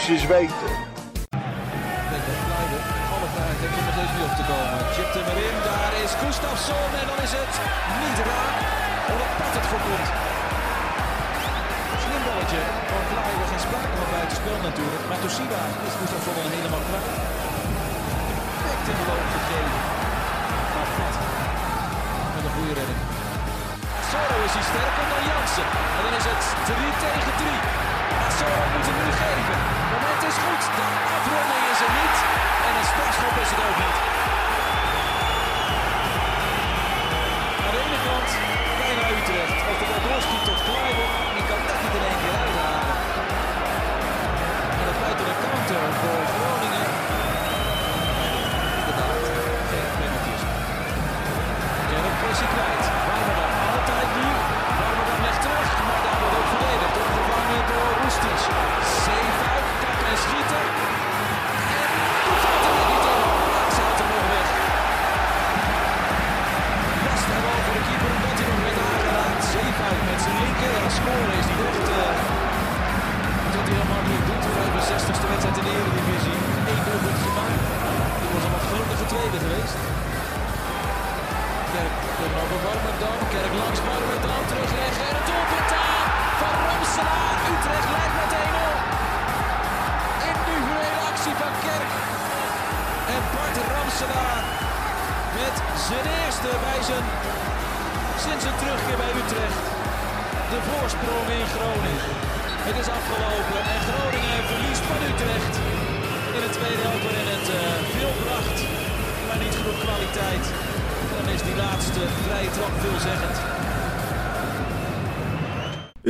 moest 0.00 0.12
je 0.12 0.18
eens 0.18 0.32
weten. 0.40 0.72
Alle 3.14 3.28
tijd 3.38 3.56
heeft 3.62 3.76
steeds 3.94 4.12
niet 4.16 4.26
op 4.30 4.34
te 4.40 4.46
komen. 4.52 4.78
Chipt 4.96 5.14
hem 5.18 5.28
erin, 5.32 5.56
daar 5.70 5.92
is 6.04 6.12
Gustafsson 6.22 6.90
en 7.00 7.06
dan 7.10 7.20
is 7.26 7.32
het 7.40 7.54
niet 8.02 8.18
raak. 8.30 8.56
Omdat 9.12 9.30
Pat 9.38 9.54
het 9.58 9.66
voorkomt. 9.70 10.08
Slim 12.04 12.22
balletje 12.28 12.62
van 12.90 13.02
Vlaaiger, 13.10 13.46
geen 13.50 13.62
sprake 13.66 13.94
van 14.00 14.10
buitenspel 14.16 14.56
natuurlijk. 14.68 15.04
Maar 15.08 15.20
Toshiba 15.22 15.62
is 15.88 15.94
Gustafsson 16.00 16.34
dan 16.38 16.48
helemaal 16.56 16.84
kwijt. 16.88 17.16
Perfect 18.60 18.86
in 18.92 18.96
de 19.00 19.04
loop 19.10 19.26
gegeven. 19.34 19.80
Maar 20.74 20.88
Pat 20.98 21.16
met 22.34 22.44
een 22.46 22.54
goede 22.56 22.74
redding. 22.78 23.00
Soro 24.10 24.36
is 24.48 24.54
hij 24.56 24.66
sterker 24.70 25.06
dan 25.12 25.22
Jansen. 25.30 25.68
En 25.96 26.02
dan 26.06 26.14
is 26.20 26.26
het 26.30 26.42
3 26.66 26.92
tegen 27.04 27.34
3. 27.42 27.99
Soro 28.40 28.66
moet 28.74 28.86
hem 28.88 28.96
nu 29.04 29.10
geven. 29.22 29.56
Moment 29.92 30.22
is 30.30 30.36
goed. 30.44 30.62
De 30.78 30.88
afronding 31.16 31.62
is 31.72 31.80
er 31.86 31.92
niet. 32.00 32.16
En 32.66 32.72
een 32.80 32.88
strafschop 32.92 33.34
is 33.42 33.50
het 33.52 33.60
ook 33.66 33.78
niet. 33.84 34.29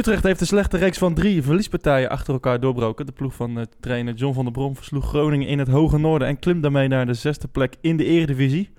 Utrecht 0.00 0.22
heeft 0.22 0.40
een 0.40 0.46
slechte 0.46 0.76
reeks 0.76 0.98
van 0.98 1.14
drie 1.14 1.42
verliespartijen 1.42 2.10
achter 2.10 2.32
elkaar 2.32 2.60
doorbroken. 2.60 3.06
De 3.06 3.12
ploeg 3.12 3.34
van 3.34 3.58
uh, 3.58 3.64
trainer 3.80 4.14
John 4.14 4.34
van 4.34 4.44
der 4.44 4.52
Brom 4.52 4.76
versloeg 4.76 5.08
Groningen 5.08 5.48
in 5.48 5.58
het 5.58 5.68
hoge 5.68 5.98
noorden 5.98 6.28
en 6.28 6.38
klimt 6.38 6.62
daarmee 6.62 6.88
naar 6.88 7.06
de 7.06 7.14
zesde 7.14 7.48
plek 7.48 7.74
in 7.80 7.96
de 7.96 8.04
eredivisie. 8.04 8.70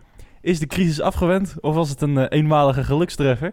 Is 0.41 0.59
de 0.59 0.67
crisis 0.67 1.01
afgewend 1.01 1.55
of 1.59 1.75
was 1.75 1.89
het 1.89 2.01
een 2.01 2.15
uh, 2.15 2.25
eenmalige 2.29 2.83
gelukstreffer? 2.83 3.47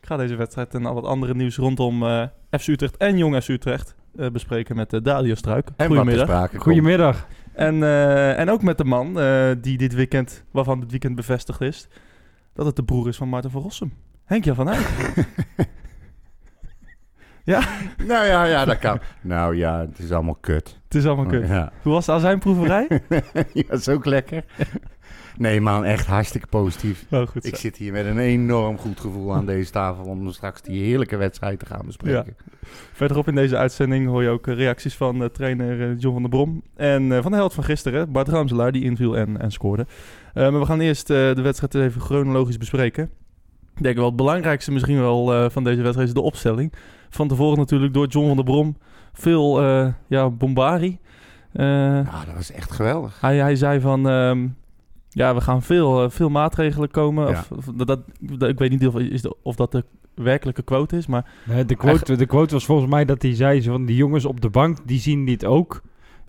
Ik 0.00 0.06
ga 0.06 0.16
deze 0.16 0.36
wedstrijd 0.36 0.74
en 0.74 0.86
al 0.86 0.94
wat 0.94 1.04
andere 1.04 1.34
nieuws 1.34 1.56
rondom 1.56 2.02
uh, 2.02 2.24
FC 2.50 2.66
Utrecht 2.66 2.96
en 2.96 3.18
Jong 3.18 3.42
FC 3.42 3.48
Utrecht 3.48 3.94
bespreken 4.32 4.76
met 4.76 5.00
Dadio 5.02 5.34
Struik. 5.34 5.68
En 5.76 5.86
Goedemiddag. 5.86 6.50
Goedemiddag. 6.56 7.26
En, 7.52 7.82
en 8.36 8.50
ook 8.50 8.62
met 8.62 8.78
de 8.78 8.84
man 8.84 9.14
die 9.60 9.78
dit 9.78 9.94
weekend, 9.94 10.44
waarvan 10.50 10.80
dit 10.80 10.90
weekend 10.90 11.14
bevestigd 11.14 11.60
is, 11.60 11.88
dat 12.52 12.66
het 12.66 12.76
de 12.76 12.84
broer 12.84 13.08
is 13.08 13.16
van 13.16 13.28
Maarten 13.28 13.50
van 13.50 13.62
Rossum. 13.62 13.92
Henk-Jan 14.24 14.54
van 14.54 14.68
Eyck. 14.68 14.86
Ja? 17.44 17.62
Nou 18.06 18.26
ja, 18.26 18.44
ja, 18.44 18.64
dat 18.64 18.78
kan. 18.78 18.98
nou 19.20 19.56
ja, 19.56 19.80
het 19.80 19.98
is 19.98 20.12
allemaal 20.12 20.36
kut. 20.40 20.80
Het 20.84 20.94
is 20.94 21.06
allemaal 21.06 21.26
kut. 21.26 21.48
Ja. 21.48 21.72
Hoe 21.82 21.92
was 21.92 22.06
het 22.06 22.14
aan 22.14 22.20
zijn 22.20 22.38
proeverij? 22.38 22.86
ja, 23.52 23.70
is 23.70 23.88
ook 23.88 24.04
lekker. 24.04 24.44
Nee 25.36 25.60
man, 25.60 25.84
echt 25.84 26.06
hartstikke 26.06 26.46
positief. 26.46 27.04
Oh, 27.10 27.26
goed 27.26 27.46
ik 27.46 27.56
zit 27.56 27.76
hier 27.76 27.92
met 27.92 28.06
een 28.06 28.18
enorm 28.18 28.78
goed 28.78 29.00
gevoel 29.00 29.34
aan 29.34 29.46
deze 29.46 29.70
tafel 29.70 30.04
om 30.04 30.32
straks 30.32 30.62
die 30.62 30.82
heerlijke 30.82 31.16
wedstrijd 31.16 31.58
te 31.58 31.66
gaan 31.66 31.86
bespreken. 31.86 32.36
Ja. 32.38 32.68
Verderop 32.92 33.28
in 33.28 33.34
deze 33.34 33.56
uitzending 33.56 34.06
hoor 34.06 34.22
je 34.22 34.28
ook 34.28 34.46
reacties 34.46 34.96
van 34.96 35.22
uh, 35.22 35.28
trainer 35.28 35.80
uh, 35.80 35.98
John 35.98 36.12
van 36.12 36.22
der 36.22 36.30
Brom. 36.30 36.62
En 36.76 37.02
uh, 37.02 37.22
van 37.22 37.30
de 37.30 37.36
held 37.36 37.54
van 37.54 37.64
gisteren, 37.64 38.12
Bart 38.12 38.28
Ramselaar, 38.28 38.72
die 38.72 38.84
inviel 38.84 39.16
en, 39.16 39.40
en 39.40 39.52
scoorde. 39.52 39.86
maar 40.34 40.58
we 40.58 40.66
gaan 40.66 40.80
eerst 40.80 41.06
de 41.06 41.42
wedstrijd 41.42 41.74
even 41.74 42.00
chronologisch 42.00 42.58
bespreken. 42.58 43.10
Ik 43.76 43.82
denk 43.82 43.96
wel 43.96 44.06
het 44.06 44.16
belangrijkste 44.16 44.72
misschien 44.72 44.98
wel 44.98 45.50
van 45.50 45.64
deze 45.64 45.82
wedstrijd 45.82 46.08
is 46.08 46.14
de 46.14 46.20
opstelling 46.20 46.72
van 47.14 47.28
tevoren 47.28 47.58
natuurlijk 47.58 47.94
door 47.94 48.06
John 48.06 48.26
van 48.26 48.36
der 48.36 48.44
Brom. 48.44 48.76
Veel 49.12 49.62
uh, 49.62 49.88
ja, 50.06 50.30
bombari. 50.30 50.98
Uh, 51.52 51.64
ja, 52.04 52.24
dat 52.26 52.34
was 52.34 52.50
echt 52.50 52.72
geweldig. 52.72 53.20
Hij, 53.20 53.36
hij 53.36 53.56
zei 53.56 53.80
van... 53.80 54.06
Um, 54.06 54.56
ja, 55.08 55.34
we 55.34 55.40
gaan 55.40 55.62
veel, 55.62 56.04
uh, 56.04 56.10
veel 56.10 56.28
maatregelen 56.28 56.90
komen. 56.90 57.28
Ja. 57.28 57.38
Of, 57.38 57.50
of, 57.50 57.64
dat, 57.64 58.00
dat, 58.20 58.48
ik 58.48 58.58
weet 58.58 58.70
niet 58.70 58.86
of, 58.86 58.98
is 58.98 59.22
de, 59.22 59.36
of 59.42 59.56
dat 59.56 59.72
de 59.72 59.84
werkelijke 60.14 60.62
quote 60.62 60.96
is, 60.96 61.06
maar... 61.06 61.30
Nee, 61.44 61.64
de, 61.64 61.76
quote, 61.76 62.16
de 62.16 62.26
quote 62.26 62.54
was 62.54 62.64
volgens 62.64 62.90
mij 62.90 63.04
dat 63.04 63.22
hij 63.22 63.34
zei... 63.34 63.62
van 63.62 63.84
die 63.84 63.96
jongens 63.96 64.24
op 64.24 64.40
de 64.40 64.50
bank, 64.50 64.78
die 64.84 65.00
zien 65.00 65.24
dit 65.24 65.44
ook. 65.44 65.82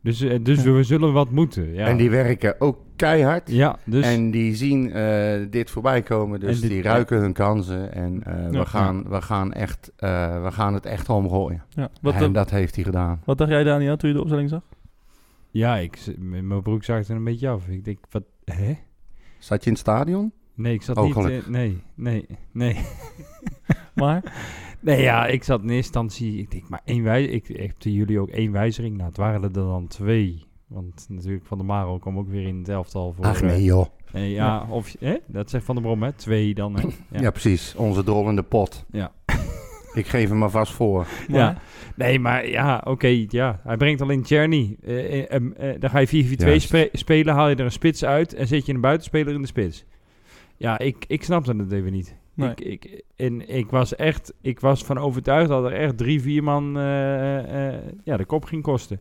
Dus, 0.06 0.18
dus 0.42 0.64
we 0.64 0.84
zullen 0.84 1.14
wat 1.14 1.32
moeten. 1.32 1.74
Ja. 1.74 1.88
En 1.88 1.98
die 1.98 2.10
werken 2.10 2.62
ook 2.62 2.78
keihard. 2.96 3.52
Ja, 3.52 3.78
dus... 3.86 4.06
En 4.06 4.32
die 4.32 4.56
zien 4.56 4.98
uh, 4.98 5.46
dit 5.50 5.70
voorbij 5.70 6.02
komen. 6.02 6.40
Dus 6.40 6.60
dit, 6.60 6.70
die 6.70 6.82
ruiken 6.82 7.20
hun 7.20 7.34
kansen. 7.34 7.94
En 7.94 8.24
uh, 8.28 8.52
ja, 8.52 8.60
we, 8.60 8.66
gaan, 8.66 9.10
we, 9.10 9.22
gaan 9.22 9.54
echt, 9.54 9.92
uh, 10.00 10.44
we 10.44 10.52
gaan 10.52 10.74
het 10.74 10.86
echt 10.86 11.10
omgooien. 11.10 11.64
Ja, 11.70 11.90
wat 12.02 12.14
en 12.14 12.34
dat 12.34 12.50
heeft 12.50 12.76
hij 12.76 12.84
gedaan. 12.84 13.22
Wat 13.24 13.38
dacht 13.38 13.50
jij, 13.50 13.64
Daniel, 13.64 13.98
toen 13.98 14.10
je 14.10 14.16
de 14.16 14.22
opstelling 14.22 14.50
zag? 14.50 14.62
Ja, 15.52 15.78
ik, 15.78 16.00
mijn 16.18 16.62
broek 16.62 16.84
zag 16.84 16.98
het 16.98 17.08
er 17.08 17.16
een 17.16 17.24
beetje 17.24 17.50
af. 17.50 17.68
Ik 17.68 17.86
denk, 17.86 18.00
wat, 18.10 18.24
hè? 18.44 18.78
Zat 19.40 19.64
je 19.64 19.66
in 19.66 19.72
het 19.72 19.82
stadion? 19.82 20.32
Nee, 20.54 20.74
ik 20.74 20.82
zat 20.82 20.98
oh, 20.98 21.26
niet... 21.26 21.50
nee, 21.50 21.82
nee, 21.96 22.26
nee. 22.52 22.80
maar? 23.96 24.24
Nee, 24.86 25.02
ja, 25.02 25.26
ik 25.26 25.44
zat 25.44 25.62
in 25.62 25.70
eerste 25.70 25.76
instantie... 25.76 26.38
Ik 26.38 26.52
denk, 26.52 26.70
maar 26.70 26.82
één 26.86 27.04
wijziging... 27.04 27.44
Ik, 27.44 27.50
ik 27.50 27.62
heb 27.62 27.76
jullie 27.80 28.20
ook 28.20 28.30
één 28.30 28.52
wijziging. 28.52 28.96
Nou, 28.96 29.08
het 29.08 29.18
waren 29.18 29.44
er 29.44 29.54
dan 29.54 29.88
twee. 29.88 30.46
Want 30.68 31.06
natuurlijk 31.10 31.46
Van 31.46 31.58
der 31.58 31.68
Maro 31.68 31.98
kwam 31.98 32.18
ook 32.18 32.30
weer 32.30 32.48
in 32.48 32.58
het 32.58 32.70
elftal 32.70 33.14
voor... 33.14 33.26
Ach 33.26 33.42
nee, 33.42 33.64
joh. 33.64 33.86
Nee, 34.12 34.32
ja, 34.32 34.46
ja. 34.46 34.68
Of, 34.70 34.96
hè? 35.00 35.16
dat 35.28 35.50
zegt 35.50 35.66
Van 35.66 35.76
der 35.76 35.84
Brom, 35.84 36.04
hè? 36.04 36.12
Twee 36.12 36.54
dan, 36.54 36.76
hè? 36.76 36.82
Ja, 36.82 37.22
ja 37.26 37.32
precies. 37.32 37.76
Onze 37.76 38.04
drol 38.04 38.30
in 38.30 38.36
de 38.36 38.44
pot. 38.44 38.86
Ja. 38.92 39.12
ik 39.94 40.08
geef 40.08 40.30
hem 40.30 40.38
maar 40.38 40.50
vast 40.50 40.74
voor. 40.74 41.08
Ja. 41.28 41.58
Nee, 41.96 42.20
maar 42.20 42.48
ja, 42.48 42.78
oké, 42.78 42.90
okay, 42.90 43.26
ja. 43.30 43.60
Hij 43.64 43.78
brengt 43.78 44.02
alleen. 44.02 44.26
Uh, 44.30 45.14
uh, 45.14 45.26
uh, 45.32 45.80
dan 45.80 45.90
ga 45.90 46.00
je 46.00 46.38
4-4-2 46.38 46.56
spe 46.56 46.90
spelen, 46.94 47.34
haal 47.34 47.50
je 47.50 47.56
er 47.56 47.66
een 47.66 47.72
spits 47.72 48.06
uit 48.06 48.34
en 48.34 48.48
zet 48.48 48.66
je 48.66 48.74
een 48.74 48.82
buitenspeler 48.82 49.34
in 49.34 49.42
de 49.42 49.48
spits. 49.48 49.86
Ja, 50.58 50.80
ik, 50.80 51.06
ik 51.08 51.24
snapte 51.24 51.56
het 51.56 51.72
even 51.72 51.92
niet. 51.92 52.16
Nee. 52.36 52.50
Ik, 52.50 52.60
ik, 52.60 53.02
en 53.16 53.56
ik 53.56 53.70
was 53.70 53.96
echt, 53.96 54.34
ik 54.42 54.60
was 54.60 54.84
van 54.84 54.98
overtuigd 54.98 55.50
dat 55.50 55.66
er 55.66 55.74
echt 55.74 55.98
drie, 55.98 56.22
vier 56.22 56.44
man 56.44 56.74
ja, 58.04 58.18
de 58.18 58.26
kop 58.26 58.44
ging 58.44 58.64
kosten. 58.64 59.00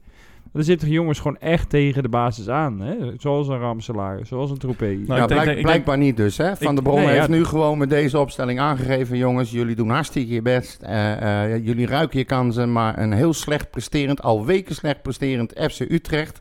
Er 0.54 0.64
zitten 0.64 0.88
jongens 0.88 1.18
gewoon 1.18 1.38
echt 1.38 1.70
tegen 1.70 2.02
de 2.02 2.08
basis 2.08 2.48
aan. 2.48 2.80
Hè? 2.80 2.96
Zoals 3.18 3.48
een 3.48 3.58
Ramselaar, 3.58 4.26
zoals 4.26 4.50
een 4.50 4.58
Troepé. 4.58 4.86
Nou, 5.06 5.20
ja, 5.20 5.26
blijk, 5.26 5.44
denk, 5.44 5.60
blijkbaar 5.60 5.96
denk, 5.96 6.06
niet 6.06 6.16
dus. 6.16 6.36
Hè? 6.36 6.56
Van 6.56 6.68
ik, 6.68 6.74
der 6.74 6.82
Brom 6.82 6.96
nee, 6.96 7.06
heeft 7.06 7.26
ja, 7.26 7.34
nu 7.34 7.44
gewoon 7.44 7.78
met 7.78 7.90
deze 7.90 8.18
opstelling 8.18 8.60
aangegeven... 8.60 9.16
jongens, 9.16 9.50
jullie 9.50 9.74
doen 9.74 9.90
hartstikke 9.90 10.34
je 10.34 10.42
best. 10.42 10.82
Uh, 10.82 10.90
uh, 11.22 11.64
jullie 11.64 11.86
ruiken 11.86 12.18
je 12.18 12.24
kansen, 12.24 12.72
maar 12.72 12.98
een 12.98 13.12
heel 13.12 13.32
slecht 13.32 13.70
presterend... 13.70 14.22
al 14.22 14.46
weken 14.46 14.74
slecht 14.74 15.02
presterend 15.02 15.52
FC 15.70 15.80
Utrecht... 15.80 16.40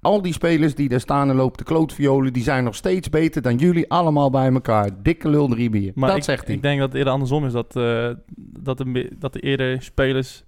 Al 0.00 0.22
die 0.22 0.32
spelers 0.32 0.74
die 0.74 0.88
daar 0.88 1.00
staan 1.00 1.30
en 1.30 1.36
lopen 1.36 1.58
de 1.58 1.64
klootviolen... 1.64 2.32
die 2.32 2.42
zijn 2.42 2.64
nog 2.64 2.74
steeds 2.74 3.08
beter 3.08 3.42
dan 3.42 3.56
jullie 3.56 3.90
allemaal 3.90 4.30
bij 4.30 4.52
elkaar. 4.52 5.02
Dikke 5.02 5.28
lul 5.28 5.48
drie 5.48 5.70
bier. 5.70 5.92
Maar 5.94 6.08
dat 6.08 6.18
ik, 6.18 6.24
zegt 6.24 6.46
hij. 6.46 6.54
Ik 6.54 6.62
denk 6.62 6.78
dat 6.78 6.88
het 6.88 6.96
eerder 6.96 7.12
andersom 7.12 7.46
is. 7.46 7.52
Dat, 7.52 7.76
uh, 7.76 8.10
dat, 8.36 8.78
de, 8.78 9.10
dat 9.18 9.32
de 9.32 9.40
eerder 9.40 9.82
spelers... 9.82 10.44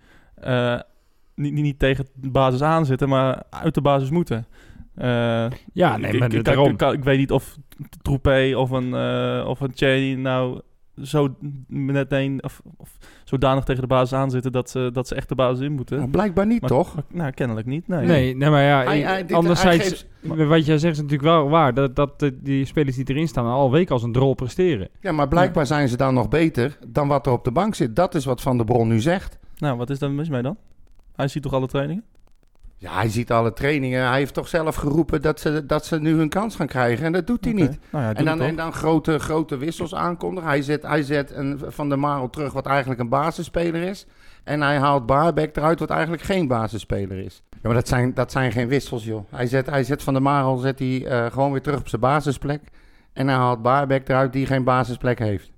Niet, 1.34 1.52
niet, 1.52 1.62
niet 1.62 1.78
tegen 1.78 2.06
de 2.14 2.30
basis 2.30 2.62
aan 2.62 2.86
zitten, 2.86 3.08
maar 3.08 3.42
uit 3.50 3.74
de 3.74 3.80
basis 3.80 4.10
moeten. 4.10 4.46
Uh, 4.98 5.46
ja, 5.72 5.96
nee, 5.96 6.12
ik, 6.12 6.18
maar 6.18 6.34
ik, 6.34 6.48
ik, 6.48 6.82
ik, 6.82 7.04
weet 7.04 7.18
niet 7.18 7.32
of 7.32 7.56
Troepé 8.02 8.52
of 8.56 8.70
een, 8.70 8.88
uh, 8.88 9.44
of 9.48 9.60
een 9.60 9.72
Cheney 9.74 10.14
nou 10.14 10.60
zo 11.02 11.34
meteen 11.66 12.44
of, 12.44 12.62
of 12.76 12.98
zodanig 13.24 13.64
tegen 13.64 13.80
de 13.82 13.86
basis 13.88 14.12
aanzitten 14.18 14.52
dat 14.52 14.70
ze, 14.70 14.90
dat 14.92 15.08
ze 15.08 15.14
echt 15.14 15.28
de 15.28 15.34
basis 15.34 15.64
in 15.66 15.72
moeten. 15.72 15.98
Nou, 15.98 16.10
blijkbaar 16.10 16.46
niet, 16.46 16.60
Maar- 16.60 16.70
toch? 16.70 16.94
maar- 16.94 17.04
nou, 17.08 17.30
kennelijk 17.30 17.66
niet. 17.66 17.88
Nee. 17.88 18.06
Nee, 18.06 18.36
nee, 18.36 18.50
maar 18.50 18.62
ja, 18.62 18.82
Hij- 18.84 19.02
eh, 19.02 19.08
hij- 19.08 19.26
dit- 19.26 19.36
anderzijds, 19.36 19.88
geeft- 19.88 20.06
wat 20.48 20.66
jij 20.66 20.78
zegt 20.78 20.92
is 20.94 21.02
natuurlijk 21.02 21.28
wel 21.28 21.48
waar, 21.48 21.74
dat, 21.74 21.96
dat 21.96 22.20
de- 22.20 22.42
die 22.42 22.64
spelers 22.64 22.96
die 22.96 23.04
erin 23.08 23.28
staan 23.28 23.46
al 23.46 23.70
week 23.70 23.90
als 23.90 24.02
een 24.02 24.12
drol 24.12 24.34
presteren. 24.34 24.88
Ja, 25.00 25.12
maar 25.12 25.28
blijkbaar 25.28 25.66
zijn 25.66 25.88
ze 25.88 25.96
dan 25.96 26.14
nog 26.14 26.28
beter 26.28 26.78
dan 26.86 27.08
wat 27.08 27.26
er 27.26 27.32
op 27.32 27.44
de 27.44 27.52
bank 27.52 27.74
zit. 27.74 27.96
Dat 27.96 28.14
is 28.14 28.24
wat 28.24 28.40
Van 28.40 28.56
der 28.56 28.66
Bron 28.66 28.88
nu 28.88 29.00
zegt. 29.00 29.38
Nou, 29.56 29.76
wat 29.76 29.90
is 29.90 29.98
daar 29.98 30.10
mis 30.10 30.28
mee 30.28 30.42
dan? 30.42 30.56
Hij 31.16 31.28
ziet 31.28 31.42
toch 31.42 31.52
alle 31.52 31.66
trainingen? 31.66 32.04
Ja, 32.82 32.94
hij 32.94 33.08
ziet 33.08 33.32
alle 33.32 33.52
trainingen. 33.52 34.08
Hij 34.08 34.18
heeft 34.18 34.34
toch 34.34 34.48
zelf 34.48 34.74
geroepen 34.74 35.22
dat 35.22 35.40
ze, 35.40 35.66
dat 35.66 35.86
ze 35.86 36.00
nu 36.00 36.16
hun 36.16 36.28
kans 36.28 36.56
gaan 36.56 36.66
krijgen. 36.66 37.06
En 37.06 37.12
dat 37.12 37.26
doet 37.26 37.44
hij 37.44 37.52
niet. 37.52 37.78
Nou 37.90 38.04
ja, 38.04 38.14
En 38.14 38.24
dan, 38.24 38.40
en 38.40 38.56
dan 38.56 38.72
grote, 38.72 39.18
grote 39.18 39.56
wissels 39.56 39.94
aankondigen. 39.94 40.48
Hij 40.48 40.62
zet, 40.62 40.82
hij 40.82 41.02
zet 41.02 41.30
een 41.30 41.60
Van 41.66 41.88
der 41.88 41.98
Marel 41.98 42.30
terug 42.30 42.52
wat 42.52 42.66
eigenlijk 42.66 43.00
een 43.00 43.08
basisspeler 43.08 43.82
is. 43.82 44.06
En 44.44 44.60
hij 44.60 44.78
haalt 44.78 45.06
Baarbek 45.06 45.56
eruit 45.56 45.78
wat 45.78 45.90
eigenlijk 45.90 46.22
geen 46.22 46.48
basisspeler 46.48 47.18
is. 47.18 47.42
Ja, 47.50 47.58
maar 47.62 47.74
dat 47.74 47.88
zijn, 47.88 48.14
dat 48.14 48.32
zijn 48.32 48.52
geen 48.52 48.68
wissels, 48.68 49.04
joh. 49.04 49.24
Hij 49.30 49.46
zet, 49.46 49.66
hij 49.66 49.84
zet 49.84 50.02
Van 50.02 50.12
der 50.12 50.22
Marel 50.22 50.56
zet 50.56 50.78
hij, 50.78 51.06
eh, 51.06 51.26
gewoon 51.32 51.52
weer 51.52 51.62
terug 51.62 51.80
op 51.80 51.88
zijn 51.88 52.00
basisplek. 52.00 52.60
En 53.12 53.28
hij 53.28 53.36
haalt 53.36 53.62
Baarbek 53.62 54.08
eruit 54.08 54.32
die 54.32 54.46
geen 54.46 54.64
basisplek 54.64 55.18
heeft. 55.18 55.50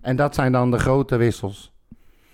En 0.00 0.16
dat 0.16 0.34
zijn 0.34 0.52
dan 0.52 0.70
de 0.70 0.78
grote 0.78 1.16
wissels. 1.16 1.72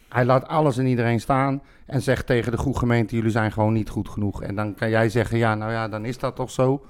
Hij 0.09 0.25
laat 0.25 0.49
alles 0.49 0.79
en 0.79 0.87
iedereen 0.87 1.21
staan 1.21 1.63
en 1.87 2.03
zegt 2.03 2.27
tegen 2.27 2.53
de 2.53 2.59
goede 2.59 2.79
gemeente... 2.79 3.15
jullie 3.17 3.31
zijn 3.31 3.53
gewoon 3.53 3.73
niet 3.73 3.89
goed 3.89 4.09
genoeg. 4.09 4.43
En 4.43 4.55
dan 4.55 4.75
kan 4.75 4.91
jij 4.91 5.09
zeggen, 5.09 5.39
ja, 5.39 5.55
nou 5.55 5.73
ja, 5.73 5.89
dan 5.89 6.05
is 6.05 6.19
dat 6.19 6.37
toch 6.37 6.51
zo. 6.51 6.87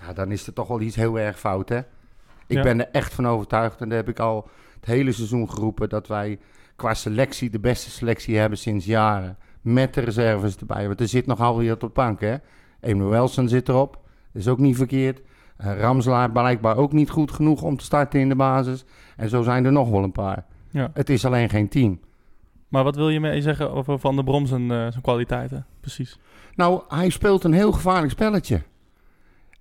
Ja, 0.00 0.12
dan 0.12 0.30
is 0.30 0.46
er 0.46 0.52
toch 0.52 0.68
wel 0.68 0.80
iets 0.80 0.96
heel 0.96 1.18
erg 1.18 1.38
fout, 1.38 1.68
hè? 1.68 1.78
Ik 2.46 2.56
Ja. 2.56 2.62
ben 2.62 2.80
er 2.80 2.88
echt 2.92 3.14
van 3.14 3.26
overtuigd 3.28 3.80
en 3.80 3.88
dat 3.88 3.98
heb 3.98 4.08
ik 4.08 4.18
al 4.18 4.48
het 4.74 4.84
hele 4.84 5.12
seizoen 5.12 5.50
geroepen... 5.50 5.88
dat 5.88 6.06
wij 6.08 6.38
qua 6.76 6.94
selectie 6.94 7.50
de 7.50 7.60
beste 7.60 7.90
selectie 7.90 8.36
hebben 8.36 8.58
sinds 8.58 8.84
jaren. 8.86 9.36
Met 9.60 9.94
de 9.94 10.00
reserves 10.00 10.56
erbij. 10.56 10.86
Want 10.86 11.00
er 11.00 11.08
zit 11.08 11.26
nog 11.26 11.40
alweer 11.40 11.72
op 11.72 11.80
de 11.80 11.88
bank, 11.88 12.20
hè? 12.20 12.36
Emanuelson 12.80 13.48
zit 13.48 13.68
erop. 13.68 13.92
Dat 14.32 14.42
is 14.42 14.48
ook 14.48 14.58
niet 14.58 14.76
verkeerd. 14.76 15.20
Eh, 15.56 15.78
Ramslaar 15.78 16.30
blijkbaar 16.30 16.76
ook 16.76 16.92
niet 16.92 17.10
goed 17.10 17.30
genoeg 17.32 17.62
om 17.62 17.76
te 17.76 17.84
starten 17.84 18.20
in 18.20 18.28
de 18.28 18.36
basis. 18.36 18.84
En 19.16 19.28
zo 19.28 19.42
zijn 19.42 19.64
er 19.64 19.72
nog 19.72 19.90
wel 19.90 20.02
een 20.02 20.12
paar. 20.12 20.44
Ja. 20.70 20.90
Het 20.94 21.10
is 21.10 21.24
alleen 21.24 21.48
geen 21.48 21.68
team. 21.68 22.00
Maar 22.74 22.84
wat 22.84 22.96
wil 22.96 23.08
je 23.08 23.20
mee 23.20 23.42
zeggen 23.42 23.72
over 23.72 23.98
Van 23.98 24.14
der 24.14 24.24
Brom 24.24 24.46
zijn, 24.46 24.70
eh, 24.70 24.76
zijn 24.76 25.02
kwaliteiten? 25.02 25.66
Precies. 25.80 26.18
Nou, 26.54 26.82
hij 26.88 27.08
speelt 27.08 27.44
een 27.44 27.52
heel 27.52 27.72
gevaarlijk 27.72 28.12
spelletje. 28.12 28.62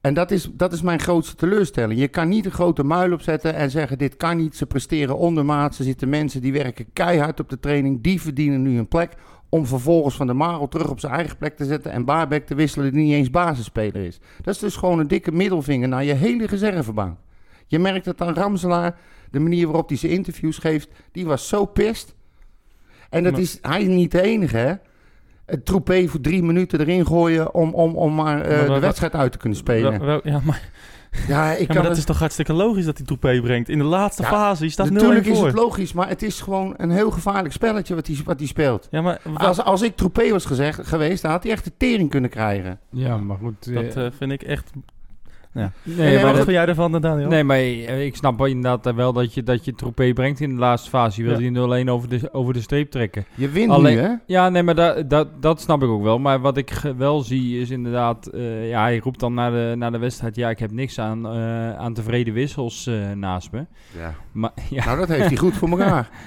En 0.02 0.14
dat 0.14 0.32
is, 0.32 0.50
dat 0.54 0.74
is 0.74 0.82
mijn 0.82 1.00
grootste 1.00 1.36
teleurstelling. 1.36 2.00
Je 2.00 2.08
kan 2.08 2.30
niet 2.30 2.46
een 2.46 2.52
grote 2.52 2.84
muil 2.84 3.14
opzetten 3.14 3.54
en 3.54 3.72
zeggen: 3.72 3.98
dit 3.98 4.18
kan 4.18 4.38
niet. 4.38 4.56
Ze 4.56 4.66
presteren 4.66 5.18
ondermaat. 5.18 5.76
Ze 5.76 5.84
zitten 5.84 6.10
mensen 6.10 6.42
die 6.42 6.54
werken 6.54 6.86
keihard 6.94 7.40
op 7.40 7.50
de 7.50 7.60
training. 7.60 8.02
Die 8.02 8.22
verdienen 8.22 8.62
nu 8.62 8.78
een 8.78 8.88
plek. 8.88 9.14
Om 9.50 9.66
vervolgens 9.66 10.16
Van 10.16 10.28
der 10.28 10.36
Marel 10.36 10.68
terug 10.68 10.90
op 10.90 11.00
zijn 11.00 11.14
eigen 11.14 11.38
plek 11.38 11.58
te 11.58 11.66
zetten. 11.66 11.92
En 11.92 12.06
Baarbek 12.06 12.46
te 12.46 12.56
wisselen, 12.56 12.94
die 12.94 13.04
niet 13.04 13.14
eens 13.14 13.30
basisspeler 13.30 14.06
is. 14.06 14.20
Dat 14.42 14.54
is 14.54 14.60
dus 14.60 14.76
gewoon 14.76 15.00
een 15.00 15.08
dikke 15.08 15.32
middelvinger 15.32 15.88
naar 15.88 16.04
je 16.04 16.14
hele 16.14 16.46
reservebank. 16.46 17.18
Je 17.68 17.80
merkt 17.80 18.06
het 18.06 18.22
aan 18.22 18.34
Ramselaar. 18.34 19.00
De 19.32 19.40
manier 19.40 19.66
waarop 19.66 19.88
hij 19.88 19.98
zijn 19.98 20.12
interviews 20.12 20.58
geeft. 20.58 20.90
Die 21.12 21.26
was 21.26 21.48
zo 21.48 21.66
pist. 21.66 22.16
En 23.14 23.24
dat 23.24 23.32
Maar- 23.32 23.42
is 23.42 23.58
hij 23.62 23.82
is 23.82 23.88
niet 23.88 24.12
de 24.12 24.22
enige, 24.22 24.58
hè? 24.58 24.74
Het 25.46 25.66
troepé 25.66 26.08
voor 26.08 26.22
drie 26.22 26.44
minuten 26.44 26.80
erin 26.80 27.06
gooien 27.06 27.54
om, 27.54 27.74
om, 27.74 27.96
om 27.96 28.14
maar, 28.16 28.42
eh, 28.42 28.50
Maar 28.50 28.62
de 28.66 28.72
wel- 28.72 28.80
wedstrijd 28.80 29.14
uit 29.16 29.32
te 29.32 29.38
kunnen 29.38 29.58
spelen. 29.58 29.92
Wel- 29.92 30.06
wel- 30.08 30.22
ja, 30.24 30.40
maar, 30.44 30.70
ja, 31.28 31.52
ik 31.52 31.60
ja, 31.60 31.66
kan 31.66 31.76
maar 31.76 31.76
dat 31.76 31.86
het- 31.92 31.98
is 31.98 32.06
toch 32.06 32.20
hartstikke 32.20 32.54
logisch 32.54 32.86
dat 32.86 32.98
hij 32.98 33.06
Toupé 33.06 33.42
brengt. 33.42 33.70
In 33.70 33.78
de 33.78 33.84
laatste 33.84 34.22
Ja, 34.22 34.28
fase, 34.28 34.64
je 34.64 34.70
staat 34.70 34.86
0-1 34.90 34.94
Natuurlijk 34.94 35.26
is 35.26 35.40
het 35.40 35.54
logisch, 35.54 35.94
maar 35.94 36.08
het 36.10 36.22
is 36.24 36.42
gewoon 36.42 36.74
een 36.78 36.92
heel 36.92 37.12
gevaarlijk 37.12 37.54
spelletje 37.54 37.96
wat 37.96 38.08
hij, 38.08 38.18
wat 38.26 38.40
hij 38.40 38.48
speelt. 38.48 38.88
Ja, 38.92 39.02
maar 39.02 39.20
wat- 39.24 39.42
Als, 39.42 39.62
als 39.62 39.82
ik 39.82 39.96
troepé 39.96 40.30
was 40.32 40.46
gezegd, 40.46 40.88
geweest, 40.88 41.22
dan 41.22 41.32
had 41.32 41.44
hij 41.44 41.52
echt 41.52 41.64
de 41.64 41.72
tering 41.78 42.10
kunnen 42.10 42.30
krijgen. 42.30 42.80
Ja, 42.90 43.18
maar 43.18 43.38
goed. 43.38 43.68
eh, 43.68 43.74
dat 43.76 43.96
eh, 43.96 44.06
vind 44.18 44.32
ik 44.32 44.44
echt... 44.44 44.72
nee, 45.54 45.70
nee, 45.84 45.96
wat 46.14 46.14
maar 46.14 46.22
dat- 46.24 46.24
dat- 46.24 46.36
vind 46.36 46.58
jij 46.58 46.66
ervan, 46.66 47.02
Daniel? 47.02 47.30
nee, 47.30 47.44
maar 47.44 47.58
eh, 47.58 48.06
ik 48.06 48.16
snap 48.16 48.38
wel 48.38 48.48
inderdaad 48.48 48.86
eh, 48.86 48.94
wel 48.94 49.14
dat 49.14 49.34
je, 49.34 49.44
dat 49.44 49.66
je 49.66 49.74
troepé 49.76 50.14
brengt 50.14 50.40
in 50.40 50.50
de 50.50 50.56
laatste 50.60 50.90
fase. 50.90 51.22
Je 51.22 51.28
wil 51.28 51.40
Ja. 51.40 51.50
die 51.78 51.86
0-1 51.86 51.90
over 51.90 52.10
de, 52.10 52.34
over 52.34 52.54
de 52.54 52.62
streep 52.62 52.92
trekken. 52.92 53.26
Je 53.36 53.50
wint 53.50 53.72
Alleen- 53.72 53.96
nu, 53.96 54.02
hè? 54.02 54.14
Ja, 54.26 54.50
nee, 54.50 54.64
maar 54.64 54.76
da, 54.76 55.02
dat 55.02 55.28
dat 55.42 55.62
snap 55.62 55.84
ik 55.84 55.90
ook 55.90 56.04
wel. 56.04 56.20
Maar 56.20 56.40
wat 56.40 56.58
ik 56.58 56.82
wel 56.98 57.22
zie 57.22 57.62
is 57.62 57.70
inderdaad... 57.70 58.28
eh, 58.28 58.70
ja, 58.70 58.82
hij 58.82 58.98
roept 59.04 59.20
dan 59.20 59.34
na 59.34 59.50
de, 59.50 59.74
na 59.78 59.90
de 59.90 59.98
wedstrijd... 59.98 60.36
Ja, 60.36 60.50
ik 60.50 60.60
heb 60.60 60.72
niks 60.72 61.00
aan, 61.00 61.26
eh, 61.28 61.76
aan 61.78 61.94
tevreden 61.94 62.34
wissels 62.34 62.88
eh, 62.88 63.12
naast 63.12 63.52
me. 63.52 63.66
Ja. 63.98 64.14
Maar 64.32 64.52
ja, 64.70 64.86
Nou, 64.86 64.98
dat 64.98 65.08
heeft 65.08 65.28
hij 65.28 65.38
goed 65.38 65.54
voor 65.54 65.70
elkaar. 65.70 66.10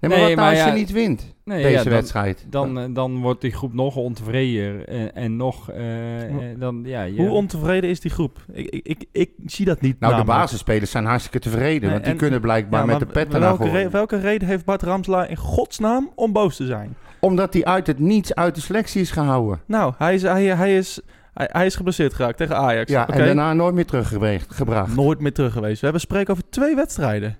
Nee, 0.00 0.10
maar 0.10 0.18
Nee, 0.18 0.26
wat 0.28 0.36
nou 0.36 0.48
als 0.50 0.58
ja, 0.58 0.66
je 0.66 0.72
niet 0.72 0.92
wint, 0.92 1.34
nee, 1.44 1.62
deze 1.62 1.76
ja, 1.76 1.82
dan, 1.82 1.92
wedstrijd? 1.92 2.46
Dan, 2.50 2.78
eh, 2.78 2.84
dan 2.90 3.20
wordt 3.20 3.40
die 3.40 3.52
groep 3.52 3.74
nog 3.74 3.96
ontevreden. 3.96 4.86
En, 4.86 5.14
en 5.14 5.36
nog... 5.36 5.70
eh, 5.70 6.22
eh, 6.24 6.58
dan, 6.58 6.82
ja, 6.84 7.02
je- 7.02 7.20
Hoe 7.20 7.30
ontevreden 7.30 7.90
is 7.90 8.00
die 8.00 8.10
groep? 8.10 8.38
Ik, 8.52 8.66
ik, 8.68 8.84
ik, 8.86 9.04
ik 9.12 9.30
zie 9.46 9.64
dat 9.66 9.80
niet 9.80 10.00
nou, 10.00 10.16
de 10.16 10.24
basisspelers 10.24 10.90
zijn 10.90 11.04
hartstikke 11.04 11.38
tevreden, 11.38 11.80
Nee, 11.82 11.90
want 11.90 12.02
die 12.02 12.12
en- 12.12 12.18
kunnen 12.18 12.40
blijkbaar 12.40 12.80
Ja, 12.80 12.86
met 12.86 12.98
de 12.98 13.06
pet 13.06 13.32
welke, 13.32 13.62
gooien. 13.62 13.82
re- 13.82 13.90
welke 13.90 14.20
reden 14.20 14.48
heeft 14.48 14.64
Bart 14.64 14.82
Ramslaar 14.82 15.30
in 15.30 15.36
godsnaam 15.36 16.10
om 16.14 16.32
boos 16.32 16.56
te 16.56 16.66
zijn? 16.66 16.94
Omdat 17.20 17.52
hij 17.52 17.64
uit 17.64 17.86
het 17.86 17.98
niets 17.98 18.34
uit 18.34 18.54
de 18.54 18.60
selectie 18.60 19.00
is 19.00 19.10
gehouden. 19.10 19.60
Nou, 19.66 19.92
hij 19.98 20.14
is, 20.14 20.22
hij, 20.22 20.44
hij 20.44 20.76
is, 20.76 21.00
hij, 21.34 21.48
hij 21.52 21.66
is 21.66 21.76
geblesseerd 21.76 22.14
geraakt 22.14 22.36
tegen 22.36 22.56
Ajax. 22.56 22.90
Ja, 22.90 23.08
en 23.08 23.24
daarna 23.24 23.52
nooit 23.52 23.74
meer 23.74 23.86
teruggebracht. 23.86 24.96
Nooit 24.96 25.20
meer 25.20 25.32
terug 25.32 25.52
geweest. 25.52 25.76
We 25.78 25.82
hebben 25.84 26.00
spreken 26.00 26.32
over 26.32 26.44
twee 26.50 26.74
wedstrijden. 26.74 27.36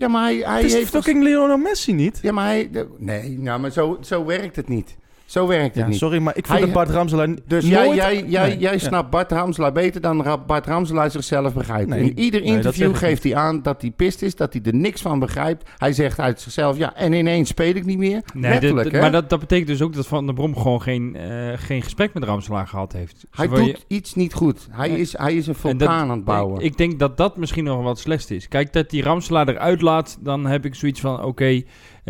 Ja, 0.00 0.08
maar 0.08 0.22
hij, 0.22 0.36
hij 0.36 0.56
het 0.56 0.64
is 0.64 0.72
heeft... 0.72 0.92
toch- 0.92 1.04
fucking 1.04 1.24
Lionel 1.24 1.56
Messi 1.56 1.92
niet. 1.92 2.18
Ja, 2.22 2.32
maar 2.32 2.44
hij... 2.46 2.70
Nee, 2.98 3.38
nou, 3.38 3.60
maar 3.60 3.70
zo, 3.70 3.98
zo 4.00 4.24
werkt 4.24 4.56
het 4.56 4.68
niet. 4.68 4.96
Zo 5.30 5.46
werkt 5.46 5.64
het 5.74 5.84
Ja, 5.84 5.86
niet. 5.86 5.98
sorry, 5.98 6.18
maar 6.18 6.36
ik 6.36 6.46
vind 6.46 6.58
Hij- 6.58 6.66
dat 6.66 6.74
Bart 6.74 6.90
Ramslaar 6.90 7.28
Dus 7.46 7.64
nooit... 7.64 7.74
jij, 7.74 7.94
jij, 7.94 8.24
jij, 8.28 8.48
Nee, 8.48 8.58
jij 8.58 8.72
ja. 8.72 8.78
snapt 8.78 9.10
Bart 9.10 9.32
Ramselaar 9.32 9.72
beter 9.72 10.00
dan 10.00 10.40
Bart 10.46 10.66
Ramselaar 10.66 11.10
zichzelf 11.10 11.54
begrijpt. 11.54 11.88
Nee, 11.88 12.00
In 12.00 12.18
ieder 12.18 12.42
interview 12.42 12.96
geeft 12.96 13.22
hij 13.22 13.34
aan 13.36 13.62
dat 13.62 13.80
hij 13.80 13.90
pist 13.90 14.22
is, 14.22 14.34
dat 14.36 14.52
hij 14.52 14.62
er 14.64 14.74
niks 14.74 15.00
van 15.02 15.18
begrijpt. 15.18 15.70
Hij 15.76 15.92
zegt 15.92 16.18
uit 16.20 16.40
zichzelf, 16.40 16.76
ja, 16.76 16.96
en 16.96 17.12
ineens 17.12 17.48
speel 17.48 17.74
ik 17.74 17.84
niet 17.84 17.98
meer. 17.98 18.22
Nee, 18.34 18.50
Letterlijk, 18.50 18.84
dit- 18.84 18.92
hè? 18.92 19.00
maar 19.00 19.12
dat, 19.12 19.30
dat 19.30 19.40
betekent 19.40 19.66
dus 19.68 19.82
ook 19.82 19.94
dat 19.94 20.06
Van 20.06 20.26
der 20.26 20.34
Brom 20.34 20.56
gewoon 20.56 20.82
geen, 20.82 21.16
eh, 21.16 21.52
geen 21.56 21.82
gesprek 21.82 22.14
met 22.14 22.24
Ramselaar 22.24 22.66
gehad 22.66 22.92
heeft. 22.92 23.26
Hij 23.30 23.46
Zowel 23.46 23.64
doet 23.64 23.84
iets 23.88 24.14
niet 24.14 24.34
goed. 24.34 24.68
Hij, 24.70 24.88
Nee. 24.88 24.98
is, 25.00 25.18
hij 25.18 25.34
is 25.34 25.46
een 25.46 25.54
En 25.54 25.60
vulkaan 25.60 25.78
dat- 25.78 25.88
aan 25.88 26.10
het 26.10 26.24
bouwen. 26.24 26.58
Ik, 26.60 26.64
ik 26.64 26.76
denk 26.76 26.98
dat 26.98 27.16
dat 27.16 27.36
misschien 27.36 27.64
nog 27.64 27.82
wat 27.82 27.98
slecht 27.98 28.30
is. 28.30 28.48
Kijk, 28.48 28.72
dat 28.72 28.90
die 28.90 29.02
Ramselaar 29.02 29.48
eruit 29.48 29.80
laat, 29.80 30.18
dan 30.20 30.46
heb 30.46 30.64
ik 30.64 30.74
zoiets 30.74 31.00
van, 31.00 31.24
oké, 31.24 31.62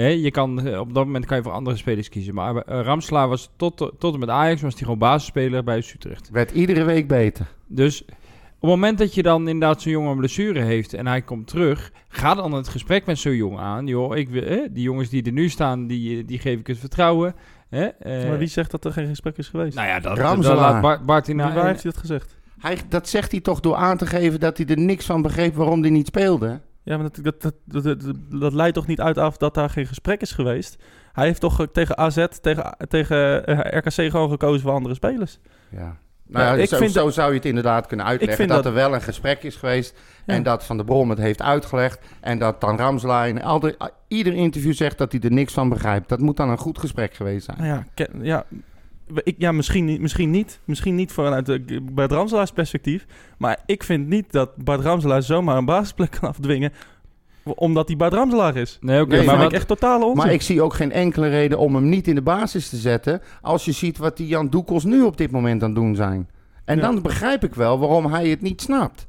je 0.08 0.30
kan, 0.30 0.66
eh, 0.66 0.78
op 0.80 0.94
dat 0.94 1.04
moment 1.04 1.26
kan 1.26 1.36
je 1.36 1.42
voor 1.42 1.52
andere 1.52 1.76
spelers 1.76 2.08
kiezen. 2.08 2.34
Maar 2.34 2.56
eh, 2.56 2.80
Ramselaar 2.82 3.28
was 3.28 3.50
tot, 3.56 3.92
tot 3.98 4.14
en 4.14 4.20
met 4.20 4.28
Ajax, 4.28 4.60
was 4.62 4.72
hij 4.72 4.82
gewoon 4.82 4.98
basisspeler 4.98 5.64
bij 5.64 5.76
Utrecht. 5.94 6.30
Werd 6.30 6.50
iedere 6.50 6.84
week 6.84 7.08
beter. 7.08 7.46
Dus 7.66 8.02
op 8.02 8.68
het 8.68 8.70
moment 8.70 8.98
dat 8.98 9.14
je 9.14 9.22
dan 9.22 9.48
inderdaad 9.48 9.82
zo'n 9.82 9.92
jongen 9.92 10.10
een 10.10 10.16
blessure 10.16 10.60
heeft 10.60 10.94
en 10.94 11.06
hij 11.06 11.22
komt 11.22 11.46
terug, 11.46 11.92
ga 12.08 12.34
dan 12.34 12.52
het 12.52 12.68
gesprek 12.68 13.06
met 13.06 13.18
zo'n 13.18 13.34
jongen 13.36 13.60
aan. 13.60 13.86
Joh, 13.86 14.16
ik 14.16 14.28
wil, 14.28 14.42
hè, 14.42 14.72
die 14.72 14.82
jongens 14.82 15.08
die 15.08 15.22
er 15.22 15.32
nu 15.32 15.48
staan, 15.48 15.86
die, 15.86 16.24
die 16.24 16.38
geef 16.38 16.58
ik 16.58 16.66
het 16.66 16.78
vertrouwen. 16.78 17.34
Hè, 17.68 17.84
eh, 17.84 18.28
Maar 18.28 18.38
wie 18.38 18.48
zegt 18.48 18.70
dat 18.70 18.84
er 18.84 18.92
geen 18.92 19.06
gesprek 19.08 19.36
is 19.38 19.48
geweest? 19.48 19.74
nou 19.76 19.88
ja, 19.88 20.00
dat, 20.00 20.16
dat 20.16 20.24
Ramselaar. 20.26 20.56
laat 20.56 20.80
Bart, 20.82 21.06
Bart 21.06 21.28
in 21.28 21.36
Wie- 21.36 21.44
waar 21.44 21.66
heeft 21.66 21.82
hij 21.82 21.90
dat 21.92 22.00
gezegd? 22.00 22.38
Hij, 22.58 22.78
dat 22.88 23.08
zegt 23.08 23.30
hij 23.30 23.40
toch 23.40 23.60
door 23.60 23.74
aan 23.74 23.96
te 23.96 24.06
geven 24.06 24.40
dat 24.40 24.56
hij 24.56 24.66
er 24.66 24.78
niks 24.78 25.06
van 25.06 25.22
begreep 25.22 25.54
waarom 25.54 25.80
hij 25.80 25.90
niet 25.90 26.06
speelde. 26.06 26.60
Ja, 26.82 26.96
maar 26.98 27.10
dat, 27.22 27.40
dat, 27.40 27.54
dat, 27.64 27.96
dat, 28.30 28.52
leidt 28.52 28.74
toch 28.74 28.86
niet 28.86 29.00
uit 29.00 29.18
af 29.18 29.36
dat 29.36 29.54
daar 29.54 29.70
geen 29.70 29.86
gesprek 29.86 30.20
is 30.20 30.32
geweest? 30.32 30.76
Hij 31.12 31.26
heeft 31.26 31.40
toch 31.40 31.60
eh, 31.60 31.66
tegen 31.66 31.98
AZ, 31.98 32.26
tegen, 32.40 32.76
tegen 32.88 33.46
eh, 33.46 33.78
RKC 33.78 34.10
gewoon 34.10 34.30
gekozen 34.30 34.60
voor 34.60 34.72
andere 34.72 34.94
spelers? 34.94 35.38
Ja. 35.70 35.96
Nou 36.26 36.44
ja, 36.44 36.52
Ja, 36.52 36.62
ik 36.62 36.68
zo, 36.68 36.76
vind 36.76 36.92
zo 36.92 37.10
zou 37.10 37.28
je 37.30 37.36
het 37.36 37.44
inderdaad 37.44 37.86
kunnen 37.86 38.06
uitleggen. 38.06 38.46
Dat, 38.48 38.56
dat- 38.56 38.66
er 38.66 38.72
wel 38.72 38.94
een 38.94 39.02
gesprek 39.02 39.42
is 39.42 39.56
geweest 39.56 39.98
Ja. 40.26 40.34
en 40.34 40.42
dat 40.42 40.64
Van 40.64 40.76
der 40.76 40.86
Brom 40.86 41.10
het 41.10 41.18
heeft 41.18 41.42
uitgelegd. 41.42 41.98
En 42.20 42.38
dat 42.38 42.60
dan 42.60 42.78
in 43.26 43.42
alder- 43.42 43.76
ieder 44.08 44.32
interview 44.32 44.72
zegt 44.74 44.98
dat 44.98 45.12
hij 45.12 45.20
er 45.20 45.32
niks 45.32 45.52
van 45.52 45.68
begrijpt. 45.68 46.08
Dat 46.08 46.18
moet 46.18 46.36
dan 46.36 46.48
een 46.50 46.58
goed 46.58 46.78
gesprek 46.78 47.14
geweest 47.14 47.44
zijn. 47.44 47.56
Nou 47.58 47.68
ja, 47.94 48.06
ja, 48.22 48.44
ik, 49.14 49.34
ja 49.38 49.52
misschien, 49.52 49.84
niet, 49.84 50.00
misschien 50.00 50.30
niet. 50.30 50.60
Misschien 50.64 50.94
niet 50.94 51.12
vanuit 51.12 51.46
de, 51.46 51.80
Bart 51.92 52.12
Ramselaars 52.12 52.50
perspectief. 52.52 53.06
Maar 53.38 53.58
ik 53.66 53.82
vind 53.84 54.08
niet 54.08 54.32
dat 54.32 54.56
Bart 54.56 54.80
Ramselaar 54.80 55.22
zomaar 55.22 55.56
een 55.56 55.64
basisplek 55.64 56.10
kan 56.20 56.28
afdwingen. 56.28 56.72
Omdat 57.44 57.88
hij 57.88 57.96
Bart 57.96 58.12
Ramselaar 58.12 58.56
is. 58.56 58.78
Nee, 58.80 59.00
oké, 59.00 59.16
Nee, 59.16 59.24
maar 59.26 59.44
ik 59.44 59.52
echt 59.52 59.68
totale 59.68 60.04
onzin. 60.04 60.16
Maar 60.24 60.32
ik 60.32 60.42
zie 60.42 60.62
ook 60.62 60.74
geen 60.74 60.92
enkele 60.92 61.28
reden 61.28 61.58
om 61.58 61.74
hem 61.74 61.88
niet 61.88 62.08
in 62.08 62.14
de 62.14 62.22
basis 62.22 62.68
te 62.68 62.76
zetten. 62.76 63.20
Als 63.42 63.64
je 63.64 63.72
ziet 63.72 63.98
wat 63.98 64.16
die 64.16 64.26
Jan 64.26 64.48
Doekels 64.48 64.84
nu 64.84 65.02
op 65.02 65.16
dit 65.16 65.30
moment 65.30 65.62
aan 65.62 65.70
het 65.70 65.78
doen 65.78 65.94
zijn. 65.94 66.28
En 66.64 66.76
Ja. 66.76 66.82
dan 66.82 67.02
begrijp 67.02 67.44
ik 67.44 67.54
wel 67.54 67.78
waarom 67.78 68.06
hij 68.06 68.28
het 68.28 68.40
niet 68.40 68.60
snapt. 68.60 69.06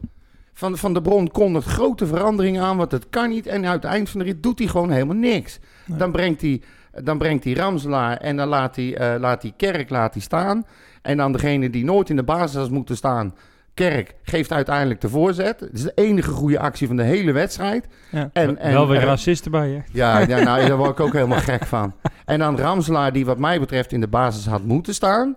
Van, 0.53 0.77
van 0.77 0.93
de 0.93 1.01
Bron 1.01 1.31
kondigt 1.31 1.67
grote 1.67 2.05
veranderingen 2.07 2.63
aan, 2.63 2.77
want 2.77 2.91
het 2.91 3.09
kan 3.09 3.29
niet. 3.29 3.47
En 3.47 3.65
aan 3.65 3.71
het 3.71 3.83
eind 3.83 4.09
van 4.09 4.19
de 4.19 4.25
rit 4.25 4.43
doet 4.43 4.59
hij 4.59 4.67
gewoon 4.67 4.91
helemaal 4.91 5.15
niks. 5.15 5.59
Nee. 5.85 5.97
Dan 5.97 6.11
brengt 6.11 6.41
hij, 6.41 6.61
dan 6.91 7.17
brengt 7.17 7.43
hij 7.43 7.53
Ramselaar 7.53 8.17
en 8.17 8.37
dan 8.37 8.47
laat 8.47 8.75
hij, 8.75 8.97
eh, 8.97 9.19
laat 9.19 9.41
hij 9.41 9.53
Kerk 9.57 9.89
laat 9.89 10.13
hij 10.13 10.21
staan. 10.21 10.65
En 11.01 11.17
dan 11.17 11.31
degene 11.31 11.69
die 11.69 11.83
nooit 11.83 12.09
in 12.09 12.15
de 12.15 12.23
basis 12.23 12.55
had 12.55 12.69
moeten 12.69 12.95
staan, 12.95 13.33
Kerk 13.73 14.15
geeft 14.23 14.51
uiteindelijk 14.51 15.01
de 15.01 15.09
voorzet. 15.09 15.59
Het 15.59 15.73
is 15.73 15.81
de 15.81 15.91
enige 15.95 16.31
goede 16.31 16.59
actie 16.59 16.87
van 16.87 16.95
de 16.95 17.03
hele 17.03 17.31
wedstrijd. 17.31 17.87
Ja. 18.11 18.29
En, 18.33 18.57
en, 18.57 18.73
Wel 18.73 18.87
weer 18.87 18.99
eh, 18.99 19.03
racisten 19.03 19.51
bij 19.51 19.69
je. 19.69 19.81
ja, 19.91 20.19
ja, 20.19 20.43
nou, 20.43 20.67
daar 20.67 20.77
word 20.77 20.89
ik 20.89 20.99
ook 20.99 21.13
helemaal 21.13 21.39
gek 21.39 21.65
van. 21.65 21.93
En 22.25 22.39
dan 22.39 22.57
Ramselaar, 22.57 23.13
die 23.13 23.25
wat 23.25 23.37
mij 23.37 23.59
betreft 23.59 23.91
in 23.91 24.01
de 24.01 24.07
basis 24.07 24.45
had 24.45 24.63
moeten 24.63 24.93
staan. 24.93 25.35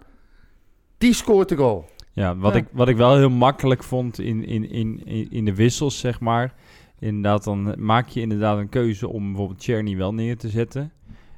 Die 0.98 1.14
scoort 1.14 1.48
de 1.48 1.56
goal. 1.56 1.88
Ja, 2.12 2.36
wat, 2.36 2.52
Ja. 2.52 2.58
Ik, 2.58 2.66
wat 2.72 2.88
ik 2.88 2.96
wel 2.96 3.16
heel 3.16 3.30
makkelijk 3.30 3.82
vond 3.82 4.18
in, 4.18 4.46
in, 4.46 4.70
in, 4.70 5.02
in 5.04 5.30
in 5.30 5.44
de 5.44 5.54
wissels, 5.54 5.98
zeg 5.98 6.20
maar. 6.20 6.54
Inderdaad, 6.98 7.44
dan 7.44 7.74
maak 7.78 8.08
je 8.08 8.20
inderdaad 8.20 8.58
een 8.58 8.68
keuze 8.68 9.08
om 9.08 9.26
bijvoorbeeld 9.26 9.62
Cherny 9.62 9.96
wel 9.96 10.14
neer 10.14 10.36
te 10.36 10.48
zetten. 10.48 10.92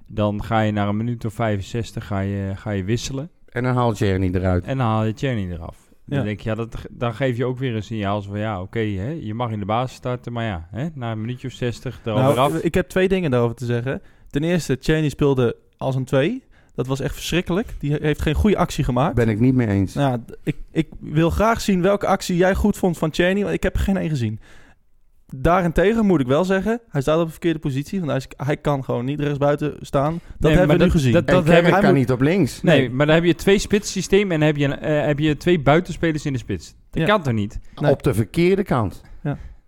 Dan 0.06 0.44
ga 0.44 0.60
je 0.60 0.72
naar 0.72 0.88
een 0.88 0.96
minuut 0.96 1.24
of 1.24 1.34
65 1.34 2.06
ga 2.06 2.20
je, 2.20 2.52
ga 2.54 2.70
je 2.70 2.84
wisselen. 2.84 3.30
En 3.48 3.62
dan 3.62 3.74
haalt 3.74 3.98
Jerry 3.98 4.34
eruit. 4.34 4.64
En 4.64 4.78
dan 4.78 4.86
haal 4.86 5.04
je 5.04 5.12
Cherny 5.16 5.50
eraf. 5.52 5.76
Dan 6.04 6.24
denk 6.24 6.40
je, 6.40 6.48
ja, 6.48 6.54
dat, 6.54 6.76
dan 6.90 7.14
geef 7.14 7.36
je 7.36 7.44
ook 7.44 7.58
weer 7.58 7.74
een 7.74 7.82
signaal 7.82 8.22
van 8.22 8.38
ja, 8.38 8.60
oké, 8.60 8.78
hè, 8.78 9.08
je 9.10 9.34
mag 9.34 9.50
in 9.50 9.58
de 9.58 9.64
basis 9.64 9.96
starten, 9.96 10.32
maar 10.32 10.44
ja, 10.44 10.68
hè, 10.70 10.88
na 10.94 11.12
een 11.12 11.20
minuutje 11.20 11.48
of 11.48 11.52
60 11.54 12.00
er 12.04 12.14
Nou, 12.14 12.36
af. 12.38 12.54
ik 12.54 12.74
heb 12.74 12.88
twee 12.88 13.08
dingen 13.08 13.30
daarover 13.30 13.56
te 13.56 13.64
zeggen. 13.64 14.02
Ten 14.30 14.42
eerste, 14.44 14.76
Cheney 14.80 15.08
speelde 15.08 15.56
als 15.76 15.94
een 15.94 16.04
twee. 16.04 16.42
Dat 16.74 16.86
was 16.86 17.00
echt 17.00 17.14
verschrikkelijk. 17.14 17.74
Die 17.78 17.96
heeft 18.00 18.22
geen 18.22 18.34
goede 18.34 18.56
actie 18.56 18.84
gemaakt. 18.84 19.14
Ben 19.14 19.28
ik 19.28 19.40
niet 19.40 19.54
mee 19.54 19.66
eens. 19.66 19.94
Nou, 19.94 20.20
ik, 20.42 20.56
ik 20.72 20.88
wil 21.00 21.30
graag 21.30 21.60
zien 21.60 21.82
welke 21.82 22.06
actie 22.06 22.36
jij 22.36 22.54
goed 22.54 22.76
vond 22.76 22.98
van 22.98 23.12
Cheney, 23.12 23.42
want 23.42 23.54
ik 23.54 23.62
heb 23.62 23.74
er 23.74 23.80
geen 23.80 23.96
één 23.96 24.08
gezien. 24.08 24.40
Daarentegen 25.34 26.06
moet 26.06 26.20
ik 26.20 26.26
wel 26.26 26.44
zeggen, 26.44 26.80
hij 26.88 27.00
staat 27.00 27.18
op 27.18 27.24
de 27.24 27.30
verkeerde 27.30 27.58
positie, 27.58 27.98
want 27.98 28.10
hij, 28.10 28.20
is- 28.20 28.46
hij 28.46 28.56
kan 28.56 28.84
gewoon 28.84 29.04
niet 29.04 29.20
rechtsbuiten 29.20 29.74
staan. 29.80 30.12
Dat 30.12 30.50
Nee, 30.50 30.58
hebben 30.58 30.78
we 30.78 30.84
nu 30.84 30.90
gezien. 30.90 31.12
dat- 31.12 31.24
en 31.24 31.34
dat 31.34 31.44
Kerk 31.44 31.56
heb 31.56 31.64
ik- 31.66 31.70
kan 31.72 31.80
hij 31.80 31.90
moet- 31.90 31.98
niet 32.00 32.10
op 32.12 32.20
links. 32.20 32.62
nee, 32.62 32.78
nee. 32.80 32.90
maar 32.90 33.06
dan 33.06 33.14
heb 33.14 33.24
je 33.24 33.34
twee 33.34 33.58
spits 33.58 33.92
systeem 33.92 34.32
en 34.32 34.40
heb 34.40 34.56
je, 34.56 34.64
een, 34.64 34.78
eh, 34.78 35.06
heb 35.06 35.18
je 35.18 35.36
twee 35.36 35.60
buitenspelers 35.60 36.26
in 36.26 36.32
de 36.32 36.38
spits. 36.38 36.74
Dat 36.90 37.00
Ja. 37.02 37.08
kan 37.08 37.22
toch 37.22 37.32
niet? 37.32 37.58
Nee. 37.80 37.90
Op 37.90 38.02
de 38.02 38.14
verkeerde 38.14 38.62
kant. 38.62 39.02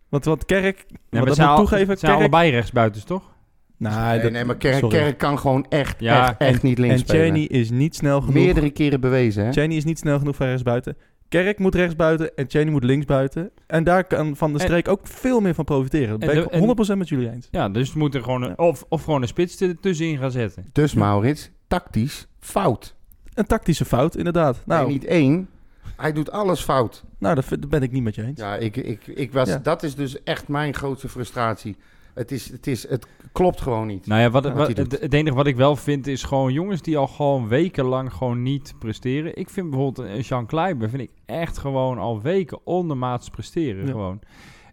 want 0.08 0.24
wat 0.24 0.44
Kerk, 0.44 0.84
Ja, 0.88 0.96
dat 1.10 1.26
moet 1.28 1.38
al- 1.40 1.56
toegeven, 1.56 1.88
het 1.88 1.98
zijn 1.98 2.12
Kerk... 2.12 2.24
allebei 2.24 2.50
rechtsbuitens, 2.50 3.04
toch? 3.04 3.36
Nou, 3.76 4.08
Nee, 4.10 4.20
dat- 4.22 4.32
nee, 4.32 4.44
maar 4.44 4.56
Kerk. 4.56 4.88
Kerk 4.88 5.18
kan 5.18 5.38
gewoon 5.38 5.66
echt, 5.68 6.00
Ja, 6.00 6.28
echt, 6.28 6.40
echt 6.40 6.62
niet 6.62 6.78
links 6.78 6.94
En 6.94 7.00
spelen. 7.00 7.24
Cheney 7.26 7.46
is 7.46 7.70
niet 7.70 7.96
snel 7.96 8.20
genoeg. 8.20 8.34
Meerdere 8.34 8.70
keren 8.70 9.00
bewezen, 9.00 9.44
hè? 9.44 9.52
Cheney 9.52 9.76
is 9.76 9.84
niet 9.84 9.98
snel 9.98 10.18
genoeg 10.18 10.36
voor 10.36 10.46
rechtsbuiten. 10.46 10.96
Kerk 11.28 11.58
moet 11.58 11.74
rechtsbuiten 11.74 12.36
en 12.36 12.44
Cheney 12.48 12.70
moet 12.72 12.84
linksbuiten. 12.84 13.50
En 13.66 13.84
daar 13.84 14.04
kan 14.04 14.36
Van 14.36 14.52
de 14.52 14.58
En- 14.58 14.64
Streek 14.64 14.88
ook 14.88 15.00
veel 15.06 15.40
meer 15.40 15.54
van 15.54 15.64
profiteren. 15.64 16.08
Dat 16.08 16.20
En 16.20 16.26
ben 16.26 16.36
de- 16.36 16.42
ik 16.42 16.50
en- 16.50 16.60
100% 16.94 16.98
met 16.98 17.08
jullie 17.08 17.30
eens. 17.30 17.48
Ja, 17.50 17.68
dus 17.68 17.92
we 17.92 17.98
moeten 17.98 18.22
gewoon 18.22 18.42
een, 18.42 18.58
of, 18.58 18.84
of 18.88 19.04
gewoon 19.04 19.22
een 19.22 19.28
spits 19.28 19.60
er 19.60 19.80
tussenin 19.80 20.18
gaan 20.18 20.30
zetten. 20.30 20.64
Dus 20.72 20.94
Maurits, 20.94 21.50
tactisch 21.66 22.26
fout. 22.40 22.94
Een 23.34 23.46
tactische 23.46 23.84
fout, 23.84 24.16
inderdaad. 24.16 24.62
Nou, 24.66 24.84
Nee, 24.84 24.92
niet 24.92 25.04
één. 25.04 25.48
Hij 25.96 26.12
doet 26.12 26.30
alles 26.30 26.60
fout. 26.60 27.04
nou 27.18 27.34
dat, 27.34 27.44
vind- 27.44 27.60
dat 27.60 27.70
ben 27.70 27.82
ik 27.82 27.92
niet 27.92 28.02
met 28.02 28.14
je 28.14 28.22
eens. 28.22 28.40
Ja, 28.40 28.56
ik, 28.56 28.76
ik, 28.76 29.06
ik 29.06 29.32
was, 29.32 29.48
Ja. 29.48 29.58
dat 29.58 29.82
is 29.82 29.94
dus 29.94 30.22
echt 30.22 30.48
mijn 30.48 30.74
grootste 30.74 31.08
frustratie. 31.08 31.76
Het, 32.14 32.32
is, 32.32 32.50
het, 32.50 32.66
is, 32.66 32.88
het 32.88 33.06
klopt 33.32 33.60
gewoon 33.60 33.86
niet. 33.86 34.06
Nou 34.06 34.20
ja, 34.20 34.30
wat, 34.30 34.44
het, 34.44 35.00
het 35.00 35.12
enige 35.12 35.36
wat 35.36 35.46
ik 35.46 35.56
wel 35.56 35.76
vind 35.76 36.06
is 36.06 36.22
gewoon 36.22 36.52
jongens 36.52 36.82
die 36.82 36.98
al 36.98 37.06
gewoon 37.06 37.48
wekenlang 37.48 38.12
gewoon 38.12 38.42
niet 38.42 38.74
presteren. 38.78 39.36
Ik 39.36 39.50
vind 39.50 39.70
bijvoorbeeld 39.70 40.08
een 40.08 40.20
Jean 40.20 40.46
Kleiber 40.46 40.88
vind 40.88 41.02
ik 41.02 41.10
echt 41.26 41.58
gewoon 41.58 41.98
al 41.98 42.22
weken 42.22 42.58
ondermaats 42.64 43.28
presteren 43.30 43.84
Ja. 43.84 43.90
gewoon. 43.90 44.20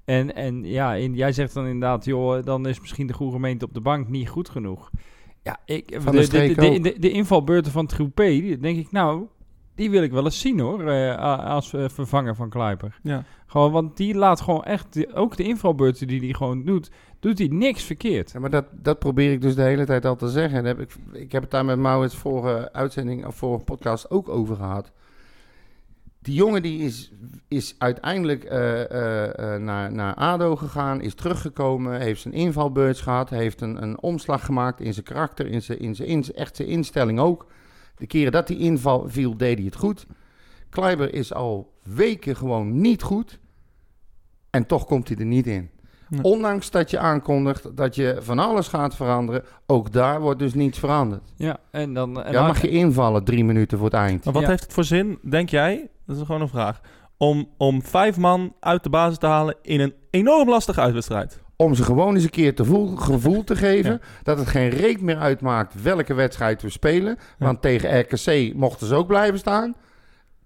En, 0.06 0.36
en 0.36 0.64
ja, 0.64 0.94
in, 0.94 1.14
jij 1.14 1.32
zegt 1.32 1.54
dan 1.54 1.66
inderdaad, 1.66 2.06
joh, 2.06 2.44
dan 2.44 2.68
is 2.68 2.80
misschien 2.80 3.08
de 3.08 3.14
goede 3.14 3.34
gemeente 3.34 3.66
op 3.66 3.74
de 3.74 3.82
bank 3.82 4.08
niet 4.08 4.30
goed 4.30 4.50
genoeg. 4.50 4.90
Ja, 5.44 5.60
ik, 5.66 5.88
de, 6.12 6.28
de, 6.28 6.80
de, 6.80 7.00
de, 7.00 7.12
invalbeurten 7.12 7.72
van 7.72 7.86
Troepé, 7.86 8.58
denk 8.60 8.78
ik, 8.78 8.92
nou, 8.92 9.26
die 9.76 9.90
wil 9.90 10.04
ik 10.04 10.12
wel 10.12 10.24
eens 10.24 10.40
zien 10.40 10.60
hoor, 10.60 10.88
eh, 10.88 11.46
als 11.46 11.74
eh, 11.74 11.86
vervanger 11.90 12.36
van 12.36 12.50
Kleiber. 12.50 13.00
Ja. 13.04 13.24
Gewoon, 13.48 13.72
want 13.72 13.98
die 13.98 14.16
laat 14.16 14.42
gewoon 14.42 14.64
echt, 14.64 14.94
de- 14.94 15.14
ook 15.14 15.38
de 15.38 15.44
invalbeurten 15.44 16.08
die 16.08 16.20
hij 16.20 16.34
gewoon 16.34 16.64
doet, 16.64 16.90
doet 17.20 17.38
hij 17.38 17.48
niks 17.48 17.84
verkeerd. 17.84 18.32
Ja, 18.32 18.40
maar 18.40 18.50
dat, 18.50 18.66
dat 18.72 19.00
probeer 19.00 19.32
ik 19.32 19.42
dus 19.42 19.56
de 19.56 19.62
hele 19.62 19.86
tijd 19.86 20.06
al 20.06 20.16
te 20.16 20.28
zeggen. 20.30 20.58
En 20.60 20.66
heb 20.66 20.80
ik, 20.80 20.96
ik 21.12 21.32
heb 21.32 21.42
het 21.42 21.52
daar 21.52 21.66
met 21.66 21.80
Maurits 21.80 22.16
vorige 22.16 22.74
uitzending 22.74 23.26
of 23.26 23.36
vorige 23.36 23.64
podcast 23.64 24.10
ook 24.10 24.30
over 24.30 24.56
gehad. 24.56 24.92
Die 26.22 26.34
jongen 26.36 26.62
die 26.62 26.80
is, 26.80 27.12
is 27.48 27.76
uiteindelijk 27.78 28.44
eh, 28.44 28.82
eh, 28.92 29.54
eh, 29.56 29.62
naar, 29.62 29.92
naar 29.92 30.14
ADO 30.16 30.56
gegaan, 30.56 31.02
is 31.02 31.14
teruggekomen, 31.16 32.00
heeft 32.00 32.22
zijn 32.22 32.34
invalbeurts 32.34 33.02
gehad, 33.02 33.30
heeft 33.30 33.62
een, 33.62 33.82
een 33.84 34.02
omslag 34.02 34.46
gemaakt 34.46 34.80
in 34.80 34.94
zijn 34.94 35.06
karakter, 35.06 35.48
in 35.48 35.62
zijn, 35.62 35.80
in 35.80 35.96
zijn, 35.96 36.08
in 36.08 36.24
zijn, 36.24 36.38
echt 36.38 36.56
zijn 36.56 36.68
instelling 36.68 37.20
ook. 37.20 37.46
De 37.96 38.08
keren 38.08 38.32
dat 38.32 38.48
hij 38.48 38.58
inval 38.58 39.04
viel, 39.10 39.38
deed 39.38 39.56
hij 39.58 39.66
het 39.66 39.76
goed. 39.76 40.06
Kleiber 40.70 41.14
is 41.14 41.34
al 41.34 41.74
weken 41.84 42.36
gewoon 42.36 42.82
niet 42.82 43.02
goed. 43.04 43.40
En 44.50 44.66
toch 44.66 44.86
komt 44.86 45.08
hij 45.08 45.18
er 45.18 45.26
niet 45.26 45.48
in. 45.48 45.70
Nee. 46.10 46.24
Ondanks 46.24 46.72
dat 46.72 46.90
je 46.90 47.00
aankondigt 47.00 47.78
dat 47.78 47.96
je 47.96 48.18
van 48.20 48.40
alles 48.40 48.68
gaat 48.68 48.96
veranderen, 48.96 49.44
ook 49.66 49.92
daar 49.92 50.22
wordt 50.22 50.40
dus 50.40 50.54
niets 50.54 50.80
veranderd. 50.80 51.34
Ja, 51.36 51.58
en 51.72 51.94
dan... 51.94 52.22
En 52.22 52.26
ja, 52.26 52.32
dan- 52.32 52.48
mag 52.48 52.62
je 52.62 52.70
invallen 52.70 53.24
drie 53.24 53.44
minuten 53.44 53.78
voor 53.78 53.88
het 53.88 53.96
eind. 53.96 54.24
Maar 54.24 54.34
wat 54.34 54.42
Ja. 54.44 54.50
heeft 54.50 54.64
het 54.64 54.74
voor 54.74 54.84
zin, 54.84 55.20
denk 55.30 55.50
jij, 55.50 55.90
dat 56.06 56.16
is 56.18 56.22
gewoon 56.26 56.42
een 56.42 56.48
vraag, 56.48 56.82
om, 57.18 57.50
om 57.58 57.82
vijf 57.84 58.18
man 58.18 58.54
uit 58.60 58.84
de 58.84 58.90
basis 58.90 59.18
te 59.18 59.26
halen 59.26 59.56
in 59.62 59.80
een 59.80 59.94
enorm 60.10 60.50
lastige 60.50 60.82
uitwedstrijd? 60.82 61.44
Om 61.58 61.76
ze 61.76 61.84
gewoon 61.84 62.14
eens 62.14 62.24
een 62.24 62.30
keer 62.30 62.56
te 62.56 62.66
voel, 62.66 62.96
gevoel 62.96 63.44
te 63.44 63.56
geven 63.56 64.02
dat 64.24 64.38
het 64.38 64.48
geen 64.48 64.70
reet 64.70 65.02
meer 65.02 65.18
uitmaakt 65.18 65.82
welke 65.82 66.14
wedstrijd 66.14 66.62
we 66.62 66.70
spelen. 66.70 67.18
Want 67.38 67.62
tegen 67.62 68.00
RKC 68.00 68.54
mochten 68.56 68.88
ze 68.88 68.96
ook 68.96 69.08
blijven 69.08 69.40
staan. 69.40 69.76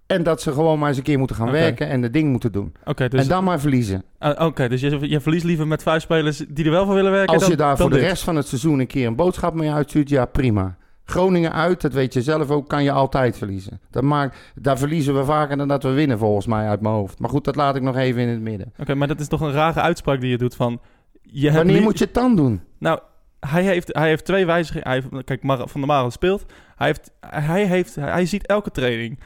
En 0.07 0.23
dat 0.23 0.41
ze 0.41 0.51
gewoon 0.51 0.79
maar 0.79 0.87
eens 0.87 0.97
een 0.97 1.03
keer 1.03 1.17
moeten 1.17 1.35
gaan 1.35 1.51
werken 1.51 1.87
en 1.87 2.01
de 2.01 2.09
ding 2.09 2.31
moeten 2.31 2.51
doen. 2.51 2.73
Dus, 2.95 3.21
en 3.21 3.27
dan 3.27 3.43
maar 3.43 3.59
verliezen. 3.59 4.03
ah, 4.17 4.45
oké, 4.45 4.67
dus 4.67 4.81
je, 4.81 5.09
je 5.09 5.19
verliest 5.19 5.43
liever 5.43 5.67
met 5.67 5.83
vijf 5.83 6.01
spelers 6.01 6.43
die 6.49 6.65
er 6.65 6.71
wel 6.71 6.85
voor 6.85 6.95
willen 6.95 7.11
werken 7.11 7.33
Als 7.33 7.41
dan, 7.41 7.51
je 7.51 7.57
daar 7.57 7.77
dan 7.77 7.77
voor 7.77 7.89
de 7.89 8.05
rest 8.05 8.23
van 8.23 8.35
het 8.35 8.47
seizoen 8.47 8.79
een 8.79 8.87
keer 8.87 9.07
een 9.07 9.15
boodschap 9.15 9.53
mee 9.53 9.71
uitstuurt, 9.71 10.09
ja 10.09 10.25
prima. 10.25 10.77
Groningen 11.05 11.53
uit, 11.53 11.81
dat 11.81 11.93
weet 11.93 12.13
je 12.13 12.21
zelf 12.21 12.49
ook, 12.49 12.67
kan 12.67 12.83
je 12.83 12.91
altijd 12.91 13.37
verliezen. 13.37 13.79
Dat 13.91 14.03
maakt, 14.03 14.37
daar 14.55 14.77
verliezen 14.77 15.15
we 15.15 15.25
vaker 15.25 15.57
dan 15.57 15.67
dat 15.67 15.83
we 15.83 15.89
winnen, 15.89 16.17
volgens 16.17 16.45
mij, 16.45 16.67
uit 16.67 16.81
mijn 16.81 16.93
hoofd. 16.93 17.19
Maar 17.19 17.29
goed, 17.29 17.43
dat 17.43 17.55
laat 17.55 17.75
ik 17.75 17.81
nog 17.81 17.95
even 17.95 18.21
in 18.21 18.27
het 18.27 18.41
midden. 18.41 18.73
Oké, 18.79 18.95
maar 18.95 19.07
dat 19.07 19.19
is 19.19 19.27
toch 19.27 19.41
een 19.41 19.51
rare 19.51 19.81
uitspraak 19.81 20.21
die 20.21 20.29
je 20.29 20.37
doet 20.37 20.55
van... 20.55 20.81
Je 21.31 21.43
hebt 21.43 21.55
Wanneer 21.55 21.75
li- 21.75 21.81
moet 21.81 21.97
je 21.97 22.05
het 22.05 22.13
dan 22.13 22.35
doen? 22.35 22.61
Nou, 22.77 22.99
hij 23.39 23.63
heeft, 23.63 23.95
hij 23.95 24.07
heeft 24.07 24.25
twee 24.25 24.45
wijzigingen. 24.45 24.87
Hij 24.87 24.95
heeft, 24.95 25.23
kijk, 25.23 25.41
Van 25.43 25.79
der 25.81 25.85
Marel 25.85 26.11
speelt. 26.11 26.45
Hij, 26.75 26.87
heeft, 26.87 27.11
hij, 27.19 27.65
heeft, 27.65 27.95
hij 27.95 28.25
ziet 28.25 28.45
elke 28.47 28.71
training. 28.71 29.19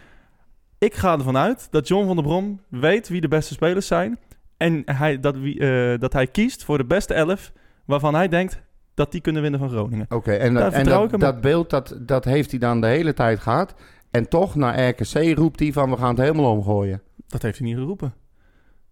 Ik 0.78 0.94
ga 0.94 1.14
ervan 1.14 1.38
uit 1.38 1.68
dat 1.72 1.88
John 1.88 2.06
van 2.06 2.16
der 2.16 2.26
Brom 2.26 2.62
weet 2.70 3.10
wie 3.10 3.22
de 3.22 3.28
beste 3.28 3.54
spelers 3.54 3.88
zijn. 3.88 4.20
En 4.58 4.82
hij, 4.86 5.20
dat, 5.20 5.38
wie, 5.38 5.60
eh, 5.60 6.00
dat 6.00 6.14
hij 6.14 6.28
kiest 6.28 6.64
voor 6.64 6.78
de 6.78 6.86
beste 6.86 7.14
elf 7.14 7.52
waarvan 7.86 8.16
hij 8.16 8.28
denkt 8.28 8.62
dat 8.94 9.12
die 9.12 9.22
kunnen 9.22 9.42
winnen 9.42 9.60
van 9.60 9.70
Groningen. 9.70 10.06
Oké, 10.10 10.32
en, 10.32 10.54
dat, 10.54 10.74
en 10.74 10.84
dat, 10.86 11.20
dat 11.20 11.42
beeld, 11.42 11.70
dat, 11.70 11.98
dat 12.02 12.26
heeft 12.26 12.50
hij 12.52 12.60
dan 12.60 12.82
de 12.82 12.88
hele 12.88 13.14
tijd 13.14 13.40
gehad. 13.40 13.76
En 14.12 14.30
toch, 14.30 14.56
naar 14.56 14.88
RKC 14.88 15.38
roept 15.38 15.60
hij 15.60 15.72
van, 15.72 15.90
we 15.90 15.98
gaan 15.98 16.10
het 16.10 16.18
helemaal 16.18 16.52
omgooien. 16.52 17.02
Dat 17.28 17.42
heeft 17.42 17.58
hij 17.58 17.68
niet 17.68 17.78
geroepen. 17.78 18.14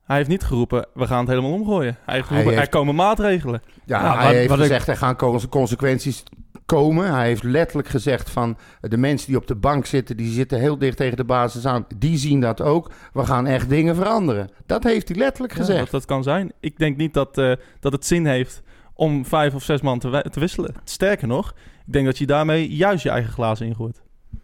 Hij 0.03 0.17
heeft 0.17 0.29
niet 0.29 0.43
geroepen, 0.43 0.86
we 0.93 1.08
gaan 1.08 1.20
het 1.20 1.27
helemaal 1.27 1.51
omgooien. 1.51 1.98
Hij 2.05 2.15
heeft 2.15 2.27
geroepen, 2.27 2.51
heeft- 2.53 2.65
er 2.65 2.70
komen 2.72 2.96
maatregelen. 2.96 3.62
Ja, 3.86 4.01
Nou, 4.01 4.15
hij 4.15 4.25
wat- 4.25 4.34
heeft 4.34 4.50
wat 4.50 4.58
ik- 4.58 4.63
gezegd, 4.63 4.88
er 4.88 4.98
gaan 4.98 5.15
conse- 5.15 5.50
consequenties 5.50 6.24
komen. 6.65 7.13
Hij 7.13 7.25
heeft 7.27 7.43
letterlijk 7.43 7.88
gezegd 7.88 8.29
van, 8.29 8.58
de 8.81 8.98
mensen 8.98 9.27
die 9.27 9.38
op 9.38 9.48
de 9.48 9.55
bank 9.55 9.86
zitten, 9.86 10.17
die 10.17 10.31
zitten 10.31 10.60
heel 10.60 10.77
dicht 10.77 10.98
tegen 10.98 11.17
de 11.17 11.24
basis 11.24 11.65
aan. 11.65 11.86
Die 11.98 12.17
zien 12.17 12.39
dat 12.41 12.62
ook. 12.62 12.91
We 13.13 13.25
gaan 13.25 13.48
echt 13.48 13.70
dingen 13.70 13.96
veranderen. 13.96 14.50
Dat 14.65 14.84
heeft 14.84 15.08
hij 15.08 15.17
letterlijk 15.17 15.53
Ja, 15.53 15.60
gezegd. 15.60 15.79
dat, 15.81 15.91
dat 15.91 16.05
kan 16.05 16.24
zijn. 16.24 16.51
Ik 16.60 16.77
denk 16.77 16.98
niet 16.98 17.13
dat, 17.13 17.38
eh, 17.38 17.51
dat 17.79 17.91
het 17.91 18.05
zin 18.05 18.25
heeft 18.25 18.62
om 18.93 19.25
vijf 19.25 19.53
of 19.53 19.63
zes 19.63 19.81
man 19.81 20.00
te, 20.00 20.25
te 20.31 20.39
wisselen. 20.39 20.74
Sterker 20.84 21.27
nog, 21.27 21.53
ik 21.86 21.93
denk 21.93 22.05
dat 22.05 22.17
je 22.17 22.25
daarmee 22.25 22.70
juist 22.75 23.03
je 23.03 23.10
eigen 23.10 23.31
glazen 23.34 23.65
ingooit. 23.67 24.01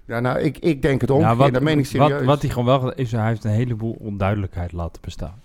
Ja, 0.08 0.20
nou, 0.20 0.40
ik, 0.40 0.58
ik 0.58 0.82
denk 0.82 1.02
het 1.02 1.10
Ja, 1.10 1.36
wat, 1.36 1.54
dat 1.54 1.62
meen 1.62 1.80
ik 1.80 1.86
serieus. 1.86 2.12
wat, 2.12 2.24
wat 2.24 2.42
hij 2.42 2.50
gewoon 2.52 2.80
wel 2.82 2.94
is, 2.94 3.12
hij 3.12 3.28
heeft 3.28 3.44
een 3.44 3.52
heleboel 3.52 3.96
onduidelijkheid 4.00 4.72
laten 4.72 5.02
bestaan. 5.02 5.42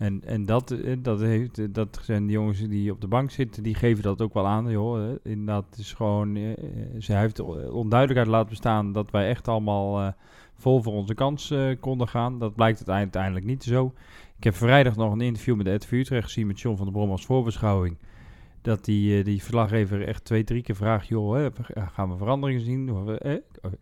En, 0.00 0.22
en 0.24 0.46
dat, 0.46 0.70
eh, 0.70 0.96
dat, 0.98 1.20
heeft, 1.20 1.58
eh, 1.58 1.66
dat 1.70 2.00
zijn 2.02 2.26
de 2.26 2.32
jongens 2.32 2.68
die 2.68 2.92
op 2.92 3.00
de 3.00 3.06
bank 3.06 3.30
zitten, 3.30 3.62
die 3.62 3.74
geven 3.74 4.02
dat 4.02 4.20
ook 4.20 4.34
wel 4.34 4.46
aan. 4.46 4.70
Joh. 4.70 5.16
Inderdaad, 5.22 5.64
het 5.70 5.78
is 5.78 5.92
gewoon, 5.92 6.36
eh, 6.36 6.52
ze 6.98 7.12
heeft 7.12 7.40
onduidelijkheid 7.70 8.30
laten 8.30 8.48
bestaan 8.48 8.92
dat 8.92 9.10
wij 9.10 9.28
echt 9.28 9.48
allemaal 9.48 10.14
vol 10.54 10.82
voor 10.82 10.92
onze 10.92 11.14
kans 11.14 11.54
konden 11.80 12.08
gaan. 12.08 12.38
Dat 12.38 12.54
blijkt 12.54 12.90
uiteindelijk 12.90 13.44
niet 13.44 13.62
zo. 13.62 13.92
Ik 14.36 14.44
heb 14.44 14.54
vrijdag 14.54 14.96
nog 14.96 15.12
een 15.12 15.20
interview 15.20 15.56
met 15.56 15.66
Ed 15.66 15.90
Utrecht 15.90 16.24
gezien 16.24 16.46
met 16.46 16.60
John 16.60 16.76
van 16.76 16.84
der 16.84 16.94
Brom 16.94 17.10
als 17.10 17.26
voorbeschouwing. 17.26 17.96
Dat 18.62 18.84
die, 18.84 19.24
die 19.24 19.42
verslaggever 19.42 20.06
echt 20.06 20.24
twee, 20.24 20.44
drie 20.44 20.62
keer 20.62 20.76
vraagt, 20.76 21.08
joh, 21.08 21.34
hè, 21.34 21.48
gaan 21.92 22.10
we 22.10 22.16
veranderingen 22.16 22.64
zien? 22.64 22.90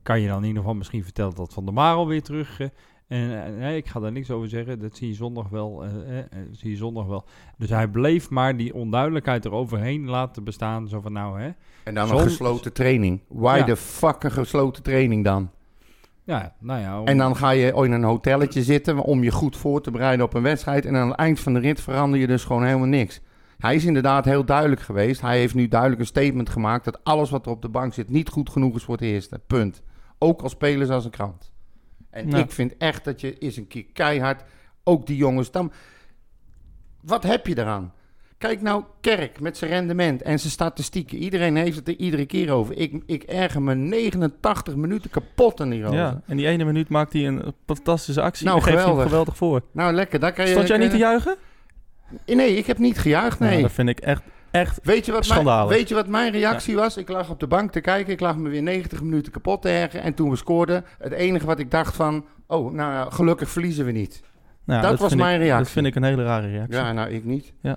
Kan 0.02 0.20
je 0.20 0.28
dan 0.28 0.38
in 0.38 0.46
ieder 0.46 0.60
geval 0.62 0.76
misschien 0.76 1.04
vertellen 1.04 1.34
dat 1.34 1.52
Van 1.52 1.64
der 1.64 1.74
Marel 1.74 2.06
weer 2.06 2.22
terug... 2.22 2.60
en 3.08 3.44
eh, 3.44 3.52
nee, 3.58 3.76
ik 3.76 3.86
ga 3.88 4.00
daar 4.00 4.12
niks 4.12 4.30
over 4.30 4.48
zeggen. 4.48 4.78
Dat 4.78 4.96
zie 4.96 5.08
je 5.08 5.14
zondag 5.14 5.48
wel. 5.48 5.84
eh, 5.84 6.18
eh, 6.18 6.24
zie 6.52 6.70
je 6.70 6.76
zondag 6.76 7.06
wel. 7.06 7.24
Dus 7.58 7.70
hij 7.70 7.88
bleef 7.88 8.30
maar 8.30 8.56
die 8.56 8.74
onduidelijkheid 8.74 9.44
eroverheen 9.44 10.08
laten 10.08 10.44
bestaan. 10.44 10.88
Zo 10.88 11.00
van 11.00 11.12
nou, 11.12 11.40
hè. 11.40 11.50
En 11.84 11.94
dan 11.94 12.10
een 12.10 12.18
gesloten 12.18 12.72
training. 12.72 13.20
Why 13.28 13.56
Ja. 13.58 13.64
the 13.64 13.76
fuck 13.76 14.22
een 14.24 14.30
gesloten 14.32 14.82
training 14.82 15.24
dan? 15.24 15.50
Ja, 16.24 16.54
nou 16.60 16.80
ja. 16.80 17.00
om- 17.00 17.06
En 17.06 17.18
dan 17.18 17.36
ga 17.36 17.50
je 17.50 17.72
in 17.72 17.92
een 17.92 18.04
hotelletje 18.04 18.62
zitten 18.62 18.98
om 19.02 19.22
je 19.22 19.30
goed 19.30 19.56
voor 19.56 19.80
te 19.82 19.90
bereiden 19.90 20.26
op 20.26 20.34
een 20.34 20.42
wedstrijd. 20.42 20.84
En 20.86 20.96
aan 20.96 21.08
het 21.08 21.16
eind 21.18 21.40
van 21.40 21.52
de 21.54 21.60
rit 21.60 21.80
verander 21.80 22.20
je 22.20 22.26
dus 22.26 22.44
gewoon 22.44 22.64
helemaal 22.64 22.86
niks. 22.86 23.20
Hij 23.58 23.74
is 23.74 23.84
inderdaad 23.84 24.24
heel 24.24 24.44
duidelijk 24.44 24.80
geweest. 24.80 25.20
Hij 25.20 25.38
heeft 25.38 25.54
nu 25.54 25.68
duidelijk 25.68 26.00
een 26.00 26.06
statement 26.06 26.48
gemaakt 26.48 26.84
dat 26.84 27.04
alles 27.04 27.30
wat 27.30 27.46
er 27.46 27.52
op 27.52 27.62
de 27.62 27.68
bank 27.68 27.94
zit 27.94 28.10
niet 28.10 28.28
goed 28.28 28.50
genoeg 28.50 28.76
is 28.76 28.82
voor 28.82 28.94
het 28.94 29.04
eerste. 29.04 29.40
Punt. 29.46 29.82
Ook 30.18 30.42
als 30.42 30.52
spelers 30.52 30.90
als 30.90 31.04
een 31.04 31.10
krant. 31.10 31.52
En 32.10 32.28
Nou. 32.28 32.42
ik 32.42 32.50
vind 32.50 32.76
echt 32.76 33.04
dat 33.04 33.20
je 33.20 33.38
eens 33.38 33.56
een 33.56 33.66
keer 33.66 33.84
keihard, 33.92 34.42
ook 34.84 35.06
die 35.06 35.16
jongens, 35.16 35.50
dan, 35.50 35.72
wat 37.00 37.22
heb 37.22 37.46
je 37.46 37.58
eraan? 37.58 37.92
Kijk 38.38 38.60
nou, 38.62 38.84
Kerk 39.00 39.40
met 39.40 39.56
zijn 39.56 39.70
rendement 39.70 40.22
en 40.22 40.38
zijn 40.38 40.52
statistieken. 40.52 41.18
Iedereen 41.18 41.56
heeft 41.56 41.76
het 41.76 41.88
er 41.88 41.96
iedere 41.96 42.26
keer 42.26 42.50
over. 42.50 42.76
Ik, 42.76 43.02
ik 43.06 43.22
erger 43.22 43.62
me 43.62 43.74
89 43.74 44.76
minuten 44.76 45.10
kapot 45.10 45.60
aan 45.60 45.70
hierover. 45.70 45.98
Ja, 45.98 46.20
en 46.26 46.36
die 46.36 46.46
ene 46.46 46.64
minuut 46.64 46.88
maakt 46.88 47.12
hij 47.12 47.26
een 47.26 47.54
fantastische 47.66 48.22
actie. 48.22 48.46
Nou, 48.46 48.58
en 48.58 48.62
geeft 48.62 48.76
hem 48.76 48.84
geweldig. 48.84 49.08
geweldig 49.10 49.36
voor. 49.36 49.62
Nou, 49.72 49.92
lekker. 49.92 50.20
Daar 50.20 50.32
kan 50.32 50.44
je, 50.44 50.50
Stond 50.50 50.68
jij 50.68 50.78
niet 50.78 50.90
te 50.90 50.96
juichen? 50.96 51.36
Nee, 52.26 52.56
ik 52.56 52.66
heb 52.66 52.78
niet 52.78 52.98
gejuicht, 52.98 53.38
nee. 53.38 53.50
Nou, 53.50 53.62
dat 53.62 53.72
vind 53.72 53.88
ik 53.88 54.00
echt, 54.00 54.22
echt... 54.50 54.78
weet, 54.82 55.06
je 55.06 55.12
wat 55.12 55.20
mijn, 55.20 55.32
schandalig. 55.32 55.76
weet 55.76 55.88
je 55.88 55.94
wat 55.94 56.06
mijn 56.06 56.32
reactie 56.32 56.76
was? 56.76 56.96
Ik 56.96 57.08
lag 57.08 57.30
op 57.30 57.40
de 57.40 57.46
bank 57.46 57.72
te 57.72 57.80
kijken. 57.80 58.12
Ik 58.12 58.20
lag 58.20 58.36
me 58.36 58.48
weer 58.48 58.62
90 58.62 59.02
minuten 59.02 59.32
kapot 59.32 59.62
te 59.62 59.68
ergeren. 59.68 60.04
En 60.04 60.14
toen 60.14 60.30
we 60.30 60.36
scoorden, 60.36 60.84
het 60.98 61.12
enige 61.12 61.46
wat 61.46 61.58
ik 61.58 61.70
dacht 61.70 61.96
van... 61.96 62.24
Oh, 62.46 62.72
nou 62.72 63.12
gelukkig 63.12 63.48
verliezen 63.50 63.84
we 63.84 63.92
niet. 63.92 64.22
Nou, 64.64 64.82
Dat 64.82 64.98
was 64.98 65.14
mijn 65.14 65.34
ik, 65.34 65.40
reactie. 65.40 65.64
Dat 65.64 65.72
vind 65.72 65.86
ik 65.86 65.94
een 65.94 66.02
hele 66.02 66.24
rare 66.24 66.48
reactie. 66.48 66.74
Ja, 66.76 66.92
nou, 66.92 67.10
ik 67.10 67.24
niet. 67.24 67.52
Ja. 67.60 67.76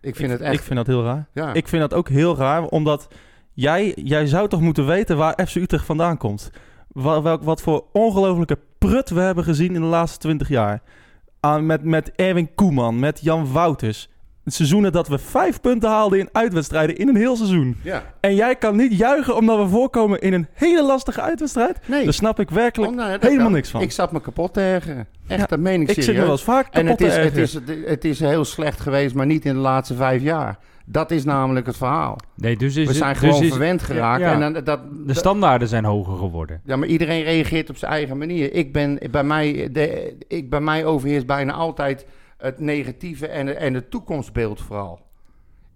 Ik 0.00 0.16
vind 0.16 0.30
ik, 0.32 0.38
het 0.38 0.46
echt... 0.46 0.54
Ik 0.54 0.60
vind 0.60 0.76
dat 0.76 0.86
heel 0.86 1.04
raar. 1.04 1.28
ja. 1.32 1.52
Ik 1.52 1.68
vind 1.68 1.82
dat 1.82 1.94
ook 1.94 2.08
heel 2.08 2.36
raar, 2.36 2.64
omdat 2.64 3.08
jij, 3.52 3.92
jij 3.96 4.26
zou 4.26 4.48
toch 4.48 4.60
moeten 4.60 4.86
weten 4.86 5.16
waar 5.16 5.46
FC 5.46 5.54
Utrecht 5.54 5.84
vandaan 5.84 6.16
komt. 6.16 6.50
Wat, 6.88 7.22
welk, 7.22 7.42
wat 7.42 7.62
voor 7.62 7.84
ongelofelijke 7.92 8.58
prut 8.78 9.10
we 9.10 9.20
hebben 9.20 9.44
gezien 9.44 9.74
in 9.74 9.80
de 9.80 9.86
laatste 9.86 10.18
twintig 10.18 10.48
jaar. 10.48 10.82
Aan, 11.40 11.66
met, 11.66 11.84
met 11.84 12.12
Erwin 12.12 12.54
Koeman, 12.54 12.98
met 12.98 13.20
Jan 13.20 13.52
Wouters. 13.52 14.08
Seizoenen 14.52 14.92
dat 14.92 15.08
we 15.08 15.18
vijf 15.18 15.60
punten 15.60 15.88
haalden 15.90 16.18
in 16.18 16.28
uitwedstrijden 16.32 16.96
in 16.96 17.08
een 17.08 17.16
heel 17.16 17.36
seizoen. 17.36 17.76
ja. 17.82 18.02
En 18.20 18.34
jij 18.34 18.56
kan 18.56 18.76
niet 18.76 18.98
juichen 18.98 19.36
omdat 19.36 19.58
we 19.58 19.68
voorkomen 19.68 20.20
in 20.20 20.32
een 20.32 20.46
hele 20.52 20.82
lastige 20.82 21.20
uitwedstrijd? 21.20 21.78
Nee. 21.86 22.04
Daar 22.04 22.12
snap 22.12 22.40
ik 22.40 22.50
werkelijk 22.50 22.90
Oh, 22.92 22.96
nou 22.96 23.10
helemaal 23.20 23.42
kan. 23.44 23.52
niks 23.52 23.70
van. 23.70 23.80
Ik 23.80 23.92
zat 23.92 24.12
me 24.12 24.20
kapot 24.20 24.54
te 24.54 24.60
ergeren. 24.60 25.06
Echt, 25.26 25.40
Ja, 25.40 25.46
dat 25.46 25.58
meen 25.58 25.74
ik 25.80 25.80
Ik 25.80 25.88
serieus. 25.88 26.04
zit 26.04 26.14
me 26.14 26.20
wel 26.22 26.30
eens 26.30 26.42
vaak 26.44 26.66
En 26.74 26.84
kapot 26.84 26.98
het 26.98 27.08
is, 27.08 27.14
te 27.14 27.20
het, 27.20 27.36
ergeren. 27.36 27.78
is, 27.84 27.90
het 27.90 28.04
is 28.04 28.20
heel 28.20 28.44
slecht 28.44 28.80
geweest, 28.80 29.14
maar 29.14 29.26
niet 29.26 29.44
in 29.44 29.54
de 29.54 29.60
laatste 29.60 29.94
vijf 29.94 30.22
jaar. 30.22 30.58
Dat 30.84 31.10
is 31.10 31.24
namelijk 31.24 31.66
het 31.66 31.76
verhaal. 31.76 32.18
nee, 32.34 32.56
dus 32.56 32.68
is 32.76 32.82
We 32.82 32.88
het- 32.88 32.96
zijn 32.96 33.12
dus 33.12 33.18
gewoon 33.22 33.42
is- 33.42 33.48
verwend 33.50 33.82
geraakt. 33.82 34.20
Ja, 34.20 34.32
En 34.32 34.40
dan, 34.52 34.64
dat, 34.64 34.80
de 35.06 35.14
standaarden 35.14 35.68
zijn 35.68 35.84
hoger 35.84 36.16
geworden. 36.16 36.60
Ja, 36.64 36.76
maar 36.76 36.88
iedereen 36.88 37.22
reageert 37.22 37.70
op 37.70 37.76
zijn 37.76 37.92
eigen 37.92 38.18
manier. 38.18 38.52
Ik 38.54 38.72
ben, 38.72 38.98
bij, 39.10 39.24
mij, 39.24 39.68
de, 39.72 40.16
ik, 40.28 40.50
bij 40.50 40.60
mij 40.60 40.84
overheerst 40.84 41.26
bijna 41.26 41.52
altijd 41.52 42.06
het 42.36 42.60
negatieve 42.60 43.26
en, 43.26 43.56
en 43.56 43.74
het 43.74 43.90
toekomstbeeld 43.90 44.60
vooral. 44.60 45.00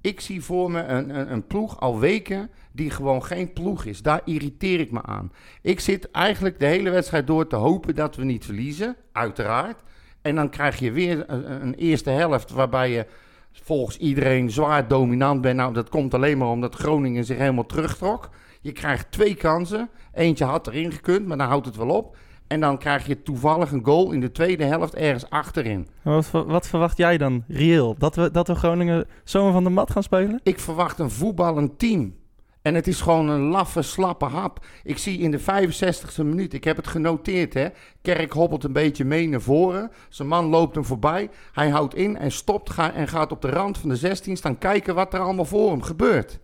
Ik 0.00 0.20
zie 0.20 0.42
voor 0.42 0.70
me 0.70 0.82
een, 0.82 1.18
een, 1.18 1.32
een 1.32 1.46
ploeg 1.46 1.80
al 1.80 1.98
weken 1.98 2.50
die 2.72 2.90
gewoon 2.90 3.24
geen 3.24 3.52
ploeg 3.52 3.84
is. 3.84 4.02
Daar 4.02 4.20
irriteer 4.24 4.80
ik 4.80 4.90
me 4.90 5.02
aan. 5.02 5.32
Ik 5.62 5.80
zit 5.80 6.10
eigenlijk 6.10 6.58
de 6.58 6.66
hele 6.66 6.90
wedstrijd 6.90 7.26
door 7.26 7.46
te 7.46 7.56
hopen 7.56 7.94
dat 7.94 8.16
we 8.16 8.24
niet 8.24 8.44
verliezen, 8.44 8.96
uiteraard. 9.12 9.82
En 10.22 10.34
dan 10.34 10.50
krijg 10.50 10.78
je 10.78 10.92
weer 10.92 11.24
een, 11.26 11.74
eerste 11.74 12.10
helft 12.10 12.50
waarbij 12.50 12.90
je 12.90 13.06
volgens 13.52 13.96
iedereen 13.96 14.50
zwaar 14.50 14.88
dominant 14.88 15.40
bent. 15.40 15.56
Nou, 15.56 15.72
dat 15.72 15.88
komt 15.88 16.14
alleen 16.14 16.38
maar 16.38 16.48
omdat 16.48 16.74
Groningen 16.74 17.24
zich 17.24 17.38
helemaal 17.38 17.66
terugtrok. 17.66 18.28
Je 18.60 18.72
krijgt 18.72 19.12
twee 19.12 19.34
kansen. 19.34 19.90
Eentje 20.12 20.44
had 20.44 20.66
erin 20.66 20.92
gekund, 20.92 21.26
maar 21.26 21.36
dan 21.36 21.48
houdt 21.48 21.66
het 21.66 21.76
wel 21.76 21.88
op. 21.88 22.16
En 22.50 22.60
dan 22.60 22.78
krijg 22.78 23.06
je 23.06 23.22
toevallig 23.22 23.72
een 23.72 23.84
goal 23.84 24.12
in 24.12 24.20
de 24.20 24.32
tweede 24.32 24.64
helft 24.64 24.94
ergens 24.94 25.30
achterin. 25.30 25.88
Wat, 26.02 26.30
wat 26.30 26.68
verwacht 26.68 26.96
jij 26.96 27.18
dan 27.18 27.44
reëel? 27.48 27.94
Dat 27.98 28.16
we, 28.16 28.30
dat 28.30 28.46
we 28.46 28.54
Groningen 28.54 29.06
zomaar 29.24 29.52
van 29.52 29.64
de 29.64 29.70
mat 29.70 29.90
gaan 29.90 30.02
spelen? 30.02 30.40
Ik 30.42 30.60
verwacht 30.60 30.98
een 30.98 31.10
voetballend 31.10 31.78
team. 31.78 32.14
En 32.62 32.74
het 32.74 32.86
is 32.86 33.00
gewoon 33.00 33.28
een 33.28 33.40
laffe, 33.40 33.82
slappe 33.82 34.24
hap. 34.24 34.66
Ik 34.82 34.98
zie 34.98 35.18
in 35.18 35.30
de 35.30 35.40
65e 35.40 36.24
minuut, 36.24 36.52
ik 36.52 36.64
heb 36.64 36.76
het 36.76 36.86
genoteerd 36.86 37.54
hè. 37.54 37.68
Kerk 38.02 38.32
hobbelt 38.32 38.64
een 38.64 38.72
beetje 38.72 39.04
mee 39.04 39.28
naar 39.28 39.40
voren. 39.40 39.90
Zijn 40.08 40.28
man 40.28 40.46
loopt 40.46 40.74
hem 40.74 40.84
voorbij. 40.84 41.30
Hij 41.52 41.68
houdt 41.68 41.94
in 41.94 42.16
en 42.16 42.32
stopt 42.32 42.70
ga, 42.70 42.92
en 42.92 43.08
gaat 43.08 43.32
op 43.32 43.42
de 43.42 43.50
rand 43.50 43.78
van 43.78 43.88
de 43.88 43.96
16 43.96 44.36
staan 44.36 44.58
kijken 44.58 44.94
wat 44.94 45.14
er 45.14 45.20
allemaal 45.20 45.44
voor 45.44 45.70
hem 45.70 45.82
gebeurt. 45.82 46.38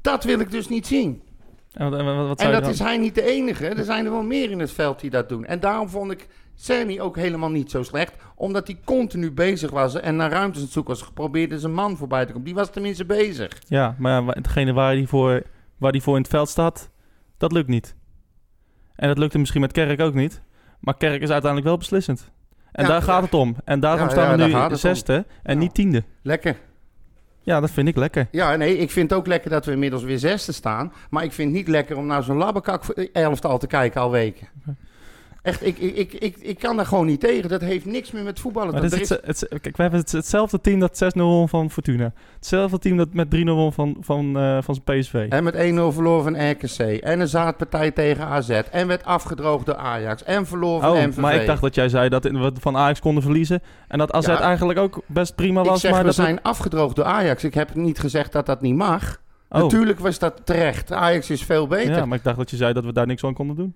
Dat 0.00 0.24
wil 0.24 0.40
ik 0.40 0.50
dus 0.50 0.68
niet 0.68 0.86
zien. 0.86 1.22
En 1.76 1.90
wat, 1.90 1.98
en 1.98 2.04
wat, 2.04 2.16
wat 2.16 2.28
En 2.30 2.36
zou 2.36 2.48
je 2.48 2.54
dat 2.54 2.62
dan- 2.62 2.72
is 2.72 2.78
hij 2.78 2.96
niet 2.98 3.14
de 3.14 3.22
enige. 3.22 3.66
Er 3.66 3.84
zijn 3.84 4.04
er 4.04 4.10
wel 4.10 4.22
meer 4.22 4.50
in 4.50 4.58
het 4.58 4.72
veld 4.72 5.00
die 5.00 5.10
dat 5.10 5.28
doen. 5.28 5.44
En 5.44 5.60
daarom 5.60 5.88
vond 5.88 6.10
ik 6.10 6.28
Cerny 6.54 7.00
ook 7.00 7.16
helemaal 7.16 7.50
niet 7.50 7.70
zo 7.70 7.82
slecht. 7.82 8.14
Omdat 8.34 8.66
hij 8.66 8.78
continu 8.84 9.32
bezig 9.32 9.70
was 9.70 9.94
en 9.94 10.16
naar 10.16 10.30
ruimtes 10.30 10.56
aan 10.58 10.64
het 10.64 10.72
zoeken 10.72 10.92
was. 10.94 11.02
Geprobeerd 11.02 11.60
zijn 11.60 11.72
man 11.72 11.96
voorbij 11.96 12.24
te 12.26 12.32
komen. 12.32 12.44
Die 12.46 12.54
was 12.54 12.70
tenminste 12.70 13.04
bezig. 13.04 13.52
Ja, 13.68 13.94
maar 13.98 14.22
ja, 14.22 14.32
degene 14.32 14.72
waar 14.72 14.94
die, 14.94 15.08
voor, 15.08 15.42
waar 15.78 15.92
die 15.92 16.02
voor 16.02 16.14
in 16.16 16.22
het 16.22 16.30
veld 16.30 16.48
staat, 16.48 16.90
dat 17.38 17.52
lukt 17.52 17.68
niet. 17.68 17.94
En 18.94 19.08
dat 19.08 19.18
lukte 19.18 19.38
misschien 19.38 19.60
met 19.60 19.72
Kerk 19.72 20.00
ook 20.00 20.14
niet. 20.14 20.42
Maar 20.80 20.96
Kerk 20.96 21.22
is 21.22 21.30
uiteindelijk 21.30 21.64
wel 21.66 21.76
beslissend. 21.76 22.30
En 22.72 22.84
Ja, 22.84 22.90
daar 22.90 23.02
gaat 23.02 23.22
het 23.22 23.34
om. 23.34 23.56
En 23.64 23.80
daarom 23.80 24.10
staan 24.10 24.38
we 24.38 24.44
nu 24.68 24.76
zesde 24.76 25.26
en 25.42 25.58
niet 25.58 25.74
tiende. 25.74 26.04
Lekker. 26.22 26.56
Ja, 27.46 27.60
dat 27.60 27.70
vind 27.70 27.88
ik 27.88 27.96
lekker. 27.96 28.28
Ja, 28.30 28.56
nee, 28.56 28.78
ik 28.78 28.90
vind 28.90 29.10
het 29.10 29.18
ook 29.18 29.26
lekker 29.26 29.50
dat 29.50 29.64
we 29.64 29.72
inmiddels 29.72 30.02
weer 30.02 30.18
zesde 30.18 30.52
staan. 30.52 30.92
Maar 31.10 31.24
ik 31.24 31.32
vind 31.32 31.48
het 31.48 31.56
niet 31.56 31.68
lekker 31.68 31.96
om 31.96 32.06
naar 32.06 32.22
zo'n 32.22 32.36
labbekak 32.36 32.84
elftal 33.12 33.58
te 33.58 33.66
kijken 33.66 34.00
al 34.00 34.10
weken. 34.10 34.48
Echt, 35.46 35.66
ik, 35.66 35.78
ik, 35.78 35.94
ik, 35.96 36.12
ik, 36.14 36.36
ik 36.40 36.58
kan 36.58 36.76
daar 36.76 36.86
gewoon 36.86 37.06
niet 37.06 37.20
tegen. 37.20 37.48
Dat 37.48 37.60
heeft 37.60 37.84
niks 37.84 38.10
meer 38.10 38.22
met 38.22 38.40
voetballen. 38.40 38.74
Te 38.74 38.80
doen. 38.88 38.98
het, 38.98 39.08
het- 39.24 39.46
kijk, 39.60 39.76
we 39.76 39.82
hebben 39.82 40.00
het, 40.00 40.12
hetzelfde 40.12 40.60
team 40.60 40.80
dat 40.80 41.04
6-0 41.16 41.18
won 41.20 41.48
van 41.48 41.70
Fortuna. 41.70 42.12
Hetzelfde 42.34 42.78
team 42.78 42.96
dat 42.96 43.08
met 43.12 43.28
3-0 43.36 43.38
won 43.44 43.72
van, 43.72 43.96
van, 44.00 44.36
eh, 44.38 44.58
van 44.62 44.74
zijn 44.84 45.00
PSV. 45.00 45.26
En 45.28 45.44
met 45.44 45.54
1-0 45.54 45.92
verloren 45.92 46.22
van 46.24 46.50
RKC. 46.50 46.78
En 47.02 47.20
een 47.20 47.28
zaadpartij 47.28 47.90
tegen 47.90 48.24
AZ. 48.24 48.48
En 48.70 48.86
werd 48.86 49.04
afgedroogd 49.04 49.66
door 49.66 49.76
Ajax. 49.76 50.22
En 50.24 50.46
verloren 50.46 50.80
van 50.82 50.90
Oh, 50.96 51.04
MVV. 51.04 51.16
maar 51.16 51.34
ik 51.34 51.46
dacht 51.46 51.62
dat 51.62 51.74
jij 51.74 51.88
zei 51.88 52.08
dat 52.08 52.24
we 52.24 52.52
van 52.60 52.76
Ajax 52.76 53.00
konden 53.00 53.22
verliezen. 53.22 53.62
En 53.88 53.98
dat 53.98 54.12
AZ 54.12 54.26
Ja. 54.26 54.40
eigenlijk 54.40 54.78
ook 54.78 55.02
best 55.06 55.34
prima 55.34 55.60
Ik 55.62 55.66
was. 55.68 55.80
zeg, 55.80 55.90
maar 55.90 56.00
we 56.00 56.06
dat 56.06 56.14
zijn 56.14 56.42
afgedroogd 56.42 56.96
door 56.96 57.04
Ajax. 57.04 57.44
Ik 57.44 57.54
heb 57.54 57.74
niet 57.74 57.98
gezegd 57.98 58.32
dat 58.32 58.46
dat 58.46 58.60
niet 58.60 58.74
mag. 58.76 59.20
Oh, 59.48 59.60
Natuurlijk 59.60 59.98
was 59.98 60.18
dat 60.18 60.40
terecht. 60.44 60.92
Ajax 60.92 61.30
is 61.30 61.42
veel 61.42 61.66
beter. 61.66 61.96
ja, 61.96 62.06
maar 62.06 62.18
ik 62.18 62.24
dacht 62.24 62.36
dat 62.36 62.50
je 62.50 62.56
zei 62.56 62.72
dat 62.72 62.84
we 62.84 62.92
daar 62.92 63.06
niks 63.06 63.24
aan 63.24 63.34
konden 63.34 63.56
doen. 63.56 63.74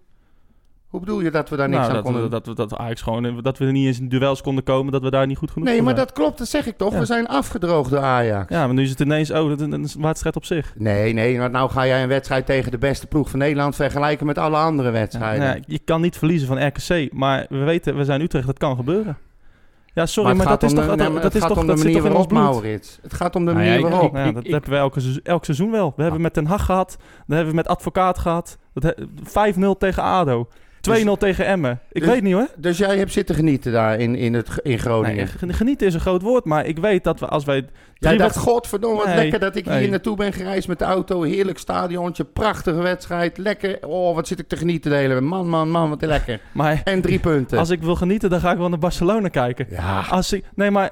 Hoe 0.91 1.01
bedoel 1.01 1.21
je 1.21 1.31
dat 1.31 1.49
we 1.49 1.57
daar 1.57 1.69
niks 1.69 1.79
nou, 1.81 1.89
aan 1.91 1.97
dat, 1.97 2.05
konden 2.05 2.23
we- 2.23 2.29
dat, 2.29 2.47
we- 2.47 2.55
dat 2.55 2.77
Ajax 2.77 3.03
gewoon, 3.03 3.41
dat 3.43 3.59
we 3.59 3.65
er 3.67 3.73
niet 3.73 3.87
eens 3.87 4.01
in 4.01 4.09
duels 4.09 4.43
konden 4.43 4.65
komen, 4.65 4.93
dat 4.93 5.03
we 5.03 5.11
daar 5.11 5.27
niet 5.27 5.37
goed 5.39 5.51
genoeg 5.51 5.69
Nee, 5.69 5.83
maar 5.83 5.95
dat 5.95 6.13
klopt. 6.13 6.39
Dat 6.39 6.49
zeg 6.49 6.67
ik 6.67 6.77
toch. 6.77 6.93
Ja. 6.93 6.99
We 6.99 7.05
zijn 7.05 7.27
afgedroogd 7.29 7.91
door 7.91 8.01
Ajax. 8.01 8.49
Ja, 8.55 8.67
maar 8.67 8.75
nu 8.75 8.83
is 8.83 8.91
het 8.91 9.01
ineens, 9.01 9.31
oh, 9.31 9.49
dat 9.49 9.61
is 9.61 9.95
een- 9.95 10.03
wedstrijd 10.03 10.37
op 10.37 10.45
zich. 10.45 10.73
Nee, 10.77 11.13
nee. 11.13 11.39
Want 11.39 11.53
nou 11.53 11.71
ga 11.71 11.87
jij 11.87 12.03
een 12.03 12.09
wedstrijd 12.09 12.47
tegen 12.47 12.71
de 12.71 12.79
beste 12.79 13.07
ploeg 13.07 13.31
van 13.31 13.39
Nederland 13.39 13.77
vergelijken 13.77 14.27
met 14.27 14.39
alle 14.39 14.57
andere 14.57 14.89
Ja, 14.89 14.95
wedstrijden. 14.95 15.47
nou 15.47 15.61
je 15.67 15.79
kan 15.79 16.01
niet 16.01 16.19
verliezen 16.19 16.49
van 16.49 16.67
RKC, 16.67 17.13
maar 17.13 17.47
we 17.49 17.59
weten, 17.59 17.97
we 17.97 18.05
zijn 18.05 18.21
Utrecht, 18.21 18.47
dat 18.47 18.59
kan 18.59 18.77
gebeuren. 18.77 19.17
Ja, 19.95 20.07
sorry, 20.07 20.37
maar, 20.37 20.47
dat 20.47 20.63
is 20.63 20.73
toch, 20.73 20.81
de- 20.83 20.89
dat, 20.89 20.97
nee, 20.99 21.13
dat 21.15 21.23
het 21.23 21.35
is 21.35 21.41
gaat 21.41 21.49
toch, 21.49 21.59
om 21.59 21.67
de 21.67 21.71
dat 21.73 21.81
zit 21.81 21.87
manier 21.87 22.03
toch 22.03 22.11
in 22.13 22.17
ons 22.17 22.27
waarop, 22.33 22.53
bloed? 22.53 22.63
Maurits. 22.63 22.99
Het 23.03 23.15
gaat 23.15 23.37
om 23.37 23.45
de 23.45 23.53
Nou 23.53 23.65
ja, 23.65 23.71
manier 23.71 23.87
ik- 23.87 23.93
waarop. 23.93 24.13
Nou 24.13 24.27
ja, 24.27 24.33
dat 24.33 24.45
ik- 24.45 24.51
hebben 24.51 24.71
we 24.71 24.77
elke, 24.77 25.21
elk 25.23 25.45
seizoen 25.45 25.71
wel. 25.71 25.93
We 25.97 26.03
hebben 26.03 26.21
met 26.21 26.35
Den 26.35 26.47
Haag 26.47 26.65
gehad. 26.65 26.89
Dat 26.99 27.37
hebben 27.37 27.49
we 27.49 27.55
met 27.55 27.69
Advocaat 27.69 28.19
gehad. 28.19 28.59
Dat 28.75 28.83
he- 28.83 28.95
5-0 29.23 29.77
tegen 29.79 30.03
ADO. 30.03 30.49
2-0 30.81 31.19
tegen 31.19 31.47
Emmen. 31.47 31.81
Ik 31.93 32.01
dus- 32.03 32.11
weet 32.11 32.23
niet 32.23 32.35
hoor. 32.35 32.49
Dus 32.57 32.79
jij 32.79 32.97
hebt 32.99 33.13
zitten 33.13 33.35
genieten 33.35 33.73
daar 33.73 33.99
in, 33.99 34.15
in, 34.17 34.35
het, 34.35 34.49
in 34.63 34.79
Groningen. 34.79 35.29
Nee, 35.41 35.53
genieten 35.53 35.87
is 35.87 35.95
een 35.95 36.01
groot 36.01 36.23
woord, 36.23 36.45
maar 36.45 36.67
ik 36.67 36.79
weet 36.79 37.05
dat 37.05 37.21
we 37.21 37.27
als 37.27 37.45
wij... 37.45 37.67
Jij 37.95 38.17
dacht, 38.17 38.35
wed- 38.35 38.45
godverdomme, 38.45 38.97
wat 38.97 39.07
Nee, 39.07 39.17
lekker 39.17 39.39
dat 39.41 39.57
ik 39.57 39.65
nee. 39.67 39.81
hier 39.81 39.91
naartoe 39.91 40.17
ben 40.17 40.33
gereisd 40.33 40.69
met 40.69 40.79
de 40.79 40.85
auto. 40.85 41.23
Heerlijk 41.23 41.59
stadiontje, 41.59 42.25
prachtige 42.25 42.83
wedstrijd. 42.83 43.39
Lekker, 43.39 43.87
oh, 43.87 44.15
wat 44.15 44.27
zit 44.29 44.39
ik 44.39 44.49
te 44.49 44.57
genieten 44.57 44.91
de 44.91 44.97
hele 44.97 45.21
Man, 45.21 45.49
man, 45.49 45.71
man, 45.71 45.89
wat 45.89 46.03
lekker. 46.05 46.41
Maar 46.53 46.81
En 46.85 47.01
drie 47.01 47.19
punten. 47.19 47.59
als 47.59 47.71
ik 47.71 47.83
wil 47.83 47.97
genieten, 47.97 48.31
dan 48.31 48.41
ga 48.41 48.53
ik 48.53 48.59
wel 48.59 48.69
naar 48.69 48.79
Barcelona 48.79 49.29
kijken. 49.29 49.67
Ja, 49.71 50.05
Als 50.11 50.33
ik, 50.33 50.45
nee, 50.55 50.71
maar 50.71 50.91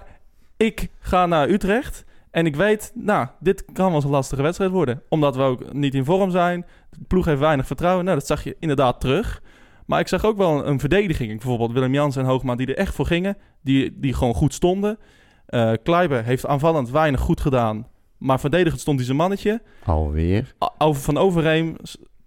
ik 0.57 0.89
ga 1.01 1.27
naar 1.27 1.49
Utrecht 1.49 2.05
en 2.31 2.47
ik 2.47 2.57
weet, 2.57 2.93
nou, 2.95 3.27
dit 3.41 3.65
kan 3.73 3.87
wel 3.87 3.95
eens 3.95 4.05
een 4.05 4.11
lastige 4.11 4.43
wedstrijd 4.43 4.71
worden. 4.71 5.03
Omdat 5.09 5.37
we 5.37 5.43
ook 5.43 5.73
niet 5.73 5.95
in 5.95 6.05
vorm 6.05 6.31
zijn. 6.31 6.67
De 6.91 7.05
ploeg 7.09 7.25
heeft 7.25 7.41
weinig 7.41 7.67
vertrouwen. 7.67 8.05
Nou, 8.05 8.19
dat 8.19 8.27
zag 8.27 8.45
je 8.45 8.57
inderdaad 8.61 9.01
terug. 9.01 9.43
Maar 9.89 10.01
ik 10.01 10.09
zag 10.09 10.25
ook 10.25 10.37
wel 10.37 10.59
een, 10.59 10.69
een 10.69 10.81
verdediging. 10.81 11.31
Bijvoorbeeld 11.31 11.73
Willem 11.73 11.95
Jans 11.95 12.17
en 12.17 12.25
Hoogma 12.25 12.55
die 12.55 12.67
er 12.67 12.77
echt 12.77 12.95
voor 12.95 13.07
gingen. 13.07 13.37
Die, 13.63 13.99
die 14.01 14.15
gewoon 14.15 14.35
goed 14.35 14.55
stonden. 14.55 14.99
Eh 15.47 15.73
Kleiber 15.83 16.25
heeft 16.25 16.47
aanvallend 16.47 16.91
weinig 16.91 17.21
goed 17.21 17.41
gedaan. 17.41 17.87
Maar 18.19 18.41
verdedigend 18.41 18.81
stond 18.81 18.97
hij 18.97 19.07
zijn 19.07 19.19
mannetje. 19.19 19.63
alweer. 19.85 20.55
Over 20.79 21.03
van 21.03 21.17
Overheem 21.17 21.77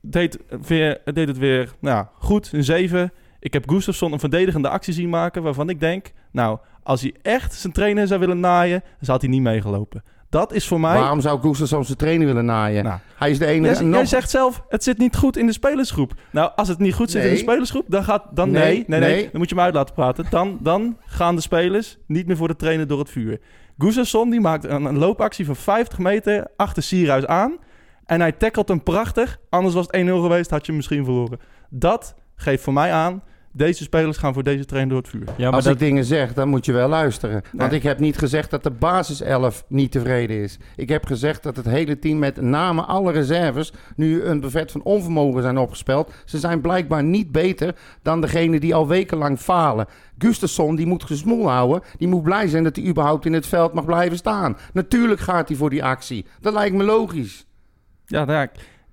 deed, 0.01 0.39
weer, 0.67 1.01
deed 1.13 1.27
het 1.27 1.37
weer 1.37 1.73
nou, 1.79 2.05
goed, 2.19 2.49
een 2.53 2.63
7. 2.63 3.11
Ik 3.39 3.53
heb 3.53 3.69
Gustafsson 3.69 4.11
een 4.11 4.19
verdedigende 4.19 4.69
actie 4.69 4.93
zien 4.93 5.09
maken 5.09 5.43
waarvan 5.43 5.69
ik 5.69 5.79
denk... 5.79 6.11
Nou, 6.31 6.59
als 6.83 7.01
hij 7.01 7.13
echt 7.21 7.53
zijn 7.53 7.73
trainer 7.73 8.07
zou 8.07 8.19
willen 8.19 8.39
naaien, 8.39 8.79
dan 8.79 8.99
zou 8.99 9.19
hij 9.19 9.29
niet 9.29 9.41
meegelopen. 9.41 10.03
Dat 10.31 10.53
is 10.53 10.67
voor 10.67 10.79
mij... 10.79 10.99
Waarom 10.99 11.21
zou 11.21 11.39
Gustafsson 11.41 11.85
zijn 11.85 11.97
trainer 11.97 12.27
willen 12.27 12.45
naaien? 12.45 12.83
Nou, 12.83 12.99
Hij 13.15 13.29
is 13.31 13.37
de 13.39 13.45
enige... 13.45 13.73
Jij, 13.73 13.83
nog- 13.83 13.95
jij 13.95 14.05
zegt 14.05 14.29
zelf, 14.29 14.63
het 14.69 14.83
zit 14.83 14.97
niet 14.97 15.15
goed 15.15 15.37
in 15.37 15.45
de 15.45 15.51
spelersgroep. 15.51 16.13
Nou, 16.31 16.51
als 16.55 16.67
het 16.67 16.79
niet 16.79 16.93
goed 16.93 17.11
zit 17.11 17.23
in 17.23 17.29
de 17.29 17.37
spelersgroep, 17.37 17.85
dan 17.87 18.03
gaat... 18.03 18.23
Dan 18.33 18.51
Nee, 18.51 18.83
nee, 18.87 18.99
nee. 18.99 19.21
Dan 19.31 19.39
moet 19.39 19.49
je 19.49 19.55
me 19.55 19.61
uit 19.61 19.73
laten 19.73 19.93
praten. 19.95 20.25
Dan, 20.29 20.57
dan 20.61 20.97
gaan 21.05 21.35
de 21.35 21.41
spelers 21.41 21.97
niet 22.07 22.27
meer 22.27 22.37
voor 22.37 22.47
de 22.47 22.55
trainer 22.55 22.87
door 22.87 22.99
het 22.99 23.09
vuur. 23.09 23.39
Gustafsson, 23.77 24.29
die 24.29 24.39
maakt 24.41 24.63
een, 24.63 24.85
een 24.85 24.97
loopactie 24.97 25.45
van 25.45 25.55
50 25.55 25.97
meter 25.99 26.47
achter 26.55 26.83
Sierhuis 26.83 27.25
aan. 27.25 27.57
En 28.05 28.19
hij 28.21 28.31
tackelt 28.31 28.67
hem 28.67 28.83
prachtig. 28.83 29.39
Anders 29.49 29.73
was 29.75 29.85
het 29.89 29.95
1-0 29.97 29.99
geweest, 30.09 30.49
had 30.49 30.59
je 30.61 30.67
hem 30.67 30.75
misschien 30.75 31.03
verloren. 31.05 31.39
Dat 31.69 32.15
geeft 32.35 32.63
voor 32.63 32.73
mij 32.73 32.91
aan... 32.91 33.23
Deze 33.53 33.83
spelers 33.83 34.17
gaan 34.17 34.33
voor 34.33 34.43
deze 34.43 34.65
trainer 34.65 34.93
door 34.93 35.01
het 35.01 35.11
vuur. 35.11 35.23
Ja, 35.37 35.45
maar 35.45 35.53
Als 35.53 35.63
dat, 35.63 35.73
ik 35.73 35.79
dingen 35.79 36.05
zeg, 36.05 36.33
dan 36.33 36.49
moet 36.49 36.65
je 36.65 36.71
wel 36.71 36.89
luisteren. 36.89 37.41
Want 37.53 37.71
ik 37.71 37.83
heb 37.83 37.99
niet 37.99 38.17
gezegd 38.17 38.49
dat 38.49 38.63
de 38.63 38.71
basiself 38.71 39.65
niet 39.67 39.91
tevreden 39.91 40.41
is. 40.43 40.57
Ik 40.75 40.89
heb 40.89 41.05
gezegd 41.05 41.43
dat 41.43 41.55
het 41.55 41.65
hele 41.65 41.99
team 41.99 42.19
met 42.19 42.41
name 42.41 42.81
alle 42.81 43.11
reserves... 43.11 43.73
nu 43.95 44.23
een 44.23 44.39
buffet 44.39 44.71
van 44.71 44.83
onvermogen 44.83 45.41
zijn 45.41 45.57
opgespeld. 45.57 46.13
Ze 46.25 46.39
zijn 46.39 46.61
blijkbaar 46.61 47.03
niet 47.03 47.31
beter 47.31 47.75
dan 48.01 48.21
degene 48.21 48.59
die 48.59 48.75
al 48.75 48.87
wekenlang 48.87 49.39
falen. 49.39 49.85
Gustafsson, 50.17 50.75
die 50.75 50.85
moet 50.85 51.03
gesmoel 51.03 51.49
houden. 51.49 51.81
Die 51.97 52.07
moet 52.07 52.23
blij 52.23 52.47
zijn 52.47 52.63
dat 52.63 52.75
hij 52.75 52.85
überhaupt 52.85 53.25
in 53.25 53.33
het 53.33 53.47
veld 53.47 53.73
mag 53.73 53.85
blijven 53.85 54.17
staan. 54.17 54.57
Natuurlijk 54.73 55.19
gaat 55.19 55.47
hij 55.47 55.57
voor 55.57 55.69
die 55.69 55.83
actie. 55.83 56.25
Dat 56.39 56.53
lijkt 56.53 56.75
me 56.75 56.83
logisch. 56.83 57.45
Ja, 58.05 58.25
nou 58.25 58.39
ja, 58.39 58.51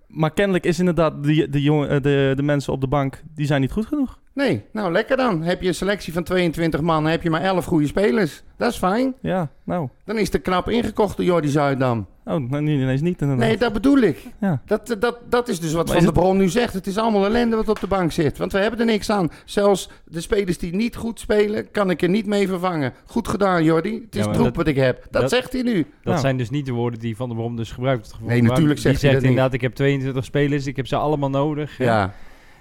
maar 0.09 0.31
kennelijk 0.33 0.64
is 0.64 0.79
inderdaad 0.79 1.23
de, 1.25 1.49
de, 1.51 1.62
jongen, 1.62 1.88
eh, 1.88 2.03
de, 2.03 2.33
de 2.37 2.42
mensen 2.42 2.73
op 2.73 2.81
de 2.81 2.88
bank... 2.88 3.23
die 3.35 3.47
zijn 3.47 3.61
niet 3.61 3.73
goed 3.73 3.87
genoeg. 3.87 4.18
Nee, 4.38 4.62
nou 4.72 4.92
lekker 4.92 5.16
dan. 5.16 5.42
Heb 5.42 5.62
je 5.62 5.68
een 5.68 5.74
selectie 5.74 6.12
van 6.12 6.22
22 6.22 6.81
man, 6.81 7.05
heb 7.07 7.22
je 7.22 7.31
maar 7.31 7.40
11 7.42 7.64
goede 7.64 7.87
spelers. 7.87 8.42
Dat 8.57 8.70
is 8.72 8.77
fijn. 8.79 9.14
Ja, 9.20 9.51
nou... 9.64 9.88
Dan 10.05 10.18
is 10.18 10.31
de 10.31 10.38
knap 10.38 10.68
ingekocht 10.68 11.16
door 11.16 11.24
Jordi 11.27 11.48
Zuidam. 11.48 12.07
Oh, 12.24 12.51
nou, 12.51 12.62
nu 12.62 12.72
ineens 12.83 13.01
niet 13.01 13.20
inderdaad. 13.20 13.46
Nee, 13.46 13.57
dat 13.57 13.72
bedoel 13.72 13.98
ik. 13.98 14.27
Ja. 14.40 14.62
Dat, 14.66 14.96
dat, 14.98 15.18
dat 15.29 15.48
is 15.48 15.61
dus 15.61 15.72
wat 15.72 15.87
Maar 15.87 15.94
Van 15.96 16.05
der 16.05 16.12
Bron 16.12 16.37
nu 16.37 16.48
zegt. 16.48 16.74
Het 16.74 16.87
is 16.87 16.96
allemaal 16.98 17.24
ellende 17.24 17.57
wat 17.57 17.68
op 17.68 17.81
de 17.81 17.87
bank 17.87 18.12
zit. 18.12 18.38
Want 18.38 18.53
we 18.53 18.59
hebben 18.59 18.81
er 18.81 18.87
niks 18.87 19.11
aan. 19.11 19.31
Zelfs 19.44 19.90
de 20.05 20.20
spelers 20.20 20.59
die 20.59 20.74
niet 20.74 20.96
goed 20.96 21.20
spelen, 21.20 21.70
kan 21.70 21.90
ik 21.90 22.03
er 22.03 22.09
niet 22.09 22.27
mee 22.27 22.48
vervangen. 22.48 22.92
Goed 23.07 23.29
gedaan, 23.29 23.64
Jordi. 23.64 23.94
Het 24.05 24.16
is 24.16 24.24
Ja, 24.24 24.31
troep 24.33 24.44
dat- 24.44 24.57
wat 24.57 24.66
ik 24.66 24.77
heb. 24.77 25.07
Dat, 25.11 25.20
dat- 25.22 25.31
zegt 25.31 25.53
hij 25.53 25.62
nu. 25.62 25.74
dat 25.77 25.85
Nou. 26.05 26.18
zijn 26.18 26.37
dus 26.37 26.51
niet 26.51 26.66
de 26.66 26.72
woorden 26.72 27.01
die 27.01 27.16
Van 27.16 27.29
der 27.29 27.37
Brom 27.38 27.57
dus 27.57 27.70
gebruikt. 27.72 28.12
Nee, 28.20 28.42
natuurlijk 28.42 28.81
Die 28.81 28.88
zegt 28.90 29.03
hij 29.03 29.11
dat 29.12 29.20
niet. 29.20 29.31
inderdaad, 29.31 29.53
ik 29.55 29.61
heb 29.61 29.74
22 29.74 30.24
spelers, 30.24 30.66
ik 30.66 30.77
heb 30.77 30.87
ze 30.87 30.96
allemaal 30.96 31.31
nodig. 31.31 31.79
Ja. 31.79 32.14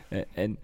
Eh, 0.09 0.19
En, 0.33 0.57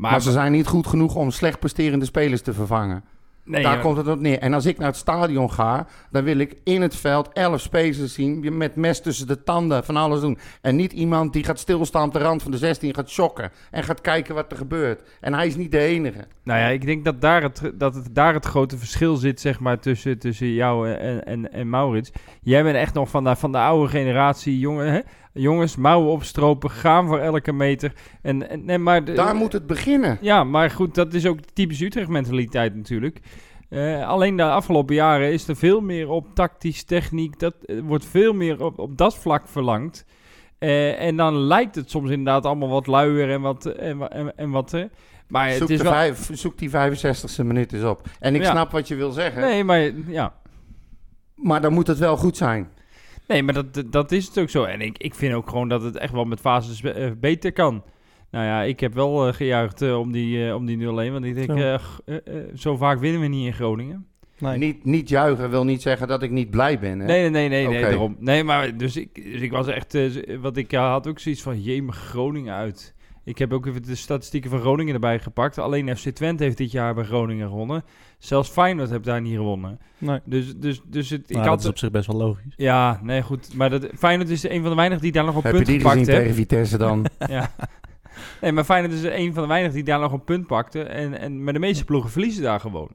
Maar, 0.00 0.10
maar, 0.10 0.22
ze 0.22 0.32
zijn 0.32 0.52
niet 0.52 0.66
goed 0.66 0.86
genoeg 0.86 1.14
om 1.14 1.30
slecht 1.30 1.58
presterende 1.58 2.04
spelers 2.04 2.42
te 2.42 2.52
vervangen. 2.52 3.04
nee, 3.44 3.62
Daar 3.62 3.76
ja, 3.76 3.80
komt 3.80 3.96
het 3.96 4.08
op 4.08 4.20
neer. 4.20 4.38
En 4.38 4.54
als 4.54 4.66
ik 4.66 4.78
naar 4.78 4.86
het 4.86 4.96
stadion 4.96 5.52
ga, 5.52 5.86
dan 6.10 6.24
wil 6.24 6.38
ik 6.38 6.56
in 6.64 6.82
het 6.82 6.96
veld 6.96 7.28
elf 7.32 7.60
spelers 7.60 8.14
zien. 8.14 8.56
Met 8.56 8.76
mes 8.76 9.00
tussen 9.00 9.26
de 9.26 9.42
tanden, 9.42 9.84
van 9.84 9.96
alles 9.96 10.20
doen. 10.20 10.38
En 10.60 10.76
niet 10.76 10.92
iemand 10.92 11.32
die 11.32 11.44
gaat 11.44 11.58
stilstaan 11.58 12.06
op 12.06 12.12
de 12.12 12.18
rand 12.18 12.42
van 12.42 12.50
de 12.50 12.58
16, 12.58 12.94
gaat 12.94 13.10
shocken. 13.10 13.50
En 13.70 13.82
gaat 13.82 14.00
kijken 14.00 14.34
wat 14.34 14.50
er 14.50 14.56
gebeurt. 14.56 15.02
En 15.20 15.34
hij 15.34 15.46
is 15.46 15.56
niet 15.56 15.70
de 15.70 15.78
enige. 15.78 16.26
Nou 16.42 16.60
ja, 16.60 16.66
ik 16.66 16.86
denk 16.86 17.04
dat, 17.04 17.20
daar 17.20 17.42
het, 17.42 17.72
dat 17.74 17.94
het 17.94 18.08
daar 18.12 18.34
het 18.34 18.44
grote 18.46 18.78
verschil 18.78 19.16
zit, 19.16 19.40
zeg 19.40 19.60
maar, 19.60 19.78
tussen, 19.78 20.18
tussen 20.18 20.52
jou 20.52 20.90
en, 20.92 21.24
en, 21.24 21.52
en 21.52 21.68
Maurits. 21.68 22.12
Jij 22.42 22.62
bent 22.62 22.76
echt 22.76 22.94
nog 22.94 23.08
van 23.08 23.24
de, 23.24 23.36
van 23.36 23.52
de 23.52 23.58
oude 23.58 23.88
generatie, 23.88 24.58
jongen, 24.58 24.92
hè? 24.92 25.00
Jongens, 25.32 25.76
mouwen 25.76 26.10
opstropen, 26.12 26.70
gaan 26.70 27.06
voor 27.06 27.18
elke 27.18 27.52
meter. 27.52 27.92
En, 28.22 28.50
en, 28.50 28.64
nee, 28.64 28.78
maar 28.78 29.04
de- 29.04 29.12
Daar 29.12 29.34
moet 29.34 29.52
het 29.52 29.66
beginnen. 29.66 30.18
Ja, 30.20 30.44
maar 30.44 30.70
goed, 30.70 30.94
dat 30.94 31.14
is 31.14 31.26
ook 31.26 31.42
de 31.42 31.52
typische 31.52 31.84
Utrecht-mentaliteit 31.84 32.74
natuurlijk. 32.76 33.20
Eh, 33.68 34.08
alleen 34.08 34.36
de 34.36 34.42
afgelopen 34.44 34.94
jaren 34.94 35.32
is 35.32 35.48
er 35.48 35.56
veel 35.56 35.80
meer 35.80 36.08
op 36.08 36.34
tactisch, 36.34 36.84
techniek. 36.84 37.38
Dat 37.38 37.54
eh, 37.64 37.80
wordt 37.84 38.04
veel 38.04 38.32
meer 38.32 38.64
op, 38.64 38.78
op 38.78 38.96
dat 38.98 39.16
vlak 39.16 39.48
verlangd. 39.48 40.04
Eh, 40.58 41.02
en 41.02 41.16
dan 41.16 41.34
lijkt 41.36 41.74
het 41.74 41.90
soms 41.90 42.10
inderdaad 42.10 42.46
allemaal 42.46 42.68
wat 42.68 42.86
luier 42.86 43.30
en 43.30 43.40
wat. 43.40 43.66
En, 43.66 44.10
en, 44.10 44.36
en 44.36 44.50
wat 44.50 44.76
maar 45.28 45.50
Zoek, 45.50 45.60
het 45.60 45.70
is 45.70 45.82
wel. 45.82 45.92
vijf, 45.92 46.28
zoek 46.32 46.58
die 46.58 46.70
65ste 46.70 47.44
minuut 47.44 47.72
eens 47.72 47.84
op. 47.84 48.02
En 48.18 48.34
ik 48.34 48.42
Ja. 48.42 48.50
snap 48.50 48.70
wat 48.70 48.88
je 48.88 48.94
wil 48.94 49.10
zeggen. 49.10 49.42
Nee, 49.42 49.64
maar 49.64 49.90
ja. 50.06 50.34
Maar 51.34 51.60
dan 51.60 51.72
moet 51.72 51.86
het 51.86 51.98
wel 51.98 52.16
goed 52.16 52.36
zijn. 52.36 52.68
Nee, 53.30 53.42
maar 53.42 53.54
dat, 53.54 53.82
dat 53.86 54.12
is 54.12 54.26
het 54.26 54.38
ook 54.38 54.50
zo. 54.50 54.64
En 54.64 54.80
ik, 54.80 54.98
ik 54.98 55.14
vind 55.14 55.34
ook 55.34 55.48
gewoon 55.48 55.68
dat 55.68 55.82
het 55.82 55.96
echt 55.96 56.12
wel 56.12 56.24
met 56.24 56.40
fases 56.40 56.82
eh, 56.82 57.10
beter 57.20 57.52
kan. 57.52 57.82
Nou 58.30 58.44
ja, 58.44 58.62
ik 58.62 58.80
heb 58.80 58.94
wel 58.94 59.26
eh, 59.26 59.34
gejuicht 59.34 59.82
eh, 59.82 59.98
om 59.98 60.12
die, 60.12 60.46
eh, 60.46 60.54
om 60.54 60.66
die 60.66 60.78
0-1. 60.78 60.82
Want 61.12 61.24
ik 61.24 61.46
denk, 61.46 61.80
Zo. 62.54 62.76
vaak 62.76 63.00
winnen 63.00 63.20
we 63.20 63.26
niet 63.26 63.46
in 63.46 63.52
Groningen. 63.52 64.06
Nee. 64.40 64.58
Niet, 64.58 64.84
niet 64.84 65.08
juichen 65.08 65.50
wil 65.50 65.64
niet 65.64 65.82
zeggen 65.82 66.08
dat 66.08 66.22
ik 66.22 66.30
niet 66.30 66.50
blij 66.50 66.78
ben. 66.78 66.98
Hè? 66.98 67.06
Nee, 67.06 67.20
nee, 67.28 67.30
nee, 67.30 67.48
nee, 67.48 67.68
nee, 67.68 67.82
daarom. 67.82 68.16
Nee, 68.18 68.44
maar 68.44 68.76
dus 68.76 68.96
ik, 68.96 69.14
dus 69.32 69.40
ik 69.40 69.50
was 69.50 69.66
echt, 69.66 69.94
eh, 69.94 70.10
wat 70.40 70.56
ik 70.56 70.72
had 70.72 71.06
ook 71.06 71.18
zoiets 71.18 71.42
van, 71.42 71.62
jee, 71.62 71.82
mijn 71.82 71.98
Groningen 71.98 72.54
uit. 72.54 72.94
Ik 73.30 73.38
heb 73.38 73.52
ook 73.52 73.66
even 73.66 73.82
de 73.82 73.94
statistieken 73.94 74.50
van 74.50 74.60
Groningen 74.60 74.94
erbij 74.94 75.18
gepakt. 75.18 75.58
Alleen 75.58 75.96
FC 75.96 76.08
Twente 76.08 76.44
heeft 76.44 76.56
dit 76.56 76.70
jaar 76.70 76.94
bij 76.94 77.04
Groningen 77.04 77.48
gewonnen. 77.48 77.84
Zelfs 78.18 78.48
Feyenoord 78.50 78.90
heeft 78.90 79.04
daar 79.04 79.20
niet 79.20 79.34
gewonnen. 79.34 79.78
Nee. 79.98 80.18
Dus, 80.24 80.56
dus, 80.56 80.80
dus 80.84 81.10
het, 81.10 81.20
ik 81.30 81.36
Nou, 81.36 81.48
had... 81.48 81.56
dat 81.56 81.64
is 81.64 81.70
op 81.70 81.78
zich 81.78 81.90
best 81.90 82.06
wel 82.06 82.16
logisch. 82.16 82.54
Ja, 82.56 83.00
nee, 83.02 83.22
goed. 83.22 83.54
Maar 83.54 83.70
dat, 83.70 83.88
Feyenoord 83.98 84.30
is 84.30 84.42
een 84.42 84.60
van 84.60 84.70
de 84.70 84.76
weinigen 84.76 85.02
die 85.02 85.12
daar 85.12 85.24
nog 85.24 85.34
een 85.36 85.42
Heb 85.42 85.50
je 85.50 85.56
punt 85.56 85.66
die 85.66 85.76
gepakt 85.78 85.98
gezien 85.98 86.12
heeft. 86.12 86.26
tegen 86.26 86.36
Vitesse 86.36 86.78
dan? 86.78 87.06
Ja. 87.26 87.50
Nee, 88.40 88.52
maar 88.52 88.64
Feyenoord 88.64 88.92
is 88.92 89.02
een 89.02 89.34
van 89.34 89.42
de 89.42 89.48
weinigen 89.48 89.74
die 89.74 89.84
daar 89.84 90.00
nog 90.00 90.12
een 90.12 90.24
punt 90.24 90.46
pakte. 90.46 90.82
En, 90.82 91.18
en, 91.18 91.44
maar 91.44 91.52
de 91.52 91.58
meeste 91.58 91.84
ploegen 91.84 92.10
verliezen 92.10 92.42
daar 92.42 92.60
gewoon. 92.60 92.90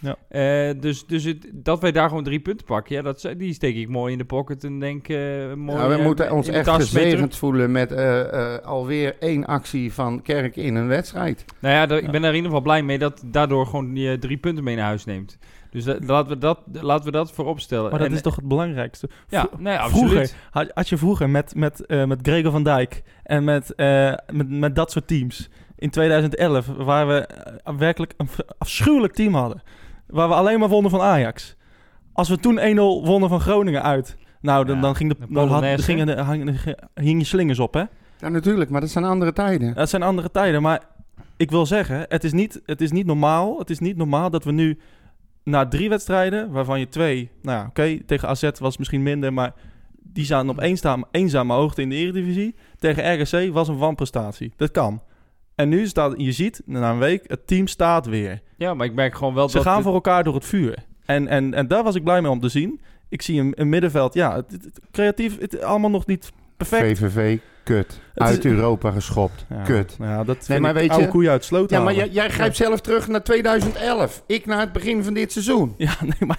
Ja. 0.00 0.16
Eh, 0.28 0.74
dus 0.80 1.06
dus 1.06 1.24
het, 1.24 1.50
dat 1.52 1.80
wij 1.80 1.92
daar 1.92 2.08
gewoon 2.08 2.24
drie 2.24 2.40
punten 2.40 2.66
pakken, 2.66 2.96
ja, 2.96 3.02
dat, 3.02 3.28
die 3.36 3.52
steek 3.54 3.76
ik 3.76 3.88
mooi 3.88 4.12
in 4.12 4.18
de 4.18 4.24
pocket 4.24 4.64
en 4.64 4.78
denk 4.78 5.08
eh 5.08 5.16
mooi 5.54 5.78
Ja, 5.78 5.88
we 5.88 5.94
eh, 5.94 6.04
moeten 6.04 6.32
ons 6.32 6.48
echt 6.48 6.68
gezegend 6.68 7.36
voelen 7.36 7.72
met 7.72 7.92
eh, 7.92 8.54
eh, 8.54 8.64
alweer 8.64 9.16
één 9.18 9.44
actie 9.46 9.92
van 9.92 10.22
Kerk 10.22 10.56
in 10.56 10.74
een 10.74 10.88
wedstrijd. 10.88 11.44
Nou 11.58 11.74
ja, 11.74 11.96
ik 11.96 12.10
ben 12.10 12.22
er 12.22 12.28
in 12.28 12.34
ieder 12.34 12.50
geval 12.50 12.60
blij 12.60 12.82
mee 12.82 12.98
dat 12.98 13.22
daardoor 13.26 13.66
gewoon 13.66 13.92
die 13.94 14.18
drie 14.18 14.36
punten 14.36 14.64
mee 14.64 14.76
naar 14.76 14.84
huis 14.84 15.04
neemt. 15.04 15.38
Dus 15.70 15.84
dat- 15.84 16.04
laten, 16.04 16.28
we 16.32 16.38
dat, 16.38 16.60
laten 16.80 17.04
we 17.04 17.10
dat 17.10 17.32
voorop 17.32 17.60
stellen. 17.60 17.90
Maar 17.90 17.98
dat 17.98 18.08
En- 18.08 18.14
is 18.14 18.22
toch 18.22 18.36
het 18.36 18.48
belangrijkste? 18.48 19.08
Ja, 19.28 19.48
nee, 19.58 19.78
vroeger 19.78 20.02
absoluut. 20.02 20.36
had, 20.50 20.70
had 20.74 20.88
je 20.88 20.96
vroeger 20.96 21.30
met, 21.30 21.54
met, 21.54 21.86
eh, 21.86 22.04
met 22.04 22.18
Gregor 22.22 22.50
van 22.50 22.62
Dijk 22.62 23.02
en 23.22 23.44
met, 23.44 23.74
eh, 23.74 24.12
met, 24.32 24.50
met 24.50 24.74
dat 24.76 24.90
soort 24.90 25.06
teams 25.06 25.48
in 25.76 25.90
2011, 25.90 26.66
waar 26.76 27.06
we 27.08 27.28
werkelijk 27.78 28.12
een 28.16 28.28
afschuwelijk 28.58 29.12
team 29.12 29.34
hadden. 29.34 29.62
Waar 30.10 30.28
we 30.28 30.34
alleen 30.34 30.58
maar 30.58 30.68
wonnen 30.68 30.90
van 30.90 31.00
Ajax. 31.00 31.56
Als 32.12 32.28
we 32.28 32.38
toen 32.38 32.58
1-0 32.58 32.62
wonnen 33.06 33.28
van 33.28 33.40
Groningen 33.40 33.82
uit, 33.82 34.16
nou, 34.40 34.64
dan, 34.64 34.76
Ja, 34.76 34.82
dan, 34.82 34.96
ging 34.96 35.12
de, 35.12 35.16
de 35.18 35.32
dan 35.32 35.48
had, 35.48 35.80
gingen 35.80 36.06
de, 36.06 36.16
hang, 36.16 36.64
hing 36.94 37.18
je 37.18 37.26
slingers 37.26 37.58
op, 37.58 37.74
hè? 37.74 37.84
Ja, 38.18 38.28
natuurlijk, 38.28 38.70
maar 38.70 38.80
dat 38.80 38.90
zijn 38.90 39.04
andere 39.04 39.32
tijden. 39.32 39.74
Dat 39.74 39.88
zijn 39.88 40.02
andere 40.02 40.30
tijden, 40.30 40.62
maar 40.62 40.80
ik 41.36 41.50
wil 41.50 41.66
zeggen, 41.66 42.04
het 42.08 42.24
is 42.24 42.32
niet, 42.32 42.60
het 42.64 42.80
is 42.80 42.90
niet 42.90 43.06
normaal. 43.06 43.58
Het 43.58 43.70
is 43.70 43.78
niet 43.78 43.96
normaal 43.96 44.30
dat 44.30 44.44
we 44.44 44.52
nu 44.52 44.78
na 45.44 45.68
drie 45.68 45.88
wedstrijden, 45.88 46.50
waarvan 46.50 46.80
je 46.80 46.88
twee, 46.88 47.30
nou 47.42 47.58
ja, 47.58 47.66
oké, 47.66 48.04
tegen 48.04 48.28
AZ 48.28 48.42
was 48.42 48.58
het 48.58 48.78
misschien 48.78 49.02
minder, 49.02 49.32
maar 49.32 49.54
die 50.02 50.24
zaten 50.24 50.48
op 50.48 50.60
eenzame, 50.60 51.06
eenzame 51.10 51.54
hoogte 51.54 51.82
in 51.82 51.88
de 51.88 51.94
Eredivisie. 51.94 52.54
Tegen 52.78 53.20
RGC 53.20 53.52
was 53.52 53.68
een 53.68 53.76
wanprestatie. 53.76 54.52
Dat 54.56 54.70
kan. 54.70 55.02
En 55.60 55.68
nu 55.68 55.86
staat, 55.86 56.14
je 56.16 56.32
ziet, 56.32 56.62
na 56.64 56.90
een 56.90 56.98
week, 56.98 57.22
het 57.26 57.46
team 57.46 57.66
staat 57.66 58.06
weer. 58.06 58.40
Ja, 58.56 58.74
maar 58.74 58.86
ik 58.86 58.94
merk 58.94 59.14
gewoon 59.14 59.34
wel 59.34 59.48
Ze 59.48 59.56
dat... 59.56 59.64
gaan 59.64 59.74
het- 59.74 59.84
voor 59.84 59.94
elkaar 59.94 60.24
door 60.24 60.34
het 60.34 60.44
vuur. 60.44 60.74
En, 61.04 61.28
en, 61.28 61.54
en 61.54 61.68
daar 61.68 61.82
was 61.82 61.94
ik 61.94 62.04
blij 62.04 62.20
mee 62.22 62.30
om 62.30 62.40
te 62.40 62.48
zien. 62.48 62.80
Ik 63.08 63.22
zie 63.22 63.40
een, 63.40 63.52
een 63.56 63.68
middenveld, 63.68 64.14
ja, 64.14 64.36
het, 64.36 64.50
het- 64.50 64.80
creatief, 64.92 65.38
het 65.40 65.62
allemaal 65.62 65.90
nog 65.90 66.06
niet 66.06 66.32
perfect. 66.56 66.98
VVV, 66.98 67.38
kut. 67.64 68.00
Het 68.14 68.22
Uit 68.22 68.44
is- 68.44 68.50
Europa 68.52 68.90
geschopt. 68.90 69.46
Ja, 69.48 69.62
Kut. 69.62 69.94
Nou 69.98 70.10
ja, 70.10 70.16
dat 70.24 70.26
Nee, 70.36 70.44
vind 70.44 70.60
maar 70.60 70.70
ik 70.82 70.90
weet 70.90 71.00
je- 71.00 71.08
koeien 71.08 71.30
uit 71.30 71.44
sloot 71.44 71.70
Ja, 71.70 71.80
maar 71.82 72.08
jij 72.08 72.30
grijpt 72.30 72.56
zelf 72.56 72.80
terug 72.80 73.08
naar 73.08 73.22
2011. 73.22 74.22
Ik 74.26 74.46
naar 74.46 74.60
het 74.60 74.72
begin 74.72 75.04
van 75.04 75.14
dit 75.14 75.32
seizoen. 75.32 75.74
Ja, 75.76 75.94
nee, 76.00 76.12
maar 76.26 76.38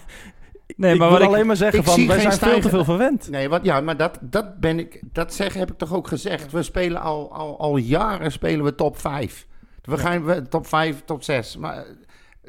Nee, 0.78 0.94
ik 0.94 1.00
maar 1.00 1.10
wil 1.10 1.18
wat 1.18 1.28
ik... 1.28 1.34
alleen 1.34 1.48
maar 1.48 1.56
zeggen 1.56 1.84
van, 1.84 2.08
wij 2.08 2.20
zijn 2.20 2.34
veel 2.34 2.60
te 2.60 2.70
veel 2.70 2.84
verwend. 2.84 3.30
Nee, 3.30 3.50
wat, 3.50 3.64
ja, 3.64 3.82
maar 3.82 3.98
dat, 3.98 4.18
dat 4.22 4.60
ben 4.60 4.80
ik. 4.80 5.02
Dat 5.12 5.34
zeg, 5.34 5.54
heb 5.54 5.72
ik 5.72 5.78
toch 5.78 5.94
ook 5.94 6.08
gezegd. 6.08 6.52
We 6.52 6.64
spelen 6.64 7.02
al, 7.02 7.34
al, 7.34 7.60
al 7.60 7.78
jaren 7.78 8.32
spelen 8.32 8.66
we 8.66 8.76
top 8.76 8.98
5. 9.00 9.48
We 9.82 9.98
gaan 9.98 10.26
we, 10.26 10.48
top 10.48 10.68
5, 10.68 11.02
top 11.06 11.24
6. 11.24 11.58
Maar 11.58 11.76
eh, 11.78 11.82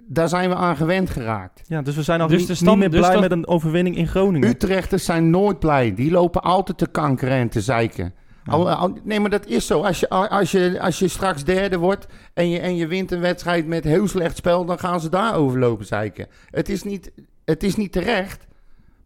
daar 0.05 0.29
zijn 0.29 0.49
we 0.49 0.55
aan 0.55 0.77
gewend 0.77 1.11
geraakt. 1.11 1.63
Ja, 1.67 1.83
dus 1.83 1.95
we 1.95 2.03
zijn 2.03 2.21
al 2.21 2.29
Dus 2.29 2.39
niet, 2.39 2.47
de 2.47 2.55
stand- 2.55 2.71
niet 2.71 2.79
meer 2.79 2.91
dus 2.91 3.01
blij 3.01 3.13
dat- 3.13 3.21
met 3.21 3.31
een 3.33 3.47
overwinning 3.47 3.97
in 3.97 4.09
Groningen. 4.09 4.49
Utrechters 4.49 5.05
zijn 5.05 5.31
nooit 5.31 5.59
blij. 5.59 5.95
Die 5.95 6.11
lopen 6.11 6.43
altijd 6.43 6.79
te 6.79 6.87
kankeren 6.87 7.35
en 7.37 7.49
te 7.49 7.61
zeiken. 7.61 8.15
Al, 8.45 8.71
al- 8.71 8.97
nee, 9.05 9.21
maar 9.21 9.31
dat 9.31 9.47
is 9.47 9.67
zo. 9.67 9.81
Als 9.83 10.01
je, 10.01 10.09
als 10.09 10.51
je, 10.51 10.79
als 10.81 10.99
je 10.99 11.09
straks 11.09 11.45
derde 11.45 11.79
wordt 11.79 12.07
en 12.35 12.49
je, 12.51 12.59
en 12.59 12.77
je 12.77 12.87
wint 12.87 13.11
een 13.13 13.21
wedstrijd 13.21 13.67
met 13.67 13.85
heel 13.85 14.09
slecht 14.09 14.37
spel, 14.37 14.65
dan 14.65 14.79
gaan 14.79 15.01
ze 15.01 15.09
daar 15.09 15.35
overlopen 15.35 15.87
zeiken. 15.87 16.27
Het 16.51 16.69
is 16.69 16.83
niet, 16.83 17.13
het 17.45 17.63
is 17.63 17.77
niet 17.77 17.93
terecht. 17.93 18.47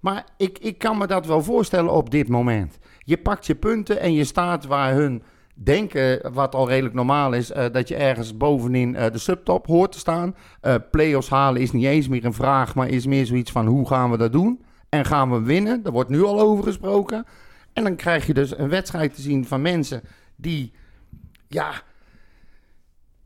Maar 0.01 0.25
ik, 0.37 0.59
ik 0.59 0.79
kan 0.79 0.99
me 0.99 1.07
dat 1.07 1.27
wel 1.27 1.43
voorstellen 1.43 1.93
op 1.93 2.11
dit 2.11 2.29
moment. 2.29 2.79
Je 2.99 3.17
pakt 3.17 3.47
je 3.47 3.55
punten 3.55 4.01
en 4.01 4.13
je 4.13 4.25
staat 4.25 4.65
waar 4.65 4.93
hun 4.93 5.23
denken, 5.55 6.33
wat 6.33 6.55
al 6.55 6.69
redelijk 6.69 6.95
normaal 6.95 7.33
is, 7.33 7.51
eh, 7.51 7.65
dat 7.73 7.89
je 7.89 7.97
ergens 7.97 8.37
bovenin 8.37 8.97
eh, 8.97 9.13
de 9.13 9.19
subtop 9.19 9.67
hoort 9.67 9.93
te 9.93 9.99
staan. 9.99 10.37
Eh 10.61 10.75
Play-offs 10.91 11.29
halen 11.29 11.63
is 11.63 11.73
niet 11.73 11.85
eens 11.85 12.09
meer 12.09 12.25
een 12.25 12.33
vraag, 12.33 12.75
maar 12.75 12.89
is 12.89 13.07
meer 13.07 13.27
zoiets 13.27 13.51
van 13.53 13.67
hoe 13.67 13.87
gaan 13.89 14.11
we 14.11 14.17
dat 14.17 14.33
doen? 14.33 14.65
En 14.89 15.05
gaan 15.05 15.31
we 15.31 15.43
winnen? 15.43 15.83
Daar 15.83 15.93
wordt 15.93 16.11
nu 16.11 16.23
al 16.23 16.41
over 16.41 16.65
gesproken. 16.65 17.25
En 17.73 17.83
dan 17.83 17.97
krijg 17.97 18.27
je 18.27 18.35
dus 18.35 18.59
een 18.59 18.69
wedstrijd 18.69 19.15
te 19.15 19.21
zien 19.21 19.47
van 19.47 19.63
mensen 19.63 20.03
die, 20.37 20.73
ja, 21.49 21.73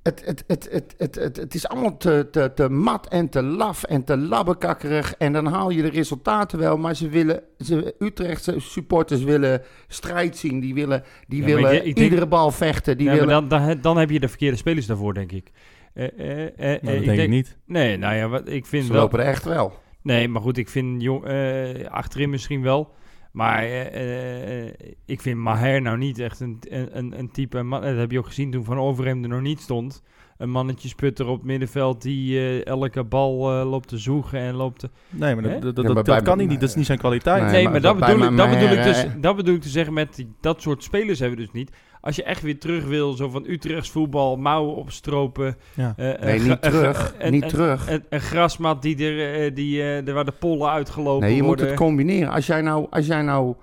het, 0.03 0.23
het, 0.25 0.45
het, 0.47 0.69
het, 0.71 0.95
het, 0.99 1.15
het, 1.15 1.37
het 1.37 1.55
is 1.55 1.69
allemaal 1.69 1.97
te, 1.97 2.29
te, 2.31 2.53
te 2.55 2.69
mat 2.69 3.09
en 3.09 3.29
te 3.29 3.43
laf 3.43 3.83
en 3.85 4.05
te 4.05 4.17
labbekakkerig. 4.17 5.15
En 5.19 5.33
dan 5.33 5.47
haal 5.47 5.71
je 5.71 5.83
de 5.83 5.89
resultaten 5.91 6.59
wel, 6.59 6.77
maar 6.77 6.97
ze 6.97 7.09
willen, 7.09 7.43
ze, 7.59 7.95
Utrechtse 7.99 8.55
supporters 8.59 9.23
willen 9.23 9.63
strijd 9.89 10.37
zien. 10.37 10.61
Die 10.61 10.75
willen, 10.75 11.03
die 11.29 11.41
Ja, 11.41 11.47
willen 11.47 11.75
ik- 11.75 11.85
ik 11.85 11.95
denk- 11.97 12.11
iedere 12.11 12.27
bal 12.27 12.51
vechten. 12.51 12.97
Die 12.97 13.07
Ja, 13.07 13.13
maar 13.17 13.27
willen, 13.27 13.49
dan, 13.49 13.67
dan, 13.67 13.79
dan 13.81 13.97
heb 13.99 14.11
je 14.11 14.21
de 14.21 14.29
verkeerde 14.29 14.57
spelers 14.57 14.87
daarvoor, 14.87 15.15
denk 15.15 15.33
ik. 15.33 15.51
Eh, 15.95 16.05
eh, 16.19 16.47
eh, 16.47 16.83
Nou, 16.83 16.95
eh, 16.95 16.95
dat 16.97 17.05
denk 17.05 17.19
ik 17.21 17.29
niet. 17.29 17.57
Nee, 17.67 17.97
nou 17.97 18.15
ja, 18.15 18.29
wat, 18.29 18.49
ik 18.49 18.67
vind 18.67 18.85
ze 18.87 18.93
wel... 18.93 19.01
lopen 19.01 19.19
er 19.19 19.25
echt 19.27 19.45
wel. 19.45 19.73
Nee, 20.03 20.29
maar 20.29 20.43
goed, 20.43 20.57
ik 20.57 20.69
vind 20.69 21.03
jong, 21.03 21.25
eh, 21.25 21.87
achterin 21.91 22.31
misschien 22.31 22.63
wel. 22.63 22.93
Maar 23.31 23.63
eh, 23.63 24.67
eh, 24.67 24.73
ik 25.07 25.21
vind 25.21 25.39
Maher 25.39 25.83
nou 25.83 25.99
niet 25.99 26.19
echt 26.19 26.41
een, 26.41 26.59
een, 26.69 27.19
een- 27.19 27.31
type... 27.31 27.63
Man, 27.63 27.81
dat 27.83 27.97
heb 27.97 28.11
je 28.11 28.19
ook 28.19 28.27
gezien 28.27 28.51
toen 28.51 28.65
Van 28.65 28.79
Overheem 28.79 29.23
er 29.23 29.29
nog 29.29 29.41
niet 29.41 29.61
stond. 29.61 30.03
Een 30.39 30.51
mannetje 30.51 30.89
sputter 30.89 31.27
op 31.27 31.37
het 31.37 31.47
middenveld 31.47 32.03
die 32.03 32.39
eh, 32.39 32.67
elke 32.67 33.05
bal 33.05 33.61
eh, 33.61 33.71
loopt 33.71 33.89
te 33.89 33.99
zoegen 33.99 34.39
en 34.39 34.55
loopt 34.55 34.79
te... 34.79 34.91
Nee, 35.11 35.35
maar 35.35 35.43
dat, 35.43 35.53
dat, 35.53 35.63
Ja, 35.63 35.71
dat, 35.73 35.85
maar 35.85 35.95
dat 35.95 36.05
bij- 36.05 36.23
kan 36.23 36.39
hij 36.39 36.47
niet. 36.47 36.61
Dat 36.61 36.69
is 36.69 36.75
niet 36.75 36.87
zijn 36.87 36.99
kwaliteit. 36.99 37.43
Nee, 37.43 37.51
Nee, 37.53 37.63
maar 37.63 37.73
maar, 37.73 37.81
dat, 37.81 37.99
bedoel 37.99 38.31
ik, 38.31 38.37
dat, 38.37 38.51
bedoel 38.51 38.69
ik 38.71 38.83
dus, 38.83 39.07
dat 39.21 39.37
bedoel 39.37 39.55
ik 39.55 39.61
te 39.61 39.69
zeggen 39.69 39.93
met 39.93 40.15
die, 40.15 40.29
dat 40.41 40.63
soort 40.63 40.83
spelers 40.83 41.19
hebben 41.19 41.39
we 41.39 41.45
dus 41.45 41.53
niet. 41.53 41.71
Als 42.01 42.17
je 42.17 42.23
echt 42.23 42.43
weer 42.43 42.59
terug 42.59 42.85
wil, 42.85 43.13
zo 43.13 43.29
van 43.29 43.45
Utrechts 43.47 43.91
voetbal, 43.91 44.37
mouwen 44.37 44.75
opstropen... 44.75 45.57
Ja. 45.75 45.95
eh, 45.97 46.21
Nee, 46.21 46.39
een 46.41 46.49
niet 46.49 46.63
terug. 46.73 47.15
een- 47.19 47.33
niet 47.33 47.43
een- 47.43 47.49
terug. 47.49 47.89
Een, 47.91 48.05
een 48.09 48.21
grasmat 48.21 48.83
die 48.83 49.05
er, 49.07 49.35
eh, 49.45 49.55
die, 49.55 49.81
eh, 49.81 50.07
er 50.09 50.15
waar 50.15 50.25
de 50.25 50.33
pollen 50.33 50.71
uitgelopen 50.71 51.27
Nee, 51.27 51.37
je 51.37 51.43
moet 51.43 51.61
het 51.61 51.75
combineren. 51.75 52.33
Als 52.33 52.47
jij 52.47 52.61
nou, 52.61 52.87
als 52.91 53.07
jij 53.07 53.23
nou 53.23 53.55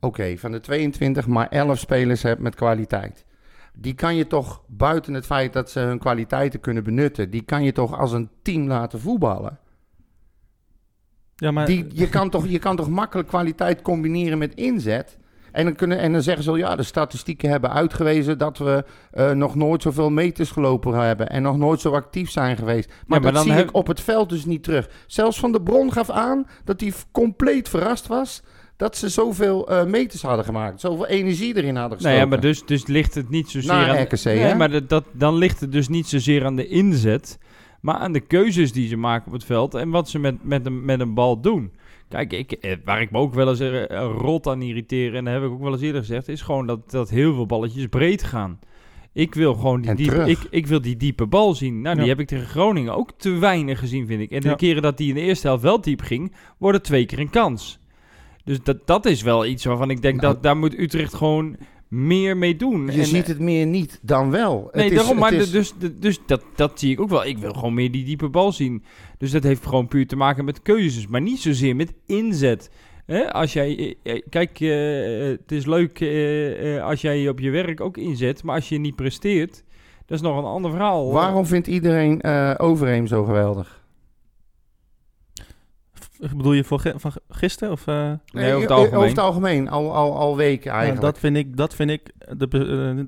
oké, 0.00 0.36
van 0.36 0.52
de 0.52 0.60
22 0.60 1.26
maar 1.26 1.48
11 1.48 1.78
spelers 1.78 2.22
hebt 2.22 2.40
met 2.40 2.54
kwaliteit. 2.54 3.24
Die 3.74 3.94
kan 3.94 4.16
je 4.16 4.26
toch, 4.26 4.62
buiten 4.68 5.14
het 5.14 5.26
feit 5.26 5.52
dat 5.52 5.70
ze 5.70 5.80
hun 5.80 5.98
kwaliteiten 5.98 6.60
kunnen 6.60 6.84
benutten, 6.84 7.30
die 7.30 7.42
kan 7.42 7.64
je 7.64 7.72
toch 7.72 7.98
als 7.98 8.12
een 8.12 8.28
team 8.42 8.66
laten 8.66 9.00
voetballen. 9.00 9.58
Ja, 11.36 11.50
maar 11.50 11.66
Die, 11.66 11.86
je, 11.92 12.08
kan 12.08 12.30
toch, 12.30 12.46
je 12.48 12.58
kan 12.58 12.76
toch 12.76 12.88
makkelijk 12.88 13.28
kwaliteit 13.28 13.82
combineren 13.82 14.38
met 14.38 14.54
inzet. 14.54 15.18
En 15.52 15.64
dan, 15.64 15.74
kunnen, 15.74 15.98
en 15.98 16.12
dan 16.12 16.22
zeggen 16.22 16.44
ze, 16.44 16.52
ja, 16.52 16.76
de 16.76 16.82
statistieken 16.82 17.50
hebben 17.50 17.72
uitgewezen 17.72 18.38
dat 18.38 18.58
we 18.58 18.84
eh, 19.10 19.30
nog 19.30 19.54
nooit 19.54 19.82
zoveel 19.82 20.10
meters 20.10 20.50
gelopen 20.50 20.94
hebben 20.94 21.30
en 21.30 21.42
nog 21.42 21.56
nooit 21.56 21.80
zo 21.80 21.92
actief 21.92 22.30
zijn 22.30 22.56
geweest. 22.56 22.88
Maar, 22.88 22.96
maar 23.06 23.20
dat 23.20 23.34
dan 23.34 23.42
zie 23.42 23.52
heb- 23.52 23.68
ik 23.68 23.76
op 23.76 23.86
het 23.86 24.00
veld 24.00 24.28
dus 24.28 24.44
niet 24.44 24.62
terug. 24.62 24.88
Zelfs 25.06 25.38
Van 25.38 25.52
de 25.52 25.62
Bron 25.62 25.92
gaf 25.92 26.10
aan 26.10 26.46
dat 26.64 26.80
hij 26.80 26.92
compleet 27.12 27.68
verrast 27.68 28.06
was 28.06 28.42
dat 28.76 28.96
ze 28.96 29.08
zoveel 29.08 29.68
eh, 29.68 29.84
meters 29.84 30.22
hadden 30.22 30.44
gemaakt. 30.44 30.80
Zoveel 30.80 31.06
energie 31.06 31.56
erin 31.56 31.76
hadden 31.76 31.92
gestoken. 31.98 32.10
Nee, 32.10 32.18
ja, 32.18 32.26
maar 32.26 32.40
dus, 32.40 32.66
dus 32.66 32.86
ligt 32.86 33.14
het 33.14 33.28
niet 33.28 33.50
zozeer 33.50 33.72
aan... 33.72 34.02
RKC, 34.02 34.24
nee, 34.24 34.38
hè? 34.38 34.54
maar 34.54 34.70
dat, 34.70 34.88
dat, 34.88 35.04
dan 35.12 35.34
ligt 35.34 35.60
het 35.60 35.72
dus 35.72 35.88
niet 35.88 36.06
zozeer 36.06 36.44
aan 36.44 36.56
de 36.56 36.66
inzet... 36.66 37.38
maar 37.80 37.94
aan 37.94 38.12
de 38.12 38.20
keuzes 38.20 38.72
die 38.72 38.88
ze 38.88 38.96
maken 38.96 39.26
op 39.26 39.32
het 39.32 39.44
veld... 39.44 39.74
en 39.74 39.90
wat 39.90 40.08
ze 40.08 40.18
met, 40.18 40.44
met, 40.44 40.66
een, 40.66 40.84
met 40.84 41.00
een 41.00 41.14
bal 41.14 41.40
doen. 41.40 41.72
Kijk, 42.12 42.32
ik, 42.32 42.52
eh, 42.52 42.76
waar 42.84 43.00
ik 43.00 43.10
me 43.10 43.18
ook 43.18 43.34
wel 43.34 43.48
eens 43.48 43.60
eh, 43.60 43.84
rot 44.18 44.46
aan 44.46 44.62
irriteer... 44.62 45.14
en 45.14 45.24
dat 45.24 45.34
heb 45.34 45.42
ik 45.42 45.50
ook 45.50 45.62
wel 45.62 45.72
eens 45.72 45.80
eerder 45.82 46.00
gezegd... 46.00 46.28
is 46.28 46.42
gewoon 46.42 46.66
dat, 46.66 46.90
dat 46.90 47.10
heel 47.10 47.34
veel 47.34 47.46
balletjes 47.46 47.86
breed 47.86 48.22
gaan. 48.22 48.58
Ik 49.12 49.34
wil 49.34 49.54
gewoon 49.54 49.80
die, 49.80 49.94
diepe, 49.94 50.30
ik, 50.30 50.38
ik 50.50 50.66
wil 50.66 50.80
die 50.80 50.96
diepe 50.96 51.26
bal 51.26 51.54
zien. 51.54 51.80
Nou, 51.80 51.94
die 51.94 52.04
Ja. 52.04 52.10
heb 52.10 52.20
ik 52.20 52.26
tegen 52.26 52.46
Groningen 52.46 52.96
ook 52.96 53.12
te 53.16 53.30
weinig 53.30 53.78
gezien, 53.78 54.06
vind 54.06 54.20
ik. 54.20 54.30
En 54.30 54.40
de 54.40 54.48
Ja. 54.48 54.54
keren 54.54 54.82
dat 54.82 54.96
die 54.96 55.08
in 55.08 55.14
de 55.14 55.20
eerste 55.20 55.46
helft 55.46 55.62
wel 55.62 55.80
diep 55.80 56.00
ging... 56.00 56.32
worden 56.58 56.82
twee 56.82 57.06
keer 57.06 57.18
een 57.18 57.30
kans. 57.30 57.78
Dus 58.44 58.62
dat, 58.62 58.86
dat 58.86 59.06
is 59.06 59.22
wel 59.22 59.46
iets 59.46 59.64
waarvan 59.64 59.90
ik 59.90 60.02
denk... 60.02 60.20
Nou, 60.20 60.34
dat 60.34 60.42
daar 60.42 60.56
moet 60.56 60.78
Utrecht 60.78 61.14
gewoon 61.14 61.56
meer 61.92 62.36
mee 62.36 62.56
doen. 62.56 62.86
Je 62.86 62.92
En, 63.00 63.06
ziet 63.06 63.26
het 63.26 63.38
meer 63.38 63.66
niet 63.66 63.98
dan 64.02 64.30
wel. 64.30 64.70
Nee, 64.72 64.82
Het 64.84 64.92
is- 64.92 64.98
daarom, 64.98 65.18
maar 65.18 65.30
het 65.32 65.52
de- 65.52 65.58
is- 65.58 65.72
dus, 65.78 65.90
dus 66.00 66.18
dat, 66.26 66.42
dat 66.54 66.78
zie 66.80 66.90
ik 66.92 67.00
ook 67.00 67.08
wel. 67.08 67.24
Ik 67.26 67.38
wil 67.38 67.52
gewoon 67.52 67.74
meer 67.74 67.90
die 67.90 68.04
diepe 68.04 68.28
bal 68.28 68.52
zien. 68.52 68.84
Dus 69.18 69.30
dat 69.30 69.42
heeft 69.42 69.66
gewoon 69.66 69.88
puur 69.88 70.06
te 70.06 70.16
maken 70.16 70.44
met 70.44 70.62
keuzes, 70.62 71.06
maar 71.06 71.20
niet 71.20 71.40
zozeer 71.40 71.76
met 71.76 71.92
inzet. 72.06 72.70
Als 73.30 73.52
jij, 73.52 73.96
eh, 74.02 74.12
eh, 74.14 74.22
kijk, 74.28 74.60
eh, 74.60 75.28
het 75.38 75.52
is 75.52 75.66
leuk 75.66 75.92
als 76.82 77.00
jij 77.00 77.18
je 77.18 77.28
op 77.28 77.38
je 77.40 77.50
werk 77.50 77.80
ook 77.80 77.96
inzet, 77.96 78.42
maar 78.42 78.54
als 78.54 78.68
je 78.68 78.78
niet 78.78 78.96
presteert, 78.96 79.64
dat 80.06 80.16
is 80.18 80.24
nog 80.24 80.38
een 80.38 80.44
ander 80.44 80.70
verhaal. 80.70 81.12
Waarom 81.12 81.46
vindt 81.46 81.66
iedereen 81.66 82.20
eh 82.20 82.54
Overheem 82.58 83.06
zo 83.06 83.24
geweldig? 83.24 83.81
Bedoel 86.36 86.52
je 86.52 86.64
voor 86.64 86.82
van 86.96 87.12
gisteren? 87.28 87.72
Of, 87.72 87.86
eh? 87.86 88.12
Nee, 88.32 88.52
over 88.54 88.60
het 88.60 88.70
Eh, 88.70 88.76
algemeen. 88.76 88.96
Over 88.96 89.08
het 89.08 89.18
algemeen, 89.18 89.68
al, 89.68 89.94
al, 89.94 90.16
al 90.16 90.36
weken 90.36 90.70
Ja, 90.70 90.76
eigenlijk. 90.76 91.04
dat 91.04 91.18
vind 91.18 91.36
ik, 91.36 91.56
dat 91.56 91.74
vind 91.74 91.90
ik 91.90 92.10
de, 92.36 92.48
eh, 92.48 93.04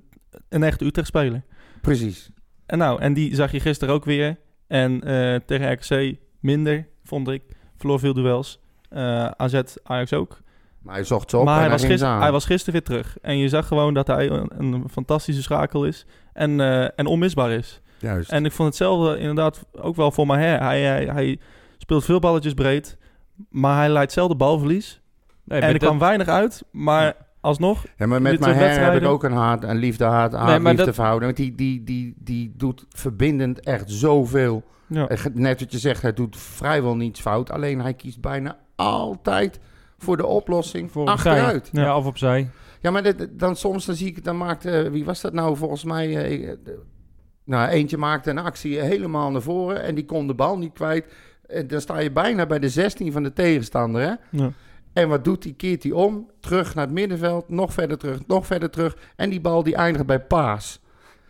een 0.49 0.63
echte 0.63 0.85
Utrecht-speler. 0.85 1.43
Precies. 1.81 2.31
En 2.67 2.79
nou, 2.79 3.01
en 3.01 3.13
die 3.15 3.35
zag 3.35 3.53
je 3.53 3.61
gisteren 3.61 3.95
ook 3.95 4.05
weer. 4.05 4.37
En 4.67 5.01
eh, 5.03 5.41
tegen 5.47 5.73
RKC 5.73 6.17
minder, 6.41 6.89
vond 7.05 7.29
ik. 7.29 7.43
Verloor 7.77 7.99
veel 7.99 8.15
duels. 8.15 8.61
Eh, 8.89 9.27
AZ, 9.27 9.61
Ajax 9.83 10.13
ook. 10.13 10.43
Maar 10.83 10.95
hij 10.95 11.05
zocht 11.05 11.31
ze 11.31 11.37
op 11.39 11.45
maar 11.45 11.55
en 11.55 11.61
hij 11.61 11.71
was, 11.71 11.81
ging 11.81 11.93
ze 11.93 11.99
gister, 11.99 12.15
aan. 12.15 12.23
hij 12.23 12.33
was 12.33 12.45
gisteren 12.45 12.73
weer 12.73 12.83
terug. 12.83 13.19
En 13.23 13.39
je 13.39 13.49
zag 13.49 13.67
gewoon 13.67 13.95
dat 13.95 14.07
hij 14.07 14.31
een, 14.31 14.51
een 14.59 14.85
fantastische 14.91 15.43
schakel 15.43 15.85
is. 15.85 16.07
En, 16.33 16.61
eh, 16.61 16.83
en 16.97 17.07
onmisbaar 17.07 17.51
is. 17.51 17.81
Juist. 17.99 18.31
En 18.33 18.45
ik 18.45 18.53
vond 18.53 18.69
hetzelfde 18.69 19.19
inderdaad 19.19 19.65
ook 19.73 19.97
wel 19.97 20.11
voor 20.11 20.27
Maher. 20.27 20.61
Hij, 20.63 20.83
hij, 20.83 21.05
hij 21.05 21.39
speelt 21.79 22.05
veel 22.05 22.19
balletjes 22.19 22.55
breed. 22.55 22.97
Maar 23.51 23.77
hij 23.77 23.89
leidt 23.89 24.13
zelden 24.13 24.37
balverlies. 24.37 25.01
Nee, 25.45 25.61
en 25.61 25.67
er 25.67 25.73
dat- 25.73 25.83
kwam 25.83 25.99
weinig 25.99 26.29
uit. 26.29 26.65
Maar 26.71 27.17
alsnog, 27.41 27.85
Ja, 27.97 28.07
maar 28.07 28.23
met 28.23 28.41
mijn 28.41 28.55
her 28.55 28.93
heb 28.93 29.03
ik 29.03 29.09
ook 29.09 29.25
een, 29.25 29.33
haat, 29.33 29.63
een 29.63 29.69
Nee, 29.69 29.89
maar 30.39 30.49
haat-liefde 30.51 30.85
dat- 30.85 30.95
verhouding. 30.95 31.25
Want 31.25 31.37
die, 31.37 31.55
die, 31.55 31.85
die, 31.85 32.15
die 32.19 32.53
doet 32.57 32.85
verbindend 32.89 33.61
echt 33.61 33.91
zoveel. 33.91 34.63
ja. 34.87 35.09
Eh, 35.09 35.25
Net 35.33 35.61
wat 35.61 35.73
je 35.73 35.79
zegt, 35.79 36.03
hij 36.03 36.13
doet 36.13 36.37
vrijwel 36.37 36.97
niets 36.97 37.21
fout. 37.21 37.51
Alleen 37.51 37.81
hij 37.81 37.95
kiest 37.95 38.21
bijna 38.21 38.57
altijd 38.77 39.61
voor 39.99 40.17
de 40.17 40.27
oplossing 40.27 40.91
Voor 40.91 41.07
achteruit. 41.07 41.69
ja. 41.73 41.83
Ja. 41.83 41.97
of 41.97 42.07
opzij. 42.07 42.51
Ja, 42.81 42.91
maar 42.91 43.03
dit- 43.03 43.29
dan 43.39 43.57
soms 43.57 43.85
dan 43.87 43.95
zie 43.95 44.07
ik, 44.07 44.25
dan 44.25 44.37
maakt, 44.37 44.65
eh, 44.65 44.89
wie 44.89 45.05
was 45.05 45.21
dat 45.21 45.33
nou 45.33 45.57
volgens 45.57 45.85
mij? 45.85 46.17
eh, 46.25 46.57
de- 46.65 46.81
nou, 47.45 47.69
eentje 47.69 47.97
maakte 47.97 48.31
een 48.31 48.39
actie 48.39 48.81
helemaal 48.81 49.31
naar 49.31 49.43
voren 49.43 49.83
en 49.83 49.95
die 49.95 50.05
kon 50.05 50.27
de 50.27 50.35
bal 50.35 50.59
niet 50.59 50.73
kwijt. 50.73 51.13
En 51.47 51.67
dan 51.67 51.81
sta 51.81 51.99
je 51.99 52.13
bijna 52.13 52.47
bij 52.47 52.59
de 52.59 52.69
16 52.69 53.13
van 53.13 53.23
de 53.23 53.33
tegenstander, 53.33 54.03
hè? 54.03 54.13
Ja. 54.43 54.53
En 54.93 55.09
wat 55.09 55.25
doet 55.25 55.45
hij? 55.45 55.53
Keert 55.53 55.83
hij 55.83 55.93
om, 55.93 56.31
terug 56.41 56.75
naar 56.75 56.85
het 56.85 56.95
middenveld, 56.95 57.49
nog 57.49 57.73
verder 57.73 57.99
terug, 57.99 58.27
nog 58.27 58.47
verder 58.47 58.71
terug. 58.71 58.97
En 59.17 59.31
die 59.31 59.41
bal 59.41 59.63
die 59.63 59.75
eindigt 59.75 60.07
bij 60.07 60.21
paas. 60.21 60.81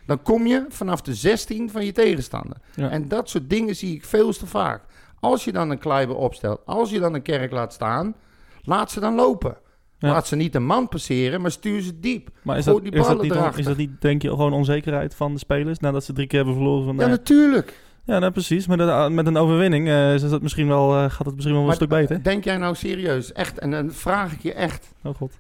Dan 0.07 0.22
kom 0.22 0.46
je 0.46 0.64
vanaf 0.68 1.00
de 1.03 1.14
16 1.14 1.70
van 1.70 1.85
je 1.85 1.92
tegenstander. 1.92 2.57
Ja. 2.74 2.90
En 2.90 3.09
dat 3.09 3.29
soort 3.29 3.50
dingen 3.50 3.77
zie 3.77 3.94
ik 3.94 4.05
veel 4.05 4.33
te 4.33 4.46
vaak. 4.46 4.83
Als 5.20 5.44
je 5.44 5.53
dan 5.53 5.70
een 5.70 5.79
Kleiber 5.79 6.16
opstelt, 6.16 6.61
als 6.64 6.90
je 6.90 6.98
dan 7.00 7.14
een 7.14 7.22
kerk 7.22 7.53
laat 7.53 7.72
staan, 7.72 8.14
laat 8.62 8.90
ze 8.90 9.00
dan 9.00 9.14
lopen. 9.14 9.57
Ja. 9.98 10.09
Laat 10.09 10.27
ze 10.27 10.37
niet 10.37 10.55
een 10.55 10.64
man 10.66 10.88
passeren, 10.88 11.40
maar 11.40 11.50
stuur 11.50 11.81
ze 11.81 12.00
diep. 12.00 12.29
Maar 12.42 12.59
is 12.59 12.64
Gooi 12.64 12.83
dat, 12.83 12.92
die 12.92 13.00
is, 13.00 13.07
dat 13.07 13.22
niet, 13.22 13.33
on- 13.33 13.37
erachter. 13.38 13.61
is 13.61 13.66
dat 13.66 13.77
niet, 13.77 14.00
denk 14.00 14.22
je, 14.22 14.29
gewoon 14.29 14.53
onzekerheid 14.53 15.14
van 15.14 15.33
de 15.33 15.38
spelers? 15.38 15.79
Nadat 15.79 16.05
ze 16.05 16.12
drie 16.12 16.27
keer 16.27 16.38
hebben 16.38 16.57
verloren 16.57 16.85
van... 16.85 16.96
Ja, 16.96 17.03
eh, 17.03 17.09
natuurlijk. 17.09 17.79
Ja 18.04 18.18
nou, 18.18 18.32
precies. 18.32 18.66
Met, 18.66 18.78
een- 18.80 19.14
met 19.14 19.26
een 19.26 19.36
overwinning 19.36 19.88
eh, 19.88 20.14
is 20.14 20.28
dat 20.28 20.42
misschien 20.42 20.68
wel, 20.68 20.94
eh, 20.96 21.10
gaat 21.10 21.26
het 21.26 21.34
misschien 21.34 21.56
wel 21.56 21.68
een 21.68 21.74
stuk 21.74 21.88
beter. 21.88 22.22
Denk 22.22 22.44
jij 22.44 22.56
nou 22.56 22.74
serieus, 22.74 23.32
echt, 23.32 23.58
en 23.58 23.70
dan 23.70 23.90
vraag 23.92 24.32
ik 24.32 24.40
je 24.40 24.52
echt. 24.52 24.92
Oh 25.02 25.14
god. 25.14 25.38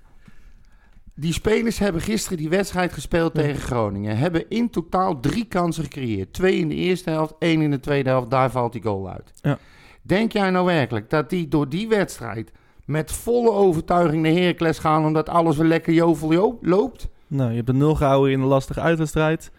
Die 1.16 1.32
spelers 1.32 1.78
hebben 1.78 2.00
gisteren 2.02 2.38
die 2.38 2.48
wedstrijd 2.48 2.92
gespeeld 2.92 3.36
Ja. 3.36 3.42
tegen 3.42 3.60
Groningen. 3.60 4.16
Hebben 4.16 4.48
in 4.48 4.70
totaal 4.70 5.20
drie 5.20 5.44
kansen 5.44 5.82
gecreëerd. 5.84 6.32
Twee 6.32 6.56
in 6.56 6.68
de 6.68 6.74
eerste 6.74 7.10
helft, 7.10 7.34
één 7.38 7.60
in 7.60 7.70
de 7.70 7.80
tweede 7.80 8.08
helft. 8.08 8.30
Daar 8.30 8.50
valt 8.50 8.72
die 8.72 8.82
goal 8.82 9.10
uit. 9.10 9.32
Ja. 9.40 9.58
Denk 10.02 10.32
jij 10.32 10.50
nou 10.50 10.66
werkelijk 10.66 11.10
dat 11.10 11.30
die 11.30 11.48
door 11.48 11.68
die 11.68 11.88
wedstrijd 11.88 12.52
met 12.84 13.12
volle 13.12 13.50
overtuiging 13.50 14.22
naar 14.22 14.32
Heracles 14.32 14.78
gaan... 14.78 15.04
omdat 15.04 15.28
alles 15.28 15.56
weer 15.56 15.66
lekker 15.68 15.92
jovel 15.92 16.32
jo- 16.32 16.58
loopt? 16.62 17.08
Nou, 17.26 17.50
je 17.50 17.56
hebt 17.56 17.68
een 17.68 17.76
nul 17.76 17.94
gehouden 17.94 18.32
in 18.32 18.40
een 18.40 18.46
lastige 18.46 18.80
uitwedstrijd. 18.80 19.50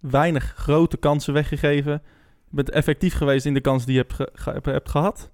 Weinig 0.00 0.52
grote 0.56 0.96
kansen 0.96 1.32
weggegeven. 1.32 2.02
Je 2.50 2.56
bent 2.56 2.70
effectief 2.70 3.14
geweest 3.14 3.46
in 3.46 3.54
de 3.54 3.60
kansen 3.60 3.86
die 3.86 3.96
je 3.96 4.00
hebt, 4.02 4.12
ge- 4.14 4.30
ge- 4.32 4.50
hebt, 4.50 4.66
hebt 4.66 4.90
gehad. 4.90 5.30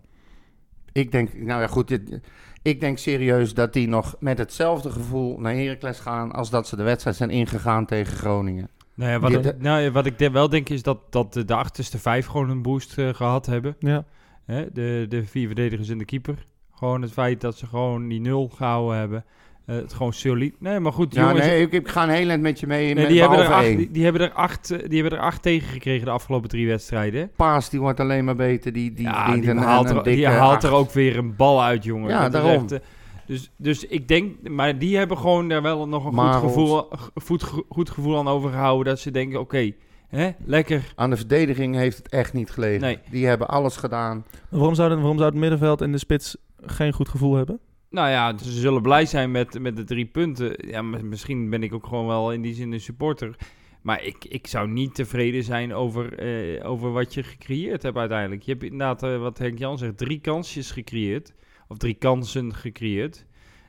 Ik 0.93 1.13
denk, 1.13 1.35
nou 1.35 1.61
ja 1.61 1.67
goed, 1.67 1.89
dit- 1.89 2.21
ik 2.63 2.81
denk 2.81 2.99
serieus 2.99 3.55
dat 3.55 3.73
die 3.73 3.89
nog 3.89 4.17
met 4.21 4.39
hetzelfde 4.39 4.91
gevoel 4.91 5.39
naar 5.39 5.55
Heracles 5.55 5.99
gaan... 5.99 6.33
als 6.33 6.51
dat 6.51 6.69
ze 6.69 6.77
de 6.77 6.83
wedstrijd 6.83 7.17
zijn 7.17 7.31
ingegaan 7.31 7.87
tegen 7.87 8.17
Groningen. 8.17 8.69
Nou 8.95 9.11
ja, 9.11 9.19
wat, 9.19 9.45
ik- 9.45 9.59
nou, 9.63 9.81
ja, 9.81 9.91
wat 9.91 10.07
ik 10.07 10.19
de- 10.19 10.31
wel 10.31 10.49
denk 10.49 10.69
is 10.69 10.83
dat, 10.83 10.99
dat 11.13 11.33
de, 11.33 11.45
de 11.45 11.55
achterste 11.55 11.99
vijf 11.99 12.27
gewoon 12.27 12.51
een 12.51 12.63
boost 12.63 12.99
eh, 12.99 13.09
gehad 13.15 13.47
hebben. 13.47 13.77
Ja. 13.79 14.05
Hè? 14.45 14.67
De, 14.73 15.07
de 15.09 15.25
vier 15.27 15.47
verdedigers 15.47 15.89
en 15.89 15.99
de 15.99 16.05
keeper. 16.05 16.45
Gewoon 16.75 17.03
het 17.03 17.13
feit 17.13 17.41
dat 17.41 17.57
ze 17.57 17.67
gewoon 17.67 18.09
die 18.09 18.21
nul 18.21 18.49
gehouden 18.49 18.99
hebben. 18.99 19.25
Eh, 19.67 19.77
het 19.77 19.93
gewoon 19.93 20.13
solide. 20.13 20.55
Nee, 20.59 20.81
maar 20.81 20.93
goed, 20.93 21.15
Ja, 21.15 21.21
jongens, 21.29 21.47
nee, 21.47 21.61
ik, 21.61 21.73
ik 21.73 21.89
ga 21.89 22.03
een 22.03 22.09
heel 22.09 22.29
eind 22.29 22.43
met 22.43 22.61
je 22.61 22.67
mee. 22.67 22.85
nee, 22.85 22.95
met 22.95 23.09
die, 23.09 23.21
hebben 23.21 23.39
er 23.39 23.53
acht, 23.53 23.65
die, 23.77 23.91
die 23.91 24.05
hebben 24.05 24.23
er 24.23 24.31
acht, 24.33 24.71
eh, 24.71 24.89
die 24.89 25.01
hebben 25.01 25.19
er 25.19 25.25
acht 25.25 25.43
tegen 25.43 25.69
gekregen 25.69 26.05
de 26.05 26.11
afgelopen 26.11 26.49
drie 26.49 26.67
wedstrijden. 26.67 27.31
Paas, 27.37 27.71
die 27.71 27.81
wordt 27.81 28.01
alleen 28.01 28.25
maar 28.25 28.37
beter. 28.37 28.73
Die, 28.73 28.93
die 28.93 29.05
ja, 29.05 29.35
die 29.35 29.51
een, 29.51 29.57
haalt, 29.59 29.91
een, 29.91 29.97
er, 29.97 30.03
die 30.03 30.27
haalt 30.27 30.55
acht. 30.55 30.65
er 30.65 30.73
ook 30.73 30.91
weer 30.93 31.17
een 31.19 31.37
bal 31.37 31.63
uit, 31.63 31.85
jongen. 31.85 32.09
Ja, 32.11 32.23
Dat 32.23 32.33
daarom. 32.33 32.63
echt, 32.63 32.73
eh, 32.73 32.79
dus, 33.27 33.51
dus 33.57 33.87
ik 33.87 34.09
denk, 34.09 34.49
maar 34.49 34.79
die 34.79 34.97
hebben 34.97 35.19
gewoon 35.19 35.49
daar 35.49 35.63
wel 35.63 35.89
nog 35.89 36.05
een 36.05 36.13
goed 36.19 36.35
gevoel, 36.41 36.89
goed, 37.25 37.43
goed 37.69 37.91
gevoel 37.91 38.19
aan 38.19 38.29
overgehouden. 38.29 38.85
Dat 38.93 39.01
ze 39.01 39.11
denken, 39.11 39.41
oké, 39.41 39.73
hè, 40.09 40.31
lekker. 40.45 40.93
Aan 40.97 41.11
de 41.11 41.17
verdediging 41.17 41.75
heeft 41.77 41.97
het 41.97 42.09
echt 42.09 42.33
niet 42.33 42.51
gelegen. 42.51 42.81
Nee. 42.81 42.99
Die 43.11 43.27
hebben 43.27 43.49
alles 43.49 43.77
gedaan. 43.77 44.25
Waarom 44.49 44.75
zou, 44.75 44.95
waarom 44.95 45.17
zou 45.19 45.31
het 45.31 45.39
middenveld 45.39 45.81
en 45.81 45.93
de 45.93 45.99
spits 45.99 46.37
geen 46.61 46.93
goed 46.93 47.09
gevoel 47.09 47.35
hebben? 47.35 47.61
Nou 47.93 48.09
ja, 48.09 48.39
ze 48.39 48.51
zullen 48.53 48.83
blij 48.83 49.07
zijn 49.07 49.31
met, 49.31 49.61
met 49.61 49.77
de 49.77 49.85
drie 49.85 50.07
punten. 50.07 50.69
Ja, 50.69 50.83
misschien 50.83 51.51
ben 51.51 51.63
ik 51.63 51.75
ook 51.75 51.87
gewoon 51.87 52.07
wel 52.07 52.33
in 52.33 52.43
die 52.43 52.55
zin 52.55 52.73
een 52.73 52.81
supporter. 52.81 53.37
Maar 53.83 54.03
ik, 54.05 54.25
ik 54.25 54.47
zou 54.47 54.69
niet 54.69 54.95
tevreden 54.95 55.45
zijn 55.45 55.75
over, 55.75 56.19
eh, 56.19 56.71
over 56.71 56.93
wat 56.93 57.15
je 57.15 57.23
gecreëerd 57.23 57.83
hebt 57.83 57.97
uiteindelijk. 57.97 58.43
Je 58.43 58.51
hebt 58.51 58.63
inderdaad, 58.63 59.03
eh, 59.03 59.19
wat 59.19 59.39
Henk 59.39 59.59
Jan 59.59 59.79
zegt, 59.79 59.97
drie 59.97 60.21
kansjes 60.21 60.71
gecreëerd. 60.71 61.35
Of 61.69 61.77
drie 61.77 61.95
kansen 61.95 62.55
gecreëerd. 62.55 63.27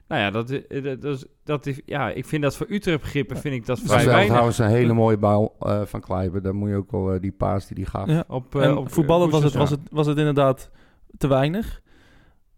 Nou 0.07 0.21
ja, 0.21 0.31
dat, 0.31 0.49
eh, 0.49 0.83
dat, 0.83 1.01
dat, 1.01 1.15
is, 1.15 1.25
dat 1.43 1.65
is, 1.65 1.81
ja, 1.85 2.09
ik 2.09 2.25
vind 2.25 2.41
dat 2.43 2.55
voor 2.55 2.65
Utrecht 2.69 3.01
begrippen 3.01 3.37
vind 3.37 3.55
ik 3.55 3.65
dat 3.65 3.77
Dat 3.77 3.91
vrij 3.91 4.05
weinig. 4.05 4.27
trouwens 4.27 4.57
een 4.57 4.67
hele 4.67 4.93
mooie 4.93 5.17
bal 5.17 5.55
eh, 5.59 5.81
van 5.85 6.01
Kleiber. 6.01 6.41
Dan 6.41 6.55
moet 6.55 6.69
je 6.69 6.75
ook 6.75 6.91
wel 6.91 7.19
die 7.21 7.31
paas 7.31 7.67
die 7.67 7.75
die 7.75 7.85
gaf. 7.85 8.07
Ja. 8.07 8.23
Op, 8.27 8.55
eh, 8.55 8.63
En 8.63 8.77
op 8.77 8.91
voetballend 8.91 9.31
was 9.31 9.43
het, 9.43 9.53
was, 9.53 9.69
het, 9.69 9.79
was 9.91 10.07
het 10.07 10.17
inderdaad 10.17 10.69
te 11.17 11.27
weinig. 11.27 11.81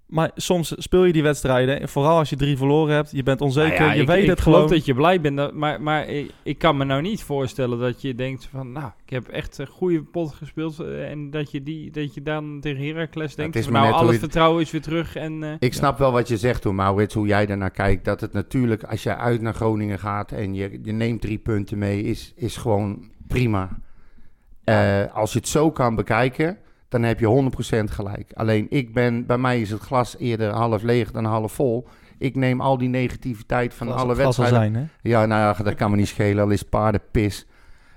Maar 0.06 0.32
soms 0.36 0.74
speel 0.78 1.04
je 1.04 1.13
die 1.13 1.24
wedstrijden, 1.24 1.82
en 1.82 1.89
vooral 1.89 2.18
als 2.18 2.30
je 2.30 2.36
drie 2.36 2.58
verloren 2.58 2.96
hebt, 2.96 3.12
je 3.12 3.24
bent 3.24 3.41
onzeker, 3.41 3.80
Nou 3.80 3.86
ja, 3.89 3.94
je 3.96 4.02
ik, 4.02 4.08
weet 4.08 4.24
ik 4.24 4.30
het 4.30 4.41
geloof 4.41 4.58
gewoon. 4.58 4.74
dat 4.78 4.86
je 4.86 4.94
blij 4.94 5.22
bent, 5.22 5.54
maar, 5.54 5.82
maar 5.82 6.08
ik, 6.08 6.32
ik 6.44 6.58
kan 6.58 6.78
me 6.78 6.84
nou 6.84 7.02
niet 7.02 7.24
voorstellen 7.24 7.80
dat 7.80 8.02
je 8.02 8.15
denkt 8.15 8.48
van, 8.52 8.72
nou, 8.72 8.91
ik 9.06 9.10
heb 9.10 9.28
echt 9.28 9.58
een 9.58 9.68
goede 9.68 10.04
pot 10.04 10.34
gespeeld 10.34 10.80
eh, 10.80 11.10
en 11.12 11.30
dat 11.30 11.52
je, 11.52 11.63
die, 11.63 11.91
dat 11.91 12.13
je 12.13 12.22
dan 12.22 12.58
tegen 12.62 12.86
Heracles 12.86 13.36
denkt 13.36 13.63
van, 13.63 13.72
maar 13.72 13.82
nou, 13.82 13.86
net 13.86 13.94
al 13.94 14.00
hoe 14.04 14.12
het 14.12 14.22
je- 14.22 14.26
vertrouwen 14.28 14.62
is 14.62 14.72
weer 14.72 14.82
terug 14.82 15.15
en... 15.15 15.44
eh, 15.44 15.50
Ik 15.60 15.74
snap 15.74 15.98
wel 15.98 16.12
wat 16.12 16.28
je 16.28 16.38
zegt 16.38 16.62
toen, 16.62 16.76
Maurits, 16.76 17.13
hoe 17.13 17.28
jij 17.28 17.46
daarnaar 17.46 17.72
kijkt. 17.72 18.06
Dat 18.06 18.22
het 18.22 18.34
natuurlijk, 18.34 18.84
als 18.84 19.04
je 19.04 19.15
uit 19.15 19.41
naar 19.41 19.54
Groningen 19.54 20.00
gaat 20.00 20.32
en 20.32 20.54
je, 20.54 20.80
je 20.84 20.91
neemt 20.91 21.22
drie 21.22 21.38
punten 21.38 21.78
mee, 21.78 22.02
is, 22.04 22.34
is 22.36 22.58
gewoon 22.58 23.10
prima. 23.28 23.70
Eh, 24.63 25.02
als 25.15 25.34
je 25.34 25.39
het 25.39 25.48
zo 25.48 25.72
kan 25.72 25.96
bekijken, 25.96 26.58
dan 27.01 27.03
heb 27.03 27.19
je 27.19 27.51
100% 27.89 27.91
gelijk. 27.91 28.31
Alleen 28.34 28.67
ik 28.69 28.93
ben, 28.93 29.25
bij 29.25 29.38
mij 29.38 29.62
is 29.62 29.69
het 29.71 29.81
glas 29.81 30.17
eerder 30.17 30.51
half 30.51 30.81
leeg 30.81 31.12
dan 31.12 31.25
half 31.25 31.51
vol. 31.51 31.88
Ik 32.17 32.36
neem 32.36 32.62
al 32.62 32.77
die 32.77 32.89
negativiteit 32.89 33.73
van 33.73 33.88
Glas- 33.88 34.01
alle 34.01 34.15
wedstrijden. 34.15 34.55
zijn, 34.55 34.75
hè? 34.75 34.86
Ja, 35.01 35.25
nou 35.25 35.41
ja, 35.58 35.63
dat 35.63 35.75
kan 35.75 35.91
me 35.91 35.97
niet 35.97 36.08
schelen, 36.08 36.43
al 36.43 36.49
is 36.49 36.63
paardenpis. 36.63 37.45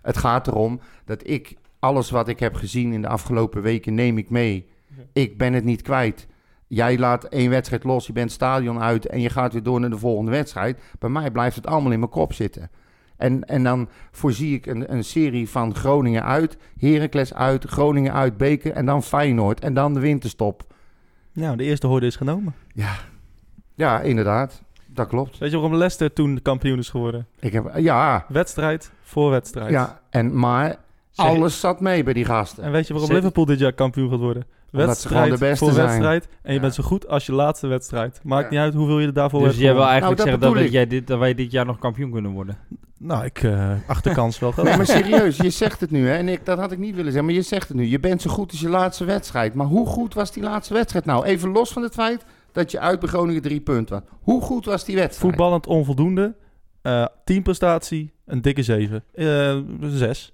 Het 0.03 0.17
gaat 0.17 0.47
erom 0.47 0.81
dat 1.05 1.29
ik 1.29 1.55
alles 1.79 2.11
wat 2.11 2.29
ik 2.29 2.41
heb 2.41 2.55
gezien 2.55 2.93
in 2.93 3.03
de 3.03 3.09
afgelopen 3.09 3.63
weken 3.63 3.95
neem 3.95 4.19
ik 4.19 4.31
mee. 4.31 4.69
Ik 5.13 5.39
ben 5.39 5.53
het 5.53 5.65
niet 5.65 5.83
kwijt. 5.83 6.27
Jij 6.67 6.99
laat 6.99 7.25
één 7.25 7.51
wedstrijd 7.51 7.85
los, 7.85 8.07
je 8.07 8.13
bent 8.13 8.33
stadion 8.33 8.81
uit 8.81 9.07
en 9.07 9.21
je 9.21 9.31
gaat 9.31 9.53
weer 9.53 9.63
door 9.63 9.81
naar 9.81 9.91
de 9.91 9.99
volgende 9.99 10.31
wedstrijd. 10.31 10.81
Bij 10.99 11.11
mij 11.11 11.31
blijft 11.31 11.57
het 11.57 11.67
allemaal 11.67 11.93
in 11.93 11.99
mijn 11.99 12.11
kop 12.11 12.33
zitten. 12.33 12.71
En, 13.19 13.45
en 13.45 13.65
dan 13.65 13.89
voorzie 14.11 14.55
ik 14.55 14.67
een, 14.67 14.93
een 14.93 15.05
serie 15.05 15.49
van 15.49 15.75
Groningen 15.75 16.25
uit, 16.25 16.57
Heracles 16.79 17.35
uit, 17.35 17.65
Groningen 17.65 18.13
uit, 18.13 18.37
Beker 18.37 18.73
en 18.73 18.87
dan 18.87 19.03
Feyenoord 19.03 19.61
en 19.61 19.75
dan 19.75 19.95
de 19.95 20.01
winterstop. 20.01 20.63
Nou, 21.33 21.57
de 21.57 21.65
eerste 21.65 21.87
hoorde 21.87 22.07
is 22.07 22.17
genomen. 22.17 22.55
Ja, 23.75 24.01
inderdaad. 24.01 24.63
Dat 24.87 25.09
klopt. 25.09 25.39
Weet 25.39 25.51
je 25.51 25.57
waarom 25.59 25.77
Leicester 25.79 26.13
toen 26.13 26.43
kampioen 26.43 26.79
is 26.79 26.89
geworden? 26.89 27.27
Ik 27.41 27.53
heb, 27.53 27.73
ja, 27.77 28.25
Wedstrijd 28.29 28.93
voor 29.03 29.31
wedstrijd. 29.31 29.71
ja 29.71 30.01
en, 30.11 30.39
maar 30.39 30.77
alles 31.15 31.61
zat 31.61 31.81
mee 31.81 32.03
bij 32.03 32.13
die 32.13 32.25
gasten. 32.25 32.65
En 32.65 32.73
weet 32.73 32.87
je 32.87 32.93
waarom 32.93 33.13
Liverpool 33.13 33.45
dit 33.45 33.59
jaar 33.59 33.73
kampioen 33.73 34.11
gaat 34.11 34.19
worden? 34.19 34.47
Wedstrijd 34.71 35.33
de 35.33 35.39
beste 35.39 35.65
voor 35.65 35.73
zijn. 35.75 35.87
wedstrijd. 35.87 36.25
En 36.43 36.49
je 36.49 36.55
Ja. 36.55 36.61
bent 36.61 36.75
zo 36.75 36.83
goed 36.83 37.09
als 37.09 37.27
je 37.27 37.33
laatste 37.33 37.67
wedstrijd. 37.67 38.21
Maakt 38.23 38.45
Ja. 38.45 38.51
niet 38.51 38.59
uit 38.59 38.75
hoeveel 38.75 38.99
je 38.99 39.07
er 39.07 39.13
daarvoor 39.13 39.39
dus 39.41 39.49
hebt 39.49 39.61
jij 39.63 39.73
wil 39.75 39.83
eigenlijk 39.87 40.17
Nou, 40.21 40.31
dat 40.31 40.41
zeggen 40.43 40.63
dat, 40.63 40.73
jij 40.73 40.87
dit, 40.87 41.07
dat 41.07 41.19
wij 41.19 41.35
dit 41.35 41.51
jaar 41.51 41.67
nog 41.67 41.79
kampioen 41.79 42.11
kunnen 42.11 42.31
worden? 42.31 42.59
Nou, 42.99 43.25
ik 43.25 43.43
uh, 43.43 43.71
achterkans 43.87 44.39
wel 44.39 44.53
groot. 44.53 44.65
Nee, 44.65 44.77
maar 44.77 44.87
serieus, 44.87 45.37
je 45.37 45.51
zegt 45.51 45.81
het 45.81 45.91
nu, 45.91 46.09
hè? 46.09 46.15
En 46.17 46.29
ik, 46.29 46.47
dat 46.47 46.59
had 46.59 46.73
ik 46.73 46.79
niet 46.79 46.91
willen 46.95 47.13
zeggen, 47.13 47.25
maar 47.25 47.35
je 47.35 47.43
zegt 47.43 47.69
het 47.69 47.77
nu. 47.77 47.85
Je 47.87 48.01
bent 48.01 48.23
zo 48.23 48.31
goed 48.31 48.51
als 48.51 48.61
je 48.61 48.69
laatste 48.69 49.05
wedstrijd. 49.05 49.55
Maar 49.55 49.67
hoe 49.67 49.87
goed 49.87 50.15
was 50.15 50.33
die 50.33 50.43
laatste 50.43 50.75
wedstrijd 50.75 51.05
nou? 51.05 51.25
Even 51.25 51.49
los 51.51 51.73
van 51.73 51.83
het 51.83 51.95
feit 51.95 52.25
dat 52.53 52.71
je 52.71 52.81
uit 52.81 53.01
bij 53.01 53.09
Groningen 53.09 53.43
drie 53.43 53.61
punten 53.61 53.95
had. 53.95 54.05
Hoe 54.21 54.41
goed 54.43 54.65
was 54.65 54.85
die 54.85 54.95
wedstrijd? 54.97 55.29
Voetballend 55.31 55.67
onvoldoende. 55.67 56.35
eh 56.83 57.05
teamprestatie, 57.25 58.13
een 58.27 58.43
dikke 58.43 58.63
7. 58.63 59.05
Eh 59.15 59.57
6. 59.81 60.33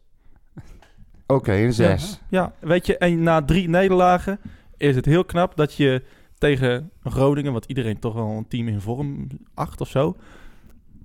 Oké, 1.27 1.53
een 1.53 1.73
zes. 1.73 2.21
Ja, 2.29 2.53
weet 2.61 2.87
je, 2.87 2.99
en 2.99 3.23
na 3.23 3.43
drie 3.45 3.69
nederlagen 3.69 4.39
is 4.77 4.97
het 4.97 5.05
heel 5.05 5.25
knap 5.25 5.57
dat 5.57 5.75
je 5.75 6.03
tegen 6.39 6.91
Groningen, 7.03 7.53
wat 7.53 7.65
iedereen 7.65 7.99
toch 7.99 8.15
wel 8.15 8.31
een 8.31 8.49
team 8.49 8.69
in 8.69 8.81
vorm 8.81 9.29
acht 9.55 9.81
of 9.81 9.89
zo, 9.89 10.17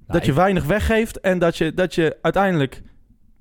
dat 0.08 0.25
je 0.25 0.34
weinig 0.34 0.65
weggeeft 0.65 1.19
en 1.19 1.39
dat 1.39 1.58
je, 1.58 1.73
dat 1.73 1.95
je 1.95 2.17
uiteindelijk 2.21 2.82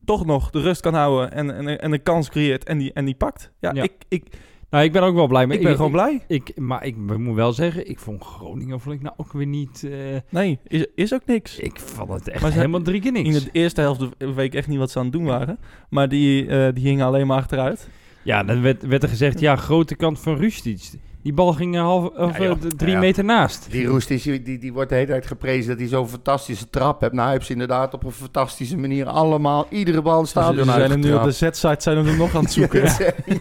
toch 0.04 0.26
nog 0.26 0.50
de 0.50 0.60
rust 0.60 0.80
kan 0.80 0.94
houden 0.94 1.32
en, 1.32 1.54
en, 1.54 1.80
en 1.80 1.92
een 1.92 2.02
kans 2.02 2.28
creëert 2.28 2.64
en 2.64 2.78
die, 2.78 2.92
en 2.92 3.04
die 3.04 3.14
pakt. 3.14 3.50
Ja, 3.58 3.70
Ja. 3.74 3.82
Ik, 3.82 3.92
ik, 4.08 4.24
Nou, 4.70 4.84
ik 4.84 4.92
ben 4.92 5.02
ook 5.02 5.14
wel 5.14 5.26
blij 5.26 5.46
mee. 5.46 5.58
ik 5.58 5.64
ben 5.64 5.76
gewoon 5.76 5.90
blij. 5.90 6.20
Ik, 6.28 6.52
maar 6.56 6.84
ik 6.84 6.96
moet 6.96 7.34
wel 7.34 7.52
zeggen, 7.52 7.88
ik 7.88 7.98
vond 7.98 8.24
Groningen 8.24 8.80
vond 8.80 8.94
ik 8.94 9.02
nou 9.02 9.14
ook 9.16 9.32
weer 9.32 9.46
niet... 9.46 9.84
eh, 9.90 10.16
Nee, 10.28 10.58
is, 10.66 10.86
is 10.94 11.14
ook 11.14 11.26
niks. 11.26 11.58
ik 11.58 11.78
vond 11.80 12.08
het 12.12 12.28
echt 12.28 12.42
Maar 12.42 12.50
ze- 12.50 12.56
helemaal 12.56 12.82
drie 12.82 13.00
keer 13.00 13.12
niks. 13.12 13.28
In 13.28 13.34
de 13.44 13.48
eerste 13.52 13.80
helft 13.80 14.02
weet 14.18 14.38
ik 14.38 14.54
echt 14.54 14.68
niet 14.68 14.78
wat 14.78 14.90
ze 14.90 14.98
aan 14.98 15.04
het 15.04 15.12
doen 15.12 15.24
waren. 15.24 15.58
Maar 15.90 16.08
die, 16.08 16.46
eh, 16.46 16.74
die 16.74 16.84
hingen 16.86 17.06
alleen 17.06 17.26
maar 17.26 17.36
achteruit. 17.38 17.88
Ja, 18.22 18.44
dan 18.44 18.62
werd, 18.62 18.82
werd 18.86 19.02
er 19.02 19.08
gezegd, 19.08 19.40
ja, 19.40 19.56
grote 19.56 19.96
kant 19.96 20.18
van 20.20 20.36
Rustic. 20.36 20.80
Die 21.28 21.36
bal 21.36 21.52
ging 21.52 21.74
een 21.74 21.80
half, 21.82 22.04
of, 22.16 22.38
Ja, 22.38 22.44
eh, 22.44 22.52
drie 22.76 22.92
Ja. 22.92 22.98
meter 22.98 23.24
naast. 23.24 23.66
Die 23.70 23.86
Roest 23.86 24.10
is, 24.10 24.22
die, 24.22 24.58
die 24.58 24.72
wordt 24.72 24.88
de 24.88 24.94
hele 24.94 25.06
tijd 25.06 25.26
geprezen 25.26 25.68
dat 25.68 25.78
hij 25.78 25.88
zo'n 25.88 26.08
fantastische 26.08 26.70
trap 26.70 27.00
heeft. 27.00 27.12
Nou, 27.12 27.24
hij 27.24 27.32
heeft 27.32 27.46
ze 27.46 27.52
inderdaad 27.52 27.94
op 27.94 28.04
een 28.04 28.12
fantastische 28.12 28.76
manier 28.76 29.06
allemaal, 29.06 29.66
iedere 29.70 30.02
bal 30.02 30.16
het 30.18 30.28
Ze, 30.28 30.30
stadion 30.30 30.64
ze 30.64 30.70
zijn 30.72 30.90
hem 30.90 31.00
nu 31.00 31.14
op 31.14 31.22
de. 31.22 31.30
Z-site 31.30 31.76
zijn 31.78 31.96
hem 31.96 32.06
er 32.06 32.16
nog 32.16 32.34
aan 32.34 32.42
het 32.42 32.52
zoeken. 32.52 32.82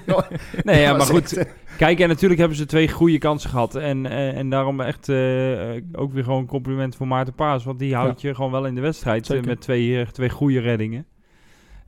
Ja, 0.06 0.28
Nee, 0.64 0.82
ja, 0.82 0.94
maar 0.98 1.06
goed. 1.06 1.38
eh, 1.38 1.46
Kijk, 1.78 2.00
en 2.00 2.08
natuurlijk 2.08 2.40
hebben 2.40 2.58
ze 2.58 2.66
twee 2.66 2.90
goede 2.90 3.18
kansen 3.18 3.50
gehad. 3.50 3.76
En, 3.76 4.06
eh, 4.06 4.38
en 4.38 4.50
daarom 4.50 4.82
echt 4.82 5.10
eh, 5.10 5.76
eh, 5.76 5.84
ook 5.94 6.14
weer 6.14 6.24
gewoon 6.24 6.40
een 6.40 6.46
compliment 6.48 6.96
voor 6.96 7.08
Maarten 7.08 7.34
Paas. 7.34 7.64
Want 7.64 7.80
die 7.80 7.96
houdt 7.96 8.22
je 8.22 8.36
gewoon 8.36 8.52
wel 8.52 8.66
in 8.66 8.76
de 8.76 8.82
wedstrijd. 8.82 9.22
eh, 9.24 9.28
Zeker. 9.30 9.48
met 9.48 9.62
twee, 9.62 10.00
eh, 10.00 10.08
twee 10.08 10.30
goede 10.30 10.60
reddingen. 10.60 11.06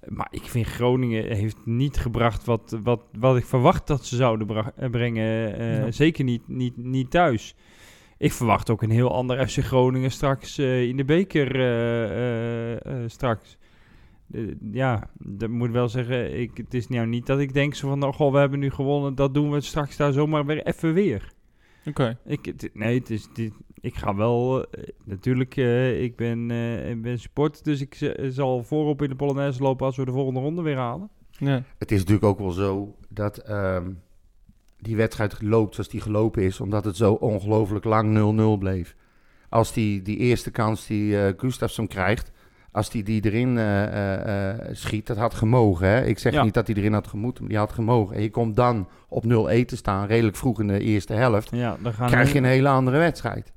Maar 0.10 0.28
ik 0.32 0.42
vind 0.44 0.66
Groningen 0.68 1.36
heeft 1.36 1.58
niet 1.66 1.98
gebracht 1.98 2.46
wat, 2.46 2.78
wat, 2.84 3.02
wat 3.20 3.38
ik 3.38 3.46
verwacht 3.46 3.88
dat 3.88 4.06
ze 4.06 4.16
zouden 4.16 4.48
eh, 4.76 4.90
brengen. 4.90 5.58
eh, 5.58 5.78
Ja. 5.78 5.92
Zeker 5.92 6.24
niet, 6.24 6.48
niet, 6.48 6.78
niet 6.78 7.12
thuis. 7.12 7.56
Ik 8.18 8.34
verwacht 8.34 8.70
ook 8.70 8.82
een 8.82 8.90
heel 8.90 9.14
ander 9.14 9.48
FC 9.50 9.58
Groningen 9.58 10.12
straks 10.12 10.58
eh, 10.58 10.84
in 10.84 10.98
de 10.98 11.06
beker 11.06 11.48
straks. 13.10 13.58
Ja, 14.72 15.10
dat 15.20 15.50
moet 15.50 15.72
wel 15.72 15.90
zeggen, 15.90 16.40
ik, 16.40 16.52
het 16.58 16.74
is 16.74 16.88
nou 16.88 17.08
niet 17.08 17.26
dat 17.26 17.40
ik 17.40 17.54
denk 17.54 17.76
zo 17.76 17.88
van, 17.90 18.04
oh, 18.04 18.14
goh, 18.14 18.32
we 18.32 18.38
hebben 18.40 18.60
nu 18.60 18.70
gewonnen, 18.72 19.16
dat 19.16 19.34
doen 19.34 19.52
we 19.52 19.62
straks 19.62 19.98
daar 19.98 20.12
zomaar 20.14 20.46
weer 20.46 20.64
even 20.64 20.94
weer. 20.94 21.32
Oké. 21.86 22.18
Ik, 22.26 22.46
het- 22.46 22.70
nee, 22.74 22.98
het 23.00 23.10
is, 23.10 23.28
dit, 23.34 23.54
ik 23.82 23.96
ga 23.96 24.16
wel, 24.16 24.66
eh, 24.66 24.84
natuurlijk, 25.04 25.58
eh, 25.58 26.02
ik, 26.02 26.16
ben, 26.16 26.52
eh, 26.52 26.90
ik 26.90 27.02
ben 27.02 27.20
supporter, 27.20 27.64
dus 27.64 27.82
ik 27.82 28.14
zal 28.30 28.64
voorop 28.64 29.02
in 29.02 29.10
de 29.10 29.16
Polonaise 29.16 29.62
lopen 29.62 29.86
als 29.86 29.96
we 29.98 30.06
de 30.06 30.12
volgende 30.12 30.40
ronde 30.40 30.62
weer 30.62 30.78
halen. 30.78 31.10
Ja. 31.32 31.64
Het 31.78 31.92
is 31.92 31.98
natuurlijk 32.00 32.26
ook 32.26 32.40
wel 32.40 32.52
zo 32.52 32.96
dat 33.10 33.38
ehm, 33.38 33.92
die 34.78 34.96
wedstrijd 34.96 35.42
loopt 35.42 35.74
zoals 35.76 35.90
die 35.90 36.02
gelopen 36.02 36.44
is, 36.44 36.60
omdat 36.60 36.86
het 36.86 36.96
zo 36.96 37.14
ongelooflijk 37.14 37.86
lang 37.86 38.12
0-0 38.56 38.58
bleef. 38.58 38.96
Als 39.50 39.74
die, 39.74 40.02
die 40.02 40.18
eerste 40.18 40.52
kans 40.52 40.88
die 40.88 41.22
eh 41.22 41.34
Gustafsson 41.38 41.88
krijgt, 41.88 42.32
als 42.72 42.90
die 42.90 43.04
die 43.04 43.26
erin 43.26 43.58
eh, 43.58 43.84
eh, 43.84 44.50
eh, 44.52 44.76
schiet, 44.76 45.08
dat 45.08 45.18
had 45.18 45.34
gemogen. 45.34 45.88
Hè? 45.88 46.06
Ik 46.06 46.20
zeg 46.20 46.34
Ja. 46.34 46.44
niet 46.44 46.54
dat 46.54 46.68
hij 46.68 46.76
erin 46.76 46.94
had 46.94 47.08
gemoeten, 47.08 47.42
maar 47.42 47.52
die 47.52 47.60
had 47.60 47.72
gemogen. 47.72 48.16
En 48.16 48.22
je 48.22 48.30
komt 48.30 48.56
dan 48.56 48.88
op 49.08 49.24
0-1 49.24 49.66
te 49.66 49.76
staan, 49.76 50.08
redelijk 50.08 50.36
vroeg 50.36 50.60
in 50.60 50.68
de 50.68 50.80
eerste 50.80 51.14
helft, 51.14 51.50
Ja, 51.52 51.78
dan 51.82 51.94
gaan 51.94 52.08
krijg 52.08 52.32
je 52.32 52.38
een 52.38 52.44
hele 52.44 52.70
andere 52.70 52.98
wedstrijd. 52.98 53.52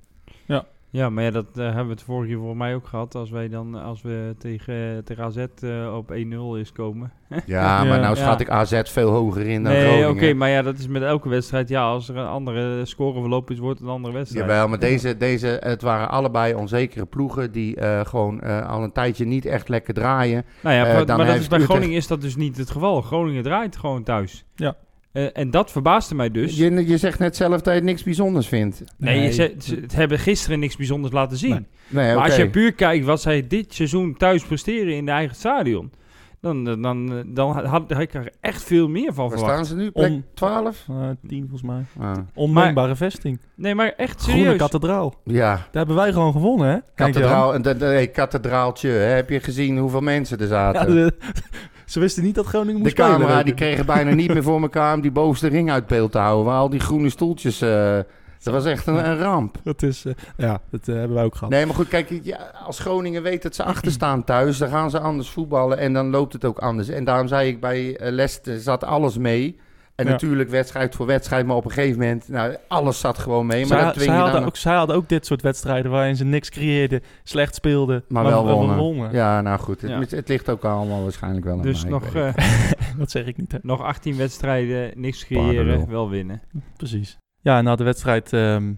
Ja, 0.94 1.10
maar 1.10 1.24
ja, 1.24 1.30
dat 1.30 1.46
eh, 1.54 1.64
hebben 1.64 1.84
we 1.84 1.90
het 1.92 2.02
vorige 2.02 2.28
keer 2.28 2.38
voor 2.38 2.56
mij 2.56 2.74
ook 2.74 2.86
gehad. 2.86 3.14
Als 3.14 3.30
wij 3.30 3.48
dan, 3.48 3.74
als 3.74 4.02
we 4.02 4.34
tegen, 4.38 5.04
tegen 5.04 5.24
AZ 5.24 5.36
eh, 5.36 5.94
op 5.96 6.12
1-0 6.56 6.58
is 6.60 6.72
komen. 6.72 7.12
Ja, 7.46 7.84
maar 7.84 7.94
Ja. 7.96 8.00
nou 8.02 8.16
schat 8.16 8.38
Ja. 8.38 8.44
ik 8.44 8.50
AZ 8.50 8.80
veel 8.84 9.10
hoger 9.10 9.46
in 9.46 9.62
dan 9.62 9.72
nee, 9.72 9.82
Groningen. 9.86 10.10
oké, 10.10 10.32
maar 10.34 10.48
ja, 10.48 10.62
dat 10.62 10.78
is 10.78 10.86
met 10.86 11.02
elke 11.02 11.28
wedstrijd. 11.28 11.68
Ja, 11.68 11.82
als 11.82 12.08
er 12.08 12.16
een 12.16 12.26
andere 12.26 12.84
scoreverloop 12.84 13.50
is, 13.50 13.58
wordt 13.58 13.78
het 13.78 13.88
een 13.88 13.94
andere 13.94 14.14
wedstrijd. 14.14 14.46
Jawel, 14.46 14.68
maar 14.68 14.78
deze, 14.78 15.16
deze, 15.16 15.46
het 15.60 15.82
waren 15.82 16.08
allebei 16.10 16.54
onzekere 16.54 17.06
ploegen 17.06 17.52
die 17.52 17.76
eh, 17.76 18.00
gewoon 18.04 18.40
eh, 18.40 18.68
al 18.70 18.82
een 18.82 18.92
tijdje 18.92 19.24
niet 19.24 19.44
echt 19.46 19.68
lekker 19.68 19.94
draaien. 19.94 20.44
Nou 20.62 20.76
ja, 20.76 20.86
Eh, 20.86 20.94
maar, 20.94 21.06
dan 21.06 21.16
maar 21.16 21.26
dat 21.26 21.36
is 21.36 21.48
bij 21.48 21.60
Groningen 21.60 21.96
is 21.96 22.06
dat 22.06 22.20
dus 22.20 22.36
niet 22.36 22.56
het 22.56 22.70
geval. 22.70 23.00
Groningen 23.02 23.42
draait 23.42 23.76
gewoon 23.76 24.02
thuis. 24.02 24.44
Ja. 24.54 24.74
Eh, 25.12 25.26
en 25.32 25.50
dat 25.50 25.70
verbaasde 25.70 26.14
mij 26.14 26.30
dus. 26.30 26.56
Je, 26.56 26.86
je 26.88 26.96
zegt 26.96 27.18
net 27.18 27.36
zelf 27.36 27.60
dat 27.60 27.74
je 27.74 27.80
niks 27.80 28.02
bijzonders 28.02 28.46
vindt. 28.46 28.82
nee, 28.98 29.32
ze, 29.32 29.54
ze 29.58 29.84
hebben 29.94 30.18
gisteren 30.18 30.58
niks 30.58 30.76
bijzonders 30.76 31.12
laten 31.12 31.36
zien. 31.36 31.50
Nee. 31.50 31.66
Nee, 32.04 32.14
Maar 32.14 32.24
als 32.24 32.36
je 32.36 32.50
puur 32.50 32.72
kijkt 32.72 33.04
wat 33.04 33.20
zij 33.20 33.46
dit 33.46 33.74
seizoen 33.74 34.16
thuis 34.16 34.44
presteren 34.44 34.94
in 34.94 35.04
de 35.04 35.10
eigen 35.10 35.36
stadion, 35.36 35.92
dan, 36.40 36.64
dan, 36.64 36.82
dan, 36.82 37.24
dan 37.26 37.50
had, 37.66 37.90
had 37.90 38.00
ik 38.00 38.14
er 38.14 38.32
echt 38.40 38.62
veel 38.62 38.88
meer 38.88 39.14
van 39.14 39.28
Waar 39.28 39.38
verwacht. 39.38 39.52
staan 39.66 39.76
ze 39.78 39.82
nu? 39.84 39.90
Plek 39.90 40.10
Om- 40.10 40.24
12? 40.34 40.86
Eh, 40.88 41.08
tien 41.28 41.40
volgens 41.48 41.62
mij. 41.62 41.84
Ah. 42.74 42.96
Vesting. 42.96 43.40
Nee, 43.56 43.74
maar 43.74 43.92
echt 43.96 44.20
Groene 44.22 44.40
serieus. 44.40 44.58
kathedraal. 44.58 45.14
Ja, 45.24 45.54
Daar 45.54 45.68
hebben 45.72 45.96
wij 45.96 46.12
gewoon 46.12 46.32
gewonnen, 46.32 46.68
hè? 46.70 46.78
Kathedraal, 46.94 47.54
en 47.54 47.62
dat- 47.62 47.78
nee, 47.78 48.06
kathedraaltje. 48.06 48.88
Hè? 48.88 48.96
Heb 49.14 49.30
je 49.30 49.40
gezien 49.40 49.78
hoeveel 49.78 50.00
mensen 50.00 50.36
er 50.38 50.42
Ja, 50.44 50.48
zaten? 50.48 50.94
de- 50.94 51.14
ze 51.92 52.00
wisten 52.00 52.22
niet 52.22 52.34
dat 52.34 52.46
Groningen 52.46 52.74
de 52.74 52.80
moest 52.82 52.92
spelen. 52.92 53.12
camera 53.12 53.42
die 53.42 53.54
kregen 53.54 53.86
bijna 53.86 54.14
niet 54.14 54.32
meer 54.32 54.42
voor 54.42 54.62
elkaar 54.62 54.94
om 54.94 55.00
die 55.00 55.10
bovenste 55.10 55.48
ring 55.48 55.70
uit 55.70 55.86
beeld 55.86 56.12
te 56.12 56.18
houden. 56.18 56.44
Waar 56.44 56.58
al 56.58 56.68
die 56.68 56.80
groene 56.80 57.10
stoeltjes... 57.10 57.60
eh, 57.60 57.98
dat 58.42 58.54
was 58.54 58.64
echt 58.64 58.86
een, 58.86 59.08
een 59.08 59.18
ramp. 59.18 59.58
Dat 59.62 59.82
is, 59.82 60.04
eh, 60.04 60.12
ja, 60.36 60.60
dat 60.70 60.88
eh, 60.88 60.94
hebben 60.94 61.14
wij 61.14 61.24
ook 61.24 61.34
gehad. 61.34 61.50
Nee, 61.50 61.66
maar 61.66 61.74
goed, 61.74 61.88
kijk, 61.88 62.20
ja, 62.22 62.52
als 62.64 62.78
Groningen 62.78 63.22
weet 63.22 63.42
dat 63.42 63.54
ze 63.54 63.62
achter 63.64 63.92
staan 63.92 64.24
thuis, 64.24 64.58
dan 64.58 64.68
gaan 64.68 64.90
ze 64.90 64.98
anders 64.98 65.30
voetballen 65.30 65.78
en 65.78 65.92
dan 65.92 66.10
loopt 66.10 66.32
het 66.32 66.44
ook 66.44 66.58
anders. 66.58 66.88
En 66.88 67.04
daarom 67.04 67.28
zei 67.28 67.48
ik 67.48 67.60
bij 67.60 67.96
Leicester 68.00 68.60
zat 68.60 68.84
alles 68.84 69.18
mee. 69.18 69.58
En 69.94 70.04
Ja. 70.04 70.10
natuurlijk 70.10 70.50
wedstrijd 70.50 70.94
voor 70.94 71.06
wedstrijd, 71.06 71.46
maar 71.46 71.56
op 71.56 71.64
een 71.64 71.70
gegeven 71.70 71.98
moment, 72.00 72.28
nou, 72.28 72.56
alles 72.68 73.00
zat 73.00 73.18
gewoon 73.18 73.46
mee. 73.46 73.58
Maar 73.66 73.68
zij, 73.78 73.84
dat 73.84 73.92
dwing 73.94 74.04
zij 74.06 74.14
je 74.14 74.20
hadden 74.20 74.40
dan... 74.40 74.48
ook, 74.48 74.56
zij 74.56 74.74
hadden 74.74 74.96
ook 74.96 75.08
dit 75.08 75.26
soort 75.26 75.42
wedstrijden 75.42 75.90
waarin 75.90 76.16
ze 76.16 76.24
niks 76.24 76.50
creëerden, 76.50 77.00
slecht 77.22 77.54
speelden, 77.54 78.04
Maar 78.08 78.24
wel 78.24 78.46
wonnen. 78.46 78.76
wonnen. 78.76 79.12
Ja, 79.12 79.40
nou 79.40 79.58
goed, 79.58 79.80
het, 79.80 79.90
Ja. 79.90 79.98
het, 79.98 80.10
het 80.10 80.28
ligt 80.28 80.50
ook 80.50 80.64
allemaal 80.64 81.02
waarschijnlijk 81.02 81.44
wel 81.44 81.56
aan 81.56 81.62
Dus 81.62 81.82
mij, 81.82 81.90
nog, 81.90 82.14
eh, 82.14 82.34
Dat 82.98 83.10
zeg 83.10 83.26
ik 83.26 83.36
niet, 83.36 83.52
hè? 83.52 83.58
nog 83.62 83.82
18 83.82 84.16
wedstrijden, 84.16 84.90
niks 85.00 85.24
creëren, 85.26 85.88
wel 85.88 86.08
winnen. 86.10 86.42
Precies. 86.76 87.18
Ja, 87.40 87.60
na 87.60 87.76
de 87.76 87.84
wedstrijd 87.84 88.32
ehm, 88.32 88.72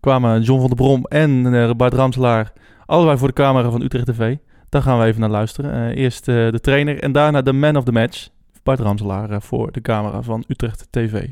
kwamen 0.00 0.42
John 0.42 0.58
van 0.60 0.68
der 0.68 0.76
Brom 0.76 1.04
en 1.08 1.54
eh, 1.54 1.70
Bart 1.70 1.94
Ramselaar 1.94 2.52
allebei 2.86 3.18
voor 3.18 3.28
de 3.28 3.34
camera 3.34 3.70
van 3.70 3.82
Utrecht 3.82 4.06
TV. 4.06 4.36
Daar 4.68 4.82
gaan 4.82 4.98
we 4.98 5.04
even 5.04 5.20
naar 5.20 5.30
luisteren. 5.30 5.72
Eh, 5.90 6.02
eerst 6.02 6.28
eh, 6.28 6.34
de 6.50 6.60
trainer 6.60 7.02
en 7.02 7.12
daarna 7.12 7.42
de 7.42 7.52
man 7.52 7.76
of 7.76 7.84
the 7.84 7.92
match. 7.92 8.28
Bart 8.62 8.80
Ramselaar 8.80 9.30
eh, 9.30 9.36
voor 9.40 9.72
de 9.72 9.80
camera 9.80 10.22
van 10.22 10.44
Utrecht 10.48 10.86
TV. 10.90 11.26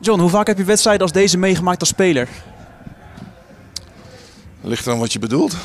John, 0.00 0.20
hoe 0.20 0.30
vaak 0.30 0.46
heb 0.46 0.58
je 0.58 0.64
wedstrijden 0.64 1.02
als 1.02 1.12
deze 1.12 1.38
meegemaakt 1.38 1.80
als 1.80 1.88
speler? 1.88 2.28
Ligt 4.60 4.86
eraan 4.86 4.98
wat 4.98 5.12
je 5.12 5.18
bedoelt. 5.18 5.56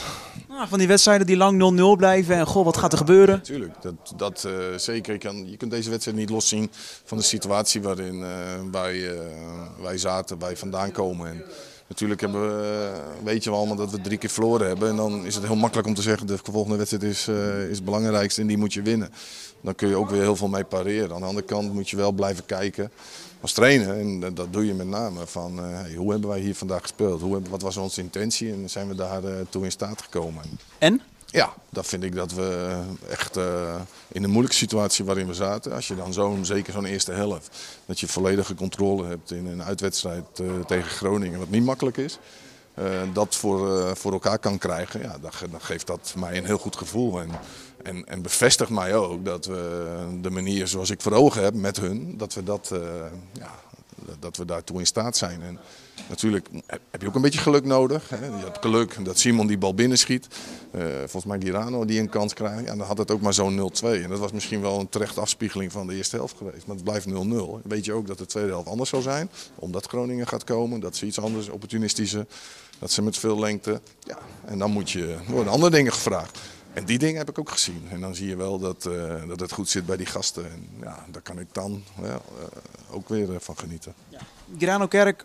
Nou, 0.48 0.68
van 0.68 0.80
die 0.80 0.88
wedstrijden 0.88 1.28
die 1.28 1.38
lang 1.38 1.96
0-0 1.96 1.98
blijven 1.98 2.36
en 2.36 2.46
goh, 2.46 2.66
wat 2.66 2.78
gaat 2.78 2.92
er 2.92 2.98
gebeuren? 2.98 3.36
Natuurlijk, 3.36 3.82
dat, 3.82 4.14
dat 4.18 4.44
eh, 4.44 4.54
zeker. 4.78 5.14
Je, 5.14 5.20
kan, 5.20 5.50
je 5.50 5.58
kunt 5.58 5.72
deze 5.72 5.90
wedstrijd 5.90 6.18
niet 6.18 6.30
loszien 6.30 6.70
van 7.04 7.18
de 7.18 7.24
situatie 7.24 7.82
waarin 7.82 8.24
eh, 8.24 8.30
wij, 8.72 9.12
wij 9.82 9.98
zaten, 9.98 10.40
wij 10.40 10.58
vandaan 10.58 10.92
komen. 10.92 11.30
En 11.30 11.44
natuurlijk 11.90 12.22
hebben 12.22 12.42
we, 12.42 12.92
weet 13.24 13.44
je 13.44 13.50
wel 13.50 13.60
allemaal 13.60 13.78
dat 13.78 13.92
we 13.92 14.02
drie 14.02 14.18
keer 14.18 14.30
verloren 14.30 14.68
hebben. 14.68 14.90
En 14.90 14.96
dan 14.96 15.26
is 15.26 15.36
het 15.36 15.46
heel 15.46 15.56
makkelijk 15.56 15.88
om 15.88 15.94
te 15.94 16.02
zeggen, 16.02 16.28
de 16.28 16.38
volgende 16.44 16.78
wedstrijd 16.78 17.04
is, 17.04 17.28
eh, 17.28 17.70
is 17.70 17.76
het 17.76 17.86
belangrijkste 17.86 18.42
en 18.42 18.48
die 18.48 18.58
moet 18.58 18.74
je 18.74 18.82
winnen. 18.82 19.10
Dan 19.62 19.76
kun 19.76 19.88
je 19.90 19.96
ook 19.96 20.10
weer 20.10 20.22
heel 20.22 20.36
veel 20.36 20.48
mee 20.48 20.64
pareren. 20.64 21.14
Aan 21.14 21.20
de 21.22 21.28
andere 21.28 21.46
kant 21.46 21.74
moet 21.74 21.90
je 21.90 21.96
wel 21.96 22.12
blijven 22.12 22.46
kijken 22.46 22.92
als 23.42 23.54
trainer. 23.54 23.98
En 24.00 24.20
dat- 24.34 24.54
doe 24.54 24.66
je 24.66 24.74
met 24.74 24.88
name 24.88 25.28
van, 25.28 25.60
eh, 25.60 25.66
hey, 25.82 25.94
hoe 25.96 26.12
hebben 26.12 26.30
wij 26.30 26.40
hier 26.40 26.56
vandaag 26.56 26.82
gespeeld? 26.82 27.22
Hoe 27.22 27.34
hebben, 27.34 27.52
wat 27.52 27.62
was 27.62 27.78
onze 27.78 28.02
intentie 28.02 28.52
en 28.52 28.70
zijn 28.70 28.88
we 28.88 28.96
daar 28.96 29.24
eh, 29.24 29.34
toe 29.50 29.64
in 29.64 29.72
staat 29.72 30.02
gekomen? 30.02 30.44
En? 30.78 31.02
Ja, 31.26 31.54
dat 31.70 31.86
vind 31.86 32.04
ik 32.04 32.16
dat 32.16 32.34
we 32.34 32.80
echt 33.10 33.38
eh, 33.38 33.76
in 34.08 34.24
een 34.24 34.30
moeilijke 34.30 34.58
situatie 34.58 35.06
waarin 35.06 35.28
we 35.28 35.34
zaten. 35.34 35.72
Als 35.74 35.88
je 35.88 35.96
dan 35.96 36.14
zo'n, 36.14 36.46
zeker 36.46 36.74
zo'n 36.74 36.86
eerste 36.86 37.12
helft, 37.12 37.58
dat 37.86 38.00
je 38.00 38.08
volledige 38.08 38.56
controle 38.56 39.08
hebt 39.08 39.32
in 39.32 39.46
een 39.48 39.64
uitwedstrijd 39.64 40.24
tegen 40.68 40.90
Groningen, 40.90 41.40
wat 41.40 41.50
niet 41.50 41.64
makkelijk 41.64 41.98
is. 41.98 42.20
dat 43.14 43.36
voor, 43.36 43.98
voor 43.98 44.12
elkaar 44.12 44.40
kan 44.40 44.58
krijgen, 44.58 45.02
ja, 45.02 45.16
dan 45.22 45.62
geeft 45.62 45.88
dat 45.88 46.14
mij 46.18 46.38
een 46.38 46.46
heel 46.46 46.58
goed 46.58 46.76
gevoel. 46.76 47.20
En, 47.20 47.30
en, 47.84 48.06
en 48.08 48.22
bevestigt 48.22 48.70
mij 48.70 48.96
ook 48.96 49.26
dat 49.26 49.46
we 49.46 49.88
de 50.22 50.30
manier 50.30 50.68
zoals 50.68 50.90
ik 50.90 51.02
voor 51.02 51.12
ogen 51.12 51.44
heb 51.44 51.54
met 51.54 51.78
hun, 51.80 52.18
dat 52.18 52.34
we, 52.34 52.44
dat, 52.44 52.72
eh, 52.74 52.80
ja, 53.34 53.52
dat 54.20 54.38
we 54.38 54.46
daartoe 54.46 54.80
in 54.80 54.86
staat 54.86 55.18
zijn. 55.18 55.42
En 55.42 55.60
natuurlijk 56.10 56.48
heb 56.90 57.02
je 57.02 57.08
ook 57.08 57.16
een 57.16 57.22
beetje 57.22 57.40
geluk 57.40 57.66
nodig. 57.66 58.10
Hè. 58.10 58.26
Je 58.26 58.44
hebt 58.44 58.58
geluk 58.62 59.06
dat 59.06 59.20
Simon 59.20 59.48
die 59.48 59.58
bal 59.58 59.74
binnenschiet. 59.74 60.28
Eh 60.72 60.82
volgens 60.98 61.26
mij 61.26 61.40
Girano 61.40 61.86
die 61.86 62.00
een 62.00 62.10
kans 62.10 62.34
krijgt. 62.34 62.66
Ja, 62.66 62.76
dan 62.76 62.88
had 62.88 62.98
het 62.98 63.12
ook 63.12 63.22
maar 63.22 63.34
zo'n 63.34 63.72
0-2. 63.74 64.04
En 64.04 64.10
dat 64.10 64.20
was 64.20 64.32
misschien 64.32 64.62
wel 64.62 64.80
een 64.80 64.90
terechte 64.90 65.20
afspiegeling 65.20 65.72
van 65.72 65.88
de 65.88 65.96
eerste 65.96 66.16
helft 66.16 66.38
geweest. 66.38 66.66
Maar 66.66 66.76
het 66.76 66.86
blijft 66.86 67.08
0-0. 67.08 67.12
Weet 67.64 67.86
je 67.86 67.94
ook 67.94 68.08
dat 68.08 68.18
de 68.18 68.26
tweede 68.26 68.50
helft 68.50 68.68
anders 68.68 68.90
zou 68.90 69.02
zijn. 69.02 69.30
Omdat 69.56 69.86
Groningen 69.86 70.28
gaat 70.28 70.44
komen. 70.44 70.80
Dat 70.80 70.96
ze 70.96 71.06
iets 71.06 71.20
anders, 71.20 71.50
opportunistische. 71.50 72.28
Dat 72.80 72.92
ze 72.92 73.02
met 73.02 73.18
veel 73.18 73.40
lengte. 73.40 73.82
Ja, 74.00 74.18
en 74.46 74.58
dan 74.58 74.72
moet 74.72 74.92
je, 74.92 75.16
worden 75.28 75.54
andere 75.54 75.72
dingen 75.72 75.94
gevraagd. 75.94 76.40
En 76.74 76.86
die 76.86 76.98
dingen 76.98 77.18
heb 77.18 77.30
ik 77.30 77.40
ook 77.40 77.50
gezien. 77.50 77.88
En 77.90 78.02
dan 78.02 78.16
zie 78.16 78.28
je 78.28 78.36
wel 78.36 78.60
dat, 78.60 78.86
eh, 78.86 79.28
dat 79.28 79.40
het 79.40 79.52
goed 79.52 79.70
zit 79.70 79.86
bij 79.86 79.98
die 79.98 80.06
gasten. 80.06 80.46
En 80.46 80.68
ja, 80.82 81.06
daar 81.12 81.22
kan 81.22 81.40
ik 81.40 81.48
dan 81.52 81.84
ja, 82.02 82.08
eh, 82.08 82.16
ook 82.92 83.10
weer 83.10 83.34
eh, 83.34 83.40
van 83.40 83.58
genieten. 83.58 83.94
Grano 84.58 84.88
Kerk 84.88 85.24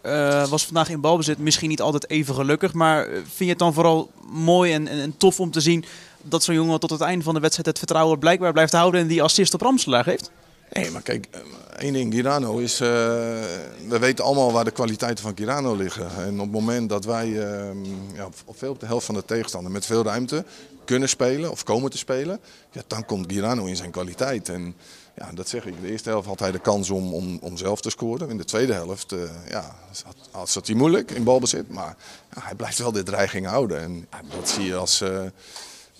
was 0.48 0.64
vandaag 0.64 0.88
in 0.88 1.00
balbezit 1.00 1.38
misschien 1.38 1.68
niet 1.68 1.80
altijd 1.80 2.10
even 2.10 2.34
gelukkig, 2.34 2.72
maar 2.72 3.06
vind 3.06 3.36
je 3.36 3.48
het 3.48 3.58
dan 3.58 3.74
vooral 3.74 4.10
mooi 4.30 4.72
en, 4.72 4.88
en, 4.88 5.00
en 5.00 5.16
tof 5.16 5.40
om 5.40 5.50
te 5.50 5.60
zien 5.60 5.84
dat 6.22 6.44
zo'n 6.44 6.54
jongen 6.54 6.80
tot 6.80 6.90
het 6.90 7.00
einde 7.00 7.24
van 7.24 7.34
de 7.34 7.40
wedstrijd 7.40 7.68
het 7.68 7.78
vertrouwen 7.78 8.18
blijkbaar 8.18 8.52
blijft 8.52 8.72
houden 8.72 9.00
en 9.00 9.06
die 9.06 9.22
assist 9.22 9.54
op 9.54 9.60
Ramselaar 9.60 10.04
geeft? 10.04 10.30
Nee, 10.72 10.90
maar 10.90 11.02
kijk, 11.02 11.28
één 11.76 11.92
ding, 11.92 12.14
Girano 12.14 12.58
is. 12.58 12.78
we 12.78 13.96
weten 14.00 14.24
allemaal 14.24 14.52
waar 14.52 14.64
de 14.64 14.70
kwaliteiten 14.70 15.24
van 15.24 15.36
Girano 15.36 15.74
liggen. 15.74 16.10
En 16.16 16.34
op 16.34 16.40
het 16.40 16.50
moment 16.50 16.88
dat 16.88 17.04
wij 17.04 17.28
ja, 18.14 18.28
op 18.44 18.58
veel 18.58 18.70
op 18.70 18.80
de 18.80 18.86
helft 18.86 19.06
van 19.06 19.14
de 19.14 19.24
tegenstander 19.24 19.72
met 19.72 19.86
veel 19.86 20.04
ruimte 20.04 20.44
kunnen 20.84 21.08
spelen 21.08 21.50
of 21.50 21.62
komen 21.62 21.90
te 21.90 21.98
spelen, 21.98 22.40
ja, 22.70 22.82
dan 22.86 23.04
komt 23.04 23.32
Girano 23.32 23.64
in 23.64 23.76
zijn 23.76 23.90
kwaliteit. 23.90 24.48
En 24.48 24.74
ja, 25.16 25.30
dat 25.32 25.48
zeg 25.48 25.66
ik. 25.66 25.80
De 25.80 25.90
eerste 25.90 26.08
helft 26.08 26.26
had 26.26 26.38
hij 26.38 26.52
de 26.52 26.58
kans 26.58 26.90
om, 26.90 27.14
om, 27.14 27.38
om 27.42 27.56
zelf 27.56 27.80
te 27.80 27.90
scoren. 27.90 28.30
In 28.30 28.36
de 28.36 28.44
tweede 28.44 28.72
helft 28.72 29.12
eh, 29.12 29.18
ja, 29.48 29.76
zat, 29.90 30.14
had- 30.30 30.48
zat 30.50 30.66
hij 30.66 30.76
moeilijk 30.76 31.10
in 31.10 31.24
balbezit. 31.24 31.68
Maar 31.70 31.96
hij 32.40 32.54
blijft 32.54 32.78
wel 32.78 32.92
de 32.92 33.02
dreiging 33.02 33.46
houden. 33.46 33.80
En 33.82 34.06
dat 34.36 34.48
zie 34.48 34.64
je 34.64 34.76
als. 34.76 35.00
eh, 35.00 35.22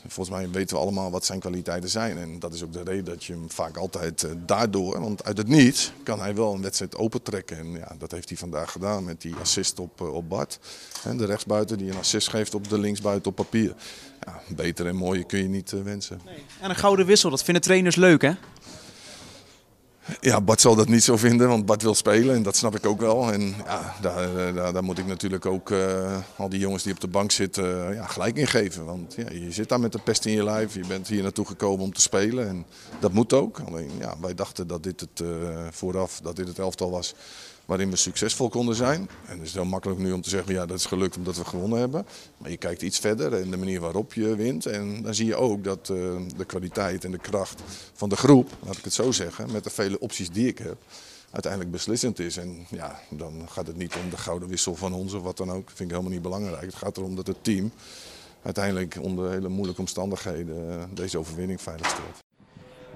Volgens 0.09 0.37
mij 0.37 0.51
weten 0.51 0.77
we 0.77 0.83
allemaal 0.83 1.11
wat 1.11 1.25
zijn 1.25 1.41
kwaliteiten 1.41 1.91
zijn. 1.91 2.19
En 2.19 2.39
dat 2.39 2.55
is 2.55 2.63
ook 2.63 2.73
de 2.73 2.83
reden 2.83 3.05
dat 3.05 3.25
je 3.25 3.33
hem 3.33 3.51
vaak 3.51 3.77
altijd 3.77 4.23
eh, 4.23 4.31
daardoor, 4.37 5.01
want 5.01 5.25
uit 5.25 5.37
het 5.37 5.49
niets, 5.49 5.93
kan 6.03 6.21
hij 6.21 6.35
wel 6.35 6.55
een 6.55 6.63
wedstrijd 6.63 6.97
opentrekken. 6.97 7.59
En 7.59 7.73
ja, 7.73 7.93
dat 7.99 8.11
heeft 8.11 8.29
hij 8.29 8.39
vandaag 8.39 8.73
gedaan 8.73 9.05
met 9.05 9.21
die 9.21 9.35
assist 9.41 9.79
op, 9.79 10.01
eh, 10.01 10.15
op 10.15 10.29
Bart. 10.29 10.59
Hè, 11.03 11.17
de 11.17 11.25
rechtsbuiten 11.25 11.79
die 11.79 11.91
een 11.91 11.99
assist 11.99 12.29
geeft 12.29 12.55
op 12.55 12.69
de 12.69 12.79
linksbuiten 12.79 13.31
op 13.31 13.37
papier. 13.37 13.75
Ja, 14.21 14.41
beter 14.49 14.87
en 14.87 14.97
mooier 14.97 15.27
kun 15.27 15.39
je 15.39 15.49
niet 15.49 15.73
eh, 15.73 15.83
wensen. 15.83 16.21
En 16.61 16.71
een 16.71 16.77
gouden 16.77 17.07
wissel, 17.07 17.31
dat 17.31 17.45
vinden 17.45 17.63
trainers 17.63 17.97
leuk 17.97 18.23
hè? 18.23 18.33
Ja, 20.21 20.41
Bart 20.41 20.61
zal 20.61 20.75
dat 20.75 20.89
niet 20.89 21.05
zo 21.05 21.17
vinden, 21.17 21.49
want 21.49 21.67
Bart 21.67 21.83
wil 21.83 21.95
spelen 21.95 22.35
en 22.35 22.43
dat 22.43 22.57
snap 22.57 22.75
ik 22.77 22.87
ook 22.87 23.01
wel. 23.01 23.33
En 23.33 23.55
ja, 23.65 23.95
daar, 24.01 24.55
daar, 24.55 24.73
daar 24.73 24.85
moet 24.85 24.99
ik 24.99 25.07
natuurlijk 25.07 25.47
ook 25.47 25.71
eh, 25.71 26.17
al 26.37 26.49
die 26.49 26.59
jongens 26.59 26.83
die 26.83 26.93
op 26.93 27.01
de 27.01 27.09
bank 27.09 27.31
zitten 27.31 27.89
eh, 27.89 27.95
ja, 27.95 28.07
gelijk 28.07 28.37
in 28.37 28.47
geven. 28.47 28.85
Want 28.85 29.15
ja, 29.15 29.31
je 29.31 29.53
zit 29.53 29.69
daar 29.69 29.81
met 29.81 29.93
de 29.93 29.99
pest 29.99 30.25
in 30.25 30.33
je 30.33 30.45
lijf, 30.45 30.75
je 30.75 30.87
bent 30.87 31.09
hier 31.09 31.23
naartoe 31.23 31.47
gekomen 31.47 31.85
om 31.85 31.93
te 31.93 32.01
spelen 32.01 32.49
en 32.49 32.67
dat 33.01 33.13
moet 33.13 33.33
ook. 33.33 33.61
Alleen 33.67 33.91
ja, 33.99 34.15
wij 34.21 34.35
dachten 34.35 34.67
dat 34.67 34.83
dit 34.83 35.01
het 35.01 35.21
eh, 35.21 35.29
vooraf, 35.71 36.21
dat 36.23 36.37
dit 36.37 36.49
het 36.49 36.59
elftal 36.59 36.91
was 36.91 37.15
waarin 37.67 37.91
we 37.91 37.97
succesvol 37.97 38.49
konden 38.49 38.75
zijn. 38.75 39.09
En 39.27 39.39
het 39.39 39.47
is 39.47 39.55
heel 39.55 39.65
makkelijk 39.65 40.01
nu 40.01 40.13
om 40.13 40.21
te 40.21 40.29
zeggen, 40.29 40.53
ja 40.55 40.67
dat 40.67 40.79
is 40.79 40.87
gelukt 40.87 41.17
omdat 41.17 41.37
we 41.37 41.45
gewonnen 41.45 41.79
hebben. 41.79 42.07
Maar 42.39 42.51
je 42.51 42.57
kijkt 42.57 42.83
iets 42.83 42.99
verder 42.99 43.35
en 43.35 43.51
de 43.51 43.57
manier 43.57 43.81
waarop 43.81 44.15
je 44.15 44.37
wint. 44.37 44.67
En 44.67 45.03
dan 45.03 45.15
zie 45.15 45.27
je 45.27 45.37
ook 45.37 45.65
dat 45.65 45.89
eh, 45.91 45.97
de 46.37 46.45
kwaliteit 46.45 47.05
en 47.05 47.11
de 47.11 47.19
kracht 47.19 47.63
van 47.93 48.09
de 48.09 48.17
groep, 48.17 48.51
laat 48.61 48.77
ik 48.77 48.85
het 48.85 48.93
zo 48.93 49.13
zeggen, 49.13 49.53
met 49.53 49.65
de 49.65 49.71
vele 49.71 49.99
opties 49.99 50.31
die 50.31 50.49
ik 50.49 50.59
heb, 50.59 50.77
uiteindelijk 51.31 51.73
beslissend 51.73 52.19
is. 52.19 52.37
En 52.37 52.67
ja, 52.71 53.01
dan 53.11 53.47
gaat 53.49 53.67
het 53.67 53.77
niet 53.77 53.95
om 54.05 54.11
de 54.11 54.17
gouden 54.17 54.49
wissel 54.49 54.75
van 54.75 54.93
ons 54.93 55.13
of 55.13 55.23
wat 55.23 55.37
dan 55.37 55.51
ook. 55.51 55.67
Dat 55.67 55.77
vind 55.77 55.81
ik 55.81 55.91
helemaal 55.91 56.13
niet 56.13 56.23
belangrijk. 56.23 56.63
Het 56.67 56.75
gaat 56.75 56.97
erom 56.97 57.17
dat 57.17 57.27
het 57.27 57.45
team 57.45 57.73
uiteindelijk 58.43 58.97
onder 59.01 59.31
hele 59.31 59.49
moeilijke 59.49 59.81
omstandigheden 59.81 60.71
eh, 60.71 60.83
deze 60.91 61.19
overwinning 61.19 61.63
veilig 61.63 61.89
stelt. 61.89 62.23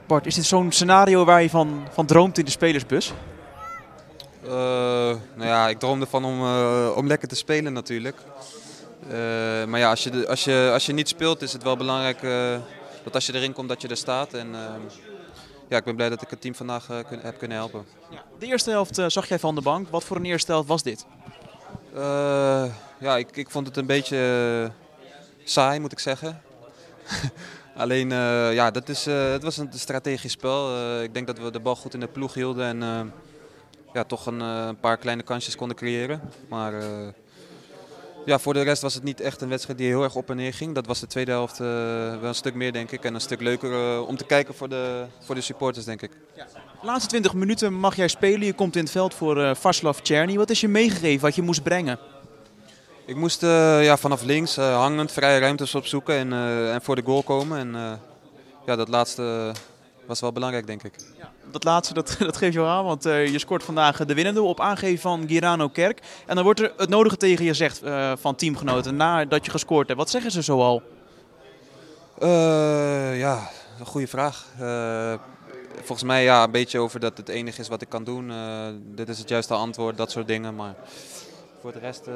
Bart, 0.07 0.27
is 0.27 0.35
dit 0.35 0.45
zo'n 0.45 0.73
scenario 0.73 1.25
waar 1.25 1.43
je 1.43 1.51
van, 1.51 1.87
van 1.93 2.07
droomt 2.07 2.39
in 2.39 2.45
de 2.45 2.51
spelersbus? 2.51 3.13
Eh, 4.49 4.55
nou 5.35 5.49
ja, 5.49 5.69
ik 5.69 5.79
droom 5.79 6.01
ervan 6.01 6.25
om, 6.25 6.41
eh, 6.43 6.93
om 6.97 7.07
lekker 7.07 7.29
te 7.29 7.35
spelen 7.35 7.73
natuurlijk. 7.73 8.17
Eh, 9.09 9.15
maar 9.65 9.79
ja, 9.81 9.91
als 9.91 10.03
je, 10.05 10.29
als, 10.29 10.45
je, 10.45 10.71
als 10.73 10.87
je 10.87 10.93
niet 10.93 11.09
speelt 11.09 11.43
is 11.43 11.53
het 11.53 11.63
wel 11.63 11.77
belangrijk 11.77 12.21
dat 13.05 13.15
als 13.15 13.27
je 13.27 13.35
erin 13.35 13.53
komt 13.53 13.69
dat 13.69 13.83
je 13.83 13.89
er 13.89 13.97
staat. 13.97 14.33
En 14.35 14.55
eh, 14.55 14.61
ja, 15.69 15.77
ik 15.77 15.85
ben 15.85 15.97
blij 15.97 16.09
dat 16.09 16.23
ik 16.23 16.31
het 16.31 16.41
team 16.41 16.55
vandaag 16.55 16.87
kun- 17.09 17.21
heb 17.21 17.39
kunnen 17.39 17.57
helpen. 17.57 17.85
De 18.39 18.47
eerste 18.47 18.71
helft 18.71 19.01
zag 19.07 19.29
jij 19.29 19.39
van 19.39 19.55
de 19.55 19.61
bank. 19.61 19.89
Wat 19.91 20.05
voor 20.05 20.17
een 20.17 20.25
eerste 20.25 20.53
helft 20.53 20.69
was 20.69 20.83
dit? 20.83 21.07
Ja, 23.01 23.17
ik, 23.17 23.37
ik 23.37 23.51
vond 23.51 23.67
het 23.67 23.77
een 23.77 23.87
beetje 23.87 24.71
saai 25.45 25.81
moet 25.81 25.93
ik 25.93 25.99
zeggen. 25.99 26.41
Alleen, 27.77 28.11
ja, 28.55 28.71
dat 28.71 28.89
is, 28.89 29.05
het 29.05 29.43
was 29.43 29.57
een 29.57 29.71
strategisch 29.75 30.33
spel. 30.33 30.77
Ik 31.03 31.15
denk 31.15 31.27
dat 31.27 31.39
we 31.39 31.51
de 31.51 31.61
bal 31.61 31.77
goed 31.77 31.95
in 31.95 32.01
de 32.01 32.07
ploeg 32.07 32.35
hielden. 32.35 32.65
En, 32.67 32.83
eh, 32.83 33.01
ja, 33.93 34.05
toch 34.05 34.27
een, 34.27 34.41
eh, 34.41 34.65
een 34.67 34.81
paar 34.81 34.97
kleine 34.97 35.23
kansjes 35.23 35.57
konden 35.57 35.77
creëren. 35.77 36.21
Maar 36.49 36.79
eh, 36.79 37.09
ja, 38.25 38.39
voor 38.39 38.55
de 38.55 38.63
rest 38.63 38.83
was 38.83 38.95
het 38.95 39.03
niet 39.03 39.21
echt 39.21 39.41
een 39.41 39.49
wedstrijd 39.49 39.79
die 39.79 39.89
heel 39.89 40.03
erg 40.03 40.15
op 40.15 40.31
en 40.31 40.37
neer 40.37 40.55
ging. 40.55 40.75
Dat 40.75 40.87
was 40.87 41.01
de 41.01 41.07
tweede 41.07 41.31
helft 41.31 41.61
eh, 41.61 41.67
wel 42.21 42.29
een 42.29 42.35
stuk 42.35 42.55
meer, 42.55 42.73
denk 42.73 42.91
ik. 42.91 43.05
En 43.05 43.15
een 43.15 43.21
stuk 43.21 43.41
leuker 43.41 44.03
om 44.07 44.17
te 44.17 44.25
kijken 44.25 44.55
voor 44.55 44.69
de, 44.69 45.05
voor 45.21 45.35
de 45.35 45.41
supporters, 45.41 45.85
denk 45.85 46.03
ik. 46.03 46.11
De 46.81 46.87
laatste 46.87 47.09
20 47.09 47.35
minuten 47.35 47.75
mag 47.75 47.97
jij 47.97 48.09
spelen. 48.09 48.47
Je 48.47 48.53
komt 48.53 48.77
in 48.77 48.83
het 48.83 48.91
veld 48.91 49.15
voor 49.15 49.43
eh 49.43 49.55
Vaslav 49.55 49.99
Czerny. 49.99 50.37
Wat 50.37 50.51
is 50.51 50.61
je 50.61 50.69
meegegeven 50.69 51.21
wat 51.21 51.35
je 51.35 51.43
moest 51.43 51.63
brengen? 51.63 51.99
Ik 53.07 53.17
moest 53.17 53.41
ja, 53.41 53.97
vanaf 53.97 54.23
links 54.23 54.57
hangend 54.57 55.13
vrije 55.13 55.39
ruimtes 55.39 55.75
opzoeken 55.75 56.15
en, 56.15 56.33
en 56.73 56.83
voor 56.83 56.97
de 56.97 57.03
goal 57.03 57.23
komen. 57.23 57.59
En 57.59 58.01
ja, 58.67 58.77
dat 58.77 58.89
laatste 58.89 59.53
was 60.09 60.21
wel 60.21 60.33
belangrijk, 60.33 60.67
denk 60.67 60.83
ik. 60.83 60.95
Dat 61.51 61.65
laatste 61.65 61.95
dat, 61.95 62.17
dat 62.19 62.37
geeft 62.37 62.55
jou 62.55 62.69
aan, 62.69 62.85
want 62.85 63.07
eh, 63.07 63.27
je 63.27 63.39
scoort 63.39 63.63
vandaag 63.63 64.05
de 64.05 64.15
winnende 64.15 64.43
op 64.43 64.61
aangeven 64.61 64.99
van 64.99 65.29
Girano 65.29 65.69
Kerk. 65.69 66.01
En 66.27 66.35
dan 66.35 66.45
wordt 66.45 66.61
er 66.61 66.73
het 66.77 66.89
nodige 66.89 67.17
tegen 67.17 67.45
je 67.45 67.51
gezegd 67.51 67.83
eh, 67.83 68.13
van 68.17 68.35
teamgenoten 68.35 68.97
nadat 68.97 69.45
je 69.45 69.51
gescoord 69.51 69.87
hebt. 69.87 69.99
Wat 69.99 70.11
zeggen 70.11 70.31
ze 70.31 70.43
zoal? 70.43 70.83
Eh, 72.19 73.19
ja, 73.19 73.51
een 73.79 73.87
goede 73.87 74.07
vraag. 74.07 74.47
Eh, 74.59 75.15
volgens 75.75 76.03
mij 76.03 76.23
ja, 76.23 76.45
een 76.45 76.51
beetje 76.51 76.79
over 76.79 77.01
dat 77.01 77.17
het 77.17 77.29
enige 77.29 77.61
is 77.61 77.69
wat 77.69 77.83
ik 77.83 77.89
kan 77.89 78.05
doen. 78.05 78.31
Eh, 78.31 78.67
dit 78.95 79.09
is 79.09 79.19
het 79.19 79.29
juiste 79.29 79.55
antwoord, 79.55 79.97
dat 79.97 80.11
soort 80.11 80.27
dingen. 80.27 80.55
Maar 80.55 80.75
voor 81.61 81.73
de 81.73 81.79
rest, 81.79 82.07
eh, 82.07 82.15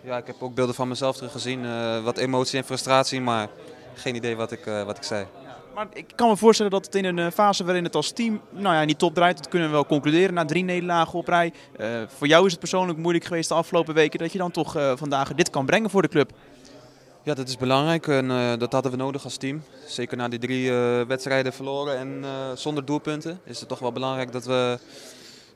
ja, 0.00 0.16
ik 0.16 0.26
heb 0.26 0.36
ook 0.40 0.54
beelden 0.54 0.74
van 0.74 0.88
mezelf 0.88 1.16
teruggezien. 1.16 1.64
Eh, 1.64 2.04
wat 2.04 2.16
emotie 2.16 2.58
en 2.58 2.64
frustratie, 2.64 3.20
maar 3.20 3.48
geen 3.94 4.14
idee 4.14 4.36
wat 4.36 4.52
ik, 4.52 4.66
eh, 4.66 4.82
wat 4.82 4.96
ik 4.96 5.02
zei. 5.02 5.26
Maar 5.74 5.86
ik 5.92 6.12
kan 6.14 6.28
me 6.28 6.36
voorstellen 6.36 6.72
dat 6.72 6.84
het 6.84 6.94
in 6.94 7.04
een 7.04 7.18
eh, 7.18 7.30
fase 7.30 7.64
waarin 7.64 7.84
het 7.84 7.94
als 7.94 8.10
team 8.10 8.40
nou 8.50 8.74
ja, 8.74 8.84
niet 8.84 8.98
top 8.98 9.14
draait, 9.14 9.36
dat 9.36 9.48
kunnen 9.48 9.68
we 9.68 9.74
wel 9.74 9.86
concluderen 9.86 10.34
na 10.34 10.44
drie 10.44 10.64
nederlagen 10.64 11.18
op 11.18 11.28
rij. 11.28 11.52
Eh, 11.76 12.02
voor 12.06 12.26
jou 12.26 12.44
is 12.44 12.50
het 12.50 12.60
persoonlijk 12.60 12.98
moeilijk 12.98 13.24
geweest 13.24 13.48
de 13.48 13.54
afgelopen 13.54 13.94
weken 13.94 14.18
dat 14.18 14.32
je 14.32 14.38
dan 14.38 14.50
toch 14.50 14.76
eh, 14.76 14.92
vandaag 14.96 15.34
dit 15.34 15.50
kan 15.50 15.66
brengen 15.66 15.90
voor 15.90 16.02
de 16.02 16.08
club. 16.08 16.30
Ja, 17.22 17.34
dat 17.34 17.48
is 17.48 17.56
belangrijk 17.56 18.06
en 18.06 18.58
dat 18.58 18.72
hadden 18.72 18.90
we 18.90 18.96
nodig 18.96 19.24
als 19.24 19.36
team. 19.36 19.62
Zeker 19.86 20.16
na 20.16 20.28
die 20.28 20.38
drie 20.38 20.72
wedstrijden 21.06 21.52
verloren 21.52 21.96
en 21.96 22.24
zonder 22.58 22.84
doelpunten 22.84 23.40
is 23.44 23.60
het 23.60 23.68
toch 23.68 23.78
wel 23.78 23.92
belangrijk 23.92 24.32
dat 24.32 24.44
we 24.44 24.78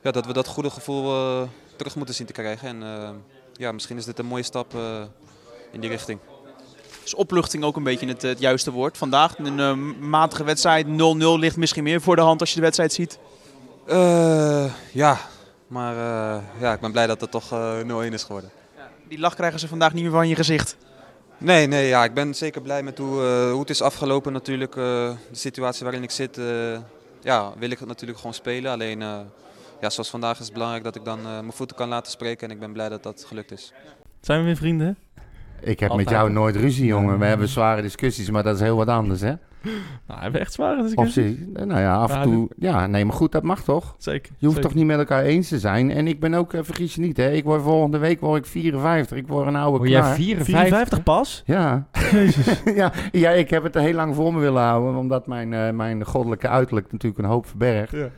ja, 0.01 0.11
dat, 0.11 0.25
we 0.25 0.33
dat 0.33 0.47
goede 0.47 0.69
gevoel 0.69 1.13
terug 1.75 1.95
moeten 1.95 2.15
zien 2.15 2.27
te 2.27 2.33
krijgen. 2.33 2.67
En 2.67 2.83
ja, 3.53 3.71
misschien 3.71 3.97
is 3.97 4.05
dit 4.05 4.19
een 4.19 4.25
mooie 4.25 4.43
stap 4.43 4.73
in 5.71 5.79
die 5.79 5.89
richting. 5.89 6.19
Is 7.07 7.15
opluchting 7.15 7.63
ook 7.63 7.75
een 7.75 7.83
beetje 7.83 8.07
het, 8.07 8.21
het 8.21 8.39
juiste 8.39 8.71
woord. 8.71 8.97
Vandaag 8.97 9.37
een 9.37 9.59
eh, 9.59 9.73
matige 9.99 10.43
wedstrijd, 10.43 10.85
0-0 10.87 10.89
ligt 11.39 11.57
misschien 11.57 11.83
meer 11.83 12.01
voor 12.01 12.15
de 12.15 12.21
hand 12.21 12.39
als 12.39 12.49
je 12.49 12.55
de 12.55 12.61
wedstrijd 12.61 12.93
ziet. 12.93 13.19
Eh, 13.85 14.65
ja, 14.91 15.17
maar 15.67 15.93
eh, 15.95 16.43
ja, 16.59 16.73
ik 16.73 16.79
ben 16.79 16.91
blij 16.91 17.07
dat 17.07 17.21
het 17.21 17.31
toch 17.31 17.51
eh 17.51 17.79
0-1 18.09 18.13
is 18.13 18.23
geworden. 18.23 18.49
Die 19.07 19.19
lach 19.19 19.35
krijgen 19.35 19.59
ze 19.59 19.67
vandaag 19.67 19.93
niet 19.93 20.03
meer 20.03 20.11
van 20.11 20.27
je 20.27 20.35
gezicht. 20.35 20.77
Nee, 21.37 21.67
nee 21.67 21.87
ja, 21.87 22.03
ik 22.03 22.13
ben 22.13 22.35
zeker 22.35 22.61
blij 22.61 22.83
met 22.83 22.97
hoe, 22.97 23.21
hoe 23.51 23.59
het 23.59 23.69
is 23.69 23.81
afgelopen 23.81 24.33
natuurlijk. 24.33 24.75
eh, 24.75 24.83
de 25.31 25.37
situatie 25.37 25.83
waarin 25.83 26.03
ik 26.03 26.11
zit, 26.11 26.37
eh, 26.37 26.77
ja, 27.21 27.53
wil 27.57 27.69
ik 27.71 27.79
het 27.79 27.87
natuurlijk 27.87 28.19
gewoon 28.19 28.33
spelen. 28.33 28.71
Alleen, 28.71 29.01
eh, 29.01 29.19
ja, 29.81 29.89
zoals 29.89 30.09
vandaag 30.09 30.39
is 30.39 30.45
het 30.45 30.53
belangrijk 30.53 30.83
dat 30.83 30.95
ik 30.95 31.05
dan 31.05 31.19
eh, 31.19 31.25
mijn 31.25 31.51
voeten 31.53 31.75
kan 31.75 31.89
laten 31.89 32.11
spreken. 32.11 32.47
En 32.47 32.53
ik 32.53 32.59
ben 32.59 32.73
blij 32.73 32.89
dat 32.89 33.03
dat 33.03 33.25
gelukt 33.27 33.51
is. 33.51 33.73
Zijn 34.21 34.39
we 34.39 34.45
weer 34.45 34.55
vrienden? 34.55 34.97
Ik 35.61 35.79
heb 35.79 35.89
Altijd. 35.89 36.09
met 36.09 36.17
jou 36.17 36.31
nooit 36.31 36.55
ruzie, 36.55 36.85
jongen. 36.85 37.19
We 37.19 37.25
hebben 37.25 37.47
zware 37.47 37.81
discussies, 37.81 38.29
maar 38.31 38.43
dat 38.43 38.55
is 38.55 38.61
heel 38.61 38.77
wat 38.77 38.87
anders, 38.87 39.21
hè? 39.21 39.33
Nou, 40.07 40.19
hebben 40.21 40.31
we 40.31 40.39
echt 40.39 40.53
zware 40.53 40.77
Of 40.79 40.85
discussies? 40.85 41.37
zie, 41.37 41.49
nou 41.65 41.79
ja, 41.79 41.95
af 41.95 42.15
en 42.15 42.21
toe. 42.21 42.49
Ja, 42.57 42.87
nee, 42.87 43.05
maar 43.05 43.15
goed, 43.15 43.31
dat 43.31 43.43
mag 43.43 43.63
toch? 43.63 43.95
Zeker. 43.97 44.31
Je 44.37 44.45
hoeft 44.45 44.55
zeker. 44.57 44.69
toch 44.69 44.73
niet 44.79 44.87
met 44.87 44.97
elkaar 44.97 45.23
eens 45.23 45.47
te 45.47 45.59
zijn. 45.59 45.91
En 45.91 46.07
ik 46.07 46.19
ben 46.19 46.33
ook, 46.33 46.53
eh, 46.53 46.59
vergis 46.63 46.95
je 46.95 47.01
niet, 47.01 47.17
hè? 47.17 47.31
Ik 47.31 47.43
word 47.43 47.61
volgende 47.61 47.97
week 47.97 48.19
word 48.19 48.39
ik 48.39 48.45
54. 48.51 49.17
Ik 49.17 49.27
word 49.27 49.47
een 49.47 49.55
oude 49.55 49.77
Word 49.77 49.89
jij 49.89 49.99
knaar. 49.99 50.15
54? 50.15 50.55
54 50.55 51.03
pas? 51.03 51.43
Ja. 51.45 51.87
ja, 52.81 52.91
ja, 53.11 53.29
ik 53.31 53.49
heb 53.49 53.63
het 53.63 53.75
er 53.75 53.81
heel 53.81 53.93
lang 53.93 54.15
voor 54.15 54.33
me 54.33 54.39
willen 54.39 54.61
houden, 54.61 54.95
omdat 54.95 55.27
mijn, 55.27 55.53
eh, 55.53 55.71
mijn 55.71 56.05
goddelijke 56.05 56.47
uiterlijk 56.47 56.91
natuurlijk 56.91 57.23
een 57.23 57.29
hoop 57.29 57.45
verbergt. 57.47 57.91
Ja. 57.91 58.09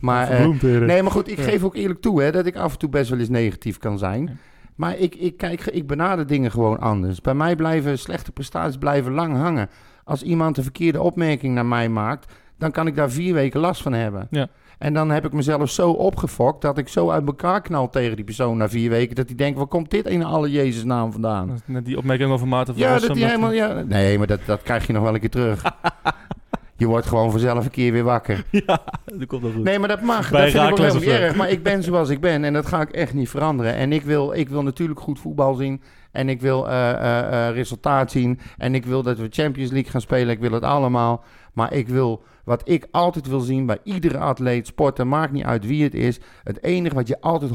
Maar, 0.00 0.28
eh, 0.30 0.40
eerder. 0.44 0.86
nee, 0.86 1.02
maar 1.02 1.12
goed, 1.12 1.30
ik 1.30 1.36
Ja. 1.38 1.42
geef 1.42 1.62
ook 1.64 1.76
eerlijk 1.76 2.00
toe 2.00 2.22
hè, 2.22 2.32
dat 2.32 2.46
ik 2.46 2.56
af 2.56 2.72
en 2.72 2.78
toe 2.78 2.88
best 2.88 3.10
wel 3.10 3.18
eens 3.18 3.28
negatief 3.28 3.78
kan 3.78 3.98
zijn. 3.98 4.38
Maar 4.80 4.98
ik, 4.98 5.14
ik, 5.14 5.36
kijk, 5.36 5.66
ik 5.66 5.86
benader 5.86 6.26
dingen 6.26 6.50
gewoon 6.50 6.78
anders. 6.78 7.20
Bij 7.20 7.34
mij 7.34 7.56
blijven 7.56 7.98
slechte 7.98 8.32
prestaties 8.32 8.78
blijven 8.78 9.12
lang 9.12 9.36
hangen. 9.36 9.68
Als 10.04 10.22
iemand 10.22 10.56
een 10.56 10.62
verkeerde 10.62 11.02
opmerking 11.02 11.54
naar 11.54 11.66
mij 11.66 11.88
maakt, 11.88 12.32
dan 12.58 12.70
kan 12.70 12.86
ik 12.86 12.96
daar 12.96 13.10
vier 13.10 13.34
weken 13.34 13.60
last 13.60 13.82
van 13.82 13.92
hebben. 13.92 14.26
Ja. 14.30 14.48
En 14.78 14.94
dan 14.94 15.10
heb 15.10 15.24
ik 15.24 15.32
mezelf 15.32 15.70
zo 15.70 15.90
opgefokt 15.90 16.62
dat 16.62 16.78
ik 16.78 16.88
zo 16.88 17.10
uit 17.10 17.26
elkaar 17.26 17.60
knal 17.60 17.90
tegen 17.90 18.16
die 18.16 18.24
persoon 18.24 18.56
na 18.56 18.68
vier 18.68 18.90
weken. 18.90 19.16
Dat 19.16 19.26
die 19.26 19.36
denkt, 19.36 19.58
waar 19.58 19.66
komt 19.66 19.90
dit 19.90 20.06
in 20.06 20.24
alle 20.24 20.50
Jezus 20.50 20.84
naam 20.84 21.12
vandaan? 21.12 21.60
Net 21.64 21.84
die 21.84 21.96
opmerking 21.96 22.30
over 22.30 22.48
Maarten 22.48 22.74
van 22.74 22.82
Ja, 22.82 22.98
dat 22.98 23.14
die 23.14 23.24
helemaal. 23.24 23.52
Ja, 23.52 23.82
nee, 23.82 24.18
maar 24.18 24.26
dat, 24.26 24.40
dat 24.46 24.62
krijg 24.62 24.86
je 24.86 24.92
nog 24.92 25.02
wel 25.02 25.14
een 25.14 25.20
keer 25.20 25.30
terug. 25.30 25.62
je 26.80 26.86
wordt 26.86 27.06
gewoon 27.06 27.30
vanzelf 27.30 27.64
een 27.64 27.70
keer 27.70 27.92
weer 27.92 28.04
wakker. 28.04 28.44
Ja, 28.66 28.82
dat 29.04 29.26
komt 29.26 29.42
wel 29.42 29.52
goed. 29.52 29.64
Nee, 29.64 29.78
maar 29.78 29.88
dat 29.88 30.02
mag. 30.02 30.30
Bij 30.30 30.40
dat 30.40 30.50
vind 30.50 30.64
ik 30.64 30.70
ook 30.70 30.78
Raakles 30.78 30.92
helemaal 30.92 30.96
of 30.96 31.04
niet 31.04 31.18
zo. 31.18 31.26
erg. 31.26 31.36
Maar 31.36 31.50
ik 31.50 31.62
ben 31.62 31.82
zoals 31.82 32.08
ik 32.08 32.20
ben 32.20 32.44
en 32.44 32.52
dat 32.52 32.66
ga 32.66 32.80
ik 32.80 32.90
echt 32.90 33.14
niet 33.14 33.28
veranderen. 33.28 33.74
En 33.74 33.92
ik 33.92 34.02
wil, 34.02 34.32
ik 34.32 34.48
wil 34.48 34.62
natuurlijk 34.62 35.00
goed 35.00 35.18
voetbal 35.18 35.54
zien. 35.54 35.82
En 36.10 36.28
ik 36.28 36.40
wil 36.40 36.68
eh, 36.68 36.90
eh, 36.90 37.48
eh, 37.48 37.54
resultaat 37.54 38.10
zien. 38.10 38.38
En 38.58 38.74
ik 38.74 38.86
wil 38.86 39.02
dat 39.02 39.18
we 39.18 39.26
Champions 39.30 39.70
League 39.70 39.90
gaan 39.90 40.00
spelen. 40.00 40.28
Ik 40.28 40.40
wil 40.40 40.52
het 40.52 40.62
allemaal. 40.62 41.24
Maar 41.52 41.72
ik 41.72 41.88
wil, 41.88 42.22
wat 42.44 42.68
ik 42.68 42.86
altijd 42.90 43.26
wil 43.26 43.40
zien 43.40 43.66
bij 43.66 43.78
iedere 43.82 44.18
atleet, 44.18 44.66
sporter, 44.66 45.06
maakt 45.06 45.32
niet 45.32 45.44
uit 45.44 45.66
wie 45.66 45.82
het 45.82 45.94
is. 45.94 46.20
Het 46.44 46.62
enige 46.62 46.94
wat 46.94 47.08
je 47.08 47.20
altijd 47.20 47.50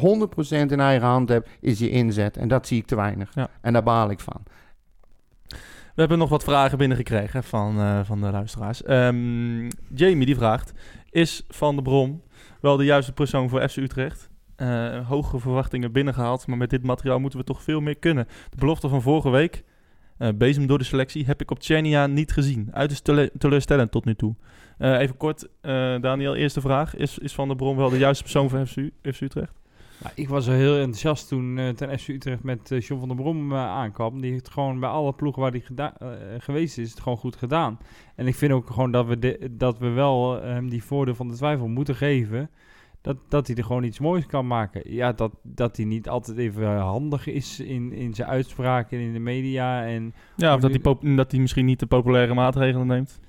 100% 0.67 0.71
in 0.71 0.79
eigen 0.79 1.07
hand 1.07 1.29
hebt, 1.29 1.49
is 1.61 1.79
je 1.79 1.89
inzet. 1.89 2.37
En 2.37 2.47
dat 2.47 2.67
zie 2.67 2.77
ik 2.77 2.85
te 2.85 2.95
weinig. 2.95 3.31
Ja. 3.33 3.49
En 3.61 3.73
daar 3.73 3.83
baal 3.83 4.09
ik 4.09 4.19
van. 4.19 4.43
We 5.95 6.01
hebben 6.01 6.17
nog 6.17 6.29
wat 6.29 6.43
vragen 6.43 6.77
binnengekregen 6.77 7.43
van, 7.43 7.79
eh, 7.79 7.99
van 8.03 8.21
de 8.21 8.31
luisteraars. 8.31 8.83
Ehm, 8.83 9.69
Jamie 9.93 10.25
die 10.25 10.35
vraagt: 10.35 10.73
Is 11.09 11.43
Van 11.49 11.73
der 11.75 11.83
Brom 11.83 12.21
wel 12.61 12.77
de 12.77 12.83
juiste 12.83 13.11
persoon 13.13 13.49
voor 13.49 13.69
FC 13.69 13.75
Utrecht? 13.77 14.29
Eh, 14.55 15.07
hoge 15.07 15.39
verwachtingen 15.39 15.91
binnengehaald, 15.91 16.47
maar 16.47 16.57
met 16.57 16.69
dit 16.69 16.83
materiaal 16.83 17.19
moeten 17.19 17.39
we 17.39 17.45
toch 17.45 17.63
veel 17.63 17.79
meer 17.81 17.97
kunnen. 17.97 18.27
De 18.49 18.57
belofte 18.57 18.89
van 18.89 19.01
vorige 19.01 19.29
week, 19.29 19.63
eh, 20.17 20.29
bezem 20.35 20.67
door 20.67 20.77
de 20.77 20.83
selectie, 20.83 21.25
heb 21.25 21.41
ik 21.41 21.51
op 21.51 21.59
Tjernia 21.59 22.07
niet 22.07 22.31
gezien. 22.31 22.69
Uiterst 22.71 23.03
tele- 23.03 23.29
teleurstellend 23.37 23.91
tot 23.91 24.05
nu 24.05 24.15
toe. 24.15 24.35
Even 24.77 25.17
kort, 25.17 25.47
Daniel, 26.01 26.35
eerste 26.35 26.61
vraag. 26.61 26.95
Is, 26.95 27.17
is 27.17 27.33
Van 27.33 27.47
der 27.47 27.57
Brom 27.57 27.77
wel 27.77 27.89
de 27.89 27.97
juiste 27.97 28.23
persoon 28.23 28.49
voor 28.49 28.65
FC, 28.65 28.89
FC 29.13 29.21
Utrecht? 29.21 29.53
Nou, 30.01 30.13
ik 30.15 30.29
was 30.29 30.45
heel 30.45 30.75
enthousiast 30.75 31.27
toen 31.27 31.57
eh 31.57 31.69
ten 31.69 31.99
FC 31.99 32.07
Utrecht 32.07 32.43
met 32.43 32.71
eh 32.71 32.79
John 32.81 32.99
van 32.99 33.07
der 33.07 33.17
Brom 33.17 33.51
eh, 33.51 33.57
aankwam. 33.57 34.21
Die 34.21 34.31
heeft 34.31 34.49
gewoon 34.49 34.79
bij 34.79 34.89
alle 34.89 35.13
ploegen 35.13 35.41
waar 35.41 35.51
hij 35.51 35.91
geweest 36.39 36.77
is, 36.77 36.89
het 36.89 36.99
gewoon 36.99 37.17
goed 37.17 37.35
gedaan. 37.35 37.77
En 38.15 38.27
ik 38.27 38.35
vind 38.35 38.51
ook 38.51 38.69
gewoon 38.69 38.91
dat 38.91 39.05
we, 39.05 39.19
de- 39.19 39.49
dat 39.51 39.77
we 39.79 39.89
wel 39.89 40.41
hem 40.41 40.69
die 40.69 40.83
voordeel 40.83 41.15
van 41.15 41.27
de 41.27 41.33
twijfel 41.35 41.67
moeten 41.67 41.95
geven. 41.95 42.49
Dat, 43.01 43.17
dat 43.29 43.47
hij 43.47 43.55
er 43.55 43.63
gewoon 43.63 43.83
iets 43.83 43.99
moois 43.99 44.25
kan 44.25 44.47
maken. 44.47 44.93
Ja, 44.93 45.11
dat, 45.11 45.31
dat 45.43 45.77
hij 45.77 45.85
niet 45.85 46.09
altijd 46.09 46.37
even 46.37 46.77
handig 46.77 47.27
is 47.27 47.59
in, 47.59 47.91
in 47.93 48.13
zijn 48.13 48.27
uitspraken 48.29 48.99
in 48.99 49.13
de 49.13 49.19
media. 49.19 49.85
En 49.85 50.13
Ja, 50.35 50.53
of 50.55 50.61
dat 50.61 50.71
hij, 51.01 51.15
dat 51.15 51.31
hij 51.31 51.39
misschien 51.39 51.65
niet 51.65 51.79
de 51.79 51.85
populaire 51.85 52.33
maatregelen 52.33 52.87
neemt. 52.87 53.19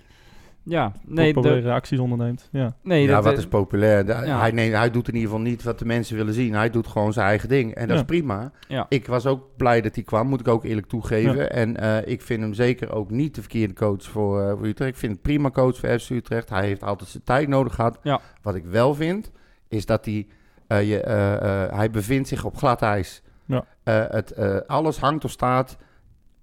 Ja, 0.69 0.93
nee, 1.05 1.33
populaire 1.33 1.62
dat- 1.67 1.73
acties 1.73 1.99
onderneemt. 1.99 2.49
Ja. 2.53 2.77
nee 2.83 3.03
ja, 3.03 3.14
dat, 3.14 3.25
wat 3.25 3.33
eh, 3.33 3.39
is 3.39 3.47
populair? 3.47 4.07
Ja. 4.07 4.39
hij, 4.39 4.51
neemt, 4.51 4.75
hij 4.75 4.91
doet 4.91 5.09
in 5.09 5.14
ieder 5.14 5.29
geval 5.31 5.45
niet 5.45 5.62
wat 5.62 5.79
de 5.79 5.85
mensen 5.85 6.17
willen 6.17 6.35
zien. 6.35 6.55
Hij 6.55 6.71
doet 6.71 6.87
gewoon 6.87 7.12
zijn 7.12 7.27
eigen 7.27 7.49
ding. 7.49 7.75
En 7.75 7.81
dat 7.87 7.97
Ja. 7.97 8.03
is 8.03 8.07
prima. 8.07 8.51
Ja. 8.69 8.87
Ik 8.89 9.07
was 9.07 9.27
ook 9.27 9.57
blij 9.57 9.81
dat 9.81 9.95
hij 9.95 10.05
kwam, 10.05 10.27
moet 10.29 10.41
ik 10.41 10.49
ook 10.49 10.64
eerlijk 10.64 10.87
toegeven. 10.87 11.53
En 11.53 11.77
eh, 11.77 12.12
ik 12.12 12.23
vind 12.23 12.41
hem 12.43 12.55
zeker 12.55 12.93
ook 12.93 13.11
niet 13.11 13.35
de 13.35 13.41
verkeerde 13.41 13.75
coach 13.75 14.03
voor, 14.03 14.41
eh, 14.43 14.51
voor 14.51 14.67
Utrecht. 14.67 14.91
Ik 14.91 14.97
vind 14.97 15.12
het 15.12 15.23
prima 15.23 15.51
coach 15.51 15.77
voor 15.77 15.99
FC 15.99 16.11
Utrecht. 16.11 16.49
Hij 16.51 16.67
heeft 16.67 16.83
altijd 16.83 17.11
zijn 17.11 17.23
tijd 17.25 17.49
nodig 17.49 17.75
gehad. 17.75 17.99
Ja. 18.03 18.21
Wat 18.43 18.55
ik 18.55 18.64
wel 18.64 18.95
vind, 18.95 19.31
is 19.69 19.87
dat 19.87 20.05
hij, 20.05 20.27
eh, 20.67 20.89
je, 20.89 21.01
eh, 21.01 21.62
eh, 21.64 21.73
hij 21.73 21.91
bevindt 21.91 22.29
zich 22.29 22.45
op 22.45 22.57
glad 22.57 22.83
ijs. 22.83 23.23
Ja. 23.45 23.64
Eh, 23.83 24.05
het, 24.09 24.31
eh, 24.31 24.57
alles 24.67 24.99
hangt 24.99 25.25
of 25.25 25.31
staat 25.31 25.77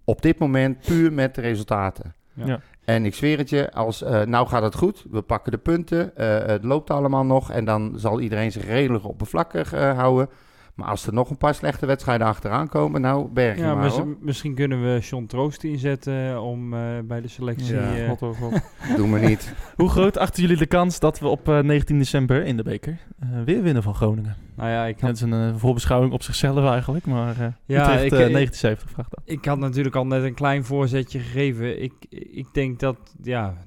op 0.03 0.21
dit 0.21 0.39
moment 0.39 0.79
puur 0.85 1.13
met 1.13 1.35
de 1.35 1.41
resultaten. 1.41 2.13
Ja. 2.33 2.59
En 2.85 3.05
ik 3.05 3.15
zweer 3.15 3.37
het 3.37 3.49
je, 3.49 3.71
als, 3.71 4.01
eh, 4.01 4.21
nou 4.21 4.47
gaat 4.47 4.63
het 4.63 4.75
goed, 4.75 5.05
we 5.11 5.21
pakken 5.21 5.51
de 5.51 5.57
punten, 5.57 6.15
eh, 6.15 6.45
het 6.45 6.63
loopt 6.63 6.89
allemaal 6.89 7.25
nog 7.25 7.51
en 7.51 7.65
dan 7.65 7.93
zal 7.95 8.19
iedereen 8.19 8.51
zich 8.51 8.65
redelijk 8.65 9.07
oppervlakkig 9.07 9.73
eh, 9.73 9.97
houden. 9.97 10.29
Maar 10.73 10.87
als 10.87 11.07
er 11.07 11.13
nog 11.13 11.29
een 11.29 11.37
paar 11.37 11.55
slechte 11.55 11.85
wedstrijden 11.85 12.27
achteraan 12.27 12.69
komen, 12.69 13.01
nou 13.01 13.27
berg 13.29 13.55
je 13.57 13.63
ja, 13.63 13.73
maar 13.73 13.83
mis- 13.83 13.93
hoor. 13.97 14.15
misschien 14.19 14.55
kunnen 14.55 14.81
we 14.83 14.99
John 14.99 15.25
Troost 15.25 15.63
inzetten 15.63 16.41
om 16.41 16.73
eh, 16.73 16.79
bij 17.03 17.21
de 17.21 17.27
selectie... 17.27 17.75
Ja, 17.75 17.95
eh, 17.95 18.09
God, 18.09 18.21
oh 18.21 18.37
God. 18.41 18.53
Doe 18.97 19.07
me 19.07 19.19
niet. 19.19 19.53
Hoe 19.75 19.89
groot 19.89 20.17
achten 20.17 20.41
jullie 20.41 20.57
de 20.57 20.65
kans 20.65 20.99
dat 20.99 21.19
we 21.19 21.27
op 21.27 21.49
eh, 21.49 21.59
19 21.59 21.97
december 21.97 22.45
in 22.45 22.57
de 22.57 22.63
beker 22.63 22.97
eh, 23.19 23.27
weer 23.45 23.61
winnen 23.63 23.83
van 23.83 23.95
Groningen? 23.95 24.35
nou 24.55 24.69
ja, 24.69 24.85
ik 24.85 24.93
Dat 24.99 25.01
had 25.01 25.15
is 25.15 25.21
een 25.21 25.33
eh, 25.33 25.55
voorbeschouwing 25.55 26.13
op 26.13 26.23
zichzelf 26.23 26.69
eigenlijk, 26.69 27.05
maar 27.05 27.39
eh 27.39 27.47
Ja, 27.65 27.81
Utrecht, 27.81 28.03
ik- 28.03 28.11
eh, 28.11 28.25
ik- 28.25 28.31
1970 28.33 28.89
vraagt 28.89 29.09
dat. 29.09 29.21
Ik 29.25 29.45
had 29.45 29.57
natuurlijk 29.59 29.95
al 29.95 30.05
net 30.07 30.23
een 30.23 30.33
klein 30.33 30.63
voorzetje 30.65 31.19
gegeven. 31.19 31.81
Ik, 31.83 31.93
ik 32.09 32.47
denk 32.53 32.79
dat 32.79 32.97
ja, 33.21 33.57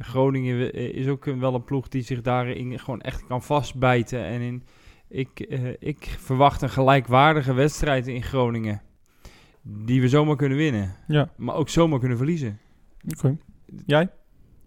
Groningen 0.00 0.74
is 0.94 1.06
ook 1.08 1.24
wel 1.24 1.54
een 1.54 1.64
ploeg 1.64 1.88
die 1.88 2.02
zich 2.02 2.20
daarin 2.22 2.78
gewoon 2.78 3.00
echt 3.00 3.26
kan 3.26 3.42
vastbijten. 3.42 4.24
En 4.24 4.40
in, 4.40 4.62
Ik, 5.08 5.40
eh, 5.40 5.68
ik 5.78 6.16
verwacht 6.18 6.62
een 6.62 6.70
gelijkwaardige 6.70 7.52
wedstrijd 7.52 8.06
in 8.06 8.22
Groningen. 8.22 8.82
Die 9.62 10.00
we 10.00 10.08
zomaar 10.08 10.36
kunnen 10.36 10.58
winnen. 10.58 10.94
Ja, 11.06 11.30
Maar 11.36 11.54
ook 11.54 11.68
zomaar 11.68 11.98
kunnen 11.98 12.16
verliezen. 12.16 12.58
oké. 13.16 13.36
Jij? 13.86 14.08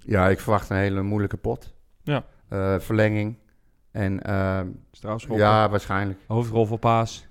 Ja, 0.06 0.30
ik 0.30 0.40
verwacht 0.40 0.70
een 0.70 0.78
hele 0.78 1.02
moeilijke 1.02 1.38
pot. 1.38 1.74
Ja. 2.04 2.26
Eh, 2.50 2.80
verlenging. 2.80 3.36
En 3.92 4.22
eh, 4.24 4.62
ja, 5.36 5.70
waarschijnlijk. 5.70 6.20
Hoofdrol 6.28 6.66
voor 6.66 6.80
Paas. 6.80 7.28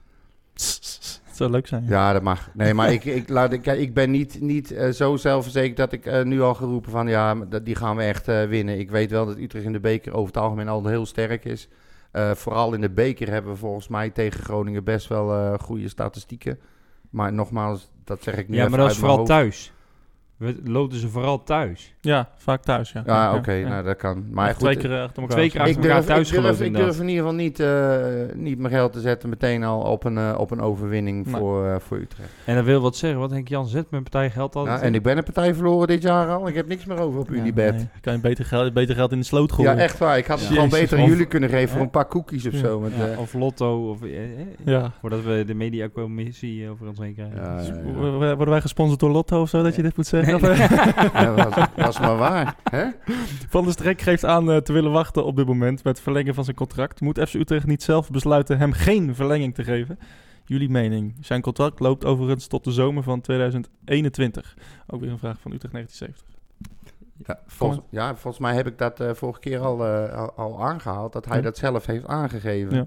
Het 0.53 1.21
zou 1.37 1.51
leuk 1.51 1.67
zijn. 1.67 1.85
Ja, 1.87 2.13
dat 2.13 2.23
mag. 2.23 2.51
Nee, 2.55 2.75
maar 2.75 2.93
ik, 2.93 3.05
ik, 3.05 3.29
laat, 3.29 3.53
ik, 3.53 3.67
ik 3.67 3.95
ben 3.95 4.11
niet, 4.11 4.41
niet 4.41 4.71
eh, 4.71 4.91
zo 4.91 5.17
zelfverzekerd 5.17 5.77
dat 5.77 5.93
ik 5.93 6.25
nu 6.25 6.41
al 6.41 6.55
geroepen 6.55 6.91
van 6.91 7.09
ja, 7.09 7.35
die 7.63 7.75
gaan 7.75 7.97
we 7.97 8.03
echt 8.03 8.29
eh, 8.29 8.45
winnen. 8.45 8.79
Ik 8.79 8.91
weet 8.91 9.11
wel 9.11 9.27
dat 9.27 9.39
Utrecht 9.39 9.65
in 9.65 9.73
de 9.73 9.81
beker 9.81 10.13
over 10.13 10.27
het 10.27 10.37
algemeen 10.43 10.69
al 10.69 10.87
heel 10.87 11.07
sterk 11.07 11.45
is. 11.45 11.69
Eh, 12.11 12.35
vooral 12.35 12.73
in 12.75 12.81
de 12.81 12.91
beker 12.91 13.31
hebben 13.31 13.53
we 13.53 13.59
volgens 13.59 13.89
mij 13.89 14.11
tegen 14.11 14.43
Groningen 14.43 14.85
best 14.85 15.09
wel 15.09 15.33
eh, 15.33 15.59
goede 15.59 15.89
statistieken. 15.89 16.59
Maar 17.11 17.33
nogmaals, 17.33 17.91
dat 18.05 18.23
zeg 18.23 18.37
ik 18.37 18.49
nu 18.49 18.57
Ja, 18.57 18.69
maar 18.69 18.79
dat 18.79 18.91
is 18.91 18.97
vooral 18.97 19.17
hoofd. 19.17 19.29
thuis. 19.29 19.73
We 20.39 20.57
loten 20.65 20.99
ze 20.99 21.09
vooral 21.09 21.43
thuis. 21.43 21.95
Ja, 22.01 22.29
vaak 22.37 22.63
thuis, 22.63 22.93
ja. 22.93 23.03
Ja, 23.07 23.35
oké, 23.35 23.53
ja. 23.53 23.69
nou 23.69 23.85
dat 23.85 23.97
kan. 23.97 24.25
Maar 24.31 24.49
goed, 24.51 24.59
twee 24.59 24.77
keer 24.77 25.01
achter 25.01 25.23
elkaar. 25.23 25.37
Twee 25.37 25.51
keer 25.51 25.61
Ja. 25.61 25.67
ik 25.67 25.73
achter 25.77 25.91
elkaar 25.91 26.05
durf, 26.05 26.07
thuis 26.15 26.27
ik, 26.29 26.33
durf, 26.35 26.45
geloof 26.45 26.61
ik 26.61 26.67
inderdaad. 26.67 26.91
durf 26.91 27.01
in 27.03 27.09
ieder 27.09 27.23
geval 27.25 27.39
niet, 27.39 27.61
eh, 27.61 28.37
niet 28.37 28.59
mijn 28.59 28.73
geld 28.75 28.93
te 28.93 29.01
zetten 29.01 29.29
meteen 29.29 29.65
al 29.65 29.81
op 29.81 30.05
een, 30.05 30.19
eh, 30.19 30.35
op 30.39 30.51
een 30.51 30.61
overwinning 30.61 31.27
Nee. 31.27 31.35
voor, 31.35 31.67
eh, 31.67 31.77
voor 31.79 31.97
Utrecht. 31.97 32.29
En 32.45 32.55
dat 32.55 32.65
wil 32.65 32.81
wat 32.81 32.97
zeggen. 32.97 33.21
Wat 33.21 33.31
Henk 33.31 33.49
Jan 33.49 33.67
zet 33.67 33.91
mijn 33.91 34.03
partij 34.03 34.31
geld 34.31 34.57
altijd. 34.57 34.81
Ja, 34.81 34.87
en 34.87 34.95
ik 34.95 35.03
ben 35.03 35.17
een 35.17 35.25
partij 35.25 35.55
verloren 35.55 35.87
dit 35.89 36.03
jaar 36.03 36.29
al. 36.29 36.49
Ik 36.49 36.55
heb 36.55 36.69
niks 36.69 36.85
meer 36.85 36.99
over 37.01 37.21
op 37.21 37.29
Ja, 37.29 37.35
Unibet. 37.35 37.75
nee. 37.75 37.89
Kan 38.01 38.13
je 38.13 38.21
beter 38.21 38.45
geld, 38.45 38.73
beter 38.73 38.95
geld 38.95 39.13
in 39.13 39.19
de 39.19 39.25
sloot 39.25 39.49
Ja, 39.51 39.55
gooien. 39.57 39.79
echt 39.79 39.99
waar. 39.99 40.19
Ik 40.19 40.27
had 40.27 40.39
het 40.39 40.49
Ja. 40.49 40.55
gewoon 40.55 40.69
Jezus, 40.69 40.81
beter 40.81 40.99
aan 40.99 41.11
jullie 41.11 41.27
kunnen 41.27 41.49
geven 41.49 41.69
voor 41.69 41.81
een 41.81 41.91
paar 41.91 42.09
cookies 42.09 42.47
of 42.47 42.53
Ja. 42.53 42.59
zo. 42.59 42.89
Ja, 42.99 43.07
eh, 43.07 43.19
of 43.19 43.35
Lotto. 43.35 43.91
Of, 43.91 44.03
eh, 44.03 44.23
eh, 44.23 44.47
Ja. 44.65 44.93
Voordat 45.01 45.23
we 45.25 45.45
de 45.47 45.55
mediacommissie 45.55 46.71
over 46.71 46.87
ons 46.89 46.99
heen 46.99 47.15
krijgen. 47.15 47.37
ja, 47.37 47.61
ja, 47.61 47.75
ja. 47.75 48.35
Worden 48.35 48.49
wij 48.49 48.61
gesponsord 48.61 49.01
door 49.01 49.11
Lotto 49.11 49.41
of 49.41 49.49
zo, 49.49 49.63
dat 49.63 49.75
je 49.77 49.83
dit 49.83 49.97
moet 49.97 50.07
zeggen? 50.07 50.28
Nee. 50.37 50.51
Eh? 50.51 51.13
Ja, 51.23 51.35
was, 51.49 51.67
was 51.77 51.99
maar 52.01 52.17
waar. 52.17 52.57
Hè? 52.71 52.85
Van 53.49 53.65
der 53.65 53.73
Streek 53.73 54.01
geeft 54.01 54.25
aan 54.25 54.51
eh, 54.51 54.57
te 54.57 54.73
willen 54.73 54.93
wachten 54.93 55.25
op 55.25 55.37
dit 55.37 55.47
moment 55.47 55.85
met 55.85 56.01
verlengen 56.01 56.35
van 56.35 56.45
zijn 56.45 56.57
contract. 56.57 57.01
Moet 57.01 57.19
FC 57.29 57.35
Utrecht 57.35 57.67
niet 57.67 57.83
zelf 57.83 58.11
besluiten 58.11 58.59
hem 58.59 58.73
geen 58.73 59.15
verlenging 59.15 59.55
te 59.55 59.65
geven? 59.65 59.99
Jullie 60.45 60.69
mening. 60.71 61.15
Zijn 61.21 61.41
contract 61.41 61.81
loopt 61.81 62.05
overigens 62.05 62.47
tot 62.47 62.65
de 62.65 62.73
zomer 62.73 63.03
van 63.03 63.21
2021. 63.21 64.57
Ook 64.87 65.01
weer 65.01 65.11
een 65.11 65.19
vraag 65.19 65.41
van 65.41 65.53
Utrecht 65.53 65.73
1970. 65.75 66.37
Ja, 67.27 67.39
volgens, 67.47 67.81
ja, 67.91 68.17
volgens 68.17 68.39
mij 68.43 68.55
heb 68.55 68.67
ik 68.67 68.79
dat 68.79 69.01
eh, 69.01 69.11
vorige 69.15 69.41
keer 69.41 69.59
al, 69.61 69.87
eh, 69.87 70.13
al, 70.19 70.33
al 70.37 70.65
aangehaald. 70.65 71.13
Dat 71.13 71.25
hij 71.25 71.37
Ja. 71.37 71.43
dat 71.43 71.57
zelf 71.57 71.87
heeft 71.87 72.07
aangegeven. 72.07 72.77
Ja. 72.77 72.87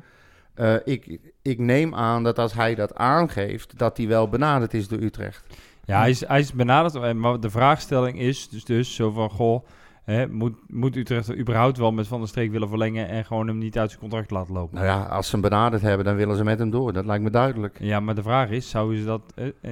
Eh, 0.53 0.75
ik, 0.93 1.19
ik 1.41 1.59
neem 1.59 1.95
aan 1.95 2.23
dat 2.23 2.39
als 2.39 2.53
hij 2.53 2.75
dat 2.75 2.95
aangeeft, 2.95 3.77
dat 3.77 3.97
hij 3.97 4.07
wel 4.07 4.29
benaderd 4.29 4.73
is 4.73 4.87
door 4.87 4.99
Utrecht. 4.99 5.43
Ja, 5.85 5.99
hij 5.99 6.09
is, 6.09 6.27
hij 6.27 6.39
is 6.39 6.53
benaderd. 6.53 6.95
eh, 6.95 7.13
Maar 7.13 7.39
de 7.39 7.49
vraagstelling 7.49 8.19
is 8.19 8.49
dus, 8.49 8.65
dus 8.65 8.95
zo 8.95 9.11
van... 9.11 9.29
Goh, 9.29 9.65
hè, 10.03 10.27
moet, 10.27 10.53
moet 10.67 10.95
Utrecht 10.95 11.27
er 11.27 11.37
überhaupt 11.37 11.77
wel 11.77 11.91
met 11.91 12.07
Van 12.07 12.19
der 12.19 12.27
Streek 12.27 12.51
willen 12.51 12.67
verlengen... 12.69 13.07
en 13.07 13.25
gewoon 13.25 13.47
hem 13.47 13.57
niet 13.57 13.77
uit 13.77 13.89
zijn 13.89 14.01
contract 14.01 14.31
laten 14.31 14.53
lopen? 14.53 14.75
Nou 14.75 14.87
ja, 14.87 15.03
als 15.03 15.25
ze 15.25 15.31
hem 15.31 15.41
benaderd 15.41 15.81
hebben, 15.81 16.05
dan 16.05 16.15
willen 16.15 16.37
ze 16.37 16.43
met 16.43 16.59
hem 16.59 16.69
door. 16.69 16.93
Dat 16.93 17.05
lijkt 17.05 17.23
me 17.23 17.29
duidelijk. 17.29 17.77
Ja, 17.79 17.99
maar 17.99 18.15
de 18.15 18.23
vraag 18.23 18.49
is, 18.49 18.69
zouden 18.69 18.99
ze 18.99 19.05
dat... 19.05 19.21
eh, 19.35 19.45
eh, 19.61 19.71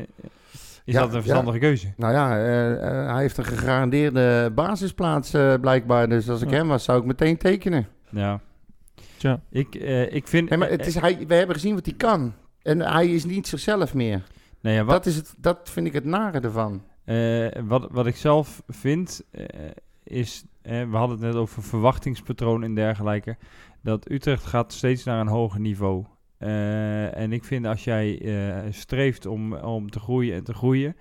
is 0.85 0.95
Ja, 0.95 0.99
dat 1.01 1.13
een 1.13 1.21
verstandige 1.21 1.57
keuze? 1.57 1.93
Nou 1.97 2.13
ja, 2.13 2.29
hij 3.13 3.21
heeft 3.21 3.37
een 3.37 3.45
gegarandeerde 3.45 4.51
basisplaats 4.55 5.33
eh, 5.33 5.53
blijkbaar. 5.61 6.09
Dus 6.09 6.29
als 6.29 6.41
ik 6.41 6.49
Ja. 6.49 6.55
hem 6.55 6.67
was, 6.67 6.83
zou 6.83 6.99
ik 6.99 7.05
meteen 7.05 7.37
tekenen. 7.37 7.87
Ja. 8.09 8.39
Tja. 9.17 9.39
Ik, 9.49 9.75
eh, 9.75 10.13
ik 10.15 10.27
vind... 10.27 10.49
Nee, 10.49 10.59
maar 10.59 10.69
het 10.69 10.85
is, 10.87 10.95
hij, 10.99 11.23
we 11.27 11.33
hebben 11.33 11.55
gezien 11.55 11.75
wat 11.75 11.85
hij 11.85 11.93
kan. 11.97 12.33
En 12.61 12.79
hij 12.81 13.07
is 13.07 13.25
niet 13.25 13.47
zichzelf 13.47 13.93
meer. 13.93 14.21
Nee, 14.61 14.75
ja, 14.75 14.83
wat, 14.83 14.93
Dat, 14.93 15.05
is 15.05 15.15
het, 15.15 15.35
dat 15.37 15.69
vind 15.69 15.87
ik 15.87 15.93
het 15.93 16.05
nare 16.05 16.39
ervan. 16.39 16.83
Eh, 17.03 17.47
wat, 17.63 17.87
wat 17.91 18.07
ik 18.07 18.15
zelf 18.15 18.63
vind, 18.67 19.23
eh, 19.31 19.45
is, 20.03 20.45
eh, 20.61 20.89
we 20.89 20.97
hadden 20.97 21.17
het 21.17 21.25
net 21.25 21.35
over 21.35 21.63
verwachtingspatroon 21.63 22.63
en 22.63 22.75
dergelijke, 22.75 23.37
dat 23.81 24.11
Utrecht 24.11 24.45
gaat 24.45 24.73
steeds 24.73 25.03
naar 25.03 25.19
een 25.19 25.27
hoger 25.27 25.59
niveau. 25.59 26.05
En 26.39 27.33
ik 27.33 27.43
vind 27.43 27.65
als 27.65 27.83
jij 27.83 28.21
streeft 28.69 29.25
om, 29.25 29.53
om 29.53 29.89
te 29.89 29.99
groeien 29.99 30.35
en 30.35 30.43
te 30.43 30.53
groeien, 30.53 30.95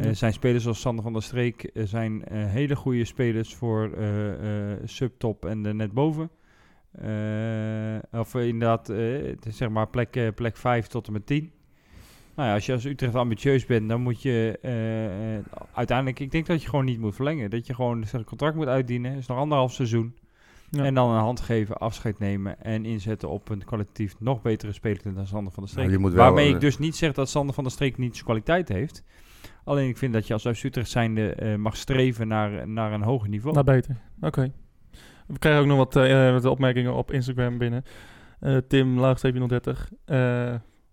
eh, 0.00 0.10
zijn 0.12 0.32
spelers 0.32 0.66
als 0.66 0.80
Sander 0.80 1.02
van 1.04 1.12
der 1.12 1.22
Streek 1.22 1.70
zijn 1.74 2.22
hele 2.32 2.76
goede 2.76 3.04
spelers 3.04 3.54
voor 3.54 3.90
subtop 4.84 5.44
en 5.44 5.62
de 5.62 5.74
net 5.74 5.92
boven. 5.92 6.30
Of 8.12 8.34
inderdaad, 8.34 8.92
zeg 9.48 9.68
maar 9.68 9.88
plek, 9.88 10.34
plek 10.34 10.56
5 10.56 10.86
tot 10.86 11.06
en 11.06 11.12
met 11.12 11.26
10. 11.26 11.52
Nou 12.36 12.48
ja, 12.48 12.54
als 12.54 12.66
je 12.66 12.72
als 12.72 12.84
Utrecht 12.84 13.14
ambitieus 13.14 13.66
bent, 13.66 13.88
dan 13.88 14.00
moet 14.00 14.22
je 14.22 14.58
eh, 14.62 15.36
eh, 15.36 15.44
uiteindelijk, 15.72 16.18
ik 16.20 16.30
denk 16.30 16.46
dat 16.46 16.62
je 16.62 16.68
gewoon 16.68 16.84
niet 16.84 17.00
moet 17.00 17.14
verlengen. 17.14 17.50
Dat 17.50 17.66
je 17.66 17.74
gewoon 17.74 18.04
zeg, 18.06 18.24
contract 18.24 18.56
moet 18.56 18.66
uitdienen. 18.66 19.10
Het 19.10 19.20
is 19.20 19.26
nog 19.26 19.38
anderhalf 19.38 19.72
seizoen. 19.72 20.14
Ja. 20.70 20.84
En 20.84 20.94
dan 20.94 21.10
een 21.10 21.20
hand 21.20 21.40
geven, 21.40 21.76
afscheid 21.76 22.18
nemen 22.18 22.62
en 22.62 22.84
inzetten 22.84 23.28
op 23.28 23.48
een 23.48 23.64
kwalitatief 23.64 24.14
nog 24.18 24.42
betere 24.42 24.72
speler 24.72 25.14
dan 25.14 25.26
Sander 25.26 25.52
van 25.52 25.62
der 25.62 25.72
Streek. 25.72 25.86
Nou, 25.86 25.96
je 25.96 26.04
moet 26.04 26.12
wel, 26.12 26.24
Waarmee 26.24 26.48
eh, 26.48 26.54
ik 26.54 26.60
dus 26.60 26.78
niet 26.78 26.96
zeg 26.96 27.12
dat 27.12 27.28
Sander 27.28 27.54
van 27.54 27.64
der 27.64 27.72
Streek 27.72 27.98
niet 27.98 28.12
zijn 28.12 28.24
kwaliteit 28.24 28.68
heeft. 28.68 29.04
Alleen 29.64 29.88
ik 29.88 29.98
vind 29.98 30.12
dat 30.12 30.26
je 30.26 30.32
als 30.32 30.42
FC 30.42 30.64
Utrecht 30.64 30.90
zijnde 30.90 31.34
eh, 31.34 31.54
mag 31.54 31.76
streven 31.76 32.28
naar, 32.28 32.68
naar 32.68 32.92
een 32.92 33.02
hoger 33.02 33.28
niveau. 33.28 33.54
Nou, 33.54 33.66
beter. 33.66 33.96
Oké. 34.20 34.52
We 35.26 35.38
krijgen 35.38 35.62
ook 35.62 35.68
nog 35.68 35.76
wat, 35.76 35.96
eh, 35.96 36.32
wat 36.32 36.44
opmerkingen 36.44 36.94
op 36.94 37.12
Instagram 37.12 37.58
binnen. 37.58 37.84
Eh, 38.40 38.56
Tim, 38.56 38.98
laagstreepje 38.98 39.46
030. 39.46 39.90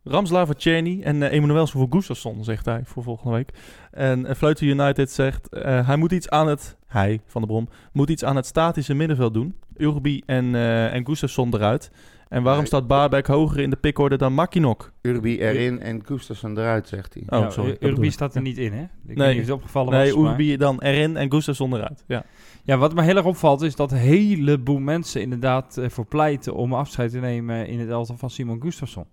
Eh 0.03 0.11
Ramslav 0.11 0.45
voor 0.45 0.55
Cheney 0.57 0.99
en 1.03 1.15
uh, 1.15 1.31
Emanuel 1.31 1.67
voor 1.67 1.87
Gustafsson, 1.89 2.43
zegt 2.43 2.65
hij, 2.65 2.81
voor 2.85 3.03
volgende 3.03 3.35
week. 3.35 3.49
En 3.91 4.19
uh, 4.19 4.31
Fluiten 4.33 4.67
United 4.67 5.11
zegt, 5.11 5.49
eh, 5.49 5.87
hij 5.87 5.95
moet 5.95 6.11
iets 6.11 6.29
aan 6.29 6.47
het, 6.47 6.77
hij, 6.87 7.19
Van 7.25 7.41
de 7.41 7.47
Brom, 7.47 7.69
moet 7.93 8.09
iets 8.09 8.23
aan 8.23 8.35
het 8.35 8.45
statische 8.45 8.93
middenveld 8.93 9.33
doen. 9.33 9.55
Urbi 9.77 10.21
en, 10.25 10.45
uh, 10.45 10.93
en 10.93 11.05
Gustafsson 11.05 11.53
eruit. 11.55 11.91
En 12.29 12.41
waarom 12.43 12.59
Nee. 12.61 12.67
staat 12.67 12.87
Baarbek 12.87 13.27
hoger 13.27 13.59
in 13.59 13.69
de 13.69 13.75
pickorde 13.75 14.17
dan 14.17 14.33
Makinok? 14.33 14.91
Urbi 15.01 15.39
erin 15.39 15.79
en 15.79 16.05
Gustafsson 16.05 16.57
eruit, 16.57 16.87
zegt 16.87 17.13
hij. 17.13 17.23
Oh, 17.39 17.39
Ja, 17.45 17.49
sorry. 17.49 17.77
Urbi 17.79 18.11
staat 18.11 18.35
er 18.35 18.41
niet 18.41 18.57
in, 18.57 18.73
hè? 18.73 18.83
Ik 19.07 19.17
Nee. 19.17 19.33
niet 19.33 19.41
het 19.41 19.51
opgevallen 19.51 19.93
Nee, 19.93 20.13
was. 20.13 20.21
maar- 20.21 20.31
Urbi 20.31 20.57
dan 20.57 20.81
erin 20.81 21.17
en 21.17 21.31
Gustafsson 21.31 21.73
eruit. 21.75 22.03
Ja. 22.07 22.23
Ja, 22.63 22.77
wat 22.77 22.93
me 22.95 23.01
heel 23.03 23.15
erg 23.15 23.25
opvalt 23.25 23.61
is 23.61 23.75
dat 23.75 23.91
een 23.91 23.97
heleboel 23.97 24.79
mensen 24.79 25.21
inderdaad 25.21 25.77
eh, 25.77 25.89
voor 25.89 26.05
pleiten 26.05 26.53
om 26.55 26.73
afscheid 26.73 27.11
te 27.11 27.19
nemen 27.19 27.67
in 27.67 27.79
het 27.79 27.89
elftal 27.89 28.17
van 28.17 28.29
Simon 28.29 28.61
Gustafsson. 28.61 29.05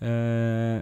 Eh, 0.00 0.80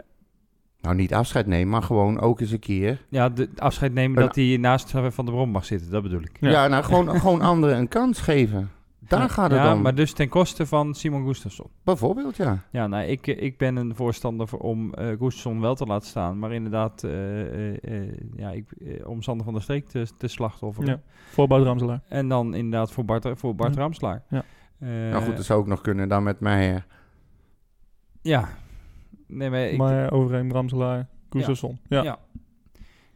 Nou, 0.80 0.96
niet 0.96 1.14
afscheid 1.14 1.46
nemen, 1.46 1.68
maar 1.68 1.82
gewoon 1.82 2.20
ook 2.20 2.40
eens 2.40 2.50
een 2.50 2.58
keer. 2.58 3.04
ja, 3.08 3.28
de, 3.28 3.48
afscheid 3.56 3.94
nemen 3.94 4.16
Een- 4.18 4.26
dat 4.26 4.34
hij 4.34 4.56
naast 4.56 4.90
Van 4.90 5.24
der 5.24 5.34
Brom 5.34 5.50
mag 5.50 5.64
zitten, 5.64 5.90
dat 5.90 6.02
bedoel 6.02 6.20
ik. 6.20 6.36
Ja. 6.40 6.50
Ja, 6.50 6.68
nou, 6.68 6.84
gewoon, 6.84 7.20
gewoon 7.20 7.40
anderen 7.40 7.76
een 7.78 7.88
kans 7.88 8.20
geven. 8.20 8.70
Daar 8.98 9.20
Ja. 9.20 9.28
gaat 9.28 9.50
het 9.50 9.60
ja, 9.60 9.74
om. 9.74 9.82
maar 9.82 9.94
dus 9.94 10.12
ten 10.12 10.28
koste 10.28 10.66
van 10.66 10.94
Simon 10.94 11.26
Gustafsson. 11.26 11.66
Bijvoorbeeld, 11.84 12.36
ja. 12.36 12.58
Ja, 12.70 12.86
nou, 12.86 13.04
ik, 13.06 13.26
ik 13.26 13.58
ben 13.58 13.76
een 13.76 13.94
voorstander 13.94 14.48
voor, 14.48 14.58
om 14.58 14.94
eh 14.94 15.06
Gustafsson 15.06 15.60
wel 15.60 15.74
te 15.74 15.84
laten 15.86 16.08
staan, 16.08 16.38
maar 16.38 16.52
inderdaad, 16.52 17.02
eh, 17.04 17.40
eh, 17.74 17.76
eh, 17.82 18.12
ja, 18.36 18.50
ik, 18.50 18.70
eh, 18.72 19.08
om 19.08 19.22
Sander 19.22 19.44
van 19.44 19.52
der 19.54 19.62
Streek 19.62 19.88
te, 19.88 20.06
te 20.18 20.28
slachtofferen. 20.28 20.88
Ja. 20.90 21.00
Voorbouw 21.30 21.62
Ramselaar. 21.62 22.00
En 22.08 22.28
dan 22.28 22.54
inderdaad 22.54 22.92
voor 22.92 23.04
Bart, 23.04 23.28
voor 23.34 23.54
Bart 23.54 23.74
Ja. 23.74 23.80
Ramslaar. 23.80 24.22
Ja. 24.28 24.44
Eh, 24.78 24.88
nou 24.88 25.24
goed, 25.24 25.36
dat 25.36 25.44
zou 25.44 25.60
ook 25.60 25.66
nog 25.66 25.80
kunnen 25.80 26.08
dan 26.08 26.22
met 26.22 26.40
mij. 26.40 26.82
Ja. 28.22 28.48
Nee, 29.28 29.50
maar 29.50 29.60
ik, 29.66 29.76
maar 29.76 30.12
overeen 30.12 30.52
Ramselaar, 30.52 31.06
Gustafsson. 31.30 31.78
Ja. 31.88 32.02
Ja. 32.02 32.18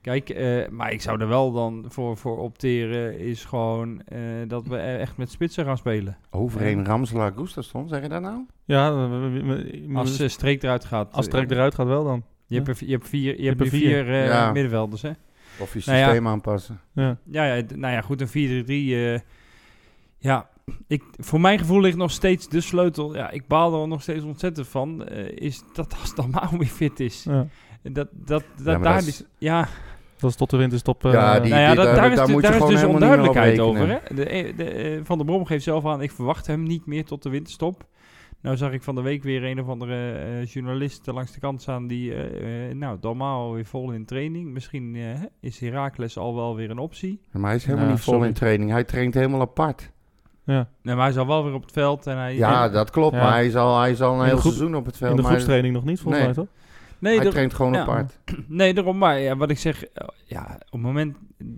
Kijk, 0.01 0.31
eh, 0.31 0.69
maar 0.69 0.93
ik 0.93 1.01
zou 1.03 1.21
er 1.21 1.29
wel 1.29 1.53
dan 1.53 1.85
voor, 1.89 2.17
voor 2.17 2.39
opteren, 2.39 3.19
is 3.19 3.45
gewoon 3.45 4.03
eh, 4.05 4.19
dat 4.49 4.67
we 4.67 4.77
e- 4.77 4.97
echt 4.97 5.17
met 5.17 5.31
spitsen 5.31 5.65
gaan 5.65 5.77
spelen. 5.77 6.17
Overheen 6.31 6.85
Ramselaar 6.87 7.33
Gustafsson, 7.37 7.89
zeg 7.89 8.03
je 8.03 8.09
dat 8.09 8.21
nou? 8.23 8.47
Ja, 8.65 8.89
Als 9.95 10.21
uh, 10.21 10.29
Streek 10.29 10.63
eruit 10.63 10.85
gaat. 10.85 11.13
als 11.13 11.29
Trek 11.29 11.51
eh, 11.51 11.57
eruit 11.57 11.75
gaat 11.75 11.87
wel 11.87 12.05
dan. 12.05 12.25
Je 12.47 12.55
hebt, 12.57 12.69
er, 12.69 12.77
je 12.87 12.93
hebt 12.93 13.09
vier, 13.09 13.41
je 13.41 13.47
hebt 13.49 13.61
er 13.61 13.67
vier. 13.69 13.81
vier, 14.05 14.09
eh, 14.15 14.27
Ja. 14.27 14.53
middenvelders, 14.53 15.03
hè? 15.03 15.11
Of 15.59 15.73
je 15.75 15.83
Nou 15.87 15.99
ja. 15.99 16.05
systeem 16.05 16.29
aanpassen. 16.29 16.81
Ja. 16.93 17.17
Ja, 17.25 17.45
ja, 17.55 17.63
d- 17.63 17.77
nou 17.77 17.93
ja, 17.93 18.01
goed, 18.01 18.21
een 18.21 18.29
4-3-3. 18.29 18.95
eh, 18.95 19.19
ja, 20.19 20.49
ik, 20.87 21.03
voor 21.19 21.41
mijn 21.41 21.59
gevoel 21.59 21.81
ligt 21.81 21.97
nog 21.97 22.11
steeds 22.11 22.49
de 22.49 22.61
sleutel. 22.61 23.15
Ja, 23.15 23.31
ik 23.31 23.47
baal 23.47 23.81
er 23.83 23.89
nog 23.89 24.03
steeds 24.03 24.25
ontzettend 24.25 24.69
van. 24.69 25.05
eh, 25.09 25.29
is 25.49 25.63
dat 25.73 25.95
als 26.01 26.15
Dalmau 26.15 26.67
fit 26.67 27.01
is. 27.01 27.25
Ja. 27.25 27.47
Dat, 27.83 28.09
dat, 28.13 28.45
dat, 28.57 28.65
daar 28.65 28.83
dat 28.83 29.01
is- 29.03 29.07
is, 29.09 29.25
ja, 29.39 29.69
Dat 30.19 30.31
is 30.31 30.37
tot 30.37 30.51
de 30.51 30.57
winterstop. 30.57 31.05
eh 31.05 31.13
Ja, 31.13 31.41
die- 31.41 31.51
nou 31.51 31.63
ja, 31.63 31.75
dat, 31.75 31.85
daar- 31.85 31.95
daar, 31.95 32.11
is, 32.11 32.17
daar 32.17 32.29
moet 32.29 32.37
je 32.43 32.49
daar 32.49 32.57
is 32.57 32.57
gewoon 32.59 32.73
dus 32.75 32.85
onduidelijkheid 32.85 33.59
over. 33.59 33.89
Hè? 33.89 34.15
De, 34.15 34.25
eh, 34.29 34.57
de, 34.57 35.01
van 35.05 35.17
der 35.17 35.27
Brom 35.27 35.45
geeft 35.47 35.65
zelf 35.65 35.87
aan, 35.87 36.03
ik 36.03 36.11
verwacht 36.13 36.47
hem 36.47 36.63
niet 36.63 36.87
meer 36.87 37.05
tot 37.05 37.23
de 37.23 37.29
winterstop. 37.31 37.87
Nou 38.41 38.57
zag 38.57 38.73
ik 38.73 38.83
van 38.83 38.95
de 38.95 39.01
week 39.03 39.23
weer 39.23 39.45
een 39.45 39.61
of 39.61 39.69
andere 39.69 40.13
eh, 40.13 40.45
journalist 40.47 41.07
langs 41.07 41.33
de 41.33 41.41
kant 41.41 41.63
staan 41.63 41.87
die, 41.87 42.15
eh, 42.15 42.69
eh, 42.71 42.77
nou, 42.77 42.97
Dalmau 43.01 43.55
weer 43.55 43.65
vol 43.65 43.91
in 43.93 44.05
training. 44.05 44.53
Misschien 44.53 44.97
eh, 44.97 45.03
is 45.41 45.61
Heracles 45.61 46.19
al 46.19 46.35
wel 46.35 46.57
weer 46.57 46.71
een 46.71 46.79
optie. 46.79 47.21
Maar 47.33 47.45
hij 47.47 47.55
is 47.57 47.65
helemaal 47.65 47.89
niet 47.89 48.01
vol 48.01 48.13
sorry. 48.13 48.29
in 48.29 48.35
training. 48.35 48.71
Hij 48.71 48.85
traint 48.85 49.15
helemaal 49.15 49.41
apart. 49.41 49.91
Ja. 50.45 50.69
Nee, 50.83 50.95
maar 50.95 51.05
hij 51.05 51.13
is 51.13 51.19
al 51.19 51.27
wel 51.27 51.45
weer 51.45 51.55
op 51.55 51.63
het 51.63 51.73
veld. 51.73 52.07
En 52.07 52.17
hij, 52.17 52.37
Ja, 52.37 52.65
en- 52.65 52.73
dat 52.73 52.91
klopt. 52.91 53.15
Ja. 53.17 53.23
Maar 53.23 53.33
hij 53.33 53.47
is 53.47 53.55
al, 53.57 53.81
hij 53.81 53.91
is 53.91 54.01
al 54.01 54.19
een 54.21 54.27
heel 54.27 54.37
groep- 54.37 54.53
seizoen 54.53 54.75
op 54.77 54.87
het 54.87 54.97
veld. 54.97 55.11
In 55.11 55.17
de 55.17 55.23
groepstraining 55.29 55.75
nog 55.75 55.85
niet, 55.85 56.01
volgens 56.01 56.25
Nee. 56.25 56.35
mij 56.35 56.45
toch? 56.45 56.53
nee, 56.99 57.19
hij 57.21 57.31
traint 57.31 57.55
gewoon 57.55 57.73
ja. 57.73 57.81
apart. 57.81 58.19
Nee, 58.49 58.75
daarom. 58.75 58.99
Maar 58.99 59.19
ja, 59.21 59.37
wat 59.37 59.51
ik 59.51 59.59
zeg, 59.59 59.85
eh, 59.85 60.09
ja, 60.25 60.43
op 60.55 60.73
het 60.73 60.81
moment, 60.81 61.17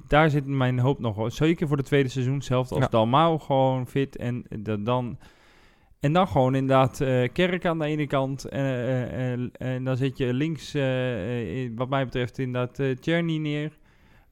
daar 0.09 0.30
zit 0.30 0.47
mijn 0.47 0.78
hoop 0.78 0.99
nog 0.99 1.16
wel. 1.16 1.30
Zeker 1.30 1.68
voor 1.68 1.76
de 1.76 1.82
tweede 1.82 2.09
seizoen 2.09 2.43
zelf. 2.43 2.70
Als 2.72 2.80
Ja. 2.80 2.89
Dalmau 2.89 3.41
gewoon 3.41 3.87
fit 3.87 4.16
en 4.16 4.45
dat 4.59 4.85
dan... 4.87 5.18
En 6.01 6.12
dan 6.12 6.28
gewoon 6.28 6.55
inderdaad 6.55 7.01
eh, 7.01 7.28
Kerk 7.32 7.66
aan 7.66 7.78
de 7.78 7.85
ene 7.85 8.07
kant. 8.07 8.45
En, 8.45 8.61
eh, 8.64 9.32
eh, 9.32 9.41
en 9.59 9.85
dan 9.85 9.97
zit 9.97 10.18
je 10.18 10.32
links, 10.35 10.74
eh, 10.74 11.64
eh, 11.64 11.70
wat 11.76 11.89
mij 11.89 12.05
betreft, 12.05 12.39
inderdaad 12.39 12.78
uh, 12.78 12.97
Czerny 13.01 13.37
neer. 13.37 13.78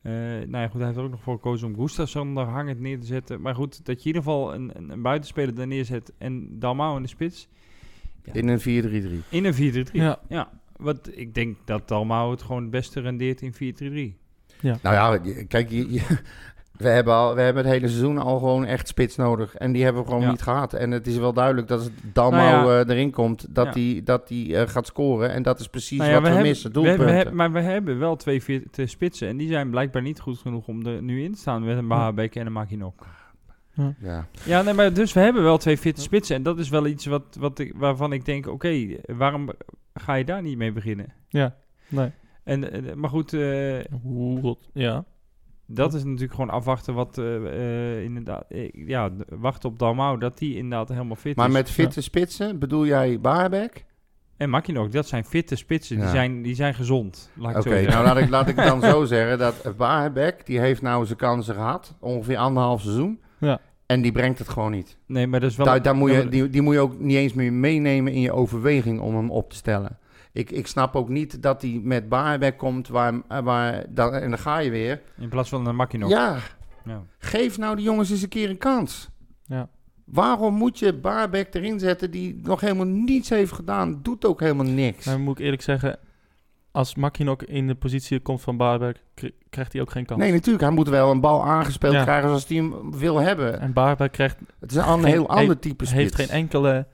Eh, 0.03 0.13
nou 0.13 0.51
ja, 0.57 0.69
goed, 0.69 0.77
hij 0.79 0.85
heeft 0.87 0.97
er 0.99 1.05
ook 1.05 1.11
nog 1.11 1.23
voor 1.23 1.35
gekozen 1.35 1.69
om 1.69 1.77
Gustafsson 1.81 2.35
daar 2.35 2.47
hangend 2.47 2.81
neer 2.81 3.01
te 3.01 3.07
zetten. 3.07 3.41
Maar 3.41 3.55
goed, 3.55 3.85
dat 3.85 4.03
je 4.03 4.09
in 4.11 4.17
ieder 4.17 4.23
geval 4.23 4.55
een, 4.55 4.71
een, 4.77 4.91
een 4.91 5.03
buitenspeler 5.03 5.55
daar 5.55 5.67
neerzet 5.67 6.13
en 6.19 6.59
Dalmau 6.59 6.97
in 6.97 7.03
de 7.03 7.09
spits. 7.09 7.49
Ja, 8.25 8.33
In 8.33 8.49
een 8.49 8.61
4-3-3. 8.61 9.29
in 9.29 9.45
een 9.45 9.87
4-3-3. 9.89 9.93
Ja. 9.93 10.19
Ja, 10.29 10.51
wat 10.77 11.11
ik 11.13 11.35
denk 11.35 11.57
dat 11.65 11.89
Dalmau 11.89 12.31
het 12.31 12.43
gewoon 12.43 12.63
het 12.63 12.71
beste 12.71 13.01
rendeert 13.01 13.41
in 13.43 13.55
4-3-3. 14.13 14.21
Nou 14.83 14.95
ja, 15.27 15.35
kijk, 15.49 15.71
je, 15.71 15.93
je- 15.93 16.19
we, 16.77 16.89
hebben 16.89 17.15
al, 17.15 17.35
we 17.35 17.41
hebben 17.41 17.63
het 17.63 17.73
hele 17.73 17.89
seizoen 17.89 18.19
al 18.19 18.39
gewoon 18.39 18.65
echt 18.65 18.89
spits 18.89 19.17
nodig. 19.17 19.55
En 19.57 19.73
die 19.73 19.85
hebben 19.85 20.03
we 20.03 20.09
gewoon 20.09 20.23
Ja. 20.23 20.31
niet 20.31 20.43
gehad. 20.43 20.73
En 20.75 20.91
het 20.91 21.07
is 21.07 21.17
wel 21.17 21.33
duidelijk 21.33 21.69
dat 21.69 21.79
als 21.79 21.91
Dalmau 22.13 22.51
Nou 22.51 22.73
ja. 22.73 22.81
eh, 22.85 22.89
erin 22.95 23.11
komt, 23.11 23.55
dat 23.55 23.75
Ja. 23.75 23.81
hij 23.81 24.01
dat 24.05 24.29
die, 24.29 24.57
eh, 24.57 24.69
gaat 24.69 24.87
scoren. 24.87 25.31
En 25.31 25.43
dat 25.43 25.61
is 25.61 25.69
precies 25.69 25.99
Nou 25.99 26.11
ja, 26.11 26.15
wat 26.15 26.23
we, 26.23 26.29
hebben- 26.29 26.49
missen, 26.49 26.69
we 26.69 26.75
doelpunten. 26.75 27.05
we 27.07 27.11
hebben- 27.13 27.35
maar 27.37 27.53
we 27.53 27.61
hebben 27.61 27.99
wel 27.99 28.17
twee 28.17 28.43
spitsen 28.87 29.29
en 29.29 29.37
die 29.37 29.49
zijn 29.49 29.71
blijkbaar 29.71 30.03
niet 30.03 30.21
goed 30.21 30.39
genoeg 30.39 30.67
om 30.67 30.87
er 30.87 31.03
nu 31.03 31.23
in 31.23 31.33
te 31.33 31.39
staan 31.39 31.65
met 31.65 31.77
een 31.79 31.89
Bahabek 31.89 32.35
en 32.35 32.47
een 32.47 32.53
Makinok. 32.53 33.07
ja. 33.99 34.27
Ja, 34.45 34.63
nee, 34.63 34.75
maar 34.75 34.93
dus 34.93 35.13
we 35.13 35.21
hebben 35.21 35.43
wel 35.43 35.57
twee 35.59 35.79
fitte 35.79 36.01
spitsen 36.01 36.37
en 36.37 36.43
dat 36.43 36.59
is 36.59 36.69
wel 36.69 36.87
iets 36.87 37.07
wat, 37.07 37.23
wat 37.39 37.59
ik, 37.59 37.73
waarvan 37.77 38.13
ik 38.13 38.25
denk, 38.25 38.47
oké, 38.47 38.87
waarom 39.07 39.51
ga 39.95 40.15
je 40.15 40.25
daar 40.25 40.43
niet 40.43 40.57
mee 40.57 40.73
beginnen? 40.73 41.13
Ja, 41.29 41.55
nee. 41.89 42.11
En, 42.45 42.73
eh, 42.73 42.95
maar 42.95 43.11
goed, 43.11 43.33
eh, 43.33 43.79
Hoe 44.03 44.41
rot- 44.41 44.69
Ja. 44.73 45.05
Dat 45.75 45.95
is 45.95 46.05
natuurlijk 46.05 46.33
gewoon 46.35 46.51
afwachten 46.51 46.95
wat 46.95 47.19
eh, 47.19 47.37
eh, 47.97 48.03
inderdaad, 48.05 48.45
eh, 48.49 48.69
ja, 48.73 49.11
wachten 49.29 49.69
op 49.69 49.79
Dalmau 49.79 50.19
dat 50.19 50.39
die 50.39 50.57
inderdaad 50.57 50.89
helemaal 50.89 51.17
fit 51.17 51.37
Maar 51.37 51.47
is. 51.49 51.53
met 51.53 51.71
fitte 51.71 52.01
spitsen 52.01 52.59
bedoel 52.59 52.87
jij 52.87 53.21
Baarbek? 53.21 53.85
En 54.37 54.51
Makinok, 54.51 54.93
dat 54.93 55.07
zijn 55.07 55.25
fitte 55.25 55.57
spitsen, 55.57 55.97
die, 55.99 56.09
zijn, 56.09 56.43
die 56.43 56.55
zijn 56.55 56.75
gezond. 56.75 57.31
Oké, 57.41 57.83
nou 57.83 58.05
laat 58.05 58.17
ik, 58.17 58.29
laat 58.29 58.49
ik 58.49 58.57
dan 58.57 58.81
zo 58.91 59.05
zeggen. 59.05 59.39
Dat 59.39 59.77
Baarbek, 59.77 60.47
die 60.47 60.59
heeft 60.61 60.83
nou 60.83 61.07
zijn 61.07 61.19
kansen 61.19 61.55
gehad. 61.55 61.95
Ongeveer 62.01 62.37
anderhalf 62.37 62.81
seizoen. 62.81 63.21
Ja. 63.39 63.61
En 63.87 64.03
die 64.03 64.13
brengt 64.13 64.39
het 64.39 64.49
gewoon 64.49 64.71
niet. 64.71 64.97
Nee, 65.07 65.27
maar 65.27 65.41
dat 65.41 65.51
is 65.51 65.57
wel... 65.57 65.67
Daar, 65.67 65.83
daar 65.83 65.95
moet 65.95 66.11
je, 66.11 66.17
maar- 66.17 66.31
die, 66.31 66.49
die 66.49 66.63
moet 66.63 66.75
je 66.75 66.81
ook 66.81 66.99
niet 66.99 67.17
eens 67.17 67.33
meer 67.33 67.53
meenemen 67.53 68.13
in 68.13 68.21
je 68.21 68.33
overweging 68.33 69.01
om 69.01 69.17
hem 69.17 69.31
op 69.31 69.51
te 69.51 69.57
stellen. 69.57 69.99
Ik, 70.33 70.51
ik 70.51 70.67
snap 70.67 70.97
ook 70.97 71.09
niet 71.09 71.43
dat 71.43 71.63
hij 71.63 71.81
met 71.83 72.09
Baarbek 72.09 72.59
komt 72.59 72.89
waar, 72.89 73.15
waar 73.45 73.85
dan, 73.89 74.15
en 74.15 74.29
dan 74.31 74.39
ga 74.39 74.59
je 74.59 74.71
weer. 74.71 75.01
In 75.19 75.29
plaats 75.29 75.49
van 75.49 75.67
een 75.67 75.77
Makinok. 75.77 76.11
Ja, 76.11 76.37
Ja. 76.85 77.03
geef 77.19 77.59
nou 77.59 77.77
die 77.77 77.85
jongens 77.85 78.11
eens 78.11 78.23
een 78.23 78.29
keer 78.29 78.51
een 78.51 78.59
kans. 78.59 79.09
Ja. 79.45 79.69
Waarom 80.05 80.55
moet 80.55 80.79
je 80.79 80.93
Baarbek 80.95 81.55
erin 81.55 81.79
zetten 81.79 82.11
die 82.11 82.41
nog 82.43 82.61
helemaal 82.61 82.87
niets 82.87 83.29
heeft 83.29 83.53
gedaan? 83.53 83.99
Doet 84.03 84.25
ook 84.27 84.41
helemaal 84.41 84.67
niks. 84.67 85.05
Nou 85.05 85.19
moet 85.19 85.39
ik 85.39 85.45
eerlijk 85.45 85.63
zeggen, 85.63 85.99
als 86.71 86.95
Makinok 86.95 87.43
in 87.43 87.67
de 87.67 87.75
positie 87.75 88.21
komt 88.21 88.41
van 88.41 88.57
kri- 89.15 89.35
krijgt 89.51 89.73
hij 89.73 89.83
ook 89.83 89.91
geen 89.91 90.05
kans. 90.07 90.21
Nee, 90.21 90.33
natuurlijk. 90.33 90.65
Hij 90.65 90.73
moet 90.73 90.89
wel 90.89 91.11
een 91.11 91.21
bal 91.21 91.45
aangespeeld 91.45 91.93
Ja. 91.95 92.03
krijgen 92.03 92.29
zoals 92.29 92.49
hij 92.49 92.57
hem 92.57 92.99
wil 92.99 93.19
hebben. 93.19 93.61
En 93.61 93.73
Baarberg 93.73 94.11
krijgt, 94.11 94.37
Het 94.61 94.71
is 94.71 94.77
een 94.77 94.83
Geen- 94.85 95.05
heel 95.05 95.29
ander 95.29 95.59
type 95.59 95.75
spits. 95.85 95.93
heeft 95.93 96.15
geen 96.15 96.29
enkele 96.29 96.87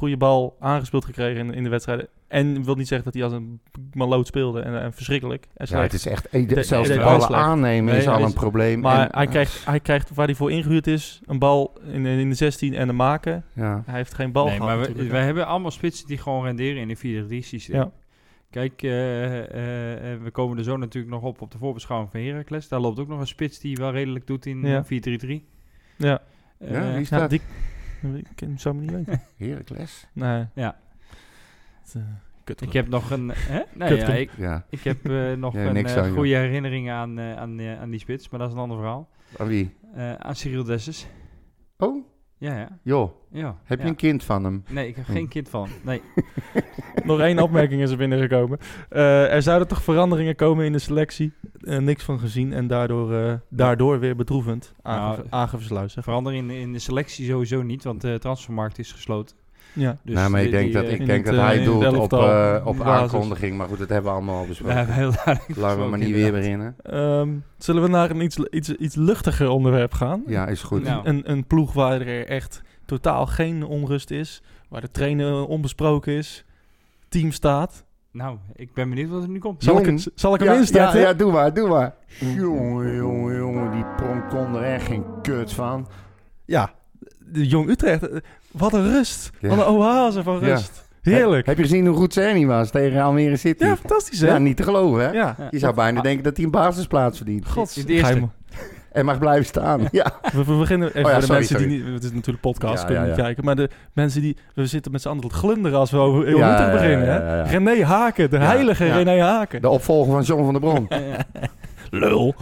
goede 0.00 0.16
bal 0.16 0.56
aangespeeld 0.60 1.04
gekregen 1.04 1.46
in, 1.46 1.54
in 1.54 1.62
de 1.62 1.68
wedstrijden. 1.68 2.08
En 2.28 2.64
wil 2.64 2.74
niet 2.74 2.88
zeggen 2.88 3.04
dat 3.04 3.14
hij 3.14 3.24
als 3.24 3.32
een 3.32 3.60
maloot 3.92 4.26
speelde 4.26 4.60
en, 4.60 4.80
en 4.82 4.92
verschrikkelijk. 4.92 5.46
En 5.54 5.66
Ja, 5.70 5.80
het 5.82 5.92
is 5.92 6.06
echt... 6.06 6.28
eh, 6.28 6.48
De- 6.48 6.62
zelfs 6.62 6.88
de- 6.88 6.94
de 6.94 6.98
de- 7.00 7.04
ballen 7.04 7.28
aannemen 7.36 7.92
Nee, 7.92 8.00
is 8.02 8.08
al 8.08 8.20
een 8.20 8.26
is- 8.26 8.32
probleem. 8.32 8.80
maar 8.80 9.00
En- 9.10 9.16
hij, 9.16 9.26
krijgt, 9.26 9.64
hij 9.64 9.80
krijgt 9.80 10.14
waar 10.14 10.26
hij 10.26 10.34
voor 10.34 10.50
ingehuurd 10.52 10.86
is, 10.86 11.20
een 11.26 11.38
bal 11.38 11.78
in, 11.92 12.06
in 12.06 12.28
de 12.28 12.34
16 12.34 12.74
en 12.74 12.86
de 12.86 12.92
maken. 12.92 13.44
Ja. 13.52 13.82
Hij 13.86 13.94
heeft 13.96 14.14
geen 14.14 14.32
bal 14.32 14.46
nee, 14.46 14.56
gehad 14.56 14.76
maar 14.76 14.92
we, 15.08 15.16
hebben 15.16 15.46
allemaal 15.46 15.70
spitsen 15.70 16.06
die 16.06 16.18
gewoon 16.18 16.44
renderen 16.44 16.88
in 16.88 16.96
een 17.30 17.42
4-3 17.42 17.46
systeem. 17.46 17.76
Ja. 17.76 17.90
Kijk, 18.50 18.82
eh, 18.82 19.38
eh, 20.12 20.22
we 20.22 20.30
komen 20.30 20.58
er 20.58 20.64
zo 20.64 20.76
natuurlijk 20.76 21.12
nog 21.12 21.22
op 21.22 21.40
op 21.40 21.50
de 21.50 21.58
voorbeschouwing 21.58 22.10
van 22.10 22.20
Heracles. 22.20 22.68
Daar 22.68 22.80
loopt 22.80 22.98
ook 22.98 23.08
nog 23.08 23.20
een 23.20 23.26
spits 23.26 23.58
die 23.60 23.76
wel 23.76 23.90
redelijk 23.92 24.26
doet 24.26 24.46
in 24.46 24.60
Ja. 24.66 24.84
4-3-3. 24.84 25.44
Ja, 25.96 26.20
Ja, 26.70 26.92
wie 26.92 27.00
is 27.00 27.08
ja 27.08 27.18
dat? 27.18 27.30
die, 27.30 27.40
ik 28.02 28.26
ken 28.34 28.48
hem 28.48 28.58
zo 28.58 28.74
maar 28.74 28.82
niet 28.82 28.92
weten. 28.92 29.20
Heracles. 29.48 30.06
Nee. 30.12 30.46
Ja. 30.54 30.76
Het, 31.82 31.94
eh, 31.94 32.02
kut 32.44 32.60
ik 32.60 32.72
heb 32.72 32.88
nog 32.88 33.10
een... 33.10 33.28
Hè? 33.34 33.62
Nee, 33.78 33.96
ja, 33.96 34.08
ik, 34.08 34.30
Ja. 34.36 34.64
ik 34.68 34.80
heb 34.84 35.08
eh, 35.08 35.32
nog 35.46 35.54
Ja, 35.54 35.60
een 35.66 35.76
eh, 35.76 35.96
aan, 35.96 36.06
joh. 36.06 36.14
goede 36.14 36.34
herinnering 36.36 36.90
aan, 36.90 37.18
eh, 37.18 37.36
aan, 37.36 37.58
eh, 37.58 37.80
aan 37.80 37.90
die 37.90 38.00
spits, 38.00 38.28
maar 38.28 38.40
dat 38.40 38.48
is 38.48 38.54
een 38.54 38.60
ander 38.60 38.76
verhaal. 38.76 39.08
Aan 39.38 39.46
wie? 39.46 39.76
Eh, 39.94 40.14
aan 40.14 40.36
Cyril 40.36 40.64
Dessus. 40.64 41.06
Oh, 41.76 42.04
Ja, 42.40 42.58
ja. 42.58 42.68
joh. 42.82 43.10
ja 43.30 43.56
Heb 43.64 43.80
je 43.80 43.86
een 43.88 43.94
kind 43.96 44.24
van 44.24 44.44
hem? 44.44 44.64
Nee, 44.68 44.88
ik 44.88 44.96
heb 44.96 45.06
Hm. 45.06 45.12
geen 45.12 45.28
kind 45.28 45.48
van. 45.48 45.68
Nee. 45.84 46.02
Nog 47.04 47.20
één 47.20 47.38
opmerking 47.38 47.82
is 47.82 47.90
er 47.90 47.96
binnengekomen. 47.96 48.58
Eh, 48.88 49.32
er 49.34 49.42
zouden 49.42 49.68
toch 49.68 49.82
veranderingen 49.82 50.36
komen 50.36 50.64
in 50.64 50.72
de 50.72 50.78
selectie. 50.78 51.32
Eh, 51.60 51.78
niks 51.78 52.04
van 52.04 52.18
gezien 52.18 52.52
en 52.52 52.66
daardoor, 52.66 53.14
eh, 53.14 53.32
daardoor 53.48 53.98
weer 53.98 54.16
bedroevend. 54.16 54.74
Aange 54.82 55.16
Nou, 55.16 55.26
aangeversluis. 55.30 55.92
zeg. 55.92 56.04
Verandering 56.04 56.50
in, 56.50 56.56
in 56.56 56.72
de 56.72 56.78
selectie 56.78 57.26
sowieso 57.26 57.62
niet, 57.62 57.84
want 57.84 58.00
de 58.00 58.18
transfermarkt 58.18 58.78
is 58.78 58.92
gesloten. 58.92 59.36
Ja. 59.72 59.96
Dus 60.02 60.14
nou, 60.14 60.30
maar 60.30 60.42
ik 60.42 60.50
denk 60.50 60.64
die, 60.64 60.72
dat, 60.72 60.84
eh, 60.84 60.92
ik 60.92 61.06
denk 61.06 61.26
het, 61.26 61.34
dat 61.34 61.34
eh, 61.34 61.40
hij 61.44 61.56
het 61.56 61.64
doet 61.64 61.98
op, 61.98 62.12
eh, 62.12 62.62
op 62.64 62.80
aankondiging. 62.80 63.56
Maar 63.56 63.68
goed, 63.68 63.78
dat 63.78 63.88
hebben 63.88 64.10
we 64.10 64.16
allemaal 64.16 64.36
al 64.36 64.42
we 64.42 64.48
besproken. 64.48 64.76
hebben 64.76 64.94
heel 64.94 65.12
duidelijk 65.24 65.56
Laten 65.58 65.82
we 65.82 65.88
maar 65.88 65.98
niet 65.98 66.10
weer 66.10 66.32
beginnen. 66.32 66.76
Ehm, 66.82 67.28
zullen 67.58 67.82
we 67.82 67.88
naar 67.88 68.10
een 68.10 68.20
iets, 68.20 68.36
iets, 68.36 68.68
iets 68.74 68.94
luchtiger 68.94 69.48
onderwerp 69.48 69.92
gaan? 69.92 70.22
Ja, 70.26 70.46
is 70.46 70.62
goed. 70.62 70.82
Nou. 70.82 71.06
Een, 71.06 71.30
een 71.30 71.46
ploeg 71.46 71.72
waar 71.72 72.00
er 72.00 72.26
echt 72.26 72.62
totaal 72.84 73.26
geen 73.26 73.64
onrust 73.64 74.10
is. 74.10 74.42
Waar 74.68 74.80
de 74.80 74.90
trainer 74.90 75.46
onbesproken 75.46 76.12
is. 76.12 76.44
Team 77.08 77.32
staat. 77.32 77.84
Nou, 78.12 78.38
ik 78.54 78.74
ben 78.74 78.88
benieuwd 78.88 79.10
wat 79.10 79.22
er 79.22 79.28
nu 79.28 79.38
komt. 79.38 79.62
Zal 79.62 79.78
ik, 79.78 79.86
Jong. 79.86 80.06
zal 80.14 80.34
ik 80.34 80.40
hem 80.40 80.48
ja, 80.48 80.58
instarten? 80.58 81.00
Ja, 81.00 81.06
ja, 81.06 81.14
doe 81.14 81.32
maar, 81.32 81.54
doe 81.54 81.68
maar. 81.68 81.94
Jongen, 82.18 82.94
jongen, 82.94 83.36
jongen. 83.36 83.70
Die 83.72 83.84
pronk 83.96 84.28
kon 84.28 84.56
er 84.56 84.62
echt 84.62 84.86
geen 84.86 85.04
kut 85.22 85.52
van. 85.52 85.88
Ja, 86.44 86.74
de 87.18 87.46
Jong 87.46 87.68
Utrecht. 87.68 88.08
Wat 88.52 88.72
een 88.72 88.92
rust. 88.92 89.30
Ja. 89.40 89.48
Wat 89.48 89.58
een 89.58 89.72
oase 89.72 90.22
van 90.22 90.38
Ja. 90.40 90.46
rust. 90.46 90.88
Heerlijk. 91.02 91.36
Heb, 91.36 91.46
heb 91.46 91.56
je 91.56 91.62
gezien 91.62 91.86
hoe 91.86 91.96
goed 91.96 92.12
Serni 92.12 92.46
was 92.46 92.70
tegen 92.70 93.02
Almere 93.02 93.36
City? 93.36 93.64
Ja, 93.64 93.76
fantastisch 93.76 94.20
hè? 94.20 94.26
Ja, 94.26 94.38
niet 94.38 94.56
te 94.56 94.62
geloven, 94.62 95.00
hè? 95.04 95.10
Ja. 95.10 95.36
Je 95.50 95.58
zou 95.58 95.74
bijna 95.74 95.98
Ah. 95.98 96.04
denken 96.04 96.24
dat 96.24 96.36
hij 96.36 96.44
een 96.44 96.50
basisplaats 96.50 97.16
verdient. 97.16 97.48
God, 97.48 97.76
In 97.76 97.86
de 97.86 97.92
eerste. 97.92 98.06
geheim. 98.06 98.30
En 98.92 99.04
mag 99.04 99.18
blijven 99.18 99.44
staan. 99.46 99.80
Ja. 99.90 100.12
We, 100.32 100.44
we 100.44 100.56
beginnen 100.58 100.88
even 100.88 101.04
Oh 101.04 101.10
ja, 101.10 101.12
voor 101.12 101.20
de 101.20 101.26
sorry, 101.26 101.38
mensen 101.38 101.56
sorry. 101.60 101.70
die 101.72 101.82
niet... 101.84 101.94
Het 101.94 102.04
is 102.04 102.12
natuurlijk 102.12 102.40
podcast, 102.40 102.78
Ja, 102.80 102.84
kunnen 102.84 103.02
ja, 103.02 103.08
niet 103.08 103.16
ja. 103.18 103.22
kijken. 103.24 103.44
Maar 103.44 103.56
de 103.56 103.70
mensen 103.92 104.20
die... 104.20 104.36
We 104.54 104.66
zitten 104.66 104.92
met 104.92 105.02
z'n 105.02 105.08
allen 105.08 105.20
te 105.20 105.28
glunderen 105.28 105.78
als 105.78 105.90
we 105.90 105.96
over 105.96 106.26
heel 106.26 106.36
Ja, 106.38 106.52
Utrecht 106.52 106.70
ja, 106.72 106.76
beginnen. 106.80 107.06
ja, 107.06 107.12
hè? 107.12 107.26
ja, 107.36 107.36
ja. 107.36 107.42
René 107.50 107.84
Haken, 107.84 108.30
de 108.30 108.36
Ja, 108.36 108.42
heilige 108.42 108.84
ja. 108.84 108.96
René 108.96 109.20
Haken. 109.22 109.60
De 109.62 109.68
opvolger 109.68 110.12
van 110.12 110.22
John 110.22 110.44
van 110.44 110.52
der 110.52 110.60
Bron. 110.62 110.88
Lul. 111.90 112.34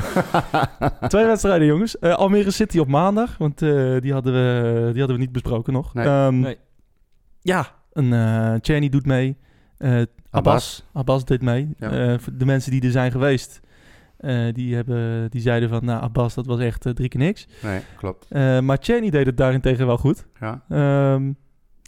Twee 1.08 1.24
wedstrijden, 1.26 1.66
jongens. 1.66 1.98
Eh, 1.98 2.14
Almere 2.14 2.50
City 2.50 2.78
op 2.78 2.88
maandag, 2.88 3.38
want 3.38 3.62
eh, 3.62 4.00
die, 4.00 4.12
hadden 4.12 4.32
we, 4.32 4.88
die 4.90 4.98
hadden 4.98 5.16
we 5.16 5.22
niet 5.22 5.32
besproken 5.32 5.72
nog. 5.72 5.94
Nee. 5.94 6.06
Ehm, 6.06 6.40
Nee. 6.40 6.56
Ja, 7.40 7.66
een 7.92 8.12
uh, 8.82 8.90
doet 8.90 9.06
mee. 9.06 9.36
Eh, 9.78 10.02
Abbas. 10.30 10.84
Abbas 10.92 11.24
deed 11.24 11.42
mee. 11.42 11.68
Ja. 11.78 11.90
Eh, 11.90 12.18
de 12.32 12.44
mensen 12.44 12.70
die 12.70 12.82
er 12.82 12.90
zijn 12.90 13.10
geweest, 13.10 13.60
eh, 14.16 14.52
die, 14.52 14.74
hebben, 14.74 15.30
die 15.30 15.40
zeiden 15.40 15.68
van... 15.68 15.84
Nou, 15.84 16.02
Abbas, 16.02 16.34
dat 16.34 16.46
was 16.46 16.60
echt 16.60 16.80
drie 16.94 17.08
keer 17.08 17.20
niks. 17.20 17.46
Nee, 17.62 17.80
klopt. 17.96 18.26
Eh, 18.28 18.60
maar 18.60 18.78
Czerny 18.78 19.10
deed 19.10 19.26
het 19.26 19.36
daarentegen 19.36 19.86
wel 19.86 19.98
goed. 19.98 20.26
Ja. 20.40 20.62
Ehm, 20.68 20.78
en, 21.22 21.36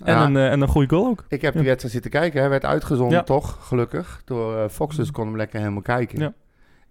Ja. 0.05 0.25
een, 0.25 0.37
en 0.37 0.61
een 0.61 0.69
goede 0.69 0.89
goal 0.97 1.07
ook. 1.07 1.25
Ik 1.29 1.43
heb 1.43 1.53
Ja. 1.53 1.59
die 1.59 1.69
wedstrijd 1.69 1.93
zitten 1.95 2.11
kijken. 2.11 2.41
Hij 2.41 2.49
werd 2.51 2.65
uitgezonden, 2.65 3.17
Ja. 3.19 3.23
toch? 3.23 3.59
Gelukkig. 3.61 4.23
Door 4.25 4.57
eh, 4.59 4.69
Fox, 4.69 4.97
dus 4.97 5.11
kon 5.11 5.27
hem 5.27 5.37
lekker 5.37 5.59
helemaal 5.59 5.83
kijken. 5.83 6.19
Ja. 6.19 6.33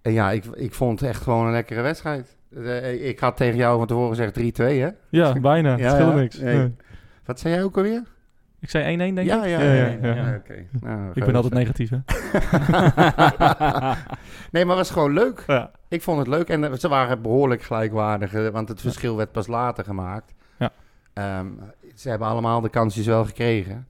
En 0.01 0.11
ja, 0.13 0.31
ik, 0.31 0.45
ik 0.45 0.73
vond 0.73 0.99
het 0.99 1.09
echt 1.09 1.21
gewoon 1.23 1.45
een 1.45 1.51
lekkere 1.51 1.81
wedstrijd. 1.81 2.37
Eh, 2.55 3.07
ik 3.07 3.19
had 3.19 3.37
tegen 3.37 3.55
jou 3.57 3.77
van 3.77 3.87
tevoren 3.87 4.09
gezegd 4.15 4.39
3-2, 4.39 4.63
hè? 4.79 4.89
Ja, 5.09 5.39
bijna. 5.39 5.71
Het 5.71 5.79
Ja, 5.85 5.89
scheelde 5.89 6.11
ja. 6.15 6.19
niks. 6.19 6.39
Nee. 6.39 6.55
Nee. 6.57 6.75
Wat 7.25 7.39
zei 7.39 7.53
jij 7.53 7.63
ook 7.63 7.77
alweer? 7.77 8.03
Ik 8.59 8.69
zei 8.69 8.95
1-1, 8.95 8.97
denk 9.15 9.27
Ja, 9.27 9.43
ik. 9.43 9.49
ja, 9.49 9.59
ja, 9.61 9.73
ja, 9.73 9.85
ja, 9.87 9.97
ja. 10.01 10.15
ja. 10.15 10.35
Oké. 10.35 10.65
Nou, 10.79 11.11
Ik 11.13 11.25
ben 11.25 11.35
altijd 11.35 11.53
negatief, 11.53 11.89
hè? 11.89 11.97
nee, 14.51 14.65
maar 14.65 14.77
het 14.77 14.87
was 14.87 14.89
gewoon 14.91 15.13
leuk. 15.13 15.43
Ja. 15.47 15.71
Ik 15.87 16.01
vond 16.01 16.17
het 16.19 16.27
leuk. 16.27 16.49
En 16.49 16.63
eh, 16.63 16.73
ze 16.73 16.87
waren 16.87 17.21
behoorlijk 17.21 17.61
gelijkwaardig, 17.61 18.33
eh, 18.33 18.47
want 18.47 18.69
het 18.69 18.81
verschil 18.81 19.15
werd 19.17 19.31
pas 19.31 19.47
later 19.47 19.83
gemaakt. 19.83 20.33
Ja. 20.59 20.71
Ehm, 21.13 21.47
ze 21.95 22.09
hebben 22.09 22.27
allemaal 22.27 22.61
de 22.61 22.69
kansjes 22.69 23.05
wel 23.05 23.25
gekregen. 23.25 23.87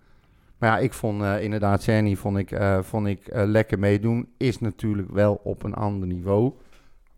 Maar 0.59 0.69
ja, 0.69 0.77
ik 0.77 0.93
vond 0.93 1.21
eh, 1.21 1.43
inderdaad, 1.43 1.81
Serni 1.81 2.15
vond 2.17 2.37
ik, 2.37 2.51
eh, 2.51 2.79
vond 2.81 3.07
ik 3.07 3.27
eh, 3.27 3.43
lekker 3.45 3.79
meedoen. 3.79 4.29
Is 4.37 4.59
natuurlijk 4.59 5.11
wel 5.11 5.39
op 5.43 5.63
een 5.63 5.73
ander 5.73 6.07
niveau. 6.07 6.51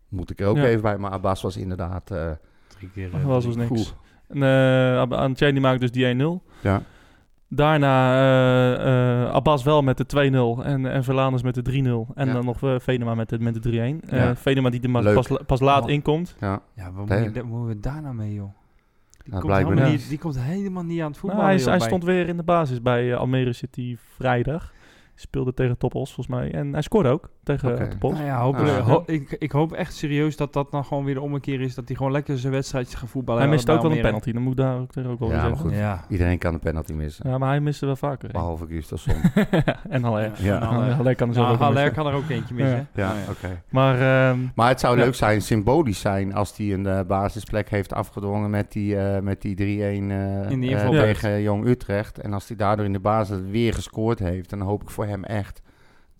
Moet 0.08 0.30
ik 0.30 0.40
er 0.40 0.46
ook 0.46 0.56
Ja. 0.56 0.64
even 0.64 0.82
bij. 0.82 0.98
Maar 0.98 1.10
Abbas 1.10 1.42
was 1.42 1.56
inderdaad... 1.56 2.10
eh, 2.10 2.30
Drie 2.76 2.90
keer. 2.94 3.10
Was 3.26 3.44
dus 3.44 3.56
niks. 3.56 3.94
En, 4.28 4.36
uh, 4.42 5.18
Antieni 5.18 5.60
maakt 5.60 5.80
dus 5.80 5.90
die 5.90 6.14
1-0. 6.14 6.42
Ja. 6.62 6.82
Daarna 7.48 8.14
uh, 8.78 9.24
uh, 9.24 9.30
Abbas 9.32 9.62
wel 9.62 9.82
met 9.82 9.96
de 9.96 10.56
2-0 10.60 10.64
en, 10.66 10.86
en 10.86 11.04
Verlanus 11.04 11.42
met 11.42 11.54
de 11.54 11.62
3-0. 11.62 12.14
En 12.14 12.26
Ja. 12.26 12.32
dan 12.32 12.44
nog 12.44 12.62
uh, 12.62 12.74
Venema 12.78 13.14
met 13.14 13.28
de, 13.28 13.38
met 13.38 13.62
de 13.62 13.70
3-1. 14.02 14.08
Eh 14.08 14.18
Ja. 14.18 14.36
Venema 14.36 14.70
die 14.70 14.80
er 14.92 15.14
pas, 15.14 15.28
pas 15.46 15.60
laat 15.60 15.82
Oh. 15.84 15.90
inkomt. 15.90 16.36
Ja. 16.40 16.60
Ja, 16.74 16.92
wat 16.92 17.08
moeten 17.08 17.66
we 17.66 17.80
daar 17.80 18.02
nou 18.02 18.14
mee, 18.14 18.34
joh? 18.34 18.54
Die, 19.24 19.34
Ja, 19.34 19.40
komt 19.40 19.52
helemaal 19.54 19.90
niet. 19.90 20.08
die 20.08 20.18
komt 20.18 20.38
helemaal 20.40 20.82
niet 20.82 21.00
aan 21.00 21.10
het 21.12 21.22
Nou, 21.22 21.34
voetballen. 21.34 21.68
hij 21.70 21.80
stond 21.80 22.04
weer 22.04 22.28
in 22.28 22.36
de 22.36 22.42
basis 22.42 22.82
bij 22.82 23.12
eh, 23.12 23.18
Almere 23.18 23.52
City 23.52 23.96
vrijdag. 24.16 24.72
Speelde 25.14 25.54
tegen 25.54 25.78
Topos 25.78 26.14
volgens 26.14 26.36
mij. 26.36 26.52
En 26.52 26.72
hij 26.72 26.82
scoorde 26.82 27.08
ook 27.08 27.30
tegen 27.42 27.72
okay. 27.72 27.88
Topos. 27.88 28.12
Nou 28.12 28.24
ja, 28.24 28.40
hopelijk, 28.40 28.78
Ah. 28.78 28.86
ho- 28.86 29.02
ik, 29.06 29.36
ik 29.38 29.52
hoop 29.52 29.72
echt 29.72 29.94
serieus 29.94 30.36
dat 30.36 30.52
dat 30.52 30.70
dan 30.70 30.84
gewoon 30.84 31.04
weer 31.04 31.14
de 31.14 31.20
ommekeer 31.20 31.60
is. 31.60 31.74
Dat 31.74 31.86
hij 31.88 31.96
gewoon 31.96 32.12
lekker 32.12 32.38
zijn 32.38 32.52
wedstrijdje 32.52 32.96
gaat 32.96 33.08
voetballen. 33.08 33.40
hij 33.42 33.50
miste 33.50 33.66
bij 33.66 33.74
ook 33.76 33.82
wel 33.82 33.90
een 33.92 34.00
penalty. 34.00 34.32
Dan 34.32 34.42
moet 34.42 34.52
ik 34.52 34.58
daar 34.58 34.78
ook, 34.78 34.92
tegen 34.92 35.10
ook 35.10 35.18
wel 35.18 35.30
Ja, 35.30 35.48
maar 35.48 35.56
goed. 35.56 35.72
Ja. 35.74 36.04
Iedereen 36.08 36.38
kan 36.38 36.54
een 36.54 36.60
penalty 36.60 36.92
missen. 36.92 37.30
Ja, 37.30 37.38
maar 37.38 37.48
hij 37.48 37.60
miste 37.60 37.86
wel 37.86 37.96
vaker. 37.96 38.26
hè. 38.26 38.32
Behalve 38.32 38.66
Gustafsson. 38.68 39.14
en 39.88 40.02
Haller. 40.02 40.32
Ja. 40.38 40.60
en 40.60 40.66
Haller. 40.66 40.92
Haller 40.92 41.14
kan 41.14 41.28
er 41.28 41.34
Nou, 41.34 41.52
ook 41.52 41.58
Haller 41.58 41.92
kan 41.92 42.06
er 42.06 42.14
ook 42.14 42.28
eentje 42.28 42.54
missen. 42.54 42.88
Ja. 42.94 43.06
hè? 43.08 43.12
ja, 43.24 43.30
oké. 43.30 43.62
Maar 43.70 43.94
ehm, 44.30 44.38
Maar 44.54 44.68
het 44.68 44.80
zou 44.80 44.96
Ja. 44.98 45.04
leuk 45.04 45.14
zijn, 45.14 45.42
symbolisch 45.42 46.00
zijn, 46.00 46.34
als 46.34 46.56
hij 46.56 46.72
een 46.72 46.86
eh, 46.86 47.00
basisplek 47.06 47.68
heeft 47.70 47.92
afgedwongen 47.92 48.50
met 48.50 48.72
die, 48.72 48.96
eh, 48.96 49.20
met 49.22 49.42
die 49.42 49.54
3-1 49.54 50.10
eh, 50.10 50.50
In 50.50 50.60
de 50.60 50.88
tegen 50.90 51.42
Jong 51.42 51.66
Utrecht. 51.66 52.18
En 52.20 52.32
als 52.32 52.48
hij 52.48 52.56
daardoor 52.56 52.84
in 52.84 52.92
de 52.92 53.00
basis 53.00 53.38
weer 53.50 53.74
gescoord 53.74 54.18
heeft, 54.18 54.50
dan 54.50 54.60
hoop 54.60 54.82
ik 54.82 54.90
voor 54.90 55.06
hem 55.06 55.24
echt 55.24 55.62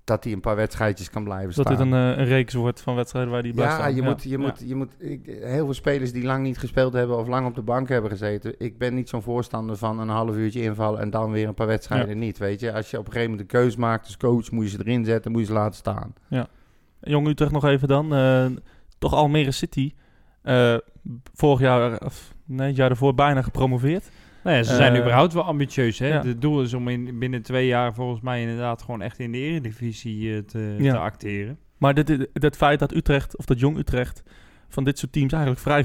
dat 0.05 0.25
hij 0.25 0.33
een 0.33 0.41
paar 0.41 0.57
wedstrijdjes 0.57 1.11
kan 1.11 1.25
blijven 1.25 1.55
dat 1.55 1.67
staan. 1.67 1.77
dit 1.77 1.87
een, 1.87 2.13
eh, 2.13 2.19
een 2.19 2.25
reeks 2.25 2.55
wordt 2.55 2.81
van 2.81 2.95
wedstrijden 2.95 3.33
waar 3.33 3.43
hij 3.43 3.53
blijft 3.53 3.73
ja, 3.73 3.79
staan. 3.79 3.95
je 3.95 4.03
moet, 4.03 4.23
je 4.23 4.29
Ja. 4.29 4.39
moet, 4.39 4.63
je 4.67 4.75
moet 4.75 4.95
ik, 4.99 5.21
heel 5.27 5.65
veel 5.65 5.75
spelers 5.75 6.13
die 6.13 6.25
lang 6.25 6.43
niet 6.43 6.59
gespeeld 6.59 6.93
hebben 6.93 7.19
of 7.19 7.29
lang 7.29 7.47
op 7.47 7.55
de 7.55 7.63
bank 7.63 7.89
hebben 7.89 8.11
gezeten. 8.11 8.55
Ik 8.59 8.79
ben 8.79 8.95
niet 8.95 9.09
zo'n 9.09 9.23
voorstander 9.23 9.77
van 9.77 9.99
een 10.01 10.09
half 10.09 10.37
uurtje 10.37 10.63
invallen 10.63 11.01
en 11.01 11.11
dan 11.11 11.31
weer 11.31 11.49
een 11.49 11.55
paar 11.55 11.67
wedstrijden 11.67 12.19
niet. 12.19 12.39
Weet 12.39 12.61
je, 12.61 12.73
als 12.73 12.91
je 12.91 12.99
op 12.99 13.07
een 13.07 13.13
gegeven 13.13 13.31
moment 13.31 13.53
een 13.53 13.61
keuze 13.61 13.79
maakt 13.79 14.07
als 14.07 14.17
coach, 14.17 14.51
moet 14.51 14.65
je 14.65 14.71
ze 14.71 14.79
erin 14.79 15.05
zetten, 15.05 15.33
moet 15.33 15.41
je 15.41 15.47
ze 15.47 15.53
laten 15.53 15.77
staan. 15.77 16.15
Jong 17.01 17.27
Utrecht 17.29 17.53
nog 17.53 17.65
even 17.65 17.89
dan. 17.89 18.15
Eh, 18.15 18.47
toch 18.99 19.15
Almere 19.15 19.51
City. 19.51 19.93
Eh, 20.43 20.77
vorig 21.35 21.61
jaar, 21.61 22.05
of 22.05 22.35
nee, 22.45 22.67
het 22.67 22.77
jaar 22.77 22.91
ervoor 22.91 23.15
bijna 23.15 23.43
gepromoveerd. 23.43 24.11
Nou 24.45 24.57
ja, 24.57 24.63
ze 24.63 24.75
zijn 24.75 24.93
Eh, 24.95 25.01
überhaupt 25.01 25.33
wel 25.33 25.43
ambitieus. 25.45 25.99
Hè? 25.99 26.07
ja. 26.07 26.23
Het 26.23 26.41
doel 26.41 26.63
is 26.63 26.75
om 26.75 26.89
in, 26.89 27.19
binnen 27.19 27.43
twee 27.43 27.67
jaar 27.67 27.95
volgens 27.95 28.21
mij 28.21 28.41
inderdaad 28.41 28.83
gewoon 28.83 29.03
echt 29.03 29.19
in 29.19 29.33
de 29.33 29.39
eredivisie 29.39 30.35
eh, 30.35 30.39
te, 30.43 30.75
Ja. 30.79 30.93
te 30.93 30.99
acteren. 30.99 31.59
Maar 31.79 31.95
dit, 31.95 32.07
dit, 32.07 32.29
het 32.33 32.57
feit 32.57 32.79
dat 32.79 32.95
Utrecht, 32.95 33.37
of 33.37 33.45
dat 33.45 33.61
Jong 33.61 33.79
Utrecht, 33.79 34.23
van 34.69 34.85
dit 34.85 34.99
soort 34.99 35.13
teams 35.13 35.33
eigenlijk 35.33 35.63
vrij 35.63 35.85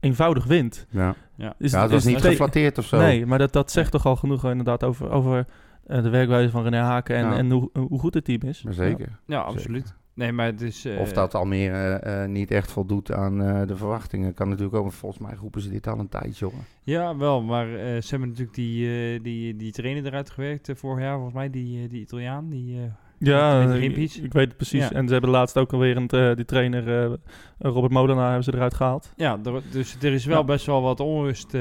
eenvoudig 0.00 0.44
wint. 0.44 0.86
Ja, 0.90 1.14
Ja. 1.36 1.54
Is, 1.58 1.72
ja 1.72 1.82
het 1.82 1.90
was 1.90 2.04
is 2.06 2.12
niet 2.12 2.22
te- 2.22 2.28
geflatteerd 2.28 2.78
of 2.78 2.84
zo. 2.84 2.98
Nee, 2.98 3.26
maar 3.26 3.38
dat, 3.38 3.52
dat 3.52 3.70
zegt 3.70 3.90
toch 3.92 4.06
al 4.06 4.16
genoeg 4.16 4.44
inderdaad 4.44 4.84
over, 4.84 5.10
over 5.10 5.46
eh, 5.86 6.02
de 6.02 6.08
werkwijze 6.08 6.50
van 6.50 6.62
René 6.62 6.76
Haken 6.78 7.16
en, 7.16 7.24
Ja. 7.24 7.36
en 7.36 7.50
hoe, 7.50 7.70
hoe 7.72 7.98
goed 7.98 8.14
het 8.14 8.24
team 8.24 8.42
is. 8.42 8.62
Maar 8.62 8.72
zeker. 8.72 9.18
Ja, 9.26 9.40
absoluut. 9.40 9.94
Nee, 10.16 10.32
maar 10.32 10.46
het 10.46 10.60
is... 10.60 10.84
eh, 10.84 11.00
Of 11.00 11.12
dat 11.12 11.34
Almere 11.34 11.94
eh, 11.94 12.24
niet 12.28 12.50
echt 12.50 12.70
voldoet 12.72 13.12
aan 13.12 13.42
eh, 13.42 13.66
de 13.66 13.76
verwachtingen. 13.76 14.34
Kan 14.34 14.48
natuurlijk 14.48 14.76
ook, 14.76 14.92
volgens 14.92 15.20
mij 15.22 15.34
roepen 15.40 15.60
ze 15.60 15.68
dit 15.70 15.86
al 15.86 15.98
een 15.98 16.08
tijdje, 16.08 16.46
jongen. 16.46 16.64
Ja, 16.82 17.16
wel. 17.16 17.42
Maar 17.42 17.66
eh, 17.74 17.76
ze 18.02 18.06
hebben 18.10 18.28
natuurlijk 18.28 18.56
die, 18.56 18.88
eh, 19.14 19.22
die, 19.22 19.56
die 19.56 19.72
trainer 19.72 20.06
eruit 20.06 20.30
gewerkt 20.30 20.68
eh, 20.68 20.76
vorig 20.76 21.02
jaar. 21.02 21.14
Volgens 21.14 21.34
mij 21.34 21.50
die, 21.50 21.82
eh, 21.82 21.90
die 21.90 22.00
Italiaan. 22.00 22.48
Die, 22.50 22.76
eh, 22.76 22.82
Ja, 23.18 23.72
ik, 23.72 23.96
ik 24.14 24.32
weet 24.32 24.46
het 24.48 24.56
precies. 24.56 24.88
Ja. 24.88 24.92
En 24.92 25.06
ze 25.06 25.12
hebben 25.12 25.30
laatst 25.30 25.56
ook 25.58 25.72
alweer 25.72 25.96
een, 25.96 26.08
eh, 26.08 26.34
die 26.36 26.44
trainer 26.44 27.04
eh, 27.04 27.12
Robert 27.58 27.92
Molenaar 27.92 28.26
hebben 28.26 28.44
ze 28.44 28.54
eruit 28.54 28.74
gehaald. 28.74 29.12
ja, 29.16 29.38
er- 29.44 29.62
dus 29.70 29.96
er 30.00 30.12
is 30.12 30.24
wel 30.24 30.38
Ja. 30.38 30.44
best 30.44 30.66
wel 30.66 30.82
wat 30.82 31.00
onrust. 31.00 31.54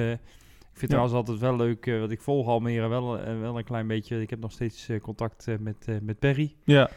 Ik 0.76 0.82
vind 0.82 0.92
Ja. 0.92 0.98
trouwens 0.98 1.30
altijd 1.30 1.50
wel 1.50 1.68
leuk, 1.68 1.86
eh, 1.86 2.00
want 2.00 2.12
ik 2.12 2.22
volg 2.22 2.48
Almere 2.48 2.88
wel, 2.88 3.20
eh, 3.20 3.40
wel 3.40 3.58
een 3.58 3.64
klein 3.64 3.88
beetje. 3.88 4.22
Ik 4.22 4.30
heb 4.30 4.40
nog 4.40 4.52
steeds 4.52 4.90
eh, 4.90 5.02
contact 5.02 5.48
met, 5.60 5.88
met 6.02 6.20
Perry. 6.20 6.56
Ja, 6.64 6.90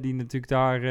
die 0.00 0.14
natuurlijk 0.14 0.48
daar... 0.48 0.84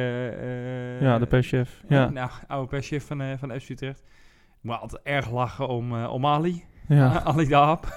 ja 1.02 1.20
de 1.20 1.26
perschef. 1.26 1.84
Ja. 1.88 2.10
Nou, 2.10 2.30
oude 2.48 2.68
perschef 2.68 3.06
van, 3.06 3.38
van 3.38 3.60
FC 3.60 3.70
Utrecht. 3.70 4.00
Ik 4.00 4.62
moet 4.62 4.80
altijd 4.80 5.02
erg 5.04 5.32
lachen 5.32 5.68
om, 5.68 6.04
om 6.06 6.26
Ali. 6.26 6.64
ja, 6.88 7.24
Ali 7.30 7.48
Daap. 7.48 7.88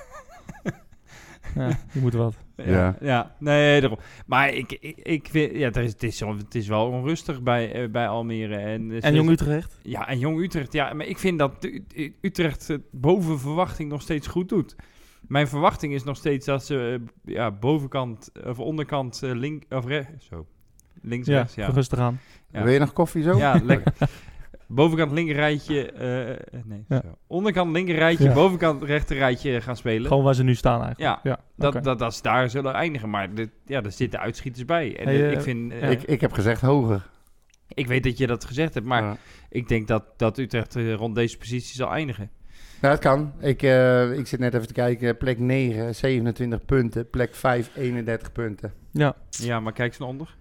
ja, 1.55 1.71
die 1.93 2.03
moet 2.03 2.15
wat. 2.15 2.42
Ja. 2.57 2.97
Ja. 3.01 3.35
nee, 3.39 3.81
daarom. 3.81 3.99
Maar 4.27 4.49
ik, 4.55 4.73
ik, 4.81 4.97
ik 4.97 5.29
vind, 5.31 5.53
ja, 5.57 5.67
het 5.67 5.77
is, 5.77 5.93
het 5.93 6.03
is, 6.03 6.21
wel- 6.21 6.37
het 6.37 6.55
is 6.55 6.69
wel 6.69 6.87
onrustig 6.87 7.43
bij, 7.43 7.73
eh, 7.73 7.91
bij 7.91 8.09
Almere. 8.09 8.57
En, 8.57 8.91
eh, 8.93 9.05
En 9.05 9.15
Jong 9.15 9.31
Utrecht? 9.31 9.79
Ja, 9.83 10.09
en 10.09 10.19
Jong 10.19 10.41
Utrecht. 10.41 10.73
Ja, 10.73 10.93
maar 10.95 11.07
ik 11.07 11.19
vind 11.19 11.39
dat 11.39 11.69
Utrecht 12.21 12.69
het 12.69 12.83
boven 12.91 13.39
verwachting 13.41 13.91
nog 13.91 14.03
steeds 14.03 14.27
goed 14.27 14.49
doet. 14.49 14.77
Mijn 15.21 15.49
verwachting 15.49 15.95
is 15.95 16.05
nog 16.05 16.17
steeds 16.17 16.47
dat 16.47 16.65
ze 16.65 17.01
eh, 17.25 17.35
ja, 17.35 17.51
bovenkant 17.51 18.31
of 18.47 18.59
onderkant 18.59 19.21
link 19.23 19.63
of 19.69 19.87
re 19.87 20.05
zo 20.19 20.47
links 21.03 21.27
Ja, 21.27 21.37
rechts 21.39 21.55
ja 21.55 21.67
rustig 21.69 21.99
aan. 21.99 22.21
Ja. 22.53 22.63
Wil 22.63 22.73
je 22.73 22.79
nog 22.79 22.93
koffie 22.93 23.23
zo? 23.23 23.37
ja 23.37 23.61
lekker 23.65 23.93
bovenkant 24.75 25.13
linker 25.13 25.35
rijtje 25.35 25.93
eh, 25.93 26.31
eh, 26.31 26.37
nee 26.65 26.85
Ja. 26.89 27.03
onderkant 27.27 27.73
linker 27.73 27.95
rijtje 27.95 28.25
Ja. 28.25 28.33
bovenkant 28.33 28.83
rechter 28.83 29.17
rijtje 29.17 29.61
gaan 29.61 29.77
spelen. 29.77 30.07
Gewoon 30.07 30.25
waar 30.25 30.35
ze 30.35 30.43
nu 30.45 30.55
staan 30.55 30.83
eigenlijk. 30.85 31.25
Ja, 31.25 31.31
ja 31.31 31.41
dat, 31.57 31.85
dat, 31.85 31.99
dat 31.99 32.15
ze 32.15 32.23
daar 32.23 32.51
zullen 32.51 32.73
eindigen. 32.75 33.11
Maar 33.11 33.35
dit, 33.35 33.51
ja, 33.67 33.81
daar 33.81 33.93
zitten 33.93 34.21
uitschieters 34.21 34.65
bij. 34.65 34.97
En 34.99 35.05
Hey, 35.05 35.33
ik 35.33 35.41
vind, 35.41 35.73
eh, 35.73 35.81
ja. 35.81 35.87
Ik, 35.89 36.03
ik 36.03 36.21
heb 36.21 36.33
gezegd 36.33 36.61
hoger. 36.61 37.07
ik 37.69 37.87
weet 37.87 38.03
dat 38.03 38.19
je 38.19 38.27
dat 38.27 38.45
gezegd 38.45 38.75
hebt, 38.75 38.87
maar 38.87 39.03
Ja. 39.03 39.17
ik 39.49 39.69
denk 39.69 39.89
dat, 39.89 40.05
dat 40.17 40.39
Utrecht 40.39 40.77
eh, 40.77 40.95
rond 40.95 41.15
deze 41.15 41.39
positie 41.39 41.75
zal 41.75 41.91
eindigen. 41.93 42.31
Nou, 42.81 42.95
het 42.95 43.03
kan. 43.03 43.33
Ik, 43.41 43.63
eh, 43.63 44.19
ik 44.19 44.27
zit 44.27 44.41
net 44.41 44.55
even 44.55 44.67
te 44.67 44.73
kijken. 44.73 45.17
Plek 45.17 45.39
9, 45.39 45.95
27 45.95 46.65
punten. 46.65 47.11
Plek 47.11 47.35
5, 47.35 47.71
31 47.77 48.33
punten. 48.33 48.73
ja. 48.93 49.15
Ja, 49.31 49.61
maar 49.61 49.73
kijk 49.73 49.89
eens 49.89 49.99
naar 49.99 50.09
onder. 50.09 50.37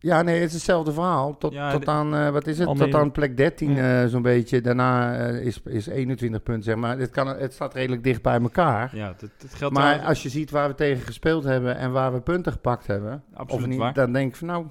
Ja, 0.00 0.22
nee, 0.22 0.34
het 0.40 0.48
is 0.48 0.54
hetzelfde 0.54 0.92
verhaal. 0.92 1.38
Tot, 1.38 1.52
Ja, 1.52 1.70
tot 1.70 1.88
aan, 1.88 2.14
eh, 2.14 2.30
wat 2.30 2.46
is 2.46 2.58
het? 2.58 2.68
Almere. 2.68 2.90
Tot 2.90 3.00
aan 3.00 3.12
plek 3.12 3.36
13 3.36 3.74
Ja. 3.74 4.02
eh, 4.02 4.08
zo'n 4.08 4.22
beetje. 4.22 4.60
Daarna 4.60 5.14
eh, 5.16 5.46
is, 5.46 5.62
is 5.62 5.86
21 5.86 6.42
punten, 6.42 6.64
zeg 6.64 6.76
maar. 6.76 6.98
Het, 6.98 7.10
kan, 7.10 7.26
het 7.26 7.52
staat 7.52 7.74
redelijk 7.74 8.02
dicht 8.04 8.22
bij 8.22 8.40
elkaar. 8.40 8.96
Ja, 8.96 9.06
dat, 9.18 9.30
dat 9.38 9.54
geldt 9.54 9.74
Maar 9.74 10.00
als 10.00 10.22
je 10.22 10.28
ziet 10.28 10.50
waar 10.50 10.68
we 10.68 10.74
tegen 10.74 11.02
gespeeld 11.06 11.44
hebben 11.44 11.76
en 11.76 11.92
waar 11.92 12.12
we 12.12 12.20
punten 12.20 12.52
gepakt 12.52 12.86
hebben, 12.86 13.22
Absoluut 13.34 13.62
of 13.64 13.68
niet, 13.68 13.78
waar. 13.78 13.92
dan 13.94 14.12
denk 14.12 14.28
ik 14.30 14.36
van 14.36 14.46
nou, 14.48 14.66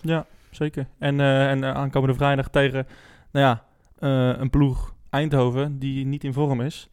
Ja, 0.00 0.26
zeker. 0.50 0.86
En, 0.98 1.20
eh, 1.20 1.50
en 1.50 1.64
aankomende 1.64 2.14
vrijdag 2.14 2.48
tegen, 2.48 2.86
nou 3.30 3.46
ja, 3.46 3.64
eh, 3.98 4.40
een 4.40 4.50
ploeg 4.50 4.94
Eindhoven 5.10 5.78
die 5.78 6.06
niet 6.06 6.24
in 6.24 6.32
vorm 6.32 6.60
is. 6.60 6.90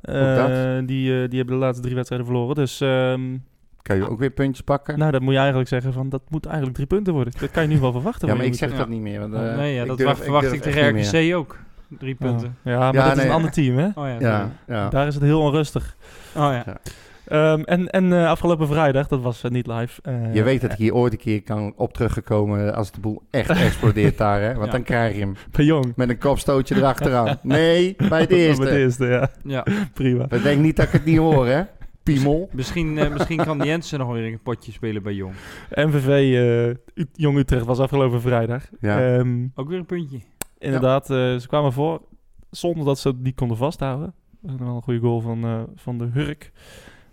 dat. 0.00 0.88
die, 0.88 1.22
eh, 1.22 1.28
die 1.28 1.38
hebben 1.38 1.46
de 1.46 1.54
laatste 1.54 1.82
drie 1.82 1.94
wedstrijden 1.94 2.26
verloren. 2.28 2.54
Dus 2.54 2.80
ehm, 2.80 3.36
Kan 3.82 3.96
je 3.96 4.08
ook 4.10 4.18
weer 4.18 4.30
puntjes 4.30 4.64
pakken? 4.64 4.98
nou, 4.98 5.10
dat 5.10 5.20
moet 5.20 5.32
je 5.32 5.38
eigenlijk 5.38 5.68
zeggen 5.68 5.92
van 5.92 6.08
dat 6.08 6.22
moet 6.28 6.44
eigenlijk 6.46 6.74
drie 6.74 6.86
punten 6.86 7.12
worden. 7.12 7.32
Dat 7.40 7.50
kan 7.50 7.62
je 7.62 7.68
nu 7.68 7.78
wel 7.80 7.92
verwachten. 7.92 8.28
ja, 8.28 8.34
maar 8.34 8.44
ik 8.44 8.54
zeg 8.54 8.70
Ja. 8.70 8.76
dat 8.76 8.88
niet 8.88 9.00
meer. 9.00 9.20
Want, 9.20 9.34
Oh, 9.34 9.46
eh, 9.50 9.56
nee, 9.56 9.74
ja, 9.74 9.82
ik 9.82 9.88
dat 9.88 9.98
durf- 9.98 10.18
verwacht 10.22 10.52
ik 10.52 10.62
tegen. 10.62 11.00
RKC 11.00 11.34
ook. 11.36 11.56
Drie 11.98 12.14
punten. 12.14 12.56
Ja, 12.62 12.78
maar 12.78 12.94
Ja, 12.94 13.08
dat 13.08 13.16
is 13.18 13.24
een 13.24 13.30
ander 13.30 13.50
team, 13.50 13.76
hè? 13.78 13.86
Oh 13.86 13.92
ja, 13.94 14.16
Ja, 14.18 14.38
sorry. 14.38 14.52
ja. 14.66 14.88
Daar 14.88 15.06
is 15.06 15.14
het 15.14 15.22
heel 15.22 15.40
onrustig. 15.40 15.96
Oh 16.36 16.42
ja. 16.42 16.62
Ja. 16.66 16.76
Ehm, 17.24 17.62
en 17.62 17.90
en 17.90 18.12
eh, 18.12 18.26
afgelopen 18.28 18.66
vrijdag, 18.66 19.06
dat 19.08 19.20
was 19.20 19.42
eh, 19.42 19.50
niet 19.50 19.66
live. 19.66 20.00
eh, 20.02 20.34
Je 20.34 20.42
weet 20.42 20.60
dat 20.60 20.72
ik 20.72 20.78
hier 20.78 20.94
ooit 20.94 21.12
een 21.12 21.18
keer 21.18 21.42
kan 21.42 21.72
op 21.76 21.92
teruggekomen 21.92 22.74
als 22.74 22.90
de 22.92 23.00
boel 23.00 23.22
echt 23.30 23.50
explodeert 23.66 24.18
daar, 24.18 24.40
hè? 24.40 24.52
Want 24.54 24.66
Ja. 24.66 24.72
dan 24.72 24.82
krijg 24.82 25.14
je 25.14 25.20
hem 25.20 25.34
bij 25.50 25.64
Jong. 25.64 25.92
met 25.96 26.08
een 26.08 26.18
kopstootje 26.18 26.76
erachteraan. 26.80 27.38
Nee, 27.42 27.96
bij 28.08 28.20
het 28.20 28.30
eerste. 28.30 28.62
Bij 28.62 28.72
de 28.72 28.78
eerste, 28.78 29.06
ja. 29.06 29.30
ja. 29.44 29.64
Prima. 29.92 30.26
Maar 30.28 30.42
denk 30.42 30.60
niet 30.60 30.76
dat 30.76 30.86
ik 30.86 30.92
het 30.92 31.04
niet 31.04 31.18
hoor, 31.18 31.46
hè? 31.46 31.62
Piemel. 32.02 32.48
Misschien, 32.52 32.98
eh, 32.98 33.12
misschien 33.12 33.36
kan 33.44 33.64
Jensen 33.64 33.98
nog 33.98 34.12
weer 34.12 34.32
een 34.32 34.42
potje 34.42 34.72
spelen 34.72 35.02
bij 35.02 35.14
Jong. 35.14 35.34
MVV 35.70 36.06
eh, 36.08 37.04
Jong 37.12 37.38
Utrecht 37.38 37.64
was 37.64 37.78
afgelopen 37.78 38.20
vrijdag. 38.20 38.68
Ja. 38.80 39.16
Ehm, 39.16 39.46
Ook 39.54 39.68
weer 39.68 39.78
een 39.78 39.86
puntje. 39.86 40.18
inderdaad, 40.58 41.10
eh, 41.10 41.36
ze 41.36 41.46
kwamen 41.46 41.72
voor 41.72 42.02
zonder 42.50 42.84
dat 42.84 42.98
ze 42.98 43.08
het 43.08 43.22
niet 43.22 43.34
konden 43.34 43.56
vasthouden. 43.56 44.14
Wel 44.40 44.76
een 44.76 44.82
goede 44.82 45.00
goal 45.00 45.20
van, 45.20 45.44
eh, 45.44 45.62
van 45.74 45.98
de 45.98 46.08
Hurk. 46.12 46.52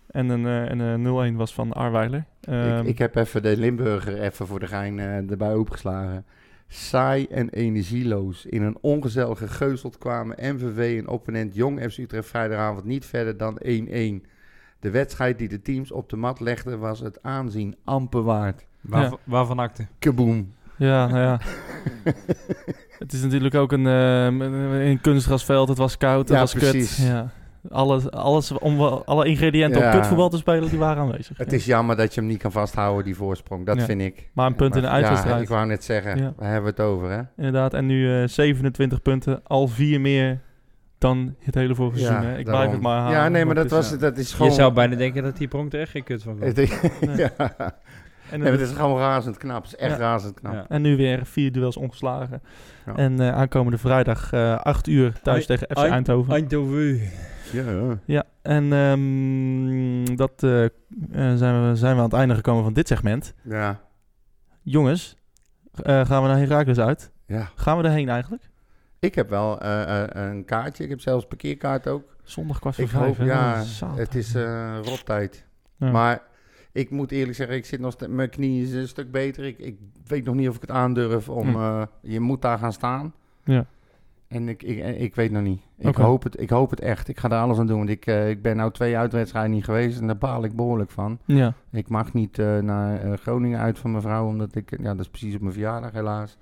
En 0.08 0.30
een, 0.30 0.46
eh, 0.46 0.72
en 0.72 0.80
een 0.80 1.02
0-1 1.02 1.36
was 1.36 1.54
van 1.54 1.74
Arweiler. 1.74 2.26
Ehm, 2.42 2.80
ik, 2.80 2.88
ik 2.88 2.98
heb 2.98 3.16
even 3.16 3.42
de 3.42 3.58
Limburger 3.58 4.22
even 4.22 4.48
voor 4.48 4.60
de 4.60 4.68
gein 4.68 5.00
eh, 5.00 5.32
erbij 5.32 5.56
opgeslagen. 5.56 6.26
Saai 6.68 7.26
en 7.26 7.50
energieloos. 7.50 8.46
In 8.46 8.62
een 8.62 8.78
ongezellige 8.82 9.48
geuzeld 9.48 9.98
kwamen 9.98 10.56
MVV 10.56 10.98
en 11.00 11.08
opponent 11.08 11.56
Jong 11.56 11.92
FC 11.92 11.98
Utrecht 11.98 12.28
vrijdagavond 12.28 12.86
niet 12.86 13.06
verder 13.06 13.38
dan 13.38 13.58
1-1. 13.62 14.26
De 14.80 14.90
wedstrijd 14.92 15.38
die 15.38 15.48
de 15.48 15.62
teams 15.62 15.92
op 15.92 16.10
de 16.10 16.16
mat 16.16 16.40
legden 16.40 16.80
was 16.80 17.00
het 17.00 17.20
aanzien 17.24 17.76
amper 17.84 18.24
waard. 18.24 18.66
Waar, 18.82 19.04
Ja. 19.04 19.14
Waarvan 19.24 19.60
akte? 19.60 19.88
Kaboom. 20.00 20.54
Ja, 20.78 21.08
nou 21.08 21.20
ja. 21.20 21.40
het 23.00 23.14
is 23.14 23.22
natuurlijk 23.24 23.56
ook 23.56 23.72
een, 23.72 23.88
eh, 23.88 24.88
een 24.90 25.02
kunstgrasveld. 25.02 25.68
Het 25.68 25.78
was 25.78 25.98
koud, 25.98 26.20
het 26.20 26.30
Ja, 26.30 26.40
was 26.40 26.54
precies. 26.54 26.96
kut. 26.96 27.06
Ja. 27.08 27.30
Alles, 27.70 28.12
alles 28.12 28.52
om 28.52 28.82
alle 28.82 29.26
ingrediënten 29.28 29.82
Ja. 29.82 29.88
om 29.88 29.92
kutvoetbal 29.98 30.30
te 30.30 30.38
spelen, 30.38 30.70
die 30.70 30.80
waren 30.80 31.02
aanwezig. 31.04 31.38
Het 31.38 31.52
Ja. 31.52 31.58
is 31.58 31.66
jammer 31.66 31.96
dat 31.96 32.14
je 32.14 32.20
hem 32.20 32.30
niet 32.30 32.40
kan 32.42 32.52
vasthouden, 32.52 33.06
die 33.06 33.16
voorsprong. 33.16 33.66
Dat 33.66 33.78
Ja. 33.78 33.84
vind 33.86 34.02
ik. 34.02 34.30
Maar 34.34 34.46
een 34.48 34.56
punt 34.56 34.76
in 34.76 34.82
de 34.82 34.88
Ja, 34.88 34.94
uitwedstrijd. 34.94 35.42
ik 35.42 35.48
wou 35.48 35.66
net 35.68 35.84
zeggen, 35.84 36.18
Ja. 36.18 36.34
waar 36.38 36.52
hebben 36.52 36.76
we 36.76 36.82
het 36.82 36.90
over, 36.92 37.12
hè? 37.12 37.22
Inderdaad, 37.38 37.74
en 37.74 37.86
nu 37.86 38.22
eh, 38.22 38.28
27 38.28 39.02
punten, 39.02 39.42
al 39.44 39.68
vier 39.68 40.02
meer 40.02 40.40
dan 40.98 41.36
het 41.40 41.56
hele 41.56 41.76
vorige 41.76 42.00
seizoen. 42.00 42.30
Hè? 42.30 42.38
Ik 42.38 42.46
blijf 42.46 42.72
het 42.72 42.82
maar 42.82 43.00
halen. 43.00 43.18
Ja, 43.18 43.28
nee, 43.30 43.46
maar 43.46 43.56
dat, 43.56 43.70
was, 43.70 43.90
ja. 43.90 43.98
dat 43.98 44.18
is 44.18 44.34
gewoon... 44.34 44.48
Je 44.48 44.54
zou 44.56 44.74
bijna 44.74 44.96
denken 44.96 45.24
dat 45.24 45.38
die 45.38 45.48
pronk 45.48 45.74
er 45.74 45.80
echt 45.80 45.92
geen 45.92 46.04
kut 46.04 46.24
van 46.24 46.40
komt. 46.40 46.58
Ja. 47.18 47.32
En, 48.32 48.40
Nee, 48.40 48.52
het 48.52 48.60
is 48.62 48.72
gewoon 48.72 48.98
razend 49.00 49.38
knap. 49.38 49.64
Het 49.64 49.74
is 49.74 49.80
echt 49.80 49.92
Ja. 49.98 49.98
razend 49.98 50.34
knap. 50.34 50.54
Ja. 50.54 50.66
en 50.70 50.82
nu 50.82 50.96
weer 50.98 51.26
vier 51.26 51.52
duels 51.52 51.78
ongeslagen. 51.78 52.42
Ja. 52.86 52.96
En 52.96 53.20
eh, 53.20 53.36
aankomende 53.36 53.78
vrijdag 53.78 54.34
eh 54.34 54.56
8 54.58 54.88
uur 54.88 55.20
thuis 55.22 55.46
tegen 55.46 55.68
FC 55.70 55.78
ei- 55.78 55.90
Eindhoven. 55.92 56.34
Eindhoven. 56.34 57.00
Ja, 57.52 57.72
ja. 57.72 57.98
Ja, 58.06 58.24
en 58.42 58.74
ehm, 58.74 60.16
dat 60.16 60.32
eh, 60.44 60.66
zijn, 61.38 61.70
we, 61.70 61.76
zijn 61.76 61.94
we 61.96 62.00
aan 62.02 62.04
het 62.10 62.14
einde 62.14 62.36
gekomen 62.36 62.64
van 62.64 62.74
dit 62.74 62.88
segment. 62.88 63.34
ja. 63.44 63.80
Jongens, 64.62 65.16
eh, 65.84 66.06
gaan 66.06 66.22
we 66.22 66.28
naar 66.28 66.38
Herakles 66.38 66.80
uit? 66.80 67.12
ja. 67.28 67.50
Gaan 67.56 67.78
we 67.78 67.84
erheen 67.84 68.10
eigenlijk? 68.10 68.50
Ik 69.00 69.16
heb 69.16 69.30
wel 69.30 69.62
eh, 69.62 70.04
eh, 70.04 70.10
een 70.32 70.46
kaartje. 70.46 70.84
Ik 70.84 70.90
heb 70.90 71.02
zelfs 71.02 71.24
een 71.24 71.30
parkeerkaart 71.30 71.88
ook. 71.88 72.16
Zondag 72.24 72.60
kwart 72.60 72.76
voor 72.76 72.88
vijf. 72.88 73.18
hoop, 73.18 73.26
ja, 73.26 73.62
Zaterdag. 73.62 74.06
het 74.06 74.16
is 74.16 74.36
eh 74.36 74.78
rottijd. 74.84 75.46
Ja. 75.76 75.92
Maar 75.92 76.22
ik 76.78 76.90
moet 76.90 77.12
eerlijk 77.12 77.36
zeggen, 77.36 77.56
ik 77.56 77.66
zit 77.66 77.80
nog 77.80 77.96
mijn 78.08 78.30
knie 78.30 78.64
is 78.64 78.74
een 78.74 78.88
stuk 78.88 79.12
beter. 79.12 79.46
Ik, 79.46 79.58
ik 79.60 79.78
weet 80.06 80.26
nog 80.26 80.36
niet 80.36 80.50
of 80.50 80.56
ik 80.56 80.62
het 80.62 80.72
aandurf 80.72 81.30
om... 81.30 81.48
Hm. 81.50 81.56
eh, 81.56 81.82
je 82.02 82.20
moet 82.20 82.42
daar 82.42 82.58
gaan 82.58 82.74
staan. 82.74 83.14
Ja. 83.44 83.66
En 84.28 84.50
ik, 84.50 84.64
ik, 84.64 84.98
ik 84.98 85.16
weet 85.16 85.32
nog 85.32 85.44
niet. 85.44 85.62
Ik, 85.78 85.96
hoop 85.96 86.24
het, 86.24 86.40
ik 86.40 86.50
hoop 86.50 86.70
het 86.70 86.80
echt. 86.80 87.08
Ik 87.08 87.20
ga 87.20 87.30
er 87.30 87.38
alles 87.38 87.58
aan 87.58 87.68
doen. 87.68 87.78
Want 87.78 87.90
ik, 87.90 88.06
eh, 88.06 88.30
ik 88.30 88.42
ben 88.42 88.56
nou 88.56 88.72
twee 88.72 88.98
uitwedstrijden 88.98 89.52
niet 89.52 89.64
geweest 89.64 90.00
en 90.00 90.08
daar 90.08 90.18
baal 90.18 90.44
ik 90.44 90.56
behoorlijk 90.56 90.92
van. 90.92 91.20
Ja, 91.26 91.54
Ik 91.72 91.90
mag 91.90 92.14
niet 92.14 92.40
eh, 92.40 92.58
naar 92.58 93.18
Groningen 93.18 93.60
uit 93.60 93.80
van 93.80 93.92
mijn 93.92 94.04
vrouw, 94.04 94.28
omdat 94.28 94.56
ik... 94.56 94.78
Ja, 94.82 94.92
dat 94.92 95.00
is 95.00 95.10
precies 95.10 95.36
op 95.36 95.42
mijn 95.42 95.54
verjaardag 95.54 95.92
helaas. 95.92 96.38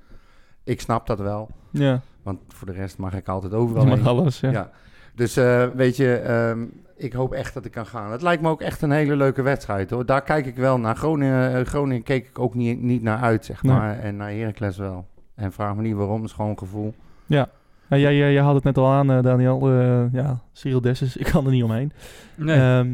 Ik 0.64 0.82
snap 0.82 1.08
dat 1.08 1.20
wel. 1.20 1.50
ja. 1.72 2.02
Want 2.26 2.40
voor 2.48 2.68
de 2.68 2.74
rest 2.74 2.98
mag 2.98 3.14
ik 3.14 3.28
altijd 3.28 3.54
overal 3.54 3.84
Je 3.84 3.90
mag 3.90 3.98
heen. 3.98 4.08
alles. 4.08 4.40
Ja. 4.40 4.52
Ja. 4.52 4.70
Dus 5.16 5.38
eh, 5.38 5.68
weet 5.68 5.96
je, 5.98 6.16
ehm, 6.16 6.66
ik 6.98 7.14
hoop 7.14 7.34
echt 7.34 7.54
dat 7.54 7.66
ik 7.66 7.72
kan 7.72 7.86
gaan. 7.86 8.12
Het 8.12 8.22
lijkt 8.22 8.42
me 8.42 8.50
ook 8.50 8.62
echt 8.62 8.82
een 8.82 8.92
hele 8.92 9.16
leuke 9.16 9.42
wedstrijd 9.42 9.90
hoor. 9.90 10.06
Daar 10.06 10.22
kijk 10.22 10.46
ik 10.46 10.56
wel 10.56 10.80
naar. 10.80 10.96
Groningen, 10.96 11.54
eh, 11.56 11.66
Groningen 11.66 12.04
keek 12.04 12.28
ik 12.28 12.40
ook 12.40 12.54
niet, 12.56 12.82
niet 12.82 13.02
naar 13.02 13.20
uit, 13.20 13.46
zeg 13.46 13.64
Nee. 13.64 13.76
maar. 13.76 14.00
En 14.00 14.16
naar 14.16 14.30
Heracles 14.32 14.78
wel. 14.78 15.08
En 15.36 15.52
vraag 15.52 15.76
me 15.76 15.82
niet 15.82 15.96
waarom, 15.96 16.22
het 16.22 16.30
is 16.30 16.36
gewoon 16.36 16.52
een 16.52 16.58
gevoel. 16.58 16.94
Ja, 17.26 17.50
jij, 17.90 18.00
jij, 18.16 18.34
jij 18.34 18.42
had 18.44 18.56
het 18.56 18.64
net 18.64 18.78
al 18.78 18.88
aan, 18.92 19.12
eh, 19.12 19.22
Daniel. 19.22 19.70
Eh, 19.72 20.14
ja, 20.14 20.40
Cyril 20.52 20.82
Dessus, 20.82 21.18
ik 21.26 21.26
kan 21.26 21.46
er 21.46 21.52
niet 21.52 21.64
omheen. 21.64 21.92
Nee. 22.36 22.56
Ehm, 22.58 22.92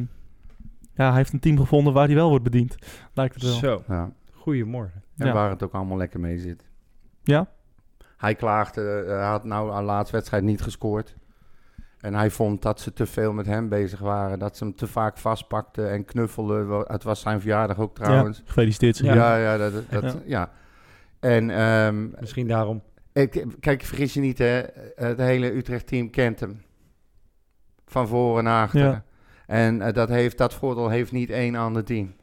ja, 0.95 1.07
hij 1.07 1.15
heeft 1.17 1.33
een 1.33 1.39
team 1.39 1.57
gevonden 1.57 1.93
waar 1.93 2.05
hij 2.05 2.15
wel 2.15 2.29
wordt 2.29 2.43
bediend. 2.43 2.75
Lijkt 3.13 3.33
het 3.33 3.43
wel. 3.43 3.53
Zo, 3.53 3.83
Ja. 3.87 4.11
goedemorgen. 4.33 5.03
En 5.17 5.27
Ja. 5.27 5.33
waar 5.33 5.49
het 5.49 5.63
ook 5.63 5.73
allemaal 5.73 5.97
lekker 5.97 6.19
mee 6.19 6.37
zit. 6.39 6.63
Ja? 7.23 7.47
Hij 8.21 8.35
klaagde, 8.35 9.03
eh, 9.07 9.15
hij 9.15 9.25
had 9.27 9.43
nou 9.43 9.71
aan 9.71 9.79
de 9.79 9.85
laatste 9.85 10.15
wedstrijd 10.15 10.43
niet 10.43 10.61
gescoord. 10.61 11.15
En 11.99 12.13
hij 12.13 12.29
vond 12.29 12.61
dat 12.61 12.79
ze 12.79 12.93
te 12.93 13.05
veel 13.05 13.33
met 13.33 13.45
hem 13.45 13.69
bezig 13.69 13.99
waren. 13.99 14.39
Dat 14.39 14.57
ze 14.57 14.63
hem 14.63 14.75
te 14.75 14.87
vaak 14.87 15.17
vastpakten 15.17 15.89
en 15.89 16.05
knuffelden. 16.05 16.83
Het 16.87 17.03
was 17.03 17.21
zijn 17.21 17.39
verjaardag 17.39 17.79
ook 17.79 17.95
trouwens. 17.95 18.37
Ja, 18.37 18.43
gefeliciteerd. 18.45 18.97
Ja. 18.97 19.13
Ja, 19.13 19.37
ja, 19.37 19.57
dat, 19.57 19.73
dat, 19.89 20.03
Ja. 20.03 20.19
ja. 20.25 20.51
En 21.19 21.49
ehm, 21.49 22.07
Misschien 22.19 22.47
daarom. 22.47 22.81
Ik, 23.13 23.45
kijk, 23.59 23.83
vergis 23.83 24.13
je 24.13 24.19
niet, 24.19 24.37
hè. 24.37 24.63
Het 24.95 25.17
hele 25.17 25.55
Utrecht-team 25.55 26.09
kent 26.09 26.39
hem. 26.39 26.61
Van 27.85 28.07
voren 28.07 28.43
naar 28.43 28.63
achter. 28.63 28.81
Ja. 28.81 29.03
En 29.47 29.81
eh, 29.81 29.93
dat, 29.93 30.09
heeft, 30.09 30.37
dat 30.37 30.53
voordeel 30.53 30.89
heeft 30.89 31.11
niet 31.11 31.29
één 31.29 31.55
ander 31.55 31.83
team. 31.83 32.13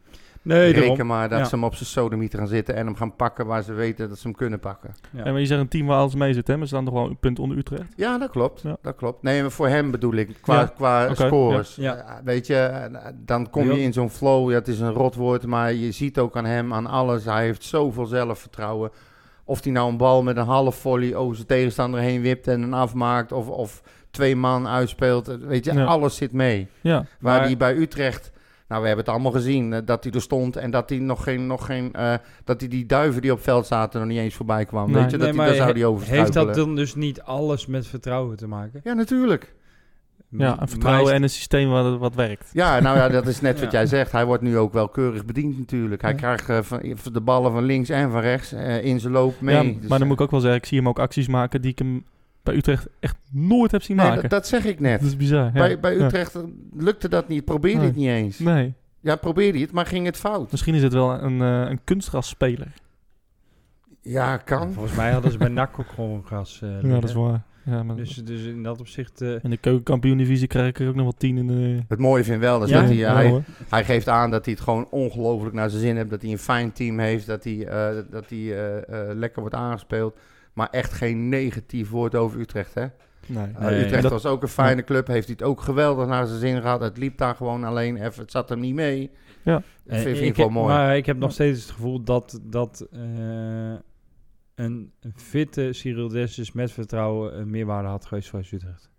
Nee, 0.43 0.73
Reken 0.73 1.07
maar 1.07 1.29
dat 1.29 1.39
Ja. 1.39 1.45
ze 1.45 1.55
hem 1.55 1.65
op 1.65 1.75
zijn 1.75 1.89
sodomieter 1.89 2.39
gaan 2.39 2.49
zitten 2.49 2.75
en 2.75 2.87
hem 2.87 2.95
gaan 2.97 3.17
pakken 3.17 3.47
waar 3.47 3.63
ze 3.63 3.73
weten 3.73 4.09
dat 4.09 4.19
ze 4.19 4.27
hem 4.27 4.37
kunnen 4.37 4.59
pakken. 4.61 4.95
Ja. 5.11 5.25
En 5.25 5.33
maar 5.33 5.41
je 5.41 5.47
zegt 5.47 5.61
een 5.61 5.69
team 5.69 5.87
waar 5.87 5.99
alles 5.99 6.15
mee 6.15 6.33
zit, 6.33 6.47
hè? 6.47 6.57
Maar 6.57 6.67
ze 6.67 6.75
staan 6.75 6.85
toch 6.85 6.95
wel 6.95 7.07
een 7.07 7.19
punt 7.19 7.39
onder 7.39 7.57
Utrecht. 7.57 7.93
Ja, 7.97 8.19
dat 8.19 8.31
klopt. 8.31 8.61
Ja. 8.63 8.77
Dat 8.83 8.95
klopt. 8.97 9.23
Nee, 9.23 9.41
maar 9.41 9.51
voor 9.51 9.69
hem 9.69 9.91
bedoel 9.91 10.15
ik, 10.15 10.37
qua, 10.41 10.61
Ja. 10.61 10.67
qua 10.67 11.15
scores. 11.15 11.75
ja. 11.77 12.21
Weet 12.25 12.47
je, 12.47 12.89
dan 13.25 13.51
kom 13.51 13.73
je 13.73 13.83
in 13.83 13.93
zo'n 13.93 14.11
flow. 14.11 14.49
Ja, 14.51 14.55
het 14.55 14.69
is 14.69 14.81
een 14.81 14.93
rotwoord, 14.93 15.47
maar 15.47 15.73
je 15.73 15.93
ziet 15.93 16.19
ook 16.19 16.37
aan 16.37 16.45
hem, 16.45 16.75
aan 16.75 16.87
alles. 16.87 17.25
Hij 17.25 17.45
heeft 17.45 17.65
zoveel 17.65 18.07
zelfvertrouwen. 18.07 18.91
Of 19.45 19.63
hij 19.63 19.73
nou 19.73 19.91
een 19.91 19.97
bal 19.97 20.23
met 20.23 20.37
een 20.37 20.45
half 20.47 20.77
volley 20.77 21.15
over 21.15 21.35
zijn 21.35 21.47
tegenstander 21.47 22.01
heen 22.01 22.21
wipt 22.23 22.49
en 22.49 22.63
een 22.63 22.75
afmaakt. 22.75 23.33
Of, 23.33 23.49
of 23.49 23.83
twee 24.11 24.37
man 24.37 24.69
uitspeelt. 24.69 25.27
Weet 25.27 25.65
je, 25.65 25.73
Ja. 25.73 25.85
alles 25.85 26.17
zit 26.17 26.33
mee. 26.33 26.69
Ja, 26.81 26.95
Waar 26.97 27.07
Maar- 27.39 27.43
hij 27.45 27.57
bij 27.57 27.75
Utrecht... 27.77 28.31
Nou, 28.69 28.81
we 28.81 28.87
hebben 28.87 29.05
het 29.05 29.15
allemaal 29.15 29.33
gezien. 29.33 29.73
eh, 29.73 29.81
dat 29.85 30.05
hij 30.05 30.13
er 30.13 30.21
stond 30.21 30.57
en 30.57 30.71
dat 30.71 30.89
hij 30.91 30.99
nog 30.99 31.23
geen... 31.23 31.47
Nog 31.47 31.67
geen 31.67 31.93
eh, 31.93 32.15
dat 32.45 32.61
hij 32.61 32.69
die 32.69 32.87
duiven 32.87 33.23
die 33.23 33.33
op 33.33 33.43
veld 33.43 33.67
zaten 33.67 34.01
nog 34.01 34.09
niet 34.09 34.19
eens 34.19 34.35
voorbij 34.35 34.65
kwam. 34.65 34.91
Nee. 34.91 35.01
Weet 35.03 35.11
je, 35.11 35.17
dat 35.17 35.27
Nee, 35.27 35.37
hij, 35.37 35.47
daar 35.47 35.47
maar 35.47 35.65
zou 35.67 35.73
hij 35.79 35.85
over 35.87 36.07
Heeft 36.09 36.33
dat 36.33 36.55
dan 36.55 36.77
dus 36.77 36.95
niet 36.95 37.23
alles 37.23 37.67
met 37.67 37.87
vertrouwen 37.87 38.37
te 38.37 38.47
maken? 38.47 38.81
Ja, 38.85 38.93
natuurlijk. 38.93 39.55
ja 40.31 40.61
een 40.61 40.69
vertrouwen 40.69 41.05
Maar 41.05 41.15
en 41.15 41.23
een 41.23 41.31
systeem 41.31 41.69
wat, 41.69 41.99
wat 41.99 42.15
werkt. 42.15 42.51
Ja, 42.53 42.81
nou 42.81 42.97
ja, 42.97 43.09
dat 43.09 43.27
is 43.27 43.41
net 43.41 43.55
wat 43.61 43.73
Ja. 43.73 43.79
jij 43.79 43.87
zegt. 43.87 44.13
Hij 44.13 44.25
wordt 44.27 44.43
nu 44.43 44.59
ook 44.59 44.73
wel 44.73 44.89
keurig 44.89 45.25
bediend 45.25 45.59
natuurlijk. 45.59 46.03
Hij 46.03 46.11
Ja. 46.11 46.17
krijgt 46.17 46.49
eh, 46.49 46.59
van, 46.63 47.13
de 47.13 47.21
ballen 47.21 47.53
van 47.53 47.65
links 47.65 47.89
en 47.89 48.11
van 48.11 48.21
rechts 48.21 48.53
eh, 48.53 48.85
in 48.85 49.01
zijn 49.01 49.13
loop 49.13 49.41
mee. 49.41 49.55
Ja, 49.57 49.63
Dus, 49.63 49.73
maar 49.73 49.89
dan 49.89 50.01
eh, 50.01 50.07
moet 50.07 50.17
ik 50.17 50.21
ook 50.21 50.31
wel 50.31 50.41
zeggen, 50.41 50.59
ik 50.61 50.67
zie 50.67 50.79
hem 50.79 50.89
ook 50.89 50.99
acties 50.99 51.29
maken 51.29 51.61
die 51.63 51.71
ik 51.71 51.79
hem 51.79 52.05
bij 52.49 52.57
Utrecht 52.57 52.87
echt 53.01 53.17
nooit 53.31 53.71
heb 53.71 53.83
zien 53.83 53.97
nee, 53.97 54.07
maken. 54.07 54.23
dat, 54.23 54.31
dat 54.31 54.47
zeg 54.47 54.65
ik 54.65 54.81
net. 54.81 55.01
Dat 55.01 55.09
is 55.09 55.17
bizar. 55.17 55.45
ja. 55.45 55.51
Bij, 55.53 55.81
bij. 55.81 55.97
Utrecht 55.97 56.35
eh, 56.35 56.43
lukte 56.77 57.09
dat 57.09 57.29
niet. 57.29 57.45
Probeerde 57.45 57.79
Nee. 57.79 57.87
het 57.87 57.97
niet 57.97 58.09
eens. 58.09 58.39
Nee, 58.39 58.75
Ja, 59.01 59.17
probeerde 59.17 59.59
het, 59.59 59.73
maar 59.73 59.87
ging 59.87 60.07
het 60.07 60.17
fout. 60.17 60.51
misschien 60.51 60.75
is 60.75 60.83
het 60.83 60.93
wel 60.93 61.11
een, 61.23 61.41
eh 61.43 61.71
een 61.71 61.81
kunstgrasspeler. 61.85 62.73
Ja, 64.03 64.37
kan. 64.37 64.73
Volgens 64.73 64.97
mij 64.97 65.11
hadden 65.13 65.33
ze 65.33 65.39
bij 65.39 65.49
NAC 65.49 65.79
ook 65.81 65.89
gewoon 65.95 66.23
gas 66.27 66.61
eh, 66.63 66.83
Ja, 66.83 66.89
dat 67.01 67.05
is 67.05 67.13
waar. 67.15 67.43
Ja, 67.65 67.83
maar 67.83 67.97
Dus, 67.97 68.15
dus 68.15 68.43
in 68.45 68.63
dat 68.63 68.81
opzicht... 68.81 69.21
eh, 69.21 69.31
in 69.43 69.51
de 69.51 69.57
keukenkampioen-divisie 69.57 70.47
krijg 70.47 70.69
ik 70.69 70.79
er 70.79 70.89
ook 70.89 70.95
nog 70.95 71.03
wel 71.05 71.15
tien 71.19 71.37
in 71.39 71.47
de... 71.47 71.83
Het 71.89 71.99
mooie 71.99 72.25
vind 72.25 72.37
ik 72.37 72.43
wel, 72.43 72.59
dat, 72.59 72.69
is 72.69 72.75
Ja? 72.75 72.81
dat 72.81 72.89
hij, 72.89 72.99
Ja, 72.99 73.41
hij, 73.69 73.85
geeft 73.85 74.09
aan 74.09 74.31
dat 74.31 74.45
hij 74.45 74.55
het 74.55 74.63
gewoon 74.63 74.87
ongelooflijk 74.91 75.55
naar 75.55 75.71
zijn 75.71 75.83
zin 75.83 75.97
heeft. 75.97 76.11
Dat 76.11 76.23
hij 76.23 76.31
een 76.31 76.39
fijn 76.39 76.73
team 76.73 76.99
heeft, 76.99 77.27
dat 77.27 77.45
hij, 77.45 77.67
eh, 77.67 78.03
dat 78.11 78.25
hij 78.31 78.55
lekker 79.15 79.41
wordt 79.41 79.55
aangespeeld. 79.57 80.19
Maar 80.59 80.69
echt 80.71 80.93
geen 80.93 81.29
negatief 81.29 81.91
woord 81.91 82.15
over 82.15 82.41
Utrecht, 82.41 82.75
hè? 82.75 82.87
Nee. 83.27 83.47
Uh, 83.59 83.59
Nee. 83.61 83.85
Utrecht 83.85 84.03
Dat- 84.03 84.11
was 84.13 84.27
ook 84.27 84.43
een 84.43 84.49
fijne 84.49 84.85
club. 84.85 85.07
Heeft 85.07 85.27
hij 85.27 85.37
het 85.39 85.49
ook 85.49 85.61
geweldig 85.61 86.07
naar 86.07 86.27
zijn 86.27 86.39
zin 86.41 86.61
gehad. 86.61 86.81
Het 86.81 86.97
liep 86.99 87.19
daar 87.19 87.35
gewoon 87.35 87.65
alleen 87.65 87.97
even. 87.97 88.23
Het 88.23 88.31
zat 88.31 88.49
hem 88.49 88.61
niet 88.61 88.75
mee. 88.75 89.11
Ja. 89.43 89.53
Dat 89.55 89.63
eh, 89.87 89.93
vind, 89.99 90.03
vind 90.17 90.19
ik 90.19 90.27
ik 90.29 90.37
wel 90.37 90.45
heb- 90.47 90.55
mooi. 90.55 90.69
Maar 90.75 90.97
ik 90.97 91.07
heb 91.07 91.17
nog 91.19 91.33
steeds 91.33 91.61
het 91.63 91.71
gevoel 91.71 92.03
dat, 92.03 92.41
dat 92.43 92.87
eh, 92.93 93.01
een, 94.55 94.93
fitte 95.17 95.73
Cyril 95.73 96.09
Dessus 96.09 96.53
met 96.53 96.73
vertrouwen 96.73 97.39
een 97.39 97.51
meerwaarde 97.51 97.89
had 97.89 98.07
geweest 98.07 98.29
voor 98.29 98.39
Utrecht. 98.53 98.91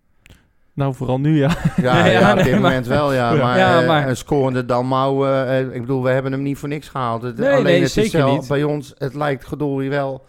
Nou, 0.73 0.93
vooral 0.95 1.19
nu, 1.19 1.37
ja. 1.37 1.49
Ja, 1.81 1.97
ja, 2.05 2.05
ja, 2.05 2.29
op 2.29 2.35
nee, 2.35 2.43
dit 2.43 2.53
maar- 2.53 2.61
moment 2.61 2.87
wel, 2.87 3.13
ja. 3.13 3.33
Maar, 3.35 3.57
Ja, 3.57 4.01
eh, 4.01 4.07
een 4.07 4.17
scorende 4.17 4.65
Dalmau... 4.65 5.27
eh, 5.27 5.59
eh, 5.59 5.73
ik 5.73 5.81
bedoel, 5.81 6.03
we 6.03 6.09
hebben 6.09 6.31
hem 6.31 6.41
niet 6.41 6.57
voor 6.57 6.69
niks 6.69 6.89
gehaald. 6.89 7.21
Het, 7.21 7.37
Nee, 7.37 7.49
alleen 7.49 7.63
nee, 7.63 7.73
het 7.75 7.83
is 7.83 7.93
zeker 7.93 8.17
wel- 8.25 8.35
niet. 8.35 8.47
bij 8.47 8.63
ons, 8.63 8.93
het 8.97 9.13
lijkt 9.13 9.45
gedorie 9.45 9.89
wel 9.89 10.25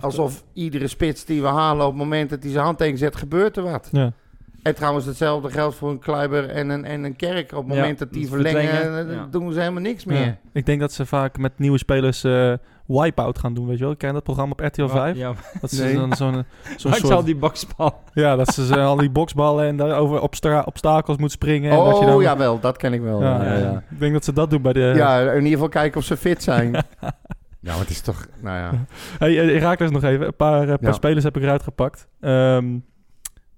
alsof 0.00 0.44
iedere 0.52 0.86
spits 0.88 1.24
die 1.24 1.42
we 1.42 1.48
halen... 1.48 1.84
op 1.86 1.92
het 1.92 1.98
moment 2.02 2.30
dat 2.30 2.42
hij 2.42 2.52
zijn 2.52 2.64
handtekening 2.64 2.98
zet, 3.02 3.16
gebeurt 3.16 3.56
er 3.56 3.62
wat. 3.62 3.88
ja. 3.92 4.12
En 4.62 4.74
trouwens, 4.74 5.06
hetzelfde 5.06 5.50
geldt 5.50 5.74
voor 5.76 5.90
een 5.90 5.98
Kluiber 5.98 6.48
en 6.48 6.68
een, 6.68 6.84
en 6.84 7.04
een 7.04 7.16
Kerk. 7.16 7.52
Op 7.52 7.64
het 7.64 7.74
Ja, 7.74 7.80
moment 7.80 7.98
dat 7.98 8.12
die 8.12 8.28
verlengen, 8.28 8.68
verlengen, 8.68 9.14
ja. 9.14 9.26
doen 9.30 9.52
ze 9.52 9.58
helemaal 9.58 9.82
niks 9.82 10.04
meer. 10.04 10.20
Ja. 10.24 10.36
Ik 10.52 10.66
denk 10.66 10.80
dat 10.80 10.92
ze 10.92 11.06
vaak 11.06 11.38
met 11.38 11.52
nieuwe 11.58 11.78
spelers 11.78 12.24
eh 12.24 12.52
Wipeout 12.86 13.38
gaan 13.38 13.54
doen, 13.54 13.66
weet 13.66 13.78
je 13.78 13.84
wel. 13.84 13.96
Ken 13.96 14.08
je 14.08 14.14
dat 14.14 14.22
programma 14.22 14.52
op 14.52 14.60
RTL 14.60 14.86
5? 14.86 15.16
Ja, 15.16 15.32
Dat 15.60 15.70
ze 15.70 15.82
Nee. 15.84 15.94
dan 15.94 16.12
zo'n 16.16 16.32
zo'n 16.76 16.92
ik 16.92 16.98
zal 16.98 17.10
soort... 17.10 17.24
die 17.24 17.36
boksbal. 17.36 18.00
Ja, 18.14 18.36
dat 18.36 18.48
ze 18.54 18.76
al 18.80 18.96
die 18.96 19.10
boksballen 19.10 19.66
en 19.66 19.76
daar 19.76 19.98
over 19.98 20.20
obsta 20.20 20.62
obstakels 20.66 21.16
moet 21.16 21.30
springen. 21.30 21.70
en 21.70 21.76
dat 21.76 21.98
je 21.98 22.04
Oh, 22.04 22.06
dan... 22.10 22.22
jawel, 22.22 22.60
dat 22.60 22.76
ken 22.76 22.92
ik 22.92 23.00
wel. 23.00 23.22
Ja, 23.22 23.42
Ja, 23.44 23.52
ja, 23.52 23.58
ja. 23.58 23.82
Ik 23.90 23.98
denk 24.00 24.12
dat 24.12 24.24
ze 24.24 24.32
dat 24.32 24.50
doen 24.50 24.62
bij 24.62 24.72
de... 24.72 24.92
Ja, 24.96 25.20
in 25.20 25.34
ieder 25.36 25.50
geval 25.52 25.68
kijken 25.68 25.98
of 26.00 26.06
ze 26.06 26.16
fit 26.16 26.42
zijn. 26.42 26.74
ja, 27.60 27.70
maar 27.70 27.78
het 27.80 27.90
is 27.90 28.00
toch... 28.00 28.26
Nou 28.42 28.56
ja. 28.58 28.84
Hey, 29.18 29.40
eh, 29.40 29.60
Herakles 29.60 29.90
nog 29.90 30.02
even. 30.04 30.26
Een 30.26 30.36
paar, 30.36 30.60
eh, 30.62 30.68
paar 30.68 30.78
Ja. 30.80 30.92
spelers 30.92 31.24
heb 31.24 31.36
ik 31.36 31.42
eruit 31.42 31.62
gepakt. 31.62 32.08
Ehm, 32.20 32.78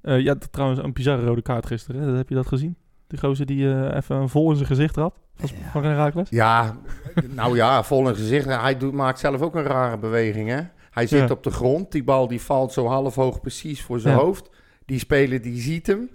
eh, 0.03 0.21
ja, 0.21 0.35
trouwens 0.51 0.81
een 0.83 0.93
bizarre 0.93 1.25
rode 1.25 1.43
kaart 1.43 1.67
gisteren. 1.67 2.03
hè. 2.03 2.17
Heb 2.17 2.29
je 2.29 2.35
dat 2.35 2.47
gezien? 2.47 2.77
Die 3.07 3.19
gozer 3.19 3.47
die 3.47 3.93
even 3.95 4.17
een 4.17 4.29
vol 4.29 4.51
in 4.51 4.57
zijn 4.57 4.69
gezicht 4.69 4.97
had. 4.97 5.15
Van, 5.35 5.49
van 5.73 5.85
Herakles. 5.85 6.31
Ja, 6.31 6.77
nou 7.29 7.57
ja, 7.57 7.83
vol 7.83 8.09
in 8.09 8.15
gezicht. 8.15 8.47
Hij 8.47 8.77
doet, 8.79 8.93
maakt 8.93 9.19
zelf 9.19 9.41
ook 9.41 9.55
een 9.55 9.63
rare 9.63 9.99
beweging, 9.99 10.49
hè. 10.49 10.61
Hij 10.91 11.07
zit 11.07 11.19
Ja. 11.29 11.35
op 11.35 11.43
de 11.43 11.51
grond. 11.51 11.93
Die 11.93 12.05
bal 12.05 12.29
die 12.29 12.41
valt 12.41 12.73
zo 12.73 12.87
half 12.87 13.15
hoog 13.15 13.41
precies 13.41 13.83
voor 13.83 14.01
zijn 14.01 14.15
Ja. 14.17 14.21
hoofd. 14.23 14.51
Die 14.85 14.99
speler 14.99 15.43
die 15.43 15.61
ziet 15.61 15.87
hem. 15.87 16.11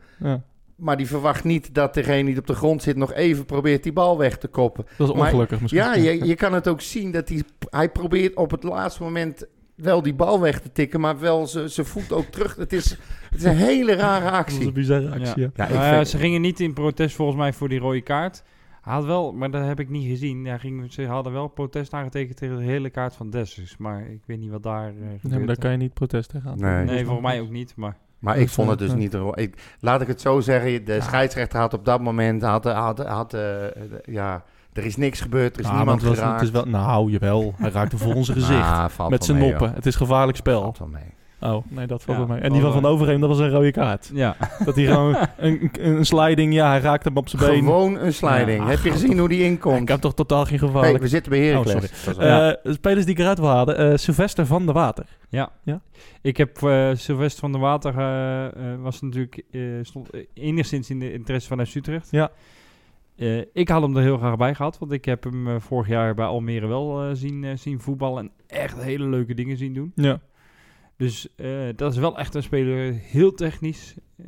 Maar 0.75 0.97
die 0.97 1.07
verwacht 1.07 1.43
niet 1.43 1.73
dat 1.75 1.93
degene 1.93 2.29
die 2.29 2.39
op 2.39 2.47
de 2.47 2.53
grond 2.55 2.83
zit... 2.83 2.95
nog 2.95 3.13
even 3.13 3.45
probeert 3.45 3.83
die 3.83 3.93
bal 3.93 4.17
weg 4.17 4.37
te 4.37 4.47
koppen. 4.47 4.85
dat 4.97 5.07
is 5.09 5.13
Maar- 5.15 5.23
ongelukkig 5.25 5.61
misschien. 5.61 5.81
Ja, 5.81 5.95
je, 5.95 6.25
je 6.25 6.35
kan 6.35 6.53
het 6.53 6.67
ook 6.67 6.81
zien 6.81 7.11
dat 7.11 7.29
hij... 7.29 7.43
Hij 7.69 7.89
probeert 7.89 8.35
op 8.35 8.51
het 8.51 8.63
laatste 8.63 9.03
moment 9.03 9.45
wel 9.75 10.01
die 10.01 10.13
bal 10.13 10.39
weg 10.39 10.59
te 10.61 10.71
tikken... 10.71 10.99
maar 10.99 11.19
wel 11.19 11.47
zijn 11.47 11.69
zijn 11.69 11.85
voet 11.87 12.11
ook 12.11 12.25
terug. 12.25 12.55
Het 12.55 12.73
is, 12.73 12.89
het 13.29 13.37
is 13.37 13.43
een 13.43 13.55
hele 13.55 13.93
rare 13.95 14.23
Dat 14.23 14.31
is 14.33 14.37
actie. 14.39 14.67
een 14.67 14.73
bizarre 14.73 15.09
actie, 15.09 15.49
ja. 15.55 15.67
Vind- 15.93 16.07
ze 16.07 16.17
gingen 16.17 16.41
niet 16.41 16.59
in 16.59 16.73
protest 16.73 17.15
volgens 17.15 17.37
mij 17.37 17.53
voor 17.53 17.69
die 17.69 17.79
rode 17.79 18.01
kaart. 18.01 18.43
Hij 18.81 18.93
had 18.93 19.05
wel, 19.05 19.33
maar 19.33 19.51
dat 19.51 19.65
heb 19.65 19.79
ik 19.79 19.89
niet 19.89 20.07
gezien. 20.07 20.43
Ja, 20.45 20.57
ging, 20.57 20.93
ze 20.93 21.05
hadden 21.05 21.33
wel 21.33 21.47
protest 21.47 21.93
aangetekend 21.93 22.37
tegen 22.37 22.57
de 22.57 22.63
hele 22.63 22.89
kaart 22.89 23.15
van 23.15 23.29
Dessus. 23.29 23.77
Maar 23.77 24.09
ik 24.09 24.21
weet 24.25 24.39
niet 24.39 24.49
wat 24.51 24.63
daar 24.63 24.87
eh 24.87 24.93
Nee, 25.21 25.37
maar 25.37 25.47
daar 25.47 25.57
kan 25.57 25.71
je 25.71 25.77
niet 25.77 25.93
protest 25.93 26.29
tegen 26.29 26.49
aan. 26.49 26.59
Nee. 26.59 26.85
Nee, 26.85 27.05
volgens 27.05 27.25
mij 27.27 27.41
ook 27.41 27.49
niet. 27.49 27.73
Maar 27.75 27.97
Maar 28.19 28.37
ik 28.37 28.49
vond 28.49 28.69
het 28.69 28.79
dus 28.79 28.93
niet... 28.93 29.17
Ik, 29.33 29.75
laat 29.79 30.01
ik 30.01 30.07
het 30.07 30.21
zo 30.21 30.39
zeggen, 30.39 30.85
de 30.85 31.01
scheidsrechter 31.01 31.59
had 31.59 31.73
op 31.73 31.85
dat 31.85 32.01
moment... 32.01 32.41
Had, 32.41 32.63
had, 32.63 32.99
had, 33.05 33.33
eh, 33.33 33.41
ja, 34.03 34.43
er 34.73 34.85
is 34.85 34.95
niks 34.97 35.21
gebeurd, 35.21 35.53
er 35.53 35.59
is 35.61 35.65
niemand 35.65 35.85
maar 35.85 35.95
het 35.95 36.03
was- 36.05 36.17
geraakt. 36.17 36.33
Het 36.39 36.43
is 36.49 36.51
wel, 36.55 36.65
nou, 36.65 37.11
jawel. 37.11 37.53
Hij 37.57 37.69
raakte 37.71 37.97
voor 37.97 38.13
onze 38.21 38.33
gezicht. 38.33 38.59
Ah, 38.61 38.89
valt 38.89 39.09
met 39.09 39.23
zijn 39.25 39.37
mee, 39.37 39.49
noppen. 39.49 39.67
joh. 39.67 39.75
Het 39.75 39.85
is 39.85 39.95
gevaarlijk 39.95 40.37
spel. 40.37 40.61
Valt 40.61 40.77
wel 40.77 40.87
mee. 40.87 41.13
Oh, 41.53 41.63
nee, 41.69 41.87
dat 41.87 42.03
valt 42.03 42.17
Ja, 42.17 42.25
mee. 42.25 42.39
En 42.39 42.51
die 42.51 42.61
van 42.61 42.71
wel, 42.71 42.81
Van 42.81 42.91
Overheem, 42.91 43.19
dat 43.19 43.29
was 43.29 43.39
een 43.39 43.49
rode 43.49 43.71
kaart. 43.71 44.09
Ja. 44.13 44.35
Dat 44.65 44.75
hij 44.75 44.85
gewoon 44.85 45.15
een, 45.37 45.69
een, 45.81 45.95
een 45.97 46.05
sliding, 46.05 46.53
ja, 46.53 46.69
hij 46.69 46.79
raakte 46.79 47.07
hem 47.07 47.17
op 47.17 47.29
zijn 47.29 47.41
been. 47.45 47.57
Gewoon 47.63 47.99
een 47.99 48.13
sliding. 48.13 48.63
Ja, 48.63 48.69
Heb 48.69 48.79
je 48.79 48.91
gezien 48.91 49.17
hoe 49.19 49.29
die 49.29 49.39
Ik 49.39 49.45
inkomt? 49.45 49.89
heb 49.89 49.99
toch 50.01 50.13
totaal 50.13 50.45
geen 50.45 50.59
Hey, 50.59 50.67
gevaarlijk. 50.67 51.03
we 51.03 51.09
zitten 51.09 51.31
bij 51.31 51.41
Heracles. 51.45 52.07
Oh, 52.07 52.13
Ja. 52.23 52.55
Eh, 52.55 52.73
spelers 52.73 53.05
die 53.05 53.13
ik 53.13 53.19
eruit 53.19 53.39
wil 53.39 53.47
halen. 53.49 53.77
eh, 53.77 53.97
Sylvester 53.97 54.45
van 54.45 54.65
der 54.65 54.73
Water. 54.73 55.05
Ik 56.21 56.37
heb 56.37 56.63
eh 56.63 56.89
Sylvester 56.93 57.39
van 57.39 57.51
der 57.51 57.61
Water, 57.61 57.97
eh, 57.97 58.45
eh, 58.45 58.81
was 58.81 59.01
natuurlijk, 59.01 59.41
eh, 59.51 59.61
stond 59.81 60.09
enigszins 60.33 60.89
in 60.89 60.99
de 60.99 61.13
interesse 61.13 61.47
van 61.47 61.65
FC 61.65 61.75
Utrecht. 61.75 62.07
Ja. 62.11 62.31
Eh, 63.17 63.37
ik 63.53 63.69
had 63.69 63.81
hem 63.81 63.95
er 63.97 64.01
heel 64.03 64.17
graag 64.17 64.37
bij 64.37 64.55
gehad, 64.55 64.77
want 64.79 64.91
ik 64.91 65.05
heb 65.05 65.23
hem 65.23 65.61
vorig 65.61 65.87
jaar 65.87 66.13
bij 66.13 66.25
Almere 66.25 66.67
wel 66.67 67.01
eh, 67.03 67.09
zien, 67.13 67.57
zien 67.59 67.79
voetballen 67.79 68.23
en 68.23 68.31
echt 68.59 68.81
hele 68.81 69.05
leuke 69.07 69.33
dingen 69.33 69.57
zien 69.57 69.73
doen. 69.73 69.91
Ja. 69.95 70.19
Dus 70.97 71.35
eh, 71.35 71.49
dat 71.75 71.91
is 71.93 71.97
wel 71.97 72.17
echt 72.17 72.35
een 72.35 72.43
speler, 72.43 72.93
heel 72.93 73.31
technisch, 73.31 73.95
eh, 74.17 74.25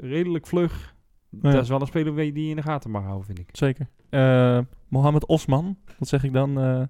redelijk 0.00 0.46
vlug. 0.46 0.94
Ja. 1.42 1.50
Dat 1.50 1.62
is 1.62 1.68
wel 1.68 1.80
een 1.80 1.86
speler 1.86 2.14
die 2.16 2.42
je 2.44 2.50
in 2.50 2.56
de 2.56 2.62
gaten 2.62 2.90
mag 2.90 3.02
houden, 3.04 3.24
vind 3.26 3.38
ik. 3.38 3.48
Zeker. 3.52 3.88
Eh 4.10 4.58
Mohammed 4.88 5.26
Osman. 5.26 5.76
Wat 5.98 6.08
zeg 6.08 6.24
ik 6.24 6.32
dan? 6.32 6.60
Eh, 6.60 6.82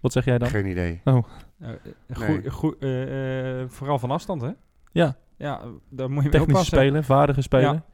wat 0.00 0.12
zeg 0.12 0.24
jij 0.24 0.38
dan? 0.38 0.48
Geen 0.48 0.66
idee. 0.66 1.00
Eh, 1.04 1.14
Nee. 1.58 1.72
goe- 2.12 2.50
goe- 2.50 2.76
eh, 2.80 3.60
eh, 3.60 3.68
vooral 3.68 3.98
van 3.98 4.10
afstand, 4.10 4.40
hè? 4.42 4.50
Ja, 4.92 5.16
Ja, 5.36 5.60
daar 5.88 6.10
moet 6.10 6.22
je 6.24 6.28
mee 6.30 6.30
technische 6.30 6.40
oppassen. 6.50 6.76
speler, 6.78 7.04
vaardige 7.04 7.42
speler. 7.42 7.72
Ja. 7.72 7.84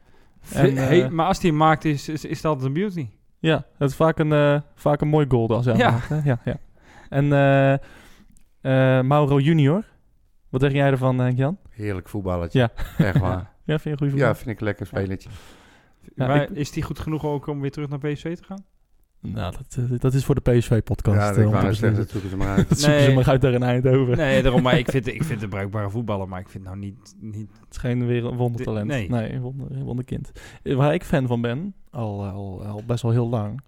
En, 0.52 0.76
eh, 0.88 1.08
maar 1.08 1.26
als 1.26 1.40
hij 1.40 1.48
hem 1.50 1.58
maakt, 1.58 1.84
is, 1.84 2.08
is, 2.08 2.24
is 2.24 2.40
dat 2.40 2.52
altijd 2.52 2.66
een 2.68 2.80
beauty. 2.82 3.08
Ja, 3.38 3.64
het 3.78 3.90
is 3.90 3.96
vaak 3.96 4.18
een, 4.18 4.32
eh, 4.32 4.60
vaak 4.74 5.00
een 5.00 5.08
mooi 5.08 5.26
goal 5.28 5.48
als 5.48 5.64
hij 5.64 5.76
Ja. 5.76 5.90
maakt, 5.90 6.08
hè? 6.08 6.20
ja, 6.24 6.40
ja. 6.44 6.56
En 7.08 7.32
eh, 7.32 7.72
eh, 8.60 9.04
Mauro 9.04 9.38
Junior. 9.40 9.84
Wat 10.56 10.64
zeg 10.70 10.72
jij 10.80 10.90
ervan, 10.90 11.18
Henk 11.18 11.38
Jan? 11.38 11.58
Heerlijk 11.70 12.08
voetballetje. 12.08 12.58
Ja. 12.58 12.70
Echt 13.04 13.18
waar. 13.18 13.54
Ja, 13.64 13.78
vind 13.78 13.82
je 13.84 13.90
een 13.90 13.98
goede 13.98 14.12
Ja, 14.16 14.18
voetbal? 14.18 14.34
vind 14.34 14.48
ik 14.50 14.58
een 14.58 14.64
lekker 14.66 14.86
spelletje. 14.86 15.28
Ja, 16.14 16.26
maar 16.26 16.42
ik- 16.42 16.50
is 16.50 16.70
die 16.70 16.82
goed 16.82 16.98
genoeg 16.98 17.24
ook 17.24 17.46
om 17.46 17.60
weer 17.60 17.70
terug 17.70 17.88
naar 17.88 17.98
PSV 17.98 18.36
te 18.36 18.44
gaan? 18.44 18.64
Nou, 19.20 19.54
dat, 19.56 19.78
eh, 19.90 19.98
dat 19.98 20.14
is 20.14 20.24
voor 20.24 20.34
de 20.34 20.40
PSV-podcast. 20.40 21.16
Ja, 21.18 21.28
eh, 21.28 21.34
te 21.34 21.40
net 21.66 21.76
zeggen, 21.76 21.98
dat 21.98 22.10
zoeken 22.10 22.30
ze 22.30 22.36
maar 22.36 22.48
uit. 22.56 22.68
Dat 22.68 22.78
zoeken 22.78 23.00
ze 23.00 23.06
Nee. 23.06 23.14
maar 23.16 23.28
uit 23.28 23.40
daar 23.40 23.52
in 23.52 23.62
Eindhoven. 23.62 24.16
Nee, 24.16 24.42
daarom. 24.42 24.62
Maar 24.62 24.78
ik 24.78 24.90
vind, 24.94 25.06
ik 25.06 25.12
vind 25.22 25.28
het 25.30 25.42
een 25.42 25.48
bruikbare 25.48 25.90
voetballer, 25.90 26.28
maar 26.28 26.40
ik 26.40 26.48
vind 26.48 26.64
nou 26.64 26.76
niet... 26.76 27.14
niet 27.20 27.50
Het 27.60 27.70
is 27.70 27.76
geen 27.76 28.06
weer 28.06 28.24
een 28.24 28.36
wondertalent. 28.36 28.86
Nee. 28.86 29.08
Nee, 29.10 29.32
een 29.32 29.40
wonder, 29.40 29.70
een 29.70 29.84
wonderkind. 29.84 30.32
Eh, 30.62 30.74
Waar 30.76 30.94
ik 30.94 31.04
fan 31.04 31.26
van 31.26 31.40
ben, 31.40 31.74
al, 31.90 32.24
al, 32.26 32.64
al 32.64 32.82
best 32.86 33.02
wel 33.02 33.12
heel 33.12 33.28
lang, 33.28 33.60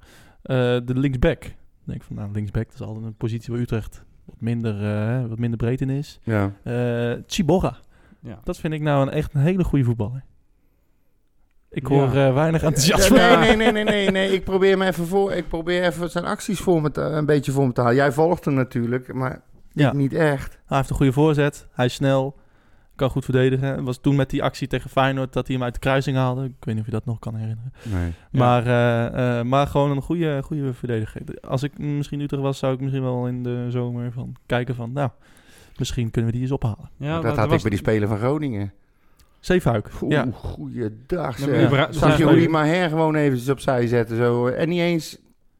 eh, 0.42 0.56
de 0.84 0.94
linksback. 0.94 1.44
Ik 1.44 1.54
denk 1.84 2.02
van, 2.02 2.16
nou, 2.16 2.32
linksback, 2.32 2.64
dat 2.64 2.74
is 2.80 2.86
altijd 2.86 3.04
een 3.04 3.14
positie 3.16 3.52
waar 3.52 3.62
Utrecht 3.62 4.04
wat 4.28 4.40
minder, 4.40 4.84
eh, 4.84 5.26
wat 5.28 5.38
minder 5.38 5.58
breed 5.58 5.80
in 5.80 5.90
is. 5.90 6.18
Ja. 6.22 6.52
Eh 6.62 7.12
Chiborra. 7.26 7.76
ja. 8.20 8.38
Dat 8.44 8.58
vind 8.58 8.72
ik 8.74 8.80
nou 8.80 9.02
een, 9.06 9.12
echt 9.12 9.34
een 9.34 9.40
hele 9.40 9.64
goede 9.64 9.84
voetballer. 9.84 10.24
Ik 11.70 11.88
Ja. 11.88 11.94
hoor 11.94 12.06
eh, 12.16 12.34
weinig 12.34 12.62
enthousiasme. 12.62 13.18
Nee, 13.18 13.56
nee, 13.56 13.72
nee, 13.72 13.72
nee, 13.72 13.84
nee, 13.84 14.10
nee. 14.10 14.32
Ik 14.32 14.44
probeer 14.44 14.78
me 14.78 14.86
even 14.86 15.06
voor. 15.06 15.32
Ik 15.32 15.48
probeer 15.48 15.82
even 15.82 16.10
zijn 16.10 16.24
acties 16.24 16.60
voor 16.60 16.82
me 16.82 16.90
te, 16.90 17.00
een 17.00 17.26
beetje 17.26 17.52
voor 17.52 17.66
me 17.66 17.72
te 17.72 17.80
halen. 17.80 17.96
Jij 17.96 18.12
volgt 18.12 18.44
hem 18.44 18.54
natuurlijk, 18.54 19.12
maar 19.14 19.40
Ja. 19.72 19.88
ik 19.88 19.92
niet 19.94 20.12
echt. 20.12 20.58
Hij 20.66 20.76
heeft 20.76 20.90
een 20.90 20.96
goede 20.96 21.12
voorzet. 21.12 21.66
Hij 21.72 21.84
is 21.86 21.94
snel. 21.94 22.36
Kan 22.98 23.10
goed 23.10 23.24
verdedigen. 23.24 23.68
Het 23.68 23.84
was 23.84 23.98
toen 23.98 24.16
met 24.16 24.30
die 24.30 24.42
actie 24.42 24.66
tegen 24.68 24.90
Feyenoord 24.90 25.32
dat 25.32 25.46
hij 25.46 25.56
hem 25.56 25.64
uit 25.64 25.74
de 25.74 25.80
kruising 25.80 26.16
haalde. 26.16 26.44
Ik 26.44 26.52
weet 26.60 26.74
niet 26.74 26.78
of 26.84 26.86
je 26.86 26.92
dat 26.96 27.04
nog 27.04 27.18
kan 27.18 27.34
herinneren. 27.34 27.72
Nee. 27.82 28.12
Maar, 28.32 28.66
eh, 28.66 29.38
eh, 29.38 29.44
maar 29.46 29.66
gewoon 29.66 29.90
een 29.90 30.02
goede, 30.02 30.40
goede 30.44 30.72
verdediger. 30.74 31.22
Als 31.48 31.62
ik 31.62 31.78
misschien 31.78 32.20
Utrecht 32.20 32.42
was, 32.42 32.58
zou 32.58 32.74
ik 32.74 32.80
misschien 32.80 33.02
wel 33.02 33.26
in 33.26 33.42
de 33.42 33.66
zomer 33.68 34.12
van 34.12 34.34
kijken 34.46 34.74
van... 34.74 34.92
Nou, 34.92 35.10
misschien 35.78 36.10
kunnen 36.10 36.30
we 36.30 36.36
die 36.36 36.46
eens 36.46 36.54
ophalen. 36.56 36.90
ja 36.96 37.14
dat 37.14 37.22
maar 37.22 37.36
had 37.38 37.52
ik 37.52 37.60
bij 37.60 37.70
die 37.70 37.78
speler 37.78 38.08
van 38.08 38.18
Groningen. 38.18 38.72
Zeefuik. 39.40 39.90
Oeh, 40.02 40.12
Ja. 40.12 40.26
goeiedag 40.32 41.38
maar 41.38 41.48
zeg. 41.48 41.66
überhaupt- 41.66 41.94
Zag 41.94 42.16
je 42.18 42.24
hoe 42.24 42.32
die 42.32 42.42
spelers- 42.42 42.68
Maher 42.68 42.88
gewoon 42.88 43.14
eventjes 43.14 43.48
opzij 43.48 43.86
zetten 43.86 44.16
zo. 44.16 44.46
En 44.46 44.68
niet 44.68 44.80
eens 44.80 45.18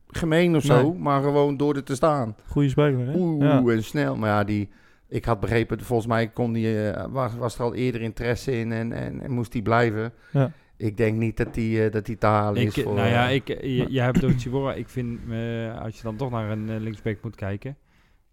gemeen 0.09 0.57
of 0.57 0.65
zo, 0.65 0.83
Nee. 0.83 0.99
maar 0.99 1.23
gewoon 1.23 1.57
door 1.57 1.75
er 1.77 1.85
te 1.85 1.95
staan. 1.95 2.35
Goede 2.47 2.69
speler, 2.69 3.07
hè? 3.07 3.17
Oeh, 3.17 3.45
Ja. 3.45 3.63
en 3.73 3.85
snel. 3.85 4.17
Maar 4.17 4.29
ja, 4.29 4.45
die, 4.45 4.69
ik 5.09 5.25
had 5.25 5.41
begrepen, 5.41 5.81
volgens 5.81 6.09
mij 6.09 6.29
kon 6.29 6.53
die, 6.53 6.91
eh, 6.91 7.07
was, 7.11 7.35
was 7.35 7.55
er 7.59 7.63
al 7.65 7.75
eerder 7.75 8.01
interesse 8.01 8.59
in 8.59 8.73
en, 8.73 8.93
en, 8.93 9.21
en 9.21 9.31
moest 9.31 9.53
die 9.53 9.63
blijven. 9.63 10.13
Ja. 10.33 10.53
Ik 10.77 10.97
denk 10.97 11.19
niet 11.19 11.37
dat 11.37 11.55
die, 11.55 11.85
eh, 11.85 11.93
dat 11.93 12.07
die 12.07 12.19
te 12.19 12.27
halen 12.27 12.63
Ik, 12.63 12.77
is 12.77 12.83
voor... 12.83 12.95
nou 12.95 13.09
ja, 13.09 13.29
eh, 13.29 13.35
ik, 13.35 13.49
eh, 13.49 13.77
je, 13.77 13.87
jij 13.91 14.05
hebt 14.05 14.17
het 14.17 14.25
over 14.25 14.39
Chibora. 14.39 14.75
Ik 14.75 14.89
vind, 14.89 15.21
eh, 15.31 15.81
als 15.81 15.97
je 15.97 16.03
dan 16.03 16.17
toch 16.17 16.31
naar 16.31 16.51
een 16.51 16.71
eh, 16.71 16.81
linksback 16.81 17.23
moet 17.23 17.37
kijken... 17.37 17.77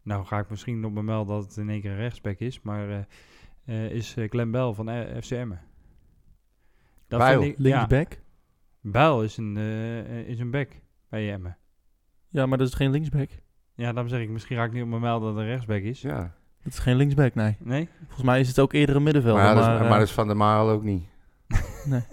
Nou 0.03 0.25
ga 0.25 0.39
ik 0.39 0.49
misschien 0.49 0.79
nog 0.79 0.91
melden 0.91 1.35
dat 1.35 1.45
het 1.45 1.57
in 1.57 1.69
één 1.69 1.81
keer 1.81 1.91
een 1.91 1.97
rechtsback 1.97 2.39
is. 2.39 2.61
Maar 2.61 2.89
eh, 2.89 2.97
eh, 3.85 3.91
is 3.91 4.15
eh, 4.17 4.29
Glenn 4.29 4.51
Bell 4.51 4.73
van 4.73 4.89
eh, 4.89 5.21
FCM. 5.21 5.49
Dat 7.07 7.19
Bijl, 7.19 7.41
vind 7.41 7.59
ik, 7.59 7.65
ja, 7.65 7.75
Linksback. 7.75 8.21
Bijl 8.81 9.23
is 9.23 9.37
een, 9.37 9.57
eh, 9.57 10.19
is 10.27 10.39
een 10.39 10.51
back 10.51 10.69
bij 11.09 11.31
Emmen. 11.33 11.57
Ja, 12.27 12.45
maar 12.45 12.57
dat 12.57 12.67
is 12.67 12.73
geen 12.73 12.91
linksback. 12.91 13.29
Ja, 13.75 13.91
daarom 13.91 14.07
zeg 14.07 14.21
ik, 14.21 14.29
misschien 14.29 14.57
ga 14.57 14.63
ik 14.63 14.71
niet 14.71 14.83
op 14.83 14.89
mijn 14.89 15.01
melden 15.01 15.27
dat 15.27 15.35
het 15.37 15.43
een 15.45 15.51
rechtsback 15.51 15.81
is. 15.81 16.01
ja. 16.01 16.35
Dat 16.65 16.73
is 16.73 16.79
geen 16.79 16.95
linksback, 16.95 17.35
nee. 17.35 17.55
Nee? 17.59 17.89
Volgens 18.05 18.23
mij 18.25 18.39
is 18.39 18.47
het 18.47 18.59
ook 18.59 18.73
eerder 18.73 18.95
een 18.95 19.03
middenvelder. 19.03 19.43
Maar, 19.43 19.55
Maar, 19.55 19.63
ja, 19.63 19.69
dat, 19.69 19.75
is, 19.77 19.83
eh, 19.83 19.89
maar 19.89 19.99
dat 19.99 20.07
is 20.07 20.13
Van 20.13 20.27
der 20.27 20.37
Marel 20.37 20.69
ook 20.69 20.83
niet. 20.83 21.03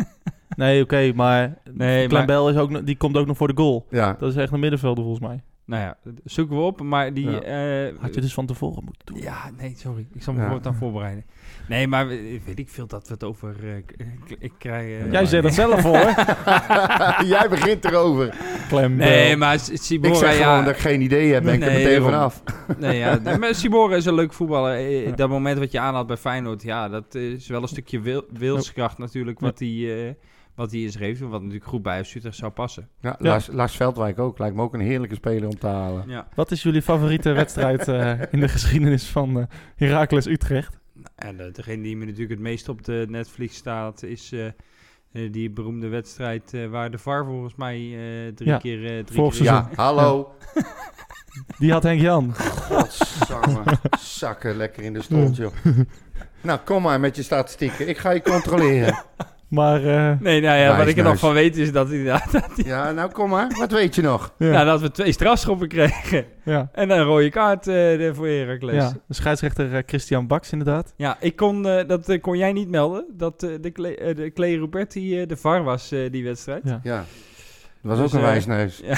Nee, 0.57 0.83
oké, 0.83 1.13
maar... 1.15 1.59
Nee, 1.71 2.07
Klein 2.07 2.11
maar- 2.27 2.37
Bel 2.37 2.49
is 2.51 2.57
ook, 2.57 2.71
nog- 2.71 2.83
die 2.83 2.97
komt 2.97 3.17
ook 3.17 3.27
nog 3.27 3.37
voor 3.37 3.49
de 3.49 3.57
goal. 3.57 3.87
Ja, 3.91 4.17
Dat 4.19 4.31
is 4.31 4.37
echt 4.37 4.53
een 4.53 4.61
middenvelder 4.61 5.05
volgens 5.05 5.27
mij. 5.29 5.43
Nou 5.65 5.83
ja, 5.83 5.97
zoeken 6.25 6.57
we 6.57 6.63
op. 6.63 6.81
Maar 6.83 7.15
die... 7.15 7.31
Ja. 7.31 7.41
eh, 7.41 7.93
Had 8.01 8.15
je 8.15 8.21
dus 8.21 8.35
van 8.35 8.47
tevoren 8.47 8.85
moeten 8.85 9.07
doen. 9.15 9.23
Ja, 9.23 9.51
nee, 9.57 9.75
sorry. 9.77 10.07
Ik 10.15 10.23
zal 10.23 10.33
me 10.35 10.41
Ja. 10.41 10.47
voor 10.47 10.57
het 10.57 10.67
aan 10.67 10.75
voorbereiden. 10.75 11.25
Nee, 11.69 11.87
maar 11.87 12.09
we- 12.09 12.41
weet 12.45 12.59
ik 12.59 12.69
veel 12.69 12.87
dat 12.87 13.07
we 13.09 13.13
het 13.15 13.25
over 13.25 13.55
eh, 13.65 13.75
k- 13.87 14.37
ik 14.39 14.53
krijg. 14.59 15.01
eh, 15.05 15.13
Jij 15.13 15.27
zegt 15.27 15.43
dat 15.43 15.55
zelf 15.55 15.83
hoor. 15.83 16.15
Jij 17.35 17.47
begint 17.51 17.85
erover. 17.85 18.35
Klem 18.69 18.97
Nee, 18.97 19.37
maar 19.37 19.59
S- 19.59 19.69
Ik 19.71 19.81
Sibora, 19.81 20.15
zeg 20.15 20.37
gewoon 20.37 20.59
ja. 20.59 20.63
dat 20.65 20.75
ik 20.75 20.81
geen 20.81 21.01
idee 21.01 21.33
heb, 21.33 21.43
ben 21.43 21.55
ik 21.55 21.61
er 21.63 21.67
Nee, 21.73 21.85
meteen 21.85 22.03
vanaf. 22.03 22.43
Nee, 22.79 22.99
ja. 22.99 23.19
nee, 23.19 23.39
maar 23.39 23.55
Sibora 23.61 23.97
is 23.97 24.05
een 24.05 24.15
leuk 24.15 24.33
voetballer. 24.33 25.05
Eh, 25.07 25.17
Dat 25.17 25.29
moment 25.29 25.59
wat 25.59 25.73
je 25.73 25.81
aanhaalt 25.81 26.07
bij 26.07 26.17
Feyenoord, 26.17 26.63
ja, 26.63 26.89
dat 26.89 27.15
is 27.15 27.47
wel 27.49 27.63
een 27.63 27.69
stukje 27.69 28.01
wil, 28.01 28.25
wilskracht 28.33 28.99
natuurlijk 28.99 29.41
wat 29.41 29.59
hij 29.59 30.07
eh, 30.09 30.15
wat 30.55 30.71
hij 30.71 30.81
is 30.81 30.95
heeft. 30.99 31.21
Wat 31.21 31.41
natuurlijk 31.41 31.65
goed 31.71 31.83
bij 31.83 31.99
Utrecht 31.99 32.35
zou 32.37 32.53
passen. 32.53 32.89
Ja, 33.01 33.17
Ja. 33.19 33.29
Lars, 33.29 33.47
Lars 33.47 33.77
Veldwijk 33.77 34.19
ook. 34.19 34.39
Lijkt 34.39 34.57
me 34.57 34.63
ook 34.63 34.75
een 34.75 34.81
heerlijke 34.81 35.15
speler 35.15 35.49
om 35.49 35.59
te 35.59 35.67
halen. 35.67 36.05
Ja. 36.09 36.29
Wat 36.35 36.51
is 36.51 36.63
jullie 36.63 36.83
favoriete 36.83 37.33
wedstrijd 37.43 37.89
eh, 37.89 38.21
in 38.31 38.41
de 38.41 38.49
geschiedenis 38.49 39.09
van 39.09 39.39
eh 39.39 39.47
Heracles 39.77 40.27
Utrecht? 40.27 40.79
En 41.15 41.41
eh, 41.47 41.53
degene 41.53 41.83
die 41.83 41.97
me 41.97 42.05
natuurlijk 42.05 42.31
het 42.31 42.41
meest 42.41 42.69
op 42.69 42.85
de 42.85 43.07
Netflix 43.09 43.57
staat, 43.57 44.03
is 44.03 44.33
eh, 44.33 44.47
eh, 44.47 44.53
die 45.33 45.51
beroemde 45.51 45.89
wedstrijd 45.89 46.55
eh, 46.55 46.67
waar 46.67 46.91
de 46.91 46.99
VAR 46.99 47.25
volgens 47.25 47.55
mij 47.55 47.77
eh, 47.77 48.33
drie 48.35 48.49
Ja, 48.51 48.59
keer... 48.59 48.85
eh, 48.99 49.05
drie 49.05 49.31
keer. 49.31 49.43
Ja, 49.43 49.69
hallo. 49.75 50.35
Die 51.59 51.73
had 51.73 51.83
Henk 51.83 52.01
Jan. 52.01 52.35
Godsamme. 52.35 53.63
Zakken 53.99 54.57
lekker 54.57 54.83
in 54.83 54.93
de 54.93 55.03
stond, 55.03 55.37
joh. 55.37 55.53
Nou, 56.41 56.59
kom 56.65 56.83
maar 56.83 57.01
met 57.01 57.17
je 57.17 57.23
statistieken. 57.23 57.89
Ik 57.89 57.99
ga 57.99 58.11
je 58.11 58.23
controleren. 58.23 59.05
Maar 59.53 59.85
eh, 59.85 60.21
Nee, 60.21 60.41
nou 60.41 60.59
ja, 60.59 60.77
wat 60.77 60.87
ik 60.87 60.97
er 60.97 61.05
nog 61.05 61.19
van 61.19 61.33
weet 61.33 61.57
is 61.57 61.73
dat, 61.73 61.91
inderdaad, 61.91 62.33
dat, 62.33 62.51
Ja, 62.65 62.91
nou 62.93 63.11
kom 63.11 63.31
maar. 63.31 63.55
Wat 63.59 63.73
weet 63.73 63.95
je 63.95 64.03
nog? 64.03 64.35
ja, 64.39 64.51
nou, 64.51 64.65
dat 64.67 64.81
we 64.81 64.91
twee 64.91 65.13
strafschoppen 65.13 65.69
kregen. 65.69 66.25
ja, 66.45 66.69
En 66.73 66.91
een 66.91 67.03
rode 67.03 67.31
kaart 67.31 67.67
eh, 67.67 68.11
voor 68.15 68.27
Heracles. 68.29 68.75
ja. 68.75 68.81
Ja. 68.83 68.93
De 69.09 69.15
scheidsrechter 69.15 69.75
eh, 69.75 69.83
Christian 69.87 70.27
Baks 70.27 70.53
inderdaad. 70.53 70.95
ik 71.21 71.37
kon, 71.37 71.63
dat 71.63 72.19
kon 72.21 72.39
jij 72.39 72.53
niet 72.53 72.69
melden. 72.69 73.05
Dat 73.17 73.41
de, 73.41 73.71
Cle 73.73 74.15
de 74.17 74.31
Clay 74.35 74.55
Ruperti 74.57 75.21
eh, 75.21 75.29
de 75.29 75.37
VAR 75.37 75.63
was, 75.63 75.93
eh, 75.93 76.11
die 76.11 76.25
wedstrijd. 76.25 76.63
Ja. 76.65 76.81
Ja. 76.83 76.97
Dat 76.97 77.05
was 77.83 77.97
Dus, 77.99 78.07
ook 78.07 78.13
een 78.13 78.19
eh, 78.19 78.25
wijsneus. 78.25 78.83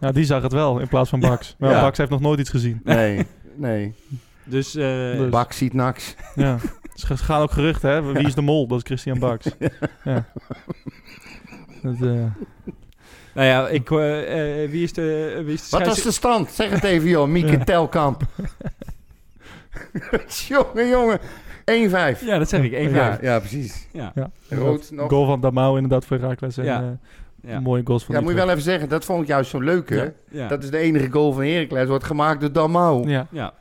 Ja, 0.00 0.12
die 0.12 0.24
zag 0.24 0.42
het 0.42 0.52
wel 0.52 0.78
in 0.78 0.88
plaats 0.88 1.10
van 1.10 1.20
Baks. 1.20 1.56
Maar 1.58 1.70
Ja. 1.70 1.80
Baks 1.80 1.98
heeft 1.98 2.10
nog 2.10 2.20
nooit 2.20 2.40
iets 2.40 2.50
gezien. 2.50 2.80
Nee, 2.84 3.26
nee. 3.56 3.94
Dus, 4.44 4.74
eh, 4.74 4.84
Dus- 5.16 5.28
Bak 5.30 5.52
ziet 5.52 5.72
naks. 5.74 6.14
Ja. 6.34 6.56
Ze 6.94 7.16
gaan 7.16 7.42
ook 7.42 7.50
geruchten, 7.50 7.90
hè? 7.90 8.02
Wie 8.12 8.26
is 8.26 8.34
de 8.34 8.42
mol? 8.42 8.66
Dat 8.66 8.78
is 8.78 8.84
Christian 8.84 9.18
Baks. 9.18 9.46
Ja. 10.04 10.24
Dat, 11.82 11.94
eh, 11.94 12.24
nou 13.34 13.46
ja, 13.46 13.68
ik, 13.68 13.90
eh, 13.90 14.62
eh, 14.64 14.70
wie 14.70 14.82
is 14.82 14.92
de, 14.92 15.40
wie 15.44 15.54
is 15.54 15.68
de 15.68 15.76
Wat 15.78 15.86
was 15.86 16.02
de 16.02 16.10
stand? 16.10 16.50
Zeg 16.50 16.70
het 16.70 16.84
even, 16.84 17.08
joh. 17.08 17.28
Mieke. 17.28 17.64
Telkamp. 17.64 18.22
jongen, 20.48 20.88
jongen. 20.88 21.18
1-5. 21.20 22.24
Ja, 22.24 22.38
dat 22.38 22.48
zeg 22.48 22.62
ik. 22.62 22.88
1-5. 22.90 22.92
Ja, 22.94 23.18
ja, 23.20 23.38
precies. 23.38 23.88
Ja. 23.92 24.12
ja. 24.14 24.30
Rood 24.48 24.90
nog. 24.90 25.10
Goal 25.10 25.26
van 25.26 25.40
Damau 25.40 25.74
inderdaad 25.76 26.04
voor 26.04 26.18
Heracles. 26.18 26.56
En, 26.56 26.64
Ja. 26.64 26.80
eh, 26.82 27.50
Ja. 27.50 27.60
Mooie 27.60 27.82
goals 27.84 28.04
van 28.04 28.14
Ja, 28.14 28.20
moet 28.20 28.30
je 28.30 28.36
wel 28.36 28.50
even 28.50 28.62
zeggen. 28.62 28.88
Dat 28.88 29.04
vond 29.04 29.22
ik 29.22 29.28
juist 29.28 29.50
zo 29.50 29.60
leuk, 29.60 29.88
hè? 29.90 30.02
Ja. 30.02 30.12
Ja. 30.30 30.48
Dat 30.48 30.62
is 30.62 30.70
de 30.70 30.78
enige 30.78 31.10
goal 31.10 31.32
van 31.32 31.42
Heracles. 31.44 31.88
Wordt 31.88 32.04
gemaakt 32.04 32.40
door 32.40 32.52
Damau. 32.52 33.08
Ja. 33.08 33.26
ja. 33.30 33.52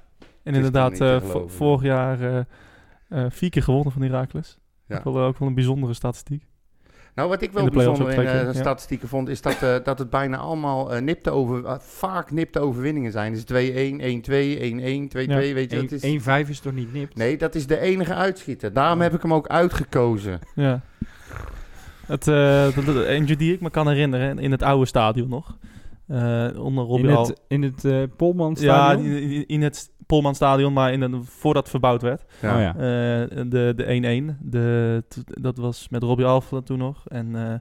En 0.44 0.54
inderdaad, 0.54 1.00
eh, 1.00 1.22
vorig 1.48 1.82
jaar 1.82 2.46
eh, 3.12 3.24
Eh, 3.26 3.32
vier 3.32 3.50
keer 3.50 3.64
gewonnen 3.64 3.92
van 3.92 4.02
Heracles. 4.02 4.58
Ja. 4.88 4.98
Ook, 5.04 5.04
wel, 5.14 5.24
ook 5.24 5.38
wel 5.38 5.48
een 5.48 5.54
bijzondere 5.56 5.94
statistiek. 5.94 6.44
Nou, 7.16 7.30
wat 7.30 7.42
ik 7.42 7.48
In 7.50 7.56
wel 7.56 7.70
play-offs 7.70 8.00
bijzonder 8.00 8.24
in 8.26 8.40
eh, 8.40 8.54
ja. 8.54 8.54
statistieken 8.54 9.08
vond, 9.08 9.30
is 9.30 9.42
dat, 9.42 9.62
eh, 9.64 9.76
dat 9.84 10.00
het 10.00 10.10
bijna 10.10 10.38
allemaal 10.38 10.94
eh, 10.94 11.02
nipte 11.02 11.32
over, 11.32 11.66
eh, 11.66 11.76
vaak 11.80 12.32
nipte 12.32 12.60
overwinningen 12.60 13.12
zijn. 13.12 13.34
Dus 13.34 13.44
2-1, 13.44 14.00
1-2, 14.02 14.60
1-1, 14.60 15.08
2-2, 15.08 15.48
Ja. 15.48 15.54
weet 15.54 15.72
je, 15.72 15.82
dat 15.82 15.92
is... 15.92 16.02
1-5 16.46 16.50
is 16.50 16.60
toch 16.60 16.74
niet 16.74 16.94
nipt? 16.94 17.16
Nee, 17.16 17.38
dat 17.38 17.56
is 17.56 17.68
de 17.68 17.80
enige 17.80 18.14
uitschieter. 18.14 18.74
Daarom 18.74 19.02
heb 19.02 19.14
ik 19.14 19.22
hem 19.22 19.34
ook 19.34 19.48
uitgekozen. 19.48 20.40
Ja. 20.56 20.82
Het, 22.06 22.28
eh, 22.28 22.76
dat- 22.76 22.86
dat- 22.86 23.06
eentje 23.06 23.36
die 23.36 23.54
ik 23.54 23.62
me 23.62 23.70
kan 23.70 23.88
herinneren, 23.88 24.40
in 24.40 24.52
het 24.52 24.62
oude 24.64 24.86
stadion 24.86 25.30
nog. 25.30 25.58
Eh, 26.12 26.64
onder 26.64 26.84
Robbie 26.86 27.10
In 27.10 27.16
Al. 27.16 27.28
het, 27.28 27.42
in 27.48 27.62
het 27.62 27.86
eh 27.86 28.04
Polman 28.18 28.50
Ja, 28.60 28.62
stadion? 28.62 29.06
in, 29.06 29.32
in- 29.32 29.48
in 29.48 29.62
het 29.62 29.92
Polmanstadion, 30.06 30.74
maar 30.74 30.94
in 30.94 31.02
een, 31.02 31.24
voordat 31.26 31.62
het 31.62 31.72
verbouwd 31.72 32.02
werd. 32.02 32.26
Ja. 32.42 32.56
Oh 32.56 32.62
ja. 32.62 32.74
Eh, 32.74 33.44
de 33.50 33.74
de 33.76 34.34
1-1. 34.36 34.38
De, 34.42 35.04
dat 35.26 35.58
was 35.58 35.90
met 35.90 36.04
Robbie 36.04 36.26
Alphen 36.26 36.64
toen 36.64 36.78
nog. 36.78 37.08
En, 37.08 37.36
eh, 37.36 37.54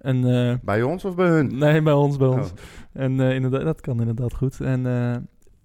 en 0.00 0.48
eh, 0.48 0.54
Bij 0.62 0.82
ons 0.82 1.04
of 1.04 1.14
bij 1.14 1.28
hun? 1.28 1.58
nee, 1.58 1.82
bij 1.82 1.92
ons, 1.92 2.16
bij 2.16 2.28
Oh. 2.28 2.36
ons. 2.36 2.52
En 2.92 3.20
eh, 3.20 3.34
inderdaad, 3.34 3.62
dat 3.64 3.80
kan 3.80 3.98
inderdaad 4.00 4.34
goed. 4.34 4.60
En, 4.60 4.86
eh, 4.86 5.16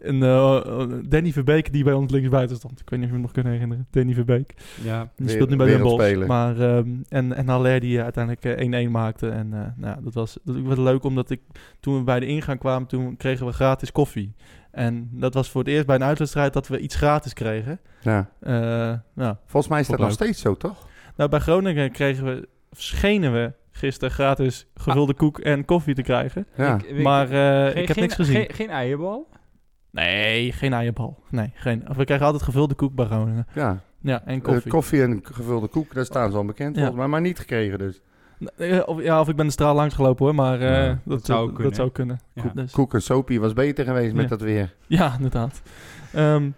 en 0.04 0.24
eh, 0.24 0.84
Danny 1.10 1.32
Verbeek, 1.32 1.74
die 1.74 1.84
bij 1.84 1.94
ons 1.94 2.12
linksbuiten 2.12 2.56
stond. 2.56 2.80
Ik 2.80 2.90
weet 2.90 3.00
niet 3.00 3.10
of 3.10 3.16
je 3.16 3.22
hem 3.22 3.22
nog 3.22 3.32
kunt 3.32 3.46
herinneren. 3.46 3.88
Danny 3.92 4.14
Verbeek. 4.14 4.54
ja. 4.84 5.00
Die 5.16 5.26
Weer- 5.26 5.30
speelt 5.36 5.50
nu 5.50 5.56
bij 5.56 5.68
Den 5.68 5.82
Bosch. 5.82 5.98
wereldspeler. 5.98 6.28
Maar, 6.28 6.60
ehm, 6.78 6.90
en, 7.10 7.34
en 7.36 7.48
Haller 7.48 7.80
die 7.80 7.98
eh, 7.98 8.04
uiteindelijk 8.04 8.46
eh, 8.46 8.86
1-1 8.88 8.92
maakte. 8.92 9.30
En 9.30 9.54
eh, 9.54 9.60
nou, 9.76 10.04
dat 10.04 10.14
was, 10.14 10.38
dat 10.44 10.56
was 10.62 10.78
leuk, 10.78 11.04
omdat 11.04 11.30
ik, 11.30 11.42
toen 11.80 11.98
we 11.98 12.04
bij 12.04 12.20
de 12.20 12.26
ingang 12.26 12.60
kwamen, 12.60 12.88
toen 12.88 13.18
kregen 13.18 13.46
we 13.46 13.52
gratis 13.52 13.92
koffie. 13.92 14.36
En 14.72 15.10
dat 15.12 15.34
was 15.34 15.50
voor 15.50 15.62
het 15.62 15.70
eerst 15.70 15.86
bij 15.86 15.96
een 15.96 16.04
uitwedstrijd 16.04 16.54
dat 16.54 16.68
we 16.68 16.80
iets 16.80 16.96
gratis 16.96 17.34
kregen. 17.34 17.80
Ja. 18.02 18.30
Eh, 18.40 18.54
nou, 19.14 19.36
Volgens 19.46 19.68
mij 19.72 19.80
is 19.82 19.88
dat 19.88 19.98
nog 20.00 20.08
ik 20.08 20.14
steeds 20.14 20.42
zo, 20.42 20.56
toch? 20.58 20.88
nou, 21.16 21.30
bij 21.30 21.40
Groningen 21.40 21.92
kregen 21.92 22.26
we, 22.26 22.48
schenen 22.72 23.34
we 23.34 23.54
gisteren 23.72 24.14
gratis 24.14 24.68
gevulde 24.76 25.14
koek 25.14 25.40
en 25.40 25.66
koffie 25.66 25.96
te 25.96 26.02
krijgen. 26.02 26.48
Ja. 26.58 26.76
Ik- 26.76 26.82
ik- 26.84 27.04
maar 27.04 27.26
eh, 27.26 27.72
geen- 27.72 27.82
ik 27.82 27.88
heb 27.88 27.92
geen- 27.92 28.04
niks 28.04 28.16
gezien. 28.16 28.36
Geen, 28.36 28.54
geen 28.54 28.70
eierbal? 28.70 29.28
Nee, 29.92 30.52
geen 30.52 30.74
eierbal. 30.74 31.20
Nee, 31.30 31.52
geen. 31.56 31.84
We 31.98 32.06
krijgen 32.06 32.26
altijd 32.26 32.44
gevulde 32.44 32.74
koek 32.76 32.96
bij 32.96 33.06
Groningen. 33.06 33.48
ja. 33.54 33.80
Ja, 34.04 34.22
en 34.26 34.36
Eh, 34.36 34.42
koffie. 34.44 34.72
koffie 34.72 35.02
en 35.02 35.20
gevulde 35.24 35.68
koek, 35.68 35.94
daar 35.94 36.06
staan 36.06 36.32
ze 36.32 36.38
al 36.38 36.46
bekend 36.46 36.70
Ja. 36.76 36.82
volgens 36.82 36.98
mij, 37.00 37.08
maar 37.08 37.22
niet 37.22 37.40
gekregen 37.40 37.78
dus. 37.80 38.02
Eh, 38.58 38.80
Of, 38.86 39.02
ja, 39.02 39.20
of 39.20 39.30
ik 39.30 39.36
ben 39.36 39.46
de 39.46 39.52
straal 39.52 39.76
langs 39.76 39.96
gelopen 39.96 40.26
hoor, 40.26 40.36
maar 40.36 40.60
eh, 40.62 40.70
Ja, 40.70 40.88
dat, 40.88 40.98
dat 41.06 41.26
zou 41.26 41.46
dat, 41.46 41.56
kunnen. 41.56 41.76
zou 41.76 41.92
kunnen. 41.92 42.20
Ja. 42.34 42.52
Dus- 42.56 42.72
Koek 42.72 42.94
en 42.94 43.02
sopie 43.02 43.40
was 43.40 43.54
beter 43.54 43.86
geweest 43.86 44.14
met 44.14 44.24
Ja. 44.24 44.30
dat 44.30 44.42
weer. 44.42 44.74
Ja, 44.88 45.14
inderdaad. 45.16 45.62
Ehm, 46.14 46.50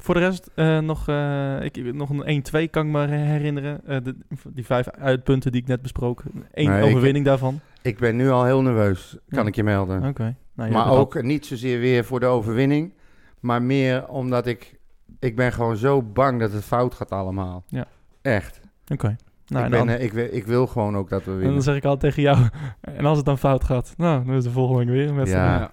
voor 0.00 0.14
de 0.14 0.20
rest 0.20 0.50
eh, 0.54 0.78
nog, 0.78 1.08
eh, 1.08 1.62
ik, 1.64 1.94
nog 1.94 2.10
een 2.10 2.28
1-2 2.28 2.68
kan 2.70 2.86
ik 2.86 2.92
me 2.92 3.06
herinneren. 3.06 3.80
Eh, 3.86 3.96
de, 4.02 4.16
die 4.48 4.64
vijf 4.66 4.88
uitpunten 4.88 5.52
die 5.52 5.60
ik 5.60 5.66
net 5.66 5.82
besprook. 5.82 6.22
Eén 6.52 6.68
Nee, 6.70 6.80
ik- 6.82 6.88
overwinning 6.88 7.24
daarvan. 7.24 7.60
Ik 7.82 7.98
ben 7.98 8.16
nu 8.16 8.30
al 8.30 8.44
heel 8.44 8.62
nerveus, 8.62 9.16
kan 9.28 9.42
Ja. 9.42 9.48
ik 9.48 9.54
je 9.54 9.62
melden. 9.64 10.04
Oké. 10.08 10.34
Nou, 10.54 10.70
maar 10.70 10.90
ook 10.90 11.22
niet 11.22 11.46
zozeer 11.46 11.80
weer 11.80 12.04
voor 12.04 12.20
de 12.20 12.26
overwinning, 12.26 12.94
maar 13.40 13.62
meer 13.62 14.08
omdat 14.08 14.46
ik... 14.46 14.80
Ik 15.18 15.36
ben 15.36 15.52
gewoon 15.52 15.76
zo 15.76 16.02
bang 16.02 16.40
dat 16.40 16.52
het 16.52 16.64
fout 16.64 16.94
gaat 16.94 17.10
allemaal. 17.10 17.64
Ja. 17.66 17.86
Echt. 18.22 18.60
Oké. 18.88 19.16
Nou, 19.46 19.66
ik, 19.66 19.72
en 19.72 19.78
ben, 19.78 19.86
dan, 19.86 19.96
eh, 19.96 20.04
ik, 20.04 20.12
wil, 20.12 20.28
ik 20.30 20.46
wil 20.46 20.66
gewoon 20.66 20.96
ook 20.96 21.08
dat 21.08 21.24
we 21.24 21.30
en 21.30 21.36
winnen. 21.36 21.54
dan 21.54 21.62
zeg 21.62 21.76
ik 21.76 21.84
altijd 21.84 22.14
tegen 22.14 22.22
jou. 22.32 22.48
En 22.98 23.04
als 23.04 23.16
het 23.16 23.26
dan 23.26 23.38
fout 23.38 23.64
gaat, 23.64 23.94
nou, 23.96 24.24
dan 24.24 24.34
is 24.34 24.44
de 24.44 24.50
volgende 24.50 24.84
week 24.84 24.90
weer 24.90 25.08
een 25.08 25.16
wedstrijd. 25.16 25.60
Ja. 25.60 25.70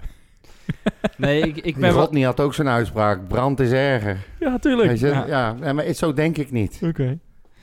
Nee, 1.17 1.41
ik, 1.41 1.57
ik 1.57 1.77
ben. 1.77 1.91
Rodney 1.91 2.23
had 2.23 2.39
ook 2.39 2.53
zijn 2.53 2.67
uitspraak. 2.67 3.27
Brand 3.27 3.59
is 3.59 3.71
erger. 3.71 4.25
Ja, 4.39 4.57
tuurlijk. 4.57 4.89
Weet 4.89 4.99
je? 4.99 5.07
Ja. 5.07 5.25
Ja. 5.27 5.55
ja, 5.61 5.73
maar 5.73 5.93
zo 5.93 6.13
denk 6.13 6.37
ik 6.37 6.51
niet. 6.51 6.79
Oké. 6.83 7.19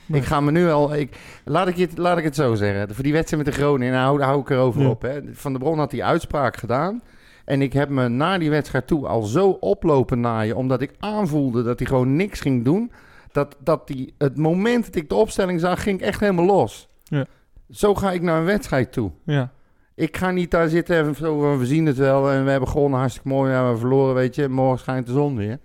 Nee. 0.07 0.21
Ik 0.21 0.27
ga 0.27 0.41
me 0.41 0.51
nu 0.51 0.71
al... 0.71 0.95
Ik, 0.95 1.17
laat, 1.45 1.69
ik 1.69 1.77
het, 1.77 1.99
laat 1.99 2.19
ik 2.19 2.25
het 2.25 2.35
zo 2.35 2.55
zeggen. 2.55 2.95
Voor 2.95 3.05
die 3.05 3.13
wedstrijd 3.13 3.45
met 3.45 3.55
de 3.55 3.61
Groningen, 3.61 3.93
daar 3.93 4.03
hou, 4.03 4.23
hou 4.23 4.41
ik 4.41 4.51
erover 4.51 4.83
Ja. 4.83 4.89
op. 4.89 5.03
Hè. 5.03 5.21
Van 5.33 5.53
der 5.53 5.61
Bron 5.61 5.79
had 5.79 5.91
die 5.91 6.05
uitspraak 6.05 6.57
gedaan. 6.57 7.03
En 7.45 7.63
ik 7.63 7.73
heb 7.73 7.89
me 7.89 8.09
na 8.09 8.39
die 8.39 8.51
wedstrijd 8.51 8.87
toe 8.87 9.07
al 9.07 9.23
zo 9.23 9.49
oplopen 9.51 10.21
naaien... 10.21 10.57
omdat 10.57 10.81
ik 10.81 10.93
aanvoelde 10.99 11.63
dat 11.63 11.79
hij 11.79 11.89
gewoon 11.89 12.17
niks 12.17 12.41
ging 12.41 12.65
doen... 12.65 12.91
dat, 13.33 13.57
dat 13.59 13.87
die, 13.87 14.15
het 14.19 14.37
moment 14.37 14.85
dat 14.87 14.95
ik 14.95 15.09
de 15.09 15.15
opstelling 15.15 15.61
zag, 15.61 15.83
ging 15.83 16.01
ik 16.01 16.07
echt 16.07 16.21
helemaal 16.21 16.45
los. 16.45 16.89
Ja. 17.05 17.27
Zo 17.71 17.95
ga 17.95 18.13
ik 18.13 18.23
naar 18.23 18.39
een 18.39 18.45
wedstrijd 18.45 18.93
toe. 18.93 19.11
Ja. 19.25 19.51
Ik 19.95 20.17
ga 20.17 20.31
niet 20.31 20.51
daar 20.51 20.69
zitten 20.69 20.97
en 21.07 21.15
zo, 21.15 21.59
we 21.59 21.67
zien 21.67 21.87
het 21.87 21.97
wel 21.97 22.31
en 22.31 22.45
we 22.45 22.51
hebben 22.51 22.69
gewonnen, 22.69 22.99
hartstikke 22.99 23.29
mooi. 23.29 23.51
Ja, 23.51 23.57
we 23.59 23.63
hebben 23.63 23.81
verloren, 23.81 24.15
weet 24.15 24.35
je. 24.35 24.49
Morgen 24.49 24.79
schijnt 24.79 25.07
de 25.07 25.13
zon 25.13 25.37
weer. 25.37 25.59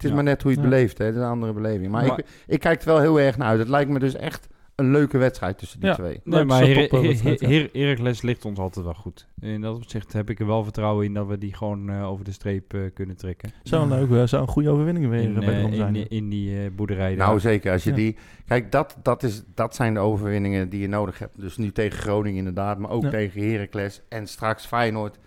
Het 0.00 0.08
is 0.10 0.16
Ja. 0.16 0.22
maar 0.22 0.24
net 0.34 0.42
hoe 0.42 0.50
je 0.50 0.56
het 0.60 0.66
Ja. 0.66 0.72
beleeft, 0.72 0.98
hè. 0.98 1.04
Het 1.04 1.14
is 1.14 1.20
een 1.20 1.26
andere 1.26 1.52
beleving. 1.52 1.90
Maar, 1.90 2.06
Maar- 2.06 2.18
ik, 2.18 2.26
ik 2.46 2.60
kijk 2.60 2.80
er 2.80 2.86
wel 2.86 3.00
heel 3.00 3.20
erg 3.20 3.36
naar 3.36 3.48
uit. 3.48 3.58
Het 3.58 3.68
lijkt 3.68 3.90
me 3.90 3.98
dus 3.98 4.14
echt 4.16 4.48
een 4.74 4.90
leuke 4.90 5.18
wedstrijd 5.18 5.58
tussen 5.58 5.80
die 5.80 5.88
Ja. 5.88 5.94
twee. 5.94 6.20
Nee, 6.24 6.38
Leuk, 6.38 6.46
maar 6.46 6.66
Her- 6.66 6.88
topwedstrijd, 6.88 7.40
Her- 7.40 7.50
ja. 7.50 7.58
Her- 7.58 7.68
Heracles 7.72 8.22
ligt 8.22 8.44
ons 8.44 8.58
altijd 8.58 8.84
wel 8.84 8.94
goed. 8.94 9.26
In 9.40 9.60
dat 9.60 9.76
opzicht 9.76 10.12
heb 10.12 10.30
ik 10.30 10.40
er 10.40 10.46
wel 10.46 10.62
vertrouwen 10.64 11.04
in 11.04 11.14
dat 11.14 11.26
we 11.26 11.38
die 11.38 11.54
gewoon 11.54 11.90
eh, 11.90 12.08
over 12.10 12.24
de 12.24 12.32
streep 12.32 12.74
eh, 12.74 12.80
kunnen 12.94 13.16
trekken. 13.16 13.50
Zou 13.62 13.82
een 13.82 13.88
leuke, 13.88 14.26
zou 14.26 14.42
een 14.42 14.48
goede 14.48 14.70
overwinning 14.70 15.08
weer 15.08 15.20
In, 15.22 15.34
bij 15.34 15.58
eh, 15.58 15.64
ons 15.64 15.76
zijn. 15.76 15.96
in, 15.96 16.08
in 16.08 16.28
die 16.28 16.64
eh, 16.64 16.70
boerderij 16.76 17.16
daar. 17.16 17.26
Nou, 17.26 17.40
zeker. 17.40 17.72
Als 17.72 17.84
je 17.84 17.90
Ja. 17.90 17.96
die... 17.96 18.16
Kijk, 18.46 18.72
dat, 18.72 18.96
dat, 19.02 19.22
is, 19.22 19.42
dat 19.54 19.74
zijn 19.74 19.94
de 19.94 20.00
overwinningen 20.00 20.68
die 20.68 20.80
je 20.80 20.88
nodig 20.88 21.18
hebt. 21.18 21.40
Dus 21.40 21.56
nu 21.56 21.72
tegen 21.72 21.98
Groningen 21.98 22.38
inderdaad, 22.38 22.78
maar 22.78 22.90
ook 22.90 23.02
Ja. 23.02 23.10
tegen 23.10 23.50
Heracles. 23.50 24.00
En 24.08 24.26
straks 24.26 24.66
Feyenoord 24.66 25.18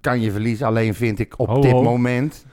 kan 0.00 0.20
je 0.20 0.30
verliezen. 0.32 0.66
Alleen 0.66 0.94
vind 0.94 1.18
ik 1.18 1.38
op 1.38 1.48
Ho, 1.48 1.60
dit 1.60 1.70
ho. 1.70 1.82
moment... 1.82 2.46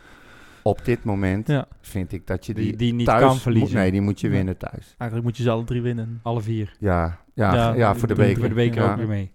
Op 0.68 0.86
dit 0.86 1.04
moment 1.04 1.48
Ja. 1.48 1.66
vind 1.82 2.12
ik 2.12 2.28
dat 2.28 2.46
je 2.46 2.54
die, 2.54 2.64
die, 2.66 2.76
die 2.76 2.94
niet 2.94 3.06
thuis 3.06 3.22
kan 3.22 3.30
moet- 3.32 3.42
verliezen. 3.42 3.78
nee, 3.78 3.92
die 3.92 4.02
moet 4.02 4.20
je 4.20 4.28
Ja. 4.28 4.34
winnen 4.34 4.58
thuis. 4.58 4.96
Eigenlijk 4.98 5.24
moet 5.24 5.38
je 5.38 5.44
ze 5.44 5.50
alle 5.50 5.64
drie 5.64 5.82
winnen. 5.82 6.20
Alle 6.24 6.42
vier. 6.42 6.76
Ja, 6.80 7.18
ja, 7.34 7.54
Ja, 7.56 7.74
ja, 7.74 7.96
voor 7.96 8.08
de 8.08 8.16
beker. 8.16 8.40
Voor 8.40 8.50
de 8.50 8.56
beker 8.56 8.82
Ja. 8.84 8.92
ook 8.92 8.98
weer 8.98 9.08
mee. 9.08 9.32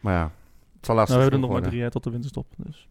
Maar 0.00 0.14
ja, 0.14 0.22
het 0.76 0.86
zal 0.86 0.94
Nou, 0.94 0.98
lastig 0.98 1.16
we 1.16 1.22
hebben 1.22 1.40
er 1.40 1.46
nog 1.48 1.60
maar 1.60 1.68
drie 1.70 1.82
hè, 1.82 1.90
tot 1.90 2.04
de 2.04 2.10
winterstop. 2.10 2.46
Dus. 2.56 2.88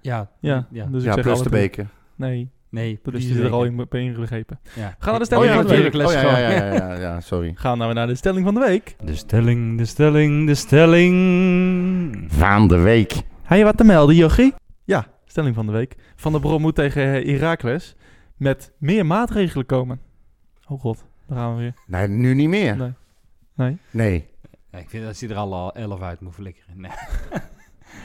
Ja, 0.00 0.30
Ja, 0.40 0.66
ja. 0.70 0.84
Dus 0.86 1.00
ik 1.02 1.08
ja, 1.08 1.12
zeg 1.14 1.22
plus 1.22 1.34
alle 1.34 1.42
de 1.42 1.50
beker. 1.50 1.86
Nee, 2.16 2.50
Nee, 2.70 2.92
dat 3.02 3.12
plus 3.12 3.24
is 3.28 3.36
er 3.36 3.50
al 3.50 3.64
in, 3.64 3.86
ingegrepen. 3.90 4.58
Ja. 4.74 4.82
Gaan 4.82 4.94
we 4.98 5.04
naar 5.04 5.12
de 5.12 5.18
Oh 5.18 5.24
stelling 5.24 5.46
ja, 5.46 5.54
van 5.54 5.66
de 5.66 5.90
week. 5.90 6.06
Oh, 6.06 6.12
ja, 6.12 6.38
ja, 6.38 6.50
ja, 6.50 6.72
ja, 6.74 6.94
ja, 7.00 7.20
sorry. 7.20 7.52
Gaan 7.62 7.78
weer 7.78 7.94
naar 7.94 8.06
de 8.06 8.14
stelling 8.14 8.44
van 8.44 8.54
de 8.54 8.60
week. 8.60 8.96
De 9.04 9.14
stelling, 9.14 9.78
de 9.78 9.84
stelling, 9.84 10.46
de 10.46 10.54
stelling. 10.54 12.24
Van 12.28 12.68
de 12.68 12.78
week. 12.78 13.12
Heb 13.42 13.58
je 13.58 13.64
wat 13.64 13.76
te 13.76 13.84
melden, 13.84 14.16
Jochie? 14.16 14.54
Ja, 14.84 15.06
stelling 15.32 15.54
van 15.54 15.66
de 15.66 15.72
week. 15.72 15.94
Van 16.16 16.32
der 16.32 16.40
Brom 16.40 16.60
moet 16.60 16.74
tegen 16.74 17.14
eh, 17.14 17.38
Heracles 17.38 17.94
met 18.36 18.72
meer 18.78 19.06
maatregelen 19.06 19.66
komen. 19.66 20.00
Oh 20.68 20.80
god, 20.80 21.04
daar 21.26 21.38
gaan 21.38 21.54
we 21.54 21.60
weer. 21.60 21.74
Nee, 21.86 22.08
nu 22.08 22.34
niet 22.34 22.48
meer. 22.48 22.76
Nee. 22.76 22.92
Nee? 23.54 23.78
Nee. 23.90 24.28
Ja, 24.70 24.78
ik 24.78 24.90
vind 24.90 25.04
dat 25.04 25.20
hij 25.20 25.28
er 25.28 25.36
al 25.36 25.74
elf 25.74 26.02
uit 26.02 26.20
moet 26.20 26.34
flikkeren. 26.34 26.80
Nee, 26.80 26.90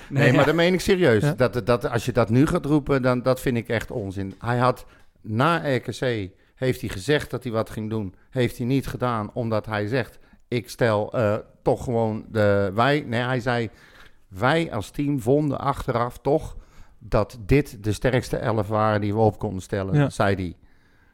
Nee, 0.09 0.33
maar 0.33 0.45
dat 0.45 0.55
meen 0.55 0.73
ik 0.73 0.79
serieus. 0.79 1.23
Ja. 1.23 1.33
Dat, 1.33 1.65
dat, 1.65 1.89
als 1.89 2.05
je 2.05 2.11
dat 2.11 2.29
nu 2.29 2.45
gaat 2.45 2.65
roepen, 2.65 3.01
dan 3.01 3.21
dat 3.21 3.39
vind 3.39 3.57
ik 3.57 3.69
echt 3.69 3.91
onzin. 3.91 4.33
Hij 4.39 4.57
had 4.57 4.85
na 5.21 5.75
RKC, 5.75 6.29
heeft 6.55 6.81
hij 6.81 6.89
gezegd 6.89 7.31
dat 7.31 7.43
hij 7.43 7.51
wat 7.51 7.69
ging 7.69 7.89
doen. 7.89 8.15
Heeft 8.29 8.57
hij 8.57 8.65
niet 8.65 8.87
gedaan, 8.87 9.29
omdat 9.33 9.65
hij 9.65 9.87
zegt, 9.87 10.19
ik 10.47 10.69
stel 10.69 11.13
eh, 11.13 11.35
toch 11.61 11.83
gewoon 11.83 12.25
de 12.29 12.71
wij. 12.73 13.03
Nee, 13.07 13.21
hij 13.21 13.39
zei, 13.39 13.69
wij 14.27 14.73
als 14.73 14.89
team 14.89 15.21
vonden 15.21 15.59
achteraf 15.59 16.17
toch 16.17 16.55
dat 17.09 17.37
dit 17.45 17.83
de 17.83 17.91
sterkste 17.91 18.37
elf 18.37 18.67
waren 18.67 19.01
die 19.01 19.13
we 19.13 19.19
op 19.19 19.39
konden 19.39 19.61
stellen, 19.61 19.93
Ja. 19.95 20.09
zei 20.09 20.35
hij. 20.35 20.55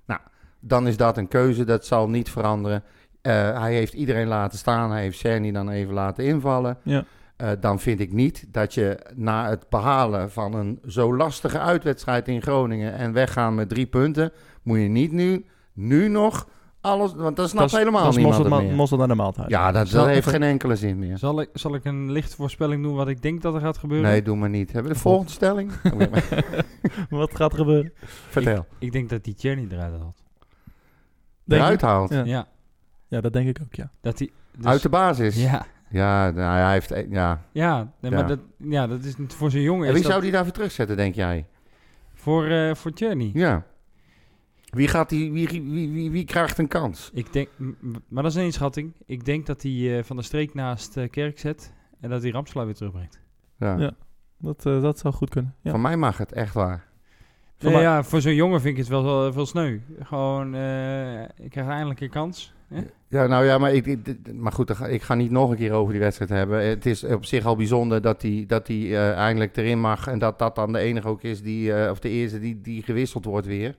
Nou, 0.06 0.22
dan 0.60 0.88
is 0.88 0.98
dat 0.98 1.18
een 1.18 1.28
keuze, 1.28 1.64
dat 1.64 1.86
zal 1.86 2.10
niet 2.10 2.30
veranderen. 2.30 2.84
Eh, 3.22 3.60
hij 3.60 3.74
heeft 3.74 3.94
iedereen 3.94 4.28
laten 4.28 4.58
staan, 4.58 4.92
hij 4.92 5.02
heeft 5.02 5.18
Cerny 5.18 5.52
dan 5.52 5.70
even 5.70 5.94
laten 5.94 6.26
invallen. 6.26 6.78
Ja. 6.84 7.04
Eh, 7.36 7.50
dan 7.60 7.80
vind 7.80 8.00
ik 8.00 8.14
niet 8.14 8.46
dat 8.52 8.74
je 8.74 9.00
na 9.16 9.50
het 9.50 9.66
behalen 9.70 10.32
van 10.32 10.54
een 10.54 10.80
zo 10.88 11.16
lastige 11.16 11.60
uitwedstrijd 11.60 12.28
in 12.28 12.42
Groningen 12.42 12.94
en 12.94 13.14
weggaan 13.14 13.56
met 13.56 13.70
drie 13.70 13.86
punten, 13.86 14.32
moet 14.64 14.80
je 14.80 14.88
niet 14.88 15.12
nu, 15.12 15.46
nu 15.74 16.08
nog 16.08 16.48
alles, 16.84 17.14
want 17.14 17.36
dat 17.36 17.50
snapt 17.50 17.72
helemaal 17.72 18.04
dat 18.04 18.16
niemand 18.16 18.48
ma- 18.48 18.60
meer. 18.62 18.74
mosterd 18.74 19.00
naar 19.00 19.10
de 19.10 19.16
maaltijd. 19.16 19.50
Ja, 19.50 19.72
dat, 19.72 19.90
heeft 20.06 20.28
geen 20.28 20.44
enkele 20.44 20.76
zin 20.76 21.00
meer. 21.00 21.18
Zal 21.18 21.42
ik, 21.42 21.50
zal 21.54 21.76
ik 21.76 21.86
een 21.86 22.12
lichte 22.12 22.36
voorspelling 22.36 22.84
doen 22.84 22.96
wat 22.96 23.08
ik 23.08 23.22
denk 23.22 23.42
dat 23.42 23.54
er 23.54 23.60
gaat 23.62 23.78
gebeuren? 23.78 24.10
Nee, 24.10 24.22
doe 24.22 24.36
maar 24.36 24.50
niet. 24.50 24.72
Hebben 24.72 24.92
we 24.92 24.98
de 24.98 25.04
volgende 25.04 25.32
stelling? 25.32 25.72
Wat 27.10 27.36
gaat 27.36 27.52
er 27.52 27.58
gebeuren? 27.58 27.94
Vertel. 28.30 28.66
Ik 28.80 28.92
denk 28.92 29.10
dat 29.10 29.24
die 29.24 29.34
Cherny 29.38 29.68
eruit 29.72 29.94
had. 30.02 30.24
Denk 31.44 31.62
Eruit 31.62 31.82
haalt. 31.82 32.10
Ja. 32.10 32.24
Ja. 32.24 32.48
Ja, 33.08 33.22
dat 33.22 33.34
denk 33.34 33.48
ik 33.48 33.58
ook, 33.64 33.74
ja. 33.74 33.90
Dat 34.02 34.20
hij... 34.20 34.30
dus- 34.58 34.66
Uit 34.66 34.82
de 34.82 34.90
basis. 34.90 35.42
Ja, 35.44 35.66
Ja, 35.90 36.32
nou, 36.32 36.58
hij 36.62 36.72
heeft... 36.74 36.92
e- 36.92 37.08
Ja. 37.10 37.42
ja, 37.52 37.92
nee, 38.00 38.12
Ja. 38.12 38.18
maar 38.18 38.28
dat, 38.28 38.40
ja, 38.58 38.88
dat 38.88 39.04
is 39.04 39.18
niet 39.18 39.34
voor 39.34 39.52
zo'n 39.52 39.62
jongen. 39.62 39.82
En 39.84 39.88
is 39.88 39.94
wie 39.94 40.02
dat 40.02 40.12
zou 40.12 40.24
die 40.24 40.32
daarvoor 40.32 40.54
terugzetten, 40.54 40.98
denk 40.98 41.16
jij? 41.16 41.46
Voor, 42.14 42.46
eh 42.48 42.76
voor 42.76 42.92
Cherny. 42.96 43.32
Ja. 43.34 43.64
Wie, 44.74 44.88
gaat 44.88 45.10
die, 45.10 45.32
wie, 45.32 45.48
wie, 45.48 45.92
wie, 45.92 46.12
wie 46.12 46.26
krijgt 46.26 46.58
een 46.58 46.68
kans? 46.68 47.10
Ik 47.14 47.34
denk, 47.34 47.48
maar 48.08 48.24
dat 48.24 48.32
is 48.32 48.38
een 48.38 48.44
inschatting. 48.44 48.92
Ik 49.06 49.26
denk 49.26 49.46
dat 49.46 49.62
hij 49.62 49.98
eh, 49.98 50.04
van 50.04 50.16
de 50.16 50.22
streek 50.24 50.54
naast 50.54 50.98
eh, 50.98 51.10
Kerk 51.10 51.40
zet 51.40 51.74
en 52.00 52.10
dat 52.10 52.22
hij 52.22 52.32
Ramselaar 52.32 52.66
weer 52.66 52.76
terugbrengt. 52.76 53.20
Ja. 53.58 53.78
Ja. 53.78 53.92
Dat, 54.38 54.66
eh, 54.66 54.82
dat 54.82 55.00
zou 55.00 55.14
goed 55.14 55.30
kunnen. 55.30 55.56
Ja. 55.62 55.72
Van 55.72 55.82
mij 55.82 55.98
mag 55.98 56.18
het, 56.18 56.32
echt 56.32 56.54
waar. 56.54 56.86
Voor 57.58 57.72
Nee, 57.72 57.74
mij- 57.82 57.82
ja, 57.92 58.04
voor 58.04 58.22
zo'n 58.22 58.36
jongen 58.36 58.62
vind 58.62 58.74
ik 58.74 58.80
het 58.80 58.88
wel 58.90 59.04
wel 59.04 59.34
veel 59.34 59.46
sneu. 59.46 59.80
Gewoon, 60.00 60.56
eh, 60.56 61.22
ik 61.22 61.50
krijg 61.50 61.68
eindelijk 61.68 62.02
een 62.02 62.10
kans. 62.10 62.54
hè? 62.68 62.82
Ja, 63.08 63.28
nou 63.28 63.46
ja, 63.46 63.58
maar, 63.58 63.74
ik, 63.74 63.86
ik- 63.86 64.34
maar 64.34 64.52
goed, 64.52 64.80
ik 64.88 65.02
ga 65.02 65.14
niet 65.16 65.32
nog 65.32 65.50
een 65.50 65.56
keer 65.58 65.72
over 65.72 65.92
die 65.92 66.02
wedstrijd 66.02 66.30
hebben. 66.32 66.68
Het 66.68 66.86
is 66.86 67.04
op 67.04 67.26
zich 67.26 67.46
al 67.46 67.56
bijzonder 67.56 68.02
dat 68.02 68.22
hij 68.22 68.44
dat 68.48 68.68
hij 68.68 68.78
eh, 68.78 69.12
eindelijk 69.12 69.58
erin 69.58 69.80
mag. 69.80 70.08
En 70.08 70.20
dat 70.20 70.40
dat 70.40 70.56
dan 70.56 70.72
de 70.74 70.80
enige 70.80 71.08
ook 71.08 71.22
is, 71.24 71.42
die, 71.42 71.74
eh, 71.74 71.92
of 71.92 72.00
de 72.00 72.10
eerste 72.10 72.40
die, 72.40 72.62
die 72.62 72.84
gewisseld 72.84 73.26
wordt 73.26 73.48
weer. 73.48 73.76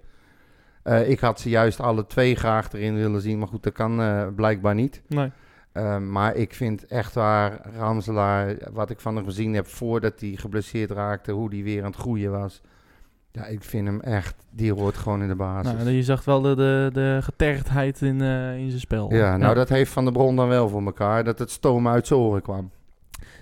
Eh, 0.85 1.09
ik 1.09 1.21
had 1.21 1.41
ze 1.41 1.49
juist 1.49 1.81
alle 1.81 2.07
twee 2.07 2.35
graag 2.35 2.73
erin 2.73 2.95
willen 2.95 3.21
zien. 3.21 3.39
Maar 3.39 3.49
goed, 3.49 3.63
dat 3.63 3.73
kan 3.73 4.01
eh, 4.01 4.27
blijkbaar 4.37 4.75
niet. 4.75 5.03
Nee. 5.09 5.31
Eh, 5.73 5.99
maar 5.99 6.35
ik 6.35 6.55
vind 6.55 6.87
echt 6.87 7.15
waar 7.15 7.61
Ramselaar, 7.77 8.57
wat 8.73 8.91
ik 8.91 9.01
van 9.01 9.17
hem 9.17 9.25
gezien 9.25 9.55
heb 9.55 9.67
voordat 9.67 10.21
hij 10.21 10.35
geblesseerd 10.37 10.91
raakte, 10.91 11.33
hoe 11.33 11.49
hij 11.49 11.63
weer 11.63 11.85
aan 11.85 11.91
het 11.91 12.01
groeien 12.01 12.31
was. 12.31 12.61
Ja, 13.31 13.47
ik 13.47 13.63
vind 13.63 13.87
hem 13.87 14.01
echt, 14.01 14.35
die 14.51 14.73
hoort 14.73 14.97
gewoon 14.97 15.23
in 15.23 15.29
de 15.29 15.35
basis. 15.35 15.73
Nou, 15.73 15.91
je 15.91 16.03
zag 16.03 16.25
wel 16.25 16.41
de, 16.41 16.55
de, 16.55 16.91
de 16.93 17.19
getergdheid 17.23 18.03
in, 18.03 18.21
in 18.57 18.69
zijn 18.69 18.81
spel. 18.81 19.15
Ja, 19.15 19.37
nou 19.37 19.55
dat 19.55 19.69
heeft 19.69 19.93
Van 19.93 20.05
der 20.05 20.13
Bron 20.13 20.37
dan 20.37 20.49
wel 20.49 20.69
voor 20.69 20.85
elkaar, 20.85 21.25
dat 21.25 21.39
het 21.39 21.51
stoom 21.51 21.89
uit 21.89 22.07
zijn 22.07 22.21
oren 22.21 22.43
kwam. 22.43 22.71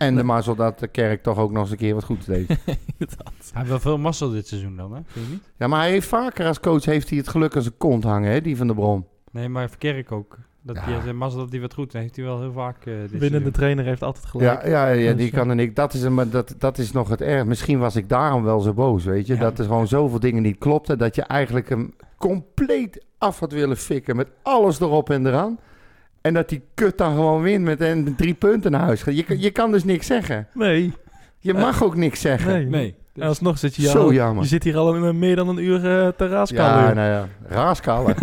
En 0.06 0.16
de 0.16 0.22
mazzel 0.22 0.54
dat 0.54 0.78
de 0.78 0.88
kerk 0.88 1.22
toch 1.22 1.38
ook 1.38 1.50
nog 1.52 1.62
eens 1.62 1.70
een 1.70 1.76
keer 1.76 1.94
wat 1.94 2.04
goed 2.04 2.26
deed. 2.26 2.48
Inderdaad. 2.98 3.32
Hij 3.52 3.52
heeft 3.52 3.68
wel 3.68 3.80
veel 3.80 3.98
mazzel 3.98 4.30
dit 4.30 4.46
seizoen 4.48 4.76
dan, 4.76 4.92
hè? 4.94 5.00
Vind 5.06 5.26
je 5.26 5.32
niet? 5.32 5.42
ja, 5.58 5.66
maar 5.66 5.80
hij 5.80 5.90
heeft 5.90 6.08
vaker 6.08 6.46
als 6.46 6.60
coach 6.60 6.84
heeft 6.84 7.08
hij 7.08 7.18
het 7.18 7.28
geluk 7.28 7.56
aan 7.56 7.62
zijn 7.62 7.76
kont 7.78 8.04
hangen, 8.04 8.30
hè, 8.32 8.40
die 8.40 8.56
Van 8.56 8.66
der 8.66 8.76
Bron. 8.76 9.06
Nee, 9.32 9.48
maar 9.48 9.68
Verkerk 9.68 10.12
ook. 10.12 10.38
Dat 10.64 10.76
Ja. 10.76 10.82
hij 11.00 11.12
mazzel 11.12 11.40
dat 11.40 11.50
hij 11.50 11.60
wat 11.60 11.74
goed 11.74 11.92
heeft 11.92 12.16
hij 12.16 12.24
wel 12.24 12.40
heel 12.40 12.52
vaak 12.52 12.76
eh 12.76 12.84
dit 12.84 12.94
Winnende 13.10 13.28
seizoen. 13.28 13.52
trainer 13.52 13.84
heeft 13.84 14.02
altijd 14.02 14.24
gelijk. 14.26 14.62
Ja, 14.64 14.68
ja, 14.68 14.88
ja 14.88 15.12
die 15.12 15.30
kan 15.30 15.48
er 15.48 15.54
niet. 15.54 15.76
Dat 15.76 15.94
is, 15.94 16.02
een, 16.02 16.14
maar 16.14 16.28
dat, 16.28 16.54
dat 16.58 16.78
is 16.78 16.92
nog 16.92 17.08
het 17.08 17.20
erg. 17.20 17.44
Misschien 17.44 17.78
was 17.78 17.96
ik 17.96 18.08
daarom 18.08 18.42
wel 18.42 18.60
zo 18.60 18.72
boos, 18.72 19.04
weet 19.04 19.26
je. 19.26 19.34
Ja. 19.34 19.40
Dat 19.40 19.58
er 19.58 19.64
gewoon 19.64 19.88
zoveel 19.88 20.20
dingen 20.20 20.42
niet 20.42 20.58
klopten, 20.58 20.98
dat 20.98 21.14
je 21.14 21.22
eigenlijk 21.22 21.68
hem 21.68 21.94
compleet 22.18 23.04
af 23.18 23.38
had 23.38 23.52
willen 23.52 23.76
fikken 23.76 24.16
met 24.16 24.28
alles 24.42 24.80
erop 24.80 25.10
en 25.10 25.26
eraan. 25.26 25.58
En 26.22 26.34
dat 26.34 26.48
die 26.48 26.62
kut 26.74 26.98
dan 26.98 27.14
gewoon 27.14 27.42
wint 27.42 27.64
met 27.64 27.80
en 27.80 28.14
drie 28.16 28.34
punten 28.34 28.70
naar 28.70 28.80
huis 28.80 29.02
gaat. 29.02 29.16
Je, 29.16 29.22
kan- 29.22 29.40
je 29.40 29.50
kan 29.50 29.70
dus 29.72 29.84
niks 29.84 30.06
zeggen. 30.06 30.46
Nee. 30.54 30.92
Je 31.38 31.54
mag 31.54 31.82
ook 31.82 31.96
niks 31.96 32.20
zeggen. 32.20 32.52
Nee. 32.52 32.66
Nee. 32.66 32.94
En 33.14 33.28
alsnog 33.28 33.58
zit 33.58 33.74
je, 33.74 33.82
Zo 33.88 33.98
al, 34.02 34.12
jammer. 34.12 34.42
je 34.42 34.48
zit 34.48 34.64
hier 34.64 34.76
al 34.76 34.94
een- 34.96 35.18
meer 35.18 35.36
dan 35.36 35.48
een 35.48 35.58
uur 35.64 35.76
eh 35.76 36.08
te 36.16 36.28
raaskallen. 36.28 36.84
Ja, 36.84 36.92
nou 36.92 37.08
ja, 37.10 37.28
raaskallen. 37.48 38.14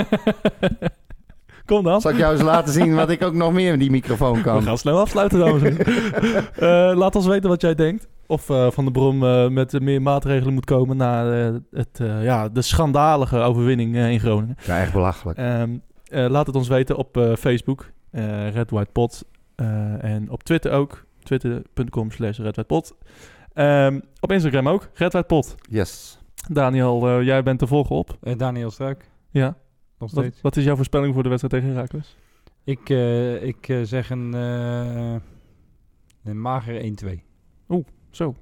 Kom 1.65 1.83
dan. 1.83 2.01
Zal 2.01 2.11
ik 2.11 2.17
jou 2.17 2.33
eens 2.33 2.41
laten 2.41 2.73
zien 2.73 2.95
wat 2.95 3.09
ik 3.09 3.23
ook 3.23 3.33
nog 3.33 3.53
meer 3.53 3.71
met 3.71 3.79
die 3.79 3.91
microfoon 3.91 4.33
We 4.37 4.41
kan? 4.41 4.63
gaan 4.63 4.77
snel 4.77 4.99
afsluiten, 4.99 5.39
dames 5.39 5.61
en 5.61 5.75
heren. 5.75 6.47
Eh, 6.91 6.97
laat 6.97 7.15
ons 7.15 7.25
weten 7.27 7.49
wat 7.49 7.61
jij 7.61 7.75
denkt. 7.75 8.07
Of 8.27 8.49
eh, 8.49 8.71
Van 8.71 8.83
der 8.83 8.93
Brom 8.93 9.23
eh, 9.23 9.47
met 9.47 9.73
eh, 9.73 9.81
meer 9.81 10.01
maatregelen 10.01 10.53
moet 10.53 10.65
komen 10.65 10.97
na 10.97 11.31
eh, 11.47 11.53
het, 11.71 11.99
eh, 12.01 12.23
ja, 12.23 12.49
de 12.49 12.61
schandalige 12.61 13.37
overwinning 13.37 13.95
eh, 13.95 14.11
in 14.11 14.19
Groningen. 14.19 14.55
Ja, 14.65 14.79
echt 14.79 14.93
belachelijk. 14.93 15.37
Ehm, 15.37 15.47
eh, 15.61 15.67
laat 16.09 16.47
het 16.47 16.55
ons 16.55 16.67
weten 16.67 16.97
op 16.97 17.17
eh, 17.17 17.35
Facebook, 17.35 17.91
eh 18.11 18.49
Red 18.51 18.69
White 18.69 18.91
Pot. 18.91 19.25
eh, 19.55 20.03
en 20.03 20.29
op 20.29 20.43
Twitter 20.43 20.71
ook, 20.71 21.05
twitter.com 21.23 22.11
slash 22.11 22.37
Red 22.37 22.55
White 22.55 22.63
Pot. 22.73 22.95
Ehm, 23.53 23.99
op 24.19 24.31
Instagram 24.31 24.67
ook, 24.67 24.89
Red 24.93 25.11
White 25.13 25.27
Pot. 25.27 25.55
Yes. 25.69 26.19
Daniel, 26.51 27.07
eh, 27.07 27.25
jij 27.25 27.43
bent 27.43 27.59
te 27.59 27.67
volgen 27.67 27.95
op. 27.95 28.17
Eh, 28.21 28.37
Daniel 28.37 28.71
Struik, 28.71 29.09
Ja. 29.31 29.45
nog 29.47 29.55
Wat, 29.97 30.09
steeds. 30.09 30.41
wat 30.41 30.55
is 30.57 30.63
jouw 30.63 30.75
voorspelling 30.75 31.13
voor 31.13 31.23
de 31.23 31.29
wedstrijd 31.29 31.53
tegen 31.63 31.75
Heracles? 31.75 32.17
Ik, 32.63 32.89
eh, 32.89 33.43
ik 33.43 33.67
eh, 33.69 33.81
zeg 33.81 34.09
een, 34.09 34.33
eh 34.33 35.15
een 36.23 36.41
mager 36.41 36.81
1-2. 36.81 37.23
Zo. 38.09 38.35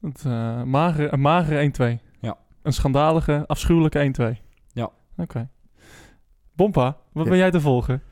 Het, 0.00 0.24
eh 0.24 0.62
magere, 0.62 1.12
een 1.12 1.20
magere 1.20 1.58
1-2. 1.60 2.00
Ja. 2.20 2.36
Een 2.62 2.72
schandalige, 2.72 3.44
afschuwelijke 3.46 3.98
1-2. 3.98 4.40
Ja. 4.72 4.90
Oké. 5.16 5.48
Bompa, 6.62 6.96
wat 7.12 7.28
ben 7.28 7.36
jij 7.36 7.50
te 7.50 7.60
volgen? 7.60 8.02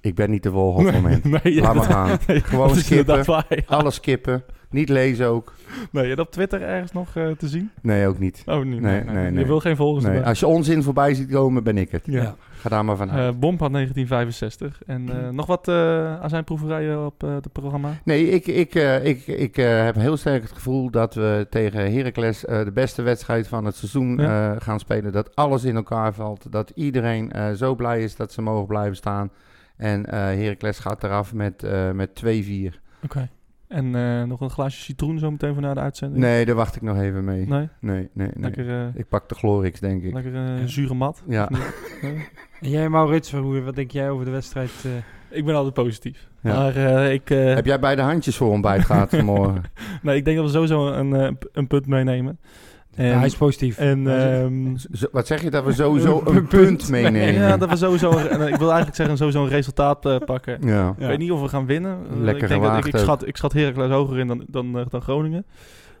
Ik 0.00 0.14
ben 0.14 0.30
niet 0.30 0.42
te 0.42 0.50
volgen 0.50 0.78
op 0.80 0.92
het 0.92 1.02
moment. 1.02 1.24
nee, 1.44 1.60
Laat 1.60 1.74
maar 1.74 1.84
gaan. 1.84 2.18
Gewoon 2.26 2.76
skippen. 2.84 3.24
Alles 3.66 3.94
skippen. 3.94 4.44
Niet 4.70 4.88
lezen 4.88 5.26
ook. 5.26 5.54
Nee, 5.90 6.10
en 6.12 6.18
op 6.20 6.30
Twitter 6.30 6.62
ergens 6.62 6.92
nog 6.92 7.16
eh, 7.16 7.30
te 7.30 7.48
zien? 7.48 7.70
Nee, 7.82 8.06
ook 8.06 8.18
niet. 8.18 8.42
Oh, 8.46 8.64
niet. 8.64 8.80
Nee, 8.80 9.04
nee, 9.04 9.24
Je 9.24 9.30
nee. 9.30 9.46
wil 9.46 9.60
geen 9.60 9.76
volgers 9.76 10.04
Nee, 10.04 10.20
als 10.22 10.40
je 10.40 10.46
onzin 10.46 10.82
voorbij 10.82 11.14
ziet 11.14 11.30
komen, 11.30 11.64
ben 11.64 11.78
ik 11.78 11.90
het. 11.90 12.02
Ja. 12.06 12.22
Ja. 12.22 12.34
Ga 12.58 12.68
daar 12.68 12.84
maar 12.84 12.96
vanuit. 12.96 13.18
Eh, 13.34 13.38
Bompa 13.40 13.68
1965. 13.68 14.82
En 14.86 15.08
eh, 15.24 15.28
nog 15.28 15.46
wat 15.46 15.68
eh 15.68 16.20
aan 16.20 16.28
zijn 16.28 16.44
proeverijen 16.44 17.06
op 17.06 17.22
eh, 17.22 17.34
het 17.34 17.52
programma? 17.52 17.90
nee, 18.04 18.28
ik, 18.30 18.46
ik, 18.46 18.74
eh, 18.74 19.04
ik, 19.04 19.26
ik 19.26 19.56
eh, 19.58 19.84
heb 19.84 19.94
heel 19.94 20.16
sterk 20.16 20.42
het 20.42 20.52
gevoel 20.52 20.90
dat 20.90 21.14
we 21.14 21.46
tegen 21.50 21.92
Heracles 21.92 22.44
eh, 22.44 22.64
de 22.64 22.72
beste 22.72 23.02
wedstrijd 23.02 23.48
van 23.48 23.64
het 23.64 23.76
seizoen 23.76 24.16
Ja. 24.16 24.54
eh, 24.54 24.60
gaan 24.60 24.78
spelen. 24.78 25.12
Dat 25.12 25.34
alles 25.36 25.64
in 25.64 25.76
elkaar 25.76 26.14
valt. 26.14 26.52
Dat 26.52 26.72
iedereen 26.74 27.32
eh, 27.32 27.52
zo 27.52 27.74
blij 27.74 28.02
is 28.02 28.16
dat 28.16 28.32
ze 28.32 28.42
mogen 28.42 28.66
blijven 28.66 28.96
staan. 28.96 29.30
En 29.76 30.06
eh 30.06 30.18
Heracles 30.18 30.78
gaat 30.78 31.04
eraf 31.04 31.34
met, 31.34 31.62
eh, 31.62 31.90
met 31.90 32.14
2-4. 32.14 32.80
Oké. 33.04 33.28
En 33.68 33.94
eh, 33.94 34.22
nog 34.22 34.40
een 34.40 34.50
glaasje 34.50 34.80
citroen 34.82 35.18
zo 35.18 35.30
meteen 35.30 35.52
voor 35.52 35.62
na 35.62 35.74
de 35.74 35.80
uitzending? 35.80 36.20
Nee, 36.20 36.44
daar 36.46 36.54
wacht 36.54 36.76
ik 36.76 36.82
nog 36.82 36.98
even 37.00 37.24
mee. 37.24 37.46
Nee, 37.46 37.46
Nee? 37.48 37.68
nee, 37.80 38.08
nee. 38.14 38.30
Lekker, 38.36 38.68
eh, 38.68 38.86
Ik 38.94 39.08
pak 39.08 39.28
de 39.28 39.34
Glorix, 39.34 39.80
denk 39.80 40.02
ik. 40.02 40.12
lekker 40.12 40.34
eh, 40.34 40.60
Ja. 40.60 40.66
zure 40.66 40.94
mat? 40.94 41.22
Ja. 41.28 41.48
En 42.60 42.70
jij 42.70 42.88
Maurits, 42.88 43.32
hoe, 43.32 43.60
wat 43.60 43.74
denk 43.74 43.90
jij 43.90 44.10
over 44.10 44.24
de 44.24 44.30
wedstrijd? 44.30 44.70
eh? 44.84 44.90
Ik 45.38 45.44
ben 45.44 45.54
altijd 45.54 45.74
positief. 45.74 46.28
Ja. 46.42 46.54
Maar 46.54 46.76
eh, 46.76 47.12
ik, 47.12 47.30
eh, 47.30 47.54
Heb 47.54 47.66
jij 47.66 47.80
beide 47.80 48.02
handjes 48.02 48.36
voor 48.36 48.50
ontbijt 48.50 48.84
gehad 48.84 49.08
vanmorgen? 49.10 49.62
nee, 50.02 50.16
ik 50.16 50.24
denk 50.24 50.36
dat 50.36 50.46
we 50.46 50.52
sowieso 50.52 50.86
een, 50.92 51.14
eh, 51.14 51.30
een 51.52 51.66
punt 51.66 51.86
meenemen. 51.86 52.38
En, 52.98 53.06
Ja, 53.06 53.16
hij 53.16 53.26
is 53.26 53.36
positief. 53.36 53.78
en 53.78 54.06
ehm, 54.20 54.76
Wat 55.12 55.26
zeg 55.26 55.42
je 55.42 55.50
dat 55.50 55.64
we 55.64 55.72
sowieso 55.72 56.18
Een 56.24 56.32
punt 56.34 56.48
punt 56.48 56.88
meenemen? 56.88 57.32
ja, 57.34 57.56
dat 57.56 57.68
we 57.68 57.76
sowieso, 57.76 58.10
een- 58.10 58.28
en 58.28 58.40
ik 58.48 58.56
wil 58.56 58.66
eigenlijk 58.66 58.96
zeggen, 58.96 59.16
sowieso 59.16 59.42
een 59.42 59.48
resultaat 59.48 60.06
eh, 60.06 60.16
pakken. 60.24 60.58
Ja. 60.66 60.94
Ik 60.98 61.06
weet 61.06 61.18
niet 61.18 61.30
of 61.30 61.40
we 61.40 61.48
gaan 61.48 61.66
winnen. 61.66 61.98
Eh, 62.10 62.16
Lekker 62.20 62.42
ik, 62.42 62.48
denk 62.48 62.62
dat, 62.62 62.86
ik, 62.86 62.96
schat, 62.96 63.26
ik 63.26 63.36
schat 63.36 63.52
Heracles 63.52 63.90
hoger 63.90 64.18
in 64.18 64.26
dan, 64.26 64.44
dan, 64.46 64.78
eh, 64.78 64.84
dan 64.88 65.02
Groningen. 65.02 65.46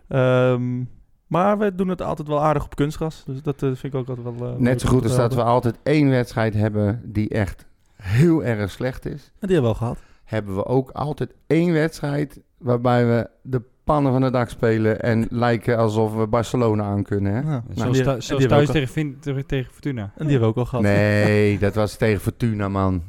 Ehm, 0.08 0.82
maar 1.26 1.58
we 1.58 1.74
doen 1.74 1.88
het 1.88 2.02
altijd 2.02 2.28
wel 2.28 2.42
aardig 2.42 2.64
op 2.64 2.76
kunstgras. 2.76 3.22
Dus 3.26 3.42
dat 3.42 3.54
eh, 3.62 3.68
vind 3.68 3.84
ik 3.84 3.94
ook 3.94 4.08
altijd 4.08 4.38
wel... 4.38 4.48
eh, 4.52 4.56
Net 4.58 4.80
zo 4.80 4.88
goed 4.88 5.02
als 5.02 5.16
dat 5.16 5.34
we 5.34 5.42
altijd 5.42 5.78
één 5.82 6.08
wedstrijd 6.10 6.54
hebben 6.54 7.00
die 7.04 7.28
echt 7.28 7.66
heel 8.02 8.44
erg 8.44 8.70
slecht 8.70 9.06
is, 9.06 9.32
En 9.38 9.46
die 9.48 9.56
hebben 9.56 9.60
we 9.62 9.66
al 9.68 9.74
gehad. 9.74 9.98
hebben 10.24 10.54
we 10.54 10.64
ook 10.66 10.90
altijd 10.90 11.34
één 11.46 11.72
wedstrijd 11.72 12.40
waarbij 12.58 13.06
we 13.06 13.28
de 13.42 13.62
pannen 13.88 14.12
van 14.12 14.20
de 14.20 14.30
dak 14.30 14.48
spelen 14.48 15.00
en 15.00 15.26
lijken 15.30 15.76
alsof 15.78 16.14
we 16.14 16.26
Barcelona 16.26 16.82
aan 16.84 17.02
kunnen. 17.02 17.32
Hè? 17.32 17.40
Ja. 17.50 17.62
zoals 17.74 17.96
die- 17.96 18.04
die 18.06 18.20
zoals 18.20 18.46
thuis 18.46 18.70
tegen, 18.70 18.88
Vin- 18.88 19.18
tegen, 19.46 19.72
Fortuna. 19.72 20.02
En 20.02 20.10
die 20.26 20.30
hebben 20.30 20.40
we 20.40 20.46
ook 20.46 20.56
al 20.56 20.64
gehad. 20.64 20.84
Nee, 20.84 21.58
dat 21.58 21.74
was 21.74 21.96
tegen 21.96 22.20
Fortuna, 22.20 22.68
man. 22.68 23.02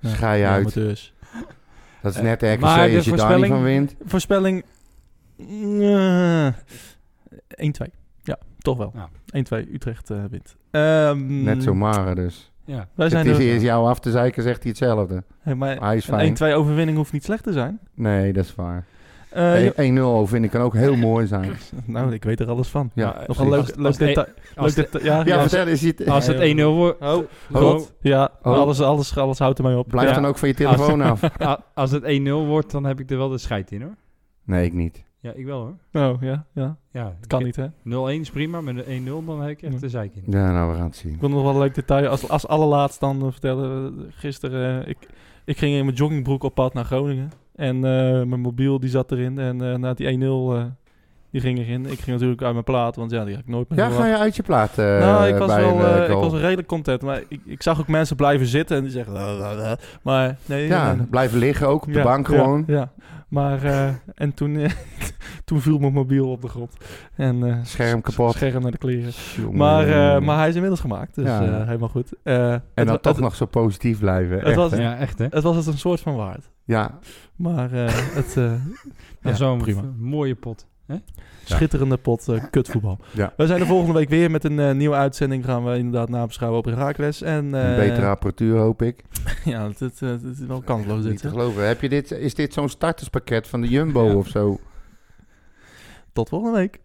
Ja, 0.00 0.10
uit. 0.30 0.60
amateurs. 0.60 1.14
Dat 2.02 2.14
is 2.14 2.20
net 2.20 2.42
RKC 2.42 2.60
Maar 2.60 2.88
de 2.88 2.96
als 2.96 3.04
je 3.04 3.10
daar 3.10 3.14
niet 3.14 3.20
voorspelling- 3.20 3.52
van 3.54 3.62
wint. 3.62 3.94
Voorspelling... 4.04 4.64
eh, 5.80 6.46
1-2. 7.56 7.90
Ja, 8.22 8.38
toch 8.58 8.76
wel. 8.78 8.92
Ja. 8.94 9.08
1-2 9.62 9.74
Utrecht 9.74 10.10
eh, 10.10 10.24
wint. 10.30 10.56
Ehm, 10.70 11.42
Net 11.42 11.62
zo 11.62 11.74
maar 11.74 12.14
dus. 12.14 12.52
Ja. 12.64 12.88
Wij 12.94 13.08
zijn 13.08 13.26
Het 13.26 13.36
is 13.38 13.44
er, 13.44 13.50
eerst 13.52 13.64
jou 13.64 13.88
af 13.88 14.00
te 14.00 14.10
zeiken, 14.10 14.42
zegt 14.42 14.60
hij 14.62 14.68
hetzelfde. 14.70 15.22
Hey, 15.40 15.54
maar 15.54 15.76
Hij 15.80 15.96
is 15.96 16.04
fijn. 16.04 16.20
een 16.20 16.28
1-2 16.28 16.54
overwinning 16.54 16.96
hoeft 16.96 17.12
niet 17.12 17.24
slecht 17.24 17.42
te 17.44 17.52
zijn. 17.52 17.78
Nee, 17.94 18.32
dat 18.32 18.44
is 18.44 18.54
waar. 18.54 18.84
Eh, 19.34 19.42
Hey, 19.42 19.72
1-0 20.26 20.28
vind 20.28 20.44
ik 20.44 20.50
kan 20.50 20.60
ook 20.60 20.74
heel 20.74 20.96
mooi 21.10 21.26
zijn. 21.26 21.52
nou, 21.84 22.12
ik 22.12 22.24
weet 22.24 22.40
er 22.40 22.48
alles 22.50 22.68
van. 22.68 22.90
Ja, 22.94 23.24
Nog 23.26 23.38
een 23.38 23.52
als- 23.52 23.66
leuk, 23.66 23.76
leuk 23.76 23.86
het 23.98 23.98
detail. 24.74 25.04
ja, 25.04 25.16
Ja, 25.18 25.24
ja, 25.24 25.40
vertel 25.40 25.66
eens. 25.66 25.80
je- 25.80 26.04
Als 26.10 26.26
het 26.26 26.40
1-0 26.40 26.74
wordt... 26.74 27.00
Oh, 27.00 27.08
Oh. 27.16 27.24
God. 27.52 27.92
Ja, 28.00 28.30
Oh. 28.42 28.52
Alles, 28.58 28.80
alles, 28.80 29.16
alles 29.16 29.38
houdt 29.38 29.58
ermee 29.58 29.76
op. 29.78 29.88
Blijf 29.88 30.08
ja. 30.08 30.14
dan 30.14 30.26
ook 30.26 30.38
van 30.38 30.48
je 30.48 30.54
telefoon 30.54 31.00
af. 31.00 31.20
als 31.74 31.90
het 31.90 32.02
1-0 32.04 32.46
wordt, 32.46 32.70
dan 32.70 32.84
heb 32.84 33.00
ik 33.00 33.10
er 33.10 33.16
wel 33.18 33.28
de 33.28 33.38
scheid 33.38 33.70
in 33.72 33.82
hoor. 33.82 33.94
Nee, 34.44 34.64
ik 34.64 34.72
niet. 34.72 35.04
Ja, 35.20 35.32
ik 35.32 35.44
wel 35.46 35.58
hoor. 35.92 36.02
Oh, 36.10 36.22
ja, 36.22 36.46
ja. 36.54 36.76
Ja, 36.90 37.14
Het 37.18 37.26
kan 37.26 37.42
niet, 37.44 37.56
hè? 37.56 37.66
0-1 37.84 38.20
is 38.20 38.30
prima, 38.30 38.60
maar 38.60 38.74
de 38.74 38.84
1-0 38.84 39.24
dan 39.26 39.40
heb 39.40 39.50
ik 39.50 39.62
echt 39.62 39.80
de 39.80 39.88
zeik 39.88 40.14
in. 40.14 40.22
Ja, 40.26 40.52
nou, 40.52 40.70
we 40.70 40.76
gaan 40.76 40.86
het 40.86 40.96
zien. 40.96 41.14
Ik 41.14 41.20
wil 41.20 41.28
nog 41.28 41.42
wel 41.42 41.52
een 41.52 41.58
leuk 41.58 41.74
detail. 41.74 42.08
Als, 42.08 42.28
als 42.28 42.46
allerlaatst 42.48 43.00
dan 43.00 43.20
eh, 43.24 43.30
vertellen. 43.30 43.94
eh, 43.98 44.04
Gisteren, 44.16 44.82
eh, 44.82 44.88
ik, 44.88 44.96
ik 45.44 45.58
ging 45.58 45.74
in 45.76 45.84
mijn 45.84 45.96
joggingbroek 45.96 46.42
op 46.42 46.54
pad 46.54 46.74
naar 46.74 46.84
Groningen. 46.84 47.30
En 47.62 47.76
eh, 47.76 48.22
mijn 48.22 48.40
mobiel 48.40 48.80
die 48.80 48.90
zat 48.90 49.12
erin. 49.12 49.38
En 49.38 49.72
eh, 49.72 49.76
na 49.78 49.94
die 49.94 50.18
1-0, 50.18 50.20
eh, 50.22 50.64
die 51.30 51.40
ging 51.40 51.58
erin. 51.58 51.86
Ik 51.86 51.98
ging 51.98 52.06
natuurlijk 52.06 52.42
uit 52.42 52.52
mijn 52.52 52.64
plaat, 52.64 52.96
want 52.96 53.10
ja, 53.10 53.24
die 53.24 53.34
had 53.34 53.42
ik 53.42 53.48
nooit 53.48 53.68
meer 53.68 53.78
Ja, 53.78 53.84
verwacht. 53.84 54.08
ga 54.08 54.14
je 54.14 54.20
uit 54.20 54.36
je 54.36 54.42
plaat 54.42 54.78
eh, 54.78 54.84
nou, 54.98 55.28
ik 55.28 55.36
was 55.38 55.54
wel 55.54 56.04
ik 56.04 56.30
was 56.30 56.40
redelijk 56.40 56.68
content. 56.68 57.02
Maar 57.02 57.22
ik, 57.28 57.40
ik 57.44 57.62
zag 57.62 57.80
ook 57.80 57.88
mensen 57.88 58.16
blijven 58.16 58.46
zitten 58.46 58.76
en 58.76 58.82
die 58.82 58.92
zeggen... 58.92 59.12
Maar 60.02 60.36
nee, 60.46 60.66
Ja, 60.66 60.86
nee, 60.86 60.96
nee. 60.96 61.06
blijven 61.06 61.38
liggen 61.38 61.68
ook 61.68 61.86
op 61.86 61.92
de 61.92 62.02
bank 62.02 62.28
ja, 62.28 62.36
gewoon. 62.36 62.64
Ja, 62.66 62.92
maar 63.32 63.64
eh, 63.64 63.88
en 64.14 64.34
toen, 64.34 64.56
eh, 64.56 64.70
toen 65.44 65.60
viel 65.60 65.78
mijn 65.78 65.92
mobiel 65.92 66.30
op 66.30 66.42
de 66.42 66.48
grond. 66.48 66.76
En, 67.16 67.44
eh, 67.48 67.56
Scherm 67.62 68.00
kapot. 68.00 68.34
Scherm 68.34 68.62
naar 68.62 68.70
de 68.70 68.78
kleren. 68.78 69.12
Jongen, 69.36 69.56
Maar, 69.56 69.86
eh, 70.16 70.20
maar 70.26 70.36
hij 70.38 70.48
is 70.48 70.54
inmiddels 70.54 70.80
gemaakt, 70.80 71.14
dus 71.14 71.24
Ja. 71.26 71.42
eh, 71.60 71.66
helemaal 71.66 71.88
goed. 71.88 72.12
Eh, 72.22 72.52
en 72.52 72.62
dan 72.74 73.00
toch 73.00 73.12
het, 73.12 73.22
nog 73.24 73.34
zo 73.34 73.46
positief 73.46 73.98
blijven. 73.98 74.36
het 74.36 74.44
Echt, 74.46 74.56
was- 74.56 74.70
hè? 74.70 74.80
Ja, 74.82 74.96
echt 74.96 75.18
hè? 75.18 75.26
het 75.30 75.42
was 75.42 75.56
het 75.56 75.66
een 75.66 75.78
soort 75.78 76.00
van 76.00 76.16
waard. 76.16 76.50
ja, 76.64 76.98
Maar 77.36 77.72
eh, 77.72 77.84
het, 77.92 78.36
eh, 78.36 78.44
ja, 79.22 79.30
is 79.30 79.36
zo'n 79.38 79.58
prima. 79.58 79.82
mooie 79.96 80.34
pot. 80.34 80.66
Schitterende 81.44 81.96
pot 81.96 82.28
eh, 82.28 82.42
kutvoetbal. 82.50 82.98
Ja. 83.10 83.32
We 83.36 83.46
zijn 83.46 83.60
er 83.60 83.66
volgende 83.66 83.98
week 83.98 84.08
weer 84.08 84.30
met 84.30 84.44
een 84.44 84.58
eh, 84.58 84.70
nieuwe 84.74 84.94
uitzending. 84.94 85.44
Gaan 85.44 85.64
we 85.64 85.76
inderdaad 85.76 86.08
nabeschouwen 86.08 86.58
op 86.58 86.64
Herakles. 86.64 87.22
En, 87.22 87.52
Een 87.52 87.70
eh, 87.70 87.76
betere 87.76 88.06
apparatuur, 88.06 88.56
hoop 88.58 88.82
ik. 88.82 89.04
Ja, 89.44 89.68
het, 89.68 89.80
het, 89.80 90.00
het 90.00 90.22
is 90.24 90.46
wel 90.46 90.60
kansloos 90.62 91.02
dit. 91.02 91.10
Niet 91.10 91.20
te 91.20 91.28
geloven. 91.28 91.66
Heb 91.66 91.80
je 91.80 91.88
dit, 91.88 92.10
is 92.10 92.34
dit 92.34 92.52
zo'n 92.52 92.68
starterspakket 92.68 93.48
van 93.48 93.60
de 93.60 93.68
Jumbo 93.68 94.06
Ja. 94.06 94.14
of 94.14 94.28
zo? 94.28 94.58
Tot 96.12 96.28
volgende 96.28 96.56
week. 96.58 96.80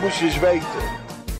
Moesten 0.00 0.26
eens 0.26 0.38
weten. 0.38 0.97